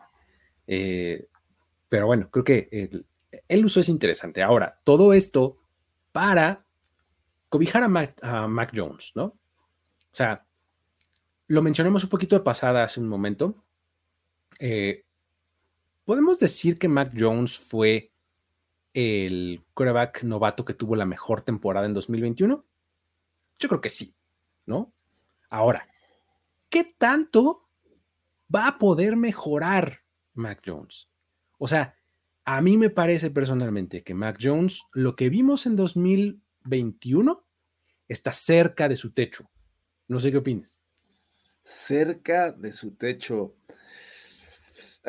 eh, 0.68 1.28
pero 1.88 2.06
bueno, 2.06 2.30
creo 2.30 2.44
que 2.44 2.90
el, 3.48 3.66
uso 3.66 3.80
es 3.80 3.88
interesante. 3.90 4.44
Ahora, 4.44 4.80
todo 4.84 5.14
esto 5.14 5.58
para 6.12 6.66
cobijar 7.50 7.84
a 7.84 7.88
Mac, 7.88 8.20
a 8.22 8.48
Mac 8.48 8.72
Jones, 8.76 9.14
¿no? 9.16 9.26
O 9.26 10.16
sea, 10.18 10.46
lo 11.48 11.62
mencionamos 11.62 12.04
un 12.04 12.10
poquito 12.10 12.36
de 12.36 12.44
pasada 12.44 12.84
hace 12.84 13.00
un 13.00 13.08
momento. 13.08 13.64
Eh, 14.60 15.06
¿Podemos 16.08 16.40
decir 16.40 16.80
que 16.80 16.88
Mac 16.88 17.12
Jones 17.20 17.60
fue 17.60 18.14
el 18.94 19.62
quarterback 19.74 20.24
novato 20.24 20.64
que 20.64 20.74
tuvo 20.74 20.96
la 20.96 21.06
mejor 21.06 21.42
temporada 21.42 21.86
en 21.86 21.94
2021? 21.94 22.66
Yo 23.60 23.68
creo 23.68 23.82
que 23.82 23.90
sí, 23.90 24.16
¿no? 24.66 24.94
Ahora, 25.50 25.86
¿qué 26.70 26.96
tanto 26.98 27.68
va 28.56 28.70
a 28.70 28.78
poder 28.78 29.18
mejorar 29.18 30.04
Mac 30.34 30.62
Jones? 30.66 31.10
O 31.58 31.68
sea, 31.68 31.98
a 32.46 32.62
mí 32.62 32.78
me 32.78 32.90
parece 32.90 33.30
personalmente 33.30 34.02
que 34.06 34.14
Mac 34.14 34.38
Jones, 34.42 34.84
lo 34.94 35.18
que 35.18 35.28
vimos 35.28 35.66
en 35.66 35.76
2021, 35.76 37.46
está 38.08 38.32
cerca 38.32 38.88
de 38.88 38.96
su 38.96 39.12
techo. 39.12 39.50
No 40.08 40.22
sé 40.22 40.32
qué 40.32 40.38
opinas. 40.38 40.80
Cerca 41.64 42.54
de 42.54 42.72
su 42.72 42.96
techo. 42.96 43.58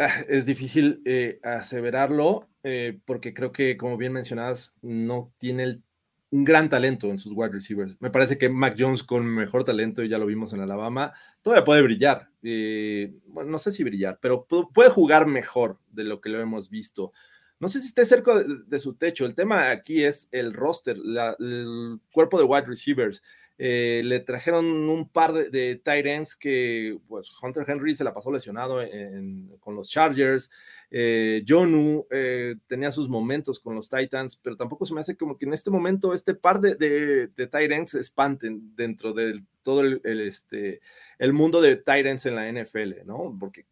Ah, 0.00 0.20
es 0.28 0.46
difícil 0.46 1.02
eh, 1.04 1.40
aseverarlo 1.42 2.48
eh, 2.62 3.00
porque 3.04 3.34
creo 3.34 3.50
que, 3.50 3.76
como 3.76 3.96
bien 3.96 4.12
mencionadas, 4.12 4.76
no 4.80 5.32
tiene 5.38 5.82
un 6.30 6.44
gran 6.44 6.68
talento 6.68 7.08
en 7.08 7.18
sus 7.18 7.32
wide 7.34 7.50
receivers. 7.50 7.96
Me 7.98 8.10
parece 8.10 8.38
que 8.38 8.48
Mac 8.48 8.76
Jones 8.78 9.02
con 9.02 9.26
mejor 9.26 9.64
talento, 9.64 10.04
y 10.04 10.08
ya 10.08 10.18
lo 10.18 10.26
vimos 10.26 10.52
en 10.52 10.60
Alabama, 10.60 11.12
todavía 11.42 11.64
puede 11.64 11.82
brillar. 11.82 12.30
Eh, 12.44 13.12
bueno, 13.26 13.50
no 13.50 13.58
sé 13.58 13.72
si 13.72 13.82
brillar, 13.82 14.20
pero 14.22 14.46
puede 14.46 14.90
jugar 14.90 15.26
mejor 15.26 15.80
de 15.90 16.04
lo 16.04 16.20
que 16.20 16.28
lo 16.28 16.40
hemos 16.40 16.70
visto. 16.70 17.12
No 17.58 17.68
sé 17.68 17.80
si 17.80 17.88
esté 17.88 18.06
cerca 18.06 18.38
de, 18.38 18.78
su 18.78 18.94
techo. 18.94 19.26
El 19.26 19.34
tema 19.34 19.70
aquí 19.70 20.04
es 20.04 20.28
el 20.30 20.52
roster, 20.52 20.96
el 21.40 21.98
cuerpo 22.12 22.38
de 22.38 22.44
wide 22.44 22.66
receivers. 22.66 23.20
Eh, 23.60 24.02
le 24.04 24.20
trajeron 24.20 24.66
un 24.66 25.08
par 25.08 25.32
de, 25.32 25.50
de, 25.50 25.74
tight 25.76 26.06
ends 26.06 26.36
que, 26.36 26.96
pues, 27.08 27.28
Hunter 27.42 27.64
Henry 27.66 27.96
se 27.96 28.04
la 28.04 28.14
pasó 28.14 28.30
lesionado 28.30 28.78
con 29.58 29.74
los 29.74 29.88
Chargers. 29.88 30.48
Eh, 30.90 31.44
Jonu 31.46 32.06
eh, 32.10 32.54
tenía 32.68 32.92
sus 32.92 33.08
momentos 33.08 33.58
con 33.58 33.74
los 33.74 33.90
Titans, 33.90 34.36
pero 34.36 34.56
tampoco 34.56 34.86
se 34.86 34.94
me 34.94 35.00
hace 35.00 35.16
como 35.16 35.36
que 35.36 35.44
en 35.44 35.52
este 35.52 35.70
momento 35.70 36.14
este 36.14 36.34
par 36.34 36.60
de, 36.60 36.76
de, 36.76 37.46
tight 37.48 37.72
ends 37.72 37.90
se 37.90 38.00
espanten 38.00 38.74
dentro 38.76 39.12
de 39.12 39.42
todo 39.62 39.80
el, 39.80 40.00
este, 40.04 40.80
el 41.18 41.32
mundo 41.32 41.60
de 41.60 41.76
tight 41.76 42.06
ends 42.06 42.26
en 42.26 42.36
la 42.36 42.50
NFL, 42.50 43.04
¿no? 43.04 43.36
Porque 43.38 43.66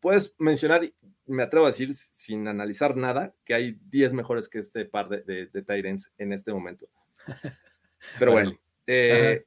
puedes 0.00 0.34
mencionar, 0.38 0.82
me 1.26 1.44
atrevo 1.44 1.66
a 1.66 1.70
decir 1.70 1.94
sin 1.94 2.48
analizar 2.48 2.96
nada, 2.96 3.34
que 3.44 3.54
hay 3.54 3.78
10 3.88 4.12
mejores 4.12 4.48
que 4.48 4.58
este 4.58 4.84
par 4.84 5.08
de, 5.08 5.46
de, 5.46 5.62
tight 5.62 5.86
ends 5.86 6.12
en 6.18 6.32
este 6.32 6.52
momento. 6.52 6.88
Pero 8.18 8.32
bueno. 8.32 8.58
Eh, 8.92 9.44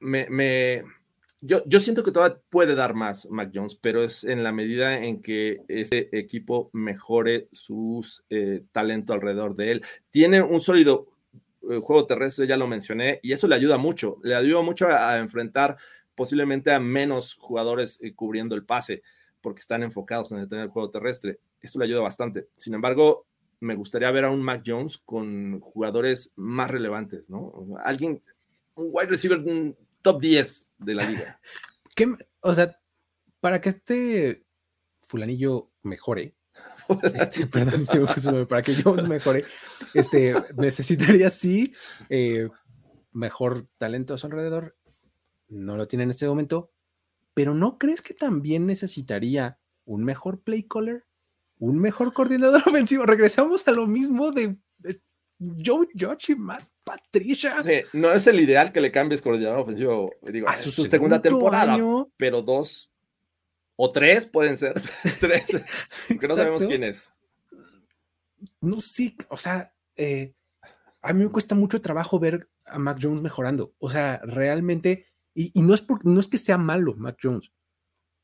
me, 0.00 0.84
yo, 1.40 1.62
yo, 1.66 1.80
siento 1.80 2.02
que 2.02 2.12
todavía 2.12 2.40
puede 2.48 2.74
dar 2.74 2.94
más 2.94 3.28
Mac 3.30 3.50
Jones, 3.54 3.74
pero 3.74 4.02
es 4.02 4.24
en 4.24 4.42
la 4.42 4.52
medida 4.52 5.04
en 5.04 5.20
que 5.20 5.62
ese 5.68 6.08
equipo 6.12 6.70
mejore 6.72 7.48
su 7.52 8.06
eh, 8.30 8.62
talento 8.72 9.12
alrededor 9.12 9.54
de 9.56 9.72
él. 9.72 9.84
Tiene 10.10 10.42
un 10.42 10.60
sólido 10.60 11.08
eh, 11.70 11.80
juego 11.82 12.06
terrestre, 12.06 12.46
ya 12.46 12.56
lo 12.56 12.66
mencioné, 12.66 13.20
y 13.22 13.32
eso 13.32 13.46
le 13.46 13.54
ayuda 13.54 13.76
mucho. 13.76 14.18
Le 14.22 14.34
ayuda 14.34 14.62
mucho 14.62 14.88
a, 14.88 15.18
enfrentar 15.18 15.76
posiblemente 16.14 16.72
a 16.72 16.80
menos 16.80 17.34
jugadores 17.34 18.00
cubriendo 18.14 18.54
el 18.54 18.64
pase, 18.64 19.02
porque 19.40 19.60
están 19.60 19.82
enfocados 19.82 20.32
en 20.32 20.48
tener 20.48 20.64
el 20.64 20.70
juego 20.70 20.90
terrestre. 20.90 21.38
Eso 21.60 21.78
le 21.78 21.86
ayuda 21.86 22.00
bastante. 22.00 22.48
Sin 22.56 22.74
embargo, 22.74 23.26
me 23.60 23.74
gustaría 23.74 24.10
ver 24.10 24.24
a 24.24 24.30
un 24.30 24.42
Mac 24.42 24.62
Jones 24.66 24.98
con 24.98 25.60
jugadores 25.60 26.32
más 26.36 26.70
relevantes, 26.70 27.30
¿no? 27.30 27.52
Alguien, 27.84 28.20
un 28.74 28.90
wide 28.92 29.08
receiver 29.08 29.42
top 30.02 30.20
10 30.20 30.74
de 30.78 30.94
la 30.94 31.08
liga. 31.08 31.40
o 32.40 32.54
sea, 32.54 32.78
para 33.40 33.60
que 33.60 33.68
este 33.70 34.44
fulanillo 35.02 35.70
mejore, 35.82 36.34
este, 37.14 37.46
perdón, 37.46 38.46
para 38.46 38.62
que 38.62 38.74
Jones 38.82 39.08
mejore, 39.08 39.44
este, 39.94 40.34
necesitaría 40.56 41.30
sí 41.30 41.74
eh, 42.08 42.48
mejor 43.12 43.66
talento 43.78 44.14
a 44.14 44.18
su 44.18 44.26
alrededor. 44.26 44.76
No 45.48 45.76
lo 45.76 45.86
tiene 45.88 46.04
en 46.04 46.10
este 46.10 46.28
momento, 46.28 46.70
pero 47.32 47.54
¿no 47.54 47.78
crees 47.78 48.02
que 48.02 48.14
también 48.14 48.66
necesitaría 48.66 49.58
un 49.84 50.04
mejor 50.04 50.40
play 50.40 50.64
caller? 50.64 51.04
Un 51.58 51.78
mejor 51.78 52.12
coordinador 52.12 52.62
ofensivo. 52.66 53.04
Regresamos 53.04 53.66
a 53.68 53.72
lo 53.72 53.86
mismo 53.86 54.30
de, 54.30 54.56
Joe 55.38 55.88
Judge 55.98 56.30
y 56.32 56.36
Matt 56.36 56.64
Patricia. 56.84 57.56
no 57.92 58.12
es 58.12 58.26
el 58.26 58.40
ideal 58.40 58.72
que 58.72 58.80
le 58.80 58.92
cambies 58.92 59.20
coordinador 59.20 59.60
ofensivo, 59.60 60.12
digo, 60.22 60.48
a 60.48 60.56
su, 60.56 60.70
segunda 60.70 61.20
temporada, 61.20 61.76
pero 62.16 62.40
dos 62.40 62.90
o 63.76 63.90
tres 63.90 64.26
pueden 64.26 64.56
ser 64.56 64.74
tres, 65.20 65.48
que 66.08 66.28
no 66.28 66.36
sabemos 66.36 66.64
quién 66.64 66.84
es. 66.84 67.12
No, 68.60 68.78
sí, 68.78 69.16
o 69.28 69.36
sea, 69.36 69.74
eh, 69.96 70.34
a 71.02 71.12
mí 71.12 71.24
me 71.24 71.30
cuesta 71.30 71.54
mucho 71.54 71.80
trabajo 71.80 72.18
ver 72.18 72.48
a 72.64 72.78
Mac 72.78 72.98
Jones 73.00 73.22
mejorando. 73.22 73.74
O 73.78 73.90
sea, 73.90 74.20
realmente, 74.24 75.06
y, 75.34 75.50
no, 75.60 75.74
es 75.74 75.82
por, 75.82 76.04
no 76.06 76.20
es 76.20 76.28
que 76.28 76.38
sea 76.38 76.58
malo 76.58 76.94
Mac 76.94 77.18
Jones. 77.22 77.52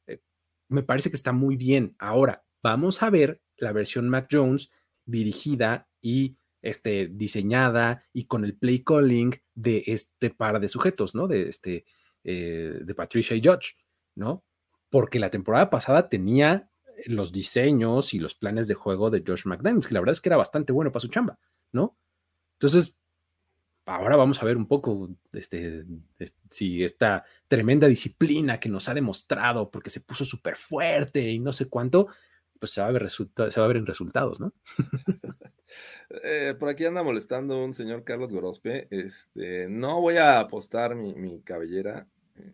Eh, 0.06 0.20
me 0.68 0.82
parece 0.82 1.10
que 1.10 1.16
está 1.16 1.32
muy 1.32 1.56
bien. 1.56 1.94
Ahora, 1.98 2.44
vamos 2.62 3.02
a 3.02 3.10
ver 3.10 3.40
la 3.56 3.72
versión 3.72 4.08
Mac 4.08 4.28
Jones 4.30 4.70
dirigida 5.04 5.88
y 6.00 6.36
este, 6.62 7.08
diseñada 7.08 8.04
y 8.12 8.24
con 8.26 8.44
el 8.44 8.56
play 8.56 8.82
calling 8.84 9.34
de 9.54 9.82
este 9.86 10.30
par 10.30 10.60
de 10.60 10.68
sujetos, 10.68 11.14
¿no? 11.14 11.26
De, 11.26 11.48
este, 11.48 11.84
eh, 12.24 12.80
de 12.82 12.94
Patricia 12.94 13.36
y 13.36 13.42
Judge, 13.42 13.76
¿no? 14.14 14.44
Porque 14.88 15.18
la 15.18 15.30
temporada 15.30 15.70
pasada 15.70 16.08
tenía 16.08 16.70
los 17.06 17.32
diseños 17.32 18.12
y 18.12 18.18
los 18.18 18.34
planes 18.34 18.68
de 18.68 18.74
juego 18.74 19.10
de 19.10 19.22
Josh 19.26 19.46
McDaniels, 19.46 19.86
que 19.86 19.94
la 19.94 20.00
verdad 20.00 20.12
es 20.12 20.20
que 20.20 20.28
era 20.28 20.36
bastante 20.36 20.72
bueno 20.72 20.92
para 20.92 21.00
su 21.00 21.08
chamba, 21.08 21.38
¿no? 21.72 21.96
Entonces, 22.58 22.98
ahora 23.86 24.16
vamos 24.16 24.42
a 24.42 24.44
ver 24.44 24.56
un 24.56 24.66
poco 24.66 25.08
este, 25.32 25.84
si 26.50 26.84
esta 26.84 27.24
tremenda 27.48 27.86
disciplina 27.86 28.60
que 28.60 28.68
nos 28.68 28.88
ha 28.88 28.94
demostrado 28.94 29.70
porque 29.70 29.90
se 29.90 30.00
puso 30.00 30.24
súper 30.24 30.56
fuerte 30.56 31.30
y 31.30 31.38
no 31.38 31.52
sé 31.52 31.68
cuánto, 31.68 32.08
pues 32.60 32.72
se 32.72 32.80
va 32.82 32.88
a 32.88 32.92
ver, 32.92 33.10
se 33.10 33.24
va 33.26 33.64
a 33.64 33.68
ver 33.68 33.78
en 33.78 33.86
resultados, 33.86 34.38
¿no? 34.38 34.52
Eh, 36.24 36.54
por 36.58 36.68
aquí 36.68 36.84
anda 36.84 37.02
molestando 37.04 37.64
un 37.64 37.72
señor 37.72 38.02
Carlos 38.04 38.32
Gorospe. 38.32 38.88
Este, 38.90 39.68
no 39.68 40.00
voy 40.00 40.16
a 40.16 40.40
apostar 40.40 40.96
mi, 40.96 41.40
cabellera 41.42 42.08
eh, 42.36 42.52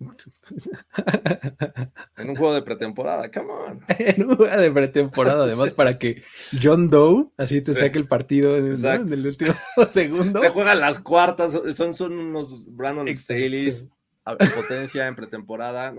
en 2.16 2.30
un 2.30 2.36
juego 2.36 2.54
de 2.54 2.62
pretemporada, 2.62 3.30
come 3.30 3.52
on. 3.52 3.84
en 3.88 4.22
un 4.24 4.36
juego 4.36 4.56
de 4.56 4.70
pretemporada, 4.72 5.44
además, 5.44 5.70
para 5.76 5.96
que 5.96 6.20
John 6.60 6.90
Doe 6.90 7.30
así 7.36 7.62
te 7.62 7.72
saque 7.72 7.98
el 7.98 8.08
partido 8.08 8.56
en, 8.56 8.66
el 9.12 9.26
último 9.26 9.54
segundo. 9.88 10.40
Se 10.40 10.50
juegan 10.50 10.80
las 10.80 10.98
cuartas, 10.98 11.52
son, 11.76 11.94
son 11.94 12.18
unos 12.18 12.74
Brandon 12.74 13.08
Staley's 13.08 13.88
a 14.24 14.36
potencia 14.36 15.06
en 15.06 15.14
pretemporada. 15.14 15.94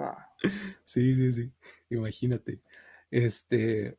Sí, 0.83 1.15
sí, 1.15 1.31
sí. 1.31 1.51
Imagínate. 1.89 2.59
Este, 3.11 3.97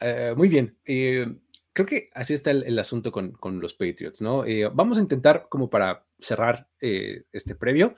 eh, 0.00 0.34
muy 0.36 0.48
bien. 0.48 0.78
Eh, 0.84 1.26
creo 1.72 1.86
que 1.86 2.10
así 2.14 2.34
está 2.34 2.50
el, 2.50 2.78
asunto 2.78 3.12
con, 3.12 3.60
los 3.60 3.74
Patriots, 3.74 4.22
¿no? 4.22 4.44
Eh, 4.44 4.68
vamos 4.72 4.98
a 4.98 5.02
intentar, 5.02 5.46
como 5.48 5.68
para 5.70 6.06
cerrar 6.18 6.68
este 6.80 7.54
previo, 7.54 7.94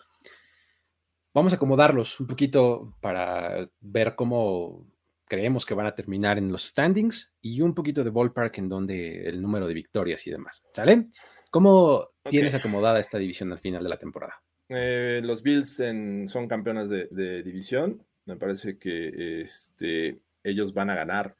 vamos 1.33 1.53
a 1.53 1.57
acomodarlos 1.57 2.21
un 2.21 2.27
poquito 2.27 2.97
para 3.01 3.69
ver 3.81 4.15
cómo 4.17 4.87
creemos 5.27 5.65
que 5.65 5.75
van 5.75 5.87
a 5.87 5.95
terminar 5.95 6.37
en 6.37 6.53
los 6.53 6.65
standings 6.65 7.35
y 7.41 7.63
un 7.63 7.75
poquito 7.75 8.05
de 8.05 8.11
ballpark 8.11 8.59
en 8.59 8.69
donde 8.69 9.29
el 9.29 9.41
número 9.41 9.67
de 9.67 9.75
victorias 9.75 10.27
y 10.27 10.31
demás. 10.31 10.63
¿Sale? 10.71 11.09
¿Cómo 11.51 12.11
tienes 12.29 12.55
acomodada 12.55 13.01
esta 13.01 13.19
división 13.19 13.53
al 13.53 13.61
final 13.61 13.83
de 13.83 13.89
la 13.89 13.99
temporada? 13.99 14.43
los 14.69 15.43
Bills 15.43 15.83
son 16.27 16.49
campeones 16.49 16.89
de, 16.89 17.07
de 17.11 17.43
división. 17.43 18.07
Me 18.25 18.37
parece 18.37 18.79
que 18.79 19.43
este, 19.43 20.21
ellos 20.45 20.75
van 20.75 20.91
a 20.91 20.95
ganar. 20.95 21.37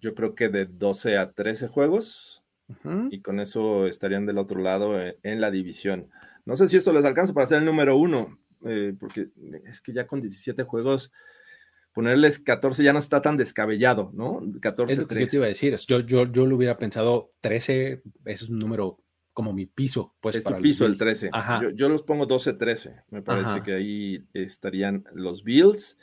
Yo 0.00 0.14
creo 0.14 0.34
que 0.34 0.48
de 0.48 0.66
12 0.66 1.18
a 1.18 1.32
13 1.32 1.68
juegos. 1.68 2.44
Y 3.10 3.20
con 3.20 3.40
eso 3.40 3.88
estarían 3.88 4.26
del 4.26 4.38
otro 4.38 4.60
lado 4.60 5.00
eh, 5.00 5.18
en, 5.24 5.40
la 5.40 5.50
división. 5.50 6.08
No 6.44 6.54
sé 6.54 6.68
si 6.68 6.76
eso 6.76 6.92
les 6.92 7.04
alcanza 7.04 7.34
para 7.34 7.48
ser 7.48 7.58
el 7.58 7.64
número 7.64 7.96
uno, 7.96 8.38
eh, 8.64 8.94
porque 8.98 9.30
es 9.64 9.80
que 9.80 9.92
ya 9.92 10.06
con 10.06 10.20
17 10.20 10.62
juegos, 10.62 11.10
ponerles 11.92 12.38
14 12.38 12.84
ya 12.84 12.92
no 12.92 13.00
está 13.00 13.22
tan 13.22 13.36
descabellado, 13.36 14.12
¿no? 14.14 14.40
14 14.60 14.92
es 14.92 14.98
lo 15.00 15.08
que 15.08 15.20
yo 15.20 15.28
te 15.28 15.36
iba 15.36 15.46
a 15.46 15.48
decir. 15.48 15.74
Yo, 15.88 15.98
yo, 15.98 16.30
yo 16.30 16.46
lo 16.46 16.54
hubiera 16.54 16.78
pensado 16.78 17.32
13, 17.40 18.02
ese 18.26 18.44
es 18.44 18.50
un 18.50 18.60
número 18.60 18.98
como 19.40 19.54
mi 19.54 19.64
piso. 19.64 20.14
Pues, 20.20 20.36
es 20.36 20.44
tu 20.44 20.54
piso 20.60 20.84
el 20.84 20.98
13. 20.98 21.30
Yo, 21.74 21.88
los 21.88 22.02
pongo 22.02 22.26
12-13. 22.26 23.04
Me 23.08 23.22
parece 23.22 23.62
que 23.62 23.72
ahí 23.72 24.22
estarían 24.34 25.06
los 25.14 25.42
Bills. 25.42 25.98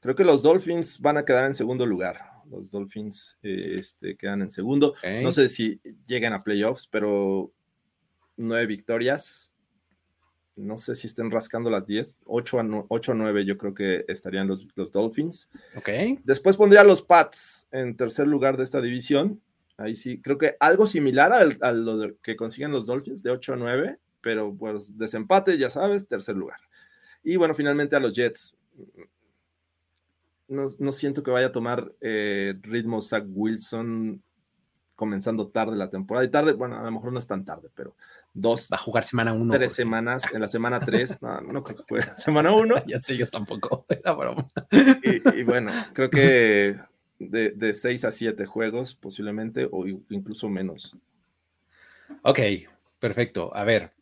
Creo 0.00 0.14
que 0.14 0.22
los 0.22 0.44
Dolphins 0.44 1.00
van 1.00 1.16
a 1.16 1.24
quedar 1.24 1.46
en 1.46 1.54
segundo 1.54 1.84
lugar. 1.84 2.20
Los 2.48 2.70
Dolphins 2.70 3.40
eh, 3.42 3.74
este, 3.80 4.16
quedan 4.16 4.42
en 4.42 4.50
segundo. 4.50 4.94
No 5.20 5.32
sé 5.32 5.48
si 5.48 5.80
llegan 6.06 6.32
a 6.32 6.44
playoffs, 6.44 6.86
pero 6.86 7.50
nueve 8.36 8.66
victorias. 8.66 9.52
No 10.54 10.76
sé 10.76 10.94
si 10.94 11.08
estén 11.08 11.32
rascando 11.32 11.70
las 11.70 11.86
10. 11.86 12.18
8 12.24 12.60
a, 12.60 12.84
8 12.88 13.14
9 13.14 13.44
yo 13.44 13.58
creo 13.58 13.74
que 13.74 14.04
estarían 14.06 14.46
los, 14.46 14.64
los 14.76 14.92
Dolphins. 14.92 15.50
Okay. 15.74 16.20
Después 16.22 16.56
pondría 16.56 16.82
a 16.82 16.84
los 16.84 17.02
Pats 17.02 17.66
en 17.72 17.96
tercer 17.96 18.28
lugar 18.28 18.56
de 18.56 18.62
esta 18.62 18.80
división. 18.80 19.42
Ahí 19.78 19.94
sí, 19.94 20.20
creo 20.20 20.38
que 20.38 20.56
algo 20.58 20.86
similar 20.86 21.32
a 21.32 21.72
lo 21.72 22.16
que 22.22 22.36
consiguen 22.36 22.72
los 22.72 22.86
Dolphins 22.86 23.22
de 23.22 23.30
8 23.30 23.54
a 23.54 23.56
9, 23.56 23.98
pero 24.22 24.56
pues 24.56 24.96
desempate, 24.96 25.58
ya 25.58 25.68
sabes, 25.68 26.08
tercer 26.08 26.34
lugar. 26.36 26.60
Y 27.22 27.36
bueno, 27.36 27.54
finalmente 27.54 27.94
a 27.96 28.00
los 28.00 28.14
Jets. 28.14 28.56
No, 30.48 30.92
siento 30.92 31.22
que 31.22 31.30
vaya 31.30 31.48
a 31.48 31.52
tomar 31.52 31.92
eh, 32.00 32.54
ritmo 32.62 33.02
Zach 33.02 33.24
Wilson 33.28 34.22
comenzando 34.94 35.48
tarde 35.48 35.76
la 35.76 35.90
temporada. 35.90 36.24
Y 36.24 36.30
tarde, 36.30 36.52
bueno, 36.52 36.78
a 36.78 36.84
lo 36.84 36.90
mejor 36.92 37.12
no 37.12 37.18
es 37.18 37.26
tan 37.26 37.44
tarde, 37.44 37.68
pero 37.74 37.96
dos. 38.32 38.68
Va 38.72 38.76
a 38.76 38.80
jugar 38.80 39.04
semana 39.04 39.32
uno. 39.32 39.52
Tres 39.52 39.72
semanas, 39.72 40.22
en 40.32 40.40
la 40.40 40.48
semana 40.48 40.80
tres, 40.80 41.20
no, 41.20 41.40
no 41.40 41.62
creo 41.62 41.78
que 41.78 41.84
juegue 41.88 42.06
semana 42.18 42.52
uno. 42.54 42.76
ya 42.86 42.98
sé, 42.98 43.16
yo 43.16 43.28
tampoco, 43.28 43.84
era 43.90 44.12
broma. 44.12 44.48
y 45.34 45.42
bueno, 45.42 45.72
creo 45.92 46.08
que 46.08 46.76
de, 47.18 47.50
de 47.50 47.74
6 47.74 48.04
a 48.04 48.10
7 48.10 48.46
juegos 48.46 48.94
posiblemente 48.94 49.68
o 49.70 49.86
incluso 49.86 50.48
menos. 50.48 50.96
Ok, 52.22 52.40
perfecto. 52.98 53.54
A 53.54 53.64
ver, 53.64 53.92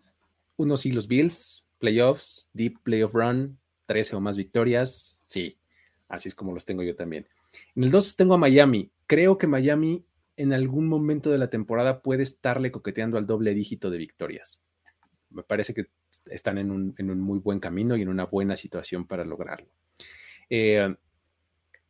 unos 0.57 0.83
sí 0.83 0.93
los 0.93 1.09
Bills, 1.09 1.65
playoffs, 1.79 2.51
deep 2.53 2.81
playoff 2.83 3.15
run, 3.15 3.59
13 3.87 4.17
o 4.17 4.21
más 4.21 4.37
victorias. 4.37 5.21
Sí, 5.27 5.59
así 6.09 6.29
es 6.29 6.35
como 6.35 6.53
los 6.53 6.65
tengo 6.65 6.83
yo 6.83 6.97
también. 6.97 7.27
En 7.75 7.85
el 7.85 7.91
2 7.91 8.17
tengo 8.17 8.35
a 8.35 8.39
Miami. 8.39 8.91
Creo 9.07 9.39
que 9.39 9.47
Miami 9.47 10.05
en 10.37 10.53
algún 10.53 10.89
momento 10.89 11.31
de 11.31 11.39
la 11.39 11.51
temporada 11.51 12.03
puede 12.03 12.23
estarle 12.23 12.73
coqueteando 12.73 13.19
al 13.19 13.27
doble 13.27 13.55
dígito 13.55 13.91
de 13.91 13.99
victorias. 13.99 14.65
Me 15.31 15.43
parece 15.43 15.75
que 15.75 15.87
están 16.27 16.59
en 16.59 16.71
un, 16.71 16.95
en 16.99 17.11
un 17.11 17.21
muy 17.21 17.39
buen 17.39 17.61
camino 17.61 17.97
y 17.97 18.03
en 18.03 18.09
una 18.09 18.25
buena 18.25 18.57
situación 18.57 19.07
para 19.07 19.25
lograrlo. 19.25 19.69
Eh, 20.51 20.95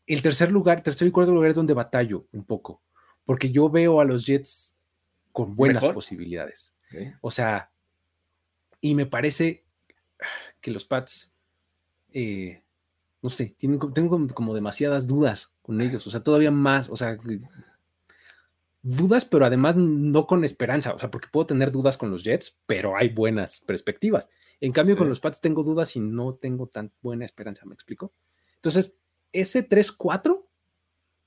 el 0.07 0.23
tercer 0.23 0.51
lugar, 0.51 0.83
tercer 0.83 1.09
y 1.09 1.11
cuarto 1.11 1.33
lugar 1.33 1.51
es 1.51 1.57
donde 1.57 1.75
batallo 1.75 2.27
un 2.33 2.45
poco, 2.45 2.83
porque 3.25 3.51
yo 3.51 3.71
veo 3.71 4.01
a 4.01 4.05
los 4.05 4.27
Jets 4.27 4.77
con 5.33 5.55
buenas 5.55 5.85
posibilidades. 5.87 6.77
O 7.21 7.31
sea, 7.31 7.71
y 8.81 8.95
me 8.95 9.07
parece 9.07 9.65
que 10.61 10.71
los 10.71 10.85
Pats, 10.85 11.33
eh, 12.13 12.63
no 13.21 13.29
sé, 13.29 13.55
tienen, 13.59 13.81
tengo 13.93 14.29
como 14.29 14.55
demasiadas 14.55 15.07
dudas 15.07 15.57
con 15.63 15.81
ellos, 15.81 16.07
o 16.07 16.11
sea, 16.11 16.23
todavía 16.23 16.51
más, 16.51 16.89
o 16.89 16.97
sea, 16.97 17.19
dudas, 18.83 19.25
pero 19.25 19.47
además 19.47 19.75
no 19.77 20.27
con 20.27 20.45
esperanza, 20.45 20.95
o 20.95 20.99
sea, 20.99 21.11
porque 21.11 21.29
puedo 21.33 21.47
tener 21.47 21.73
dudas 21.73 21.97
con 21.97 22.11
los 22.11 22.23
Jets, 22.23 22.61
pero 22.67 22.97
hay 22.97 23.09
buenas 23.09 23.59
perspectivas. 23.61 24.31
En 24.61 24.73
cambio, 24.73 24.97
con 24.97 25.09
los 25.09 25.21
Pats 25.21 25.41
tengo 25.41 25.63
dudas 25.63 25.97
y 25.97 26.01
no 26.01 26.35
tengo 26.35 26.69
tan 26.69 26.93
buena 27.03 27.25
esperanza, 27.25 27.67
¿me 27.67 27.75
explico? 27.75 28.13
Entonces, 28.57 28.99
ese 29.35 29.69
3-4 29.69 30.47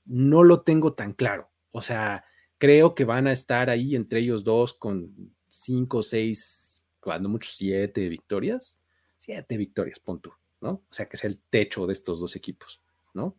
no 0.06 0.42
lo 0.42 0.62
tengo 0.62 0.94
tan 0.94 1.12
claro. 1.12 1.50
O 1.70 1.80
sea, 1.80 2.24
creo 2.56 2.94
que 2.94 3.04
van 3.04 3.26
a 3.26 3.32
estar 3.32 3.70
ahí 3.70 3.94
entre 3.94 4.20
ellos 4.20 4.42
dos 4.42 4.74
con 4.74 5.34
5, 5.48 6.02
6, 6.02 6.86
cuando 7.00 7.28
mucho 7.28 7.50
7 7.52 8.08
victorias. 8.08 8.82
7 9.18 9.56
victorias, 9.56 10.00
punto, 10.00 10.34
¿no? 10.60 10.70
O 10.70 10.88
sea, 10.90 11.06
que 11.06 11.16
es 11.16 11.24
el 11.24 11.38
techo 11.50 11.86
de 11.86 11.92
estos 11.92 12.20
dos 12.20 12.34
equipos, 12.34 12.80
¿no? 13.14 13.36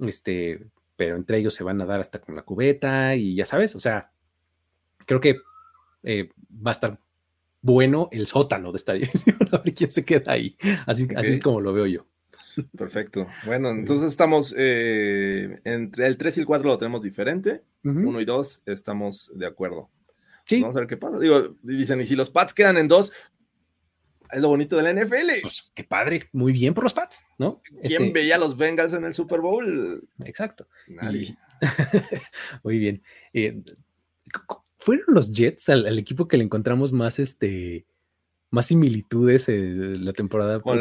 Este, 0.00 0.66
pero 0.96 1.16
entre 1.16 1.38
ellos 1.38 1.54
se 1.54 1.64
van 1.64 1.80
a 1.80 1.86
dar 1.86 2.00
hasta 2.00 2.20
con 2.20 2.34
la 2.34 2.42
cubeta 2.42 3.14
y 3.14 3.36
ya 3.36 3.44
sabes, 3.44 3.74
o 3.76 3.80
sea, 3.80 4.10
creo 5.06 5.20
que 5.20 5.40
eh, 6.02 6.30
va 6.50 6.70
a 6.70 6.72
estar 6.72 6.98
bueno 7.60 8.08
el 8.10 8.26
sótano 8.26 8.72
de 8.72 8.76
esta 8.76 8.92
división, 8.94 9.36
a 9.52 9.58
ver 9.58 9.74
quién 9.74 9.92
se 9.92 10.04
queda 10.04 10.32
ahí. 10.32 10.56
Así, 10.86 11.06
así 11.14 11.32
es 11.32 11.38
como 11.38 11.60
lo 11.60 11.72
veo 11.72 11.86
yo. 11.86 12.06
Perfecto. 12.76 13.26
Bueno, 13.46 13.70
entonces 13.70 14.08
estamos 14.08 14.54
eh, 14.56 15.60
entre 15.64 16.06
el 16.06 16.16
3 16.16 16.36
y 16.36 16.40
el 16.40 16.46
4 16.46 16.68
lo 16.68 16.78
tenemos 16.78 17.02
diferente. 17.02 17.62
1 17.84 18.20
y 18.20 18.24
2 18.24 18.62
estamos 18.66 19.30
de 19.34 19.46
acuerdo. 19.46 19.90
Sí. 20.44 20.60
Vamos 20.60 20.76
a 20.76 20.80
ver 20.80 20.88
qué 20.88 20.96
pasa. 20.96 21.18
Digo, 21.18 21.56
dicen, 21.62 22.00
y 22.00 22.06
si 22.06 22.16
los 22.16 22.30
Pats 22.30 22.54
quedan 22.54 22.76
en 22.76 22.88
2, 22.88 23.12
es 24.32 24.40
lo 24.40 24.48
bonito 24.48 24.76
de 24.76 24.82
la 24.82 24.92
NFL. 24.92 25.40
Pues 25.42 25.70
qué 25.74 25.84
padre, 25.84 26.28
muy 26.32 26.52
bien 26.52 26.74
por 26.74 26.84
los 26.84 26.94
Pats, 26.94 27.26
¿no? 27.38 27.60
¿Quién 27.82 28.02
este 28.02 28.10
veía 28.12 28.36
a 28.36 28.38
los 28.38 28.56
Bengals 28.56 28.92
en 28.92 29.04
el 29.04 29.12
Super 29.12 29.40
Bowl? 29.40 30.08
Exacto. 30.24 30.68
Nadie. 30.88 31.36
muy 32.64 32.78
bien. 32.78 33.02
Eh, 33.32 33.62
¿Fueron 34.78 35.06
los 35.08 35.32
Jets 35.32 35.68
al, 35.68 35.86
al, 35.86 35.98
equipo 35.98 36.26
que 36.26 36.36
le 36.36 36.44
encontramos 36.44 36.92
más 36.92 37.18
este 37.18 37.86
más 38.52 38.66
similitudes 38.66 39.48
eh, 39.48 39.74
la 39.98 40.12
temporada 40.12 40.60
con, 40.60 40.78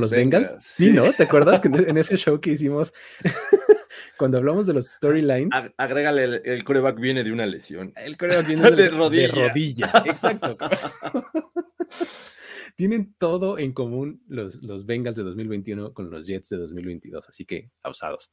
los, 0.00 0.10
Bengals. 0.10 0.56
Sí, 0.60 0.92
¿no? 0.92 1.12
¿Te 1.12 1.24
acuerdas 1.24 1.58
que 1.60 1.68
en 1.90 1.98
ese 1.98 2.16
show 2.16 2.40
que 2.40 2.52
hicimos 2.52 2.92
cuando 4.16 4.38
hablamos 4.38 4.68
de 4.68 4.74
los 4.74 4.86
storylines. 4.86 5.50
agrégale, 5.76 6.24
el, 6.24 6.42
el, 6.44 6.64
coreback 6.64 7.00
viene 7.00 7.24
de 7.24 7.32
una 7.32 7.44
lesión. 7.44 7.92
El 7.96 8.16
coreback 8.16 8.46
viene 8.46 8.70
de, 8.70 8.88
rodilla. 8.90 9.32
De 9.32 9.48
rodilla. 9.48 10.04
Exacto. 10.06 10.56
Tienen 12.76 13.14
todo 13.18 13.58
en 13.58 13.72
común 13.72 14.22
los, 14.28 14.62
los 14.62 14.86
Bengals 14.86 15.16
de 15.16 15.24
2021 15.24 15.92
con 15.92 16.10
los 16.10 16.28
Jets 16.28 16.50
de 16.50 16.58
2022, 16.58 17.28
así 17.28 17.44
que 17.44 17.72
abusados. 17.82 18.32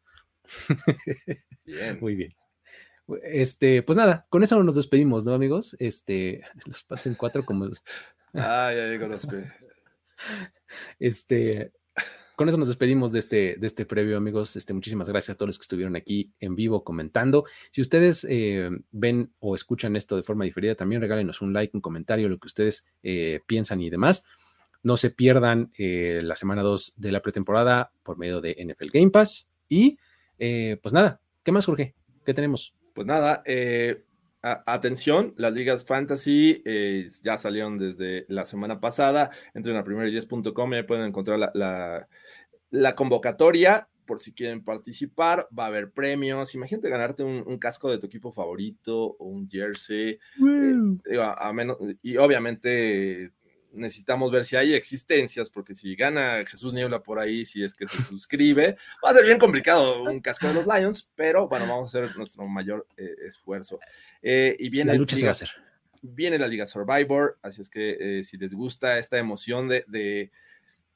Bien. 1.66 1.98
Muy 2.00 2.14
bien. 2.14 2.36
Este, 3.24 3.84
pues 3.84 3.98
nada, 3.98 4.26
con 4.30 4.44
eso 4.44 4.62
nos 4.64 4.76
despedimos, 4.76 5.26
¿no, 5.26 5.34
amigos? 5.34 5.76
Este, 5.80 6.42
los 6.66 6.84
Pats 6.84 7.08
en 7.08 7.16
cuatro 7.16 7.46
como. 7.46 7.68
Ah, 8.36 8.72
ya 8.76 8.90
digo 8.90 9.08
los 9.08 9.28
Este, 11.00 11.72
con 12.36 12.50
eso 12.50 12.58
nos 12.58 12.68
despedimos 12.68 13.12
de 13.12 13.20
este, 13.20 13.56
de 13.58 13.68
este 13.68 13.86
previo, 13.86 14.18
amigos. 14.18 14.56
Este, 14.56 14.74
muchísimas 14.74 15.10
gracias 15.10 15.36
a 15.36 15.38
todos 15.38 15.50
los 15.50 15.58
que 15.58 15.64
estuvieron 15.64 15.96
aquí 15.96 16.34
en 16.40 16.56
vivo 16.56 16.84
comentando. 16.84 17.46
Si 17.72 17.82
ustedes 17.82 18.26
eh, 18.30 18.70
ven 18.92 19.32
o 19.40 19.56
escuchan 19.56 19.96
esto 19.96 20.18
de 20.18 20.24
forma 20.24 20.44
diferida, 20.44 20.76
también 20.76 21.02
regálenos 21.02 21.42
un 21.42 21.54
like, 21.54 21.76
un 21.76 21.82
comentario, 21.82 22.28
lo 22.28 22.38
que 22.38 22.48
ustedes 22.48 22.90
eh, 23.04 23.40
piensan 23.46 23.80
y 23.82 23.90
demás. 23.90 24.26
No 24.84 24.98
se 24.98 25.12
pierdan 25.12 25.72
eh, 25.78 26.20
la 26.24 26.36
semana 26.36 26.62
2 26.62 26.96
de 26.98 27.12
la 27.12 27.22
pretemporada 27.22 27.92
por 28.04 28.18
medio 28.18 28.42
de 28.42 28.56
NFL 28.60 28.90
Game 28.94 29.12
Pass. 29.12 29.50
Y 29.70 29.98
pues 30.38 30.94
nada, 30.94 31.22
¿qué 31.44 31.54
más, 31.54 31.66
Jorge? 31.66 31.96
¿Qué 32.26 32.34
tenemos? 32.34 32.76
Pues 32.94 33.08
nada, 33.08 33.42
atención, 34.66 35.34
las 35.38 35.54
ligas 35.54 35.86
fantasy 35.86 36.64
ya 37.24 37.38
salieron 37.38 37.78
desde 37.78 38.26
la 38.30 38.46
semana 38.46 38.80
pasada. 38.80 39.32
Entren 39.54 39.76
a 39.76 39.84
primero10.com 39.84 40.74
y 40.74 40.76
ahí 40.76 40.84
pueden 40.84 41.06
encontrar 41.06 41.40
la, 41.40 42.08
la 42.70 42.96
convocatoria 42.96 43.88
por 44.06 44.20
si 44.20 44.34
quieren 44.34 44.64
participar, 44.64 45.48
va 45.58 45.66
a 45.66 45.68
haber 45.68 45.92
premios. 45.92 46.56
Imagínate 46.56 46.90
ganarte 46.90 47.24
un, 47.24 47.58
casco 47.58 47.90
de 47.90 47.98
tu 47.98 48.06
equipo 48.06 48.32
favorito 48.32 49.16
o 49.20 49.26
un 49.26 49.50
jersey. 49.50 50.20
Eh, 51.10 51.20
a, 51.20 51.52
menos, 51.54 51.78
y 52.02 52.18
obviamente 52.18 53.32
necesitamos 53.76 54.32
ver 54.32 54.46
si 54.46 54.56
hay 54.56 54.74
existencias, 54.74 55.50
porque 55.50 55.76
si 55.76 55.96
gana 55.96 56.46
Jesús 56.46 56.74
Niebla 56.74 57.04
por 57.04 57.20
ahí, 57.20 57.46
si 57.46 57.64
es 57.64 57.74
que 57.74 57.88
se 57.88 58.04
suscribe, 58.04 58.78
va 59.04 59.12
a 59.12 59.14
ser 59.14 59.26
bien 59.26 59.38
complicado 59.38 60.04
un 60.04 60.20
casco 60.20 60.48
de 60.48 60.54
los 60.54 60.66
Lions, 60.66 61.10
pero 61.16 61.48
bueno, 61.48 61.68
vamos 61.68 61.94
a 61.94 62.00
hacer 62.00 62.18
nuestro 62.18 62.48
mayor 62.48 62.88
eh, 62.98 63.16
esfuerzo. 63.26 63.80
Eh, 64.22 64.56
y 64.60 64.70
viene 64.70 64.92
la 64.92 64.98
lucha 64.98 65.16
se 65.16 65.24
va 65.24 65.30
a 65.30 65.32
hacer. 65.32 65.50
Viene 66.02 66.38
la 66.38 66.48
Liga 66.48 66.66
Survivor, 66.66 67.40
así 67.42 67.62
es 67.62 67.70
que 67.70 68.22
si 68.24 68.38
les 68.38 68.54
gusta 68.54 69.00
esta 69.00 69.18
emoción 69.18 69.68
de 69.68 70.32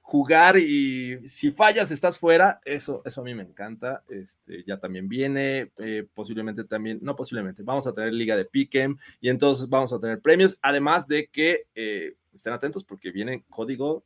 jugar 0.09 0.57
y 0.57 1.19
si 1.27 1.51
fallas 1.51 1.91
estás 1.91 2.17
fuera, 2.17 2.59
eso, 2.65 3.03
eso 3.05 3.21
a 3.21 3.23
mí 3.23 3.35
me 3.35 3.43
encanta. 3.43 4.03
Este, 4.09 4.63
ya 4.65 4.79
también 4.79 5.07
viene, 5.07 5.71
eh, 5.77 6.07
posiblemente 6.15 6.63
también, 6.63 6.97
no 7.03 7.15
posiblemente, 7.15 7.61
vamos 7.61 7.85
a 7.85 7.93
tener 7.93 8.11
liga 8.11 8.35
de 8.35 8.45
Pick'em 8.45 8.97
y 9.21 9.29
entonces 9.29 9.69
vamos 9.69 9.93
a 9.93 9.99
tener 9.99 10.19
premios, 10.19 10.57
además 10.63 11.07
de 11.07 11.27
que 11.27 11.67
eh, 11.75 12.15
estén 12.39 12.53
atentos 12.53 12.83
porque 12.83 13.11
viene 13.11 13.43
código, 13.49 14.03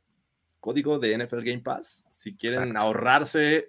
código 0.60 0.98
de 0.98 1.18
NFL 1.18 1.42
Game 1.42 1.60
Pass, 1.60 2.04
si 2.08 2.36
quieren 2.36 2.76
ahorrarse 2.76 3.68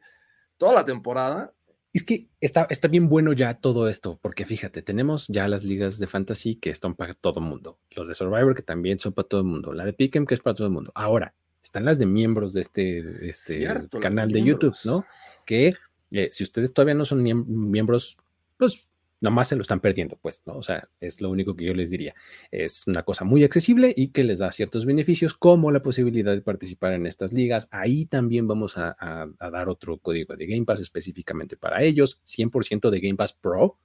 toda 0.57 0.73
la 0.73 0.85
temporada. 0.85 1.53
Es 1.93 2.03
que 2.03 2.27
está, 2.41 2.67
está 2.69 2.89
bien 2.89 3.07
bueno 3.07 3.31
ya 3.31 3.53
todo 3.53 3.87
esto, 3.87 4.19
porque 4.21 4.45
fíjate, 4.45 4.81
tenemos 4.81 5.27
ya 5.27 5.47
las 5.47 5.63
ligas 5.63 5.97
de 5.97 6.07
fantasy 6.07 6.55
que 6.55 6.69
están 6.69 6.95
para 6.95 7.13
todo 7.13 7.39
el 7.39 7.45
mundo, 7.45 7.79
los 7.91 8.07
de 8.07 8.13
Survivor 8.13 8.53
que 8.53 8.63
también 8.63 8.99
son 8.99 9.13
para 9.13 9.27
todo 9.27 9.41
el 9.41 9.47
mundo, 9.47 9.73
la 9.73 9.85
de 9.85 9.93
Pick'em 9.93 10.25
que 10.25 10.33
es 10.33 10.41
para 10.41 10.55
todo 10.55 10.67
el 10.67 10.73
mundo. 10.73 10.91
Ahora, 10.93 11.33
están 11.63 11.85
las 11.85 11.97
de 11.97 12.05
miembros 12.05 12.53
de 12.53 12.61
este, 12.61 13.27
este 13.27 13.67
canal 14.01 14.29
de, 14.29 14.43
YouTube, 14.43 14.75
¿no? 14.83 15.05
Que 15.45 15.73
eh, 16.11 16.29
si 16.31 16.43
ustedes 16.43 16.73
todavía 16.73 16.95
no 16.95 17.05
son 17.05 17.23
miembros, 17.23 18.17
pues 18.57 18.89
nomás 19.25 19.49
se 19.49 19.55
lo 19.55 19.63
están 19.63 19.81
perdiendo, 19.81 20.17
pues, 20.21 20.41
¿no? 20.45 20.55
O 20.55 20.63
sea, 20.63 20.87
es 21.01 21.19
lo 21.19 21.29
único 21.29 21.55
que 21.55 21.65
yo 21.65 21.73
les 21.73 21.89
diría. 21.89 22.15
Es 22.51 22.87
una 22.87 23.03
cosa 23.03 23.25
muy 23.25 23.43
accesible 23.43 23.93
y 23.95 24.09
que 24.09 24.23
les 24.23 24.39
da 24.39 24.51
ciertos 24.51 24.85
beneficios, 24.85 25.33
como 25.33 25.71
la 25.71 25.81
posibilidad 25.81 26.33
de 26.33 26.41
participar 26.41 26.93
en 26.93 27.05
estas 27.05 27.33
ligas. 27.33 27.67
Ahí 27.71 28.05
también 28.05 28.47
vamos 28.47 28.77
a, 28.77 28.95
dar 29.37 29.67
otro 29.67 29.97
código 29.97 30.35
de 30.35 30.45
Game 30.45 30.65
Pass 30.65 30.79
específicamente 30.79 31.57
para 31.57 31.83
ellos, 31.83 32.21
100% 32.25 32.89
de 32.89 32.99
Game 32.99 33.15
Pass 33.15 33.33
Pro, 33.33 33.77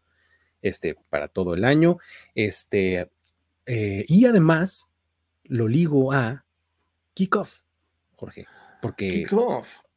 este, 0.62 0.96
para 1.08 1.28
todo 1.28 1.54
el 1.54 1.64
año. 1.64 1.98
Este, 2.34 3.10
eh, 3.66 4.04
y 4.06 4.26
además 4.26 4.92
lo 5.44 5.66
ligo 5.66 6.12
a 6.12 6.44
Kickoff. 7.14 7.60
Jorge, 8.14 8.46
porque 8.82 9.26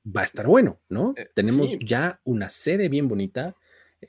va 0.06 0.22
a 0.22 0.24
estar 0.24 0.48
bueno, 0.48 0.80
¿no? 0.90 1.14
Eh, 1.18 1.30
Tenemos 1.34 1.78
ya 1.80 2.22
una 2.24 2.50
sede 2.50 2.90
bien 2.90 3.08
bonita, 3.08 3.56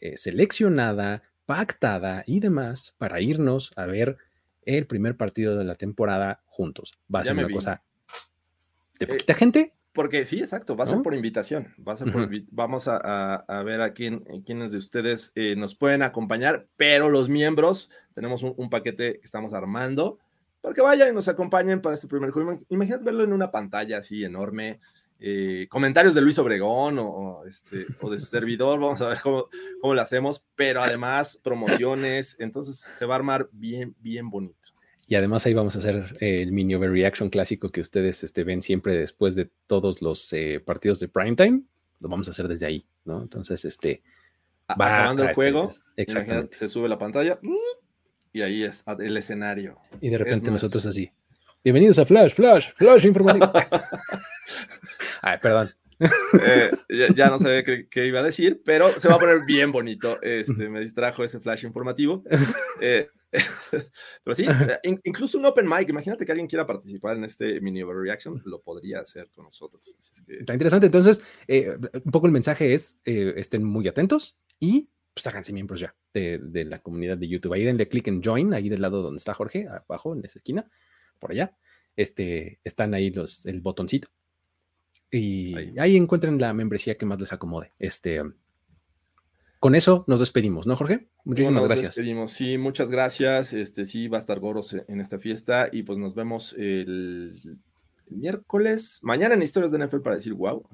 eh, 0.01 0.17
seleccionada, 0.17 1.23
pactada 1.47 2.25
y 2.27 2.41
demás 2.41 2.95
para 2.99 3.21
irnos 3.21 3.73
a 3.77 3.87
ver 3.87 4.17
el 4.63 4.87
primer 4.87 5.17
partido 5.17 5.57
de 5.57 5.65
la 5.65 5.75
temporada 5.75 6.43
juntos. 6.47 6.93
Va 7.15 7.21
a 7.21 7.25
ser 7.25 7.35
una 7.35 7.51
cosa 7.51 7.83
de 8.99 9.05
eh, 9.05 9.09
poquita 9.09 9.35
gente. 9.35 9.73
Porque 9.93 10.25
sí, 10.25 10.41
exacto, 10.41 10.77
va 10.77 10.85
a 10.85 10.87
ser 10.89 11.03
por 11.03 11.15
invitación. 11.15 11.73
Va 11.87 11.93
a 11.93 11.97
ser 11.97 12.13
vamos 12.51 12.89
a, 12.89 13.63
ver 13.65 13.81
a 13.81 13.95
quién, 13.95 14.25
quiénes 14.45 14.73
de 14.73 14.79
ustedes 14.79 15.33
nos 15.57 15.77
pueden 15.77 16.03
acompañar, 16.03 16.67
pero 16.77 17.11
los 17.11 17.29
miembros, 17.29 17.91
tenemos 18.13 18.43
un 18.43 18.71
paquete 18.71 19.21
que 19.21 19.25
estamos 19.25 19.55
armando 19.55 20.19
para 20.65 20.75
que 20.75 20.81
vayan 20.81 21.11
y 21.11 21.13
nos 21.13 21.29
acompañen 21.29 21.83
para 21.83 21.95
este 21.95 22.09
primer 22.09 22.31
juego. 22.31 22.59
Imagínate 22.71 23.05
verlo 23.05 23.23
en 23.23 23.35
una 23.35 23.51
pantalla 23.51 23.99
así 23.99 24.25
enorme. 24.25 24.81
Eh, 25.21 25.67
comentarios 25.71 26.15
de 26.15 26.21
Luis 26.21 26.39
Obregón 26.39 26.99
o, 26.99 27.45
este, 27.47 27.87
o 28.01 28.11
de 28.11 28.19
su 28.19 28.27
servidor, 28.27 28.79
vamos 28.81 29.01
a 29.01 29.09
ver 29.09 29.19
cómo, 29.23 29.49
cómo 29.81 29.95
lo 29.95 30.01
hacemos, 30.01 30.43
pero 30.55 30.83
además 30.83 31.41
promociones, 31.43 32.37
entonces 32.41 32.79
se 32.79 33.07
va 33.07 33.15
a 33.15 33.19
armar 33.19 33.49
bien, 33.53 33.95
bien 34.01 34.29
bonito. 34.29 34.75
Y 35.07 35.15
además 35.17 35.45
ahí 35.47 35.55
vamos 35.55 35.77
a 35.77 35.81
hacer 35.81 36.17
el 36.21 36.53
mini 36.53 36.75
overreaction 36.75 37.29
clásico 37.29 37.69
que 37.69 37.81
ustedes 37.81 38.25
este, 38.25 38.43
ven 38.43 38.63
siempre 38.63 38.99
después 38.99 39.35
de 39.35 39.51
todos 39.67 40.01
los 40.01 40.33
eh, 40.33 40.61
partidos 40.65 40.99
de 41.01 41.09
primetime. 41.09 41.63
Lo 42.01 42.09
vamos 42.09 42.29
a 42.29 42.31
hacer 42.31 42.49
desde 42.49 42.67
ahí, 42.67 42.87
¿no? 43.05 43.23
Entonces, 43.23 43.65
este... 43.65 44.03
Va 44.69 44.75
Acabando 44.87 45.25
el 45.25 45.35
juego, 45.35 45.71
exactamente. 45.95 46.57
se 46.57 46.71
sube 46.71 46.89
la 46.89 46.99
pantalla, 46.99 47.39
y 48.33 48.43
ahí 48.43 48.65
es 48.65 48.83
el 48.99 49.17
escenario. 49.17 49.79
Y 50.01 50.09
de 50.09 50.19
repente 50.19 50.51
nosotros 50.51 50.85
así. 50.87 51.13
Bienvenidos 51.65 51.99
a 51.99 52.05
Flash, 52.05 52.35
Flash, 52.35 52.73
Flash 52.77 53.07
informativo. 53.07 53.51
Ay, 55.23 55.39
perdón. 55.41 55.71
Eh, 55.99 56.71
ya, 57.17 57.31
no 57.31 57.39
sé 57.39 57.65
qué, 57.91 58.07
iba 58.07 58.21
a 58.21 58.23
decir, 58.23 58.61
pero 58.63 58.91
se 58.91 59.09
va 59.09 59.15
a 59.15 59.19
poner 59.19 59.47
bien 59.47 59.73
bonito. 59.73 60.21
Este, 60.21 60.69
me 60.69 60.81
distrajo 60.81 61.25
ese 61.25 61.41
flash 61.41 61.65
informativo. 61.65 62.23
Eh, 62.83 63.07
pero 64.23 64.35
sí, 64.35 64.47
incluso 65.05 65.39
un 65.39 65.47
open 65.47 65.67
mic. 65.67 65.89
Imagínate 65.89 66.27
que 66.27 66.33
alguien 66.33 66.49
quiera 66.49 66.67
participar 66.67 67.17
en 67.17 67.25
este 67.25 67.59
mini 67.63 67.83
overreaction, 67.83 68.43
lo 68.45 68.61
podría 68.61 69.01
hacer 69.01 69.31
con 69.31 69.47
nosotros. 69.47 69.95
Está 70.29 70.53
interesante. 70.53 70.85
Entonces, 70.85 71.23
eh, 71.49 71.79
un 72.05 72.13
poco 72.13 72.27
el 72.27 72.33
mensaje 72.33 72.75
es: 72.75 73.01
estén 73.07 73.65
muy 73.65 73.89
atentos 73.89 74.37
y 74.61 74.91
pues 75.15 75.27
háganse 75.29 75.55
miembros 75.55 75.81
ya 75.81 75.95
de, 76.13 76.67
la 76.67 76.81
comunidad 76.81 77.17
de 77.17 77.29
YouTube. 77.29 77.55
Ahí 77.55 77.65
denle 77.65 77.89
clic 77.89 78.09
en 78.09 78.23
join, 78.23 78.53
ahí 78.53 78.69
del 78.69 78.83
lado 78.83 79.01
donde 79.01 79.17
está 79.17 79.33
Jorge, 79.33 79.67
abajo 79.67 80.13
en 80.13 80.25
esa 80.27 80.41
esquina, 80.41 80.69
por 81.19 81.33
allá. 81.33 81.57
Este, 81.97 82.61
están 82.65 82.95
ahí 82.95 83.11
los, 83.11 83.47
el 83.47 83.61
botoncito. 83.61 84.09
Y 85.11 85.79
ahí. 85.79 85.97
encuentren 85.97 86.41
la 86.41 86.53
membresía 86.53 86.97
que 86.97 87.07
más 87.07 87.21
les 87.21 87.33
acomode. 87.33 87.73
Este, 87.79 88.21
con 89.61 89.75
eso 89.75 90.05
nos 90.09 90.21
despedimos, 90.21 90.67
¿no, 90.67 90.77
Jorge? 90.77 91.09
Muchísimas 91.25 91.63
nos 91.63 91.69
gracias. 91.69 91.95
Despedimos. 91.95 92.33
Sí, 92.33 92.59
muchas 92.59 92.91
gracias. 92.91 93.53
Este, 93.53 93.87
sí, 93.87 94.09
va 94.09 94.19
a 94.19 94.21
estar 94.21 94.41
Goros 94.41 94.75
en 94.89 95.01
esta 95.01 95.19
fiesta 95.19 95.69
y 95.71 95.85
pues 95.85 95.99
nos 95.99 96.15
vemos 96.15 96.53
el, 96.59 97.61
miércoles, 98.09 99.01
mañana 99.03 99.35
en 99.35 99.43
Historias 99.43 99.73
de 99.73 99.87
NFL 99.87 100.01
para 100.01 100.17
decir 100.17 100.35
wow. 100.35 100.69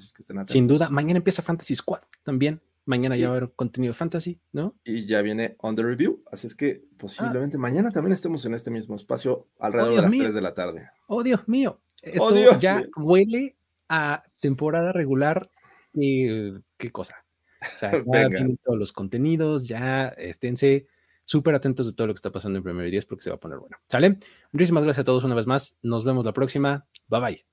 Sin 0.47 0.67
duda, 0.67 0.89
mañana 0.91 1.19
empieza 1.19 1.43
Fantasy 1.43 1.75
Squad 1.75 2.01
también. 2.23 2.61
Mañana 2.87 3.17
ya 3.17 3.29
va 3.29 3.35
a 3.35 3.37
haber 3.37 3.53
contenido 3.53 3.95
fantasy, 3.95 4.41
¿no? 4.53 4.75
Y 4.85 5.05
ya 5.05 5.23
viene 5.23 5.57
on 5.59 5.77
the 5.77 5.83
review, 5.83 6.23
así 6.33 6.47
es 6.47 6.55
que 6.55 6.83
posiblemente 6.97 7.57
ah. 7.57 7.61
mañana 7.61 7.91
también 7.93 8.13
estemos 8.13 8.45
en 8.47 8.55
este 8.55 8.71
mismo 8.71 8.95
espacio 8.95 9.49
alrededor 9.59 9.93
oh, 9.93 9.97
de 9.97 10.03
las 10.03 10.11
3 10.11 10.35
de 10.35 10.41
la 10.41 10.55
tarde. 10.55 10.89
Oh, 11.07 11.23
Dios 11.23 11.47
mío. 11.47 11.81
Oh, 12.19 12.31
Esto 12.31 12.59
ya 12.59 12.83
huele 12.97 13.57
a 13.89 14.23
temporada 14.41 14.93
regular 14.93 15.51
y 15.93 16.53
qué 16.77 16.91
cosa. 16.91 17.25
O 17.61 17.79
sea, 17.79 17.93
ya 18.13 18.29
vienen 18.29 18.59
todos 18.65 18.79
los 18.79 18.93
contenidos, 18.93 19.69
ya 19.69 20.09
esténse 20.09 20.87
súper 21.25 21.55
atentos 21.55 21.87
de 21.87 21.93
todo 21.93 22.09
lo 22.09 22.15
que 22.15 22.19
está 22.19 22.33
pasando 22.33 22.59
en 22.59 22.65
Primero 22.65 22.89
y 22.89 22.91
10 22.91 23.07
porque 23.07 23.23
se 23.23 23.31
va 23.31 23.37
a 23.37 23.41
poner 23.41 23.59
bueno. 23.59 23.77
¿Sale? 23.87 24.19
Muchísimas 24.53 24.83
gracias 24.83 25.03
a 25.03 25.05
todos 25.05 25.23
una 25.25 25.35
vez 25.35 25.47
más. 25.47 25.79
Nos 25.83 26.05
vemos 26.05 26.25
la 26.25 26.33
próxima. 26.33 26.87
Bye 27.09 27.21
bye. 27.21 27.47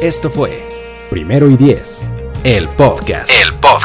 Esto 0.00 0.28
fue 0.28 0.60
Primero 1.10 1.48
y 1.48 1.56
10 1.56 2.10
el 2.44 2.68
podcast. 2.70 3.30
El 3.30 3.54
podcast. 3.60 3.81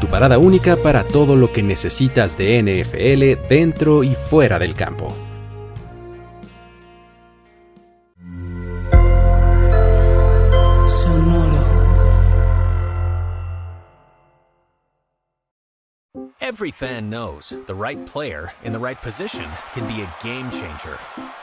Tu 0.00 0.06
parada 0.06 0.38
única 0.38 0.76
para 0.76 1.04
todo 1.04 1.36
lo 1.36 1.52
que 1.52 1.62
necesitas 1.62 2.38
de 2.38 2.62
NFL 2.62 3.46
dentro 3.46 4.02
y 4.02 4.14
fuera 4.14 4.58
del 4.58 4.74
campo. 4.74 5.14
Every 16.40 16.70
fan 16.70 17.10
knows 17.10 17.54
the 17.66 17.74
right 17.74 17.98
player 18.06 18.52
in 18.64 18.72
the 18.72 18.78
right 18.78 19.00
position 19.00 19.44
can 19.74 19.86
be 19.86 20.00
a 20.00 20.14
game 20.24 20.50
changer. 20.50 20.98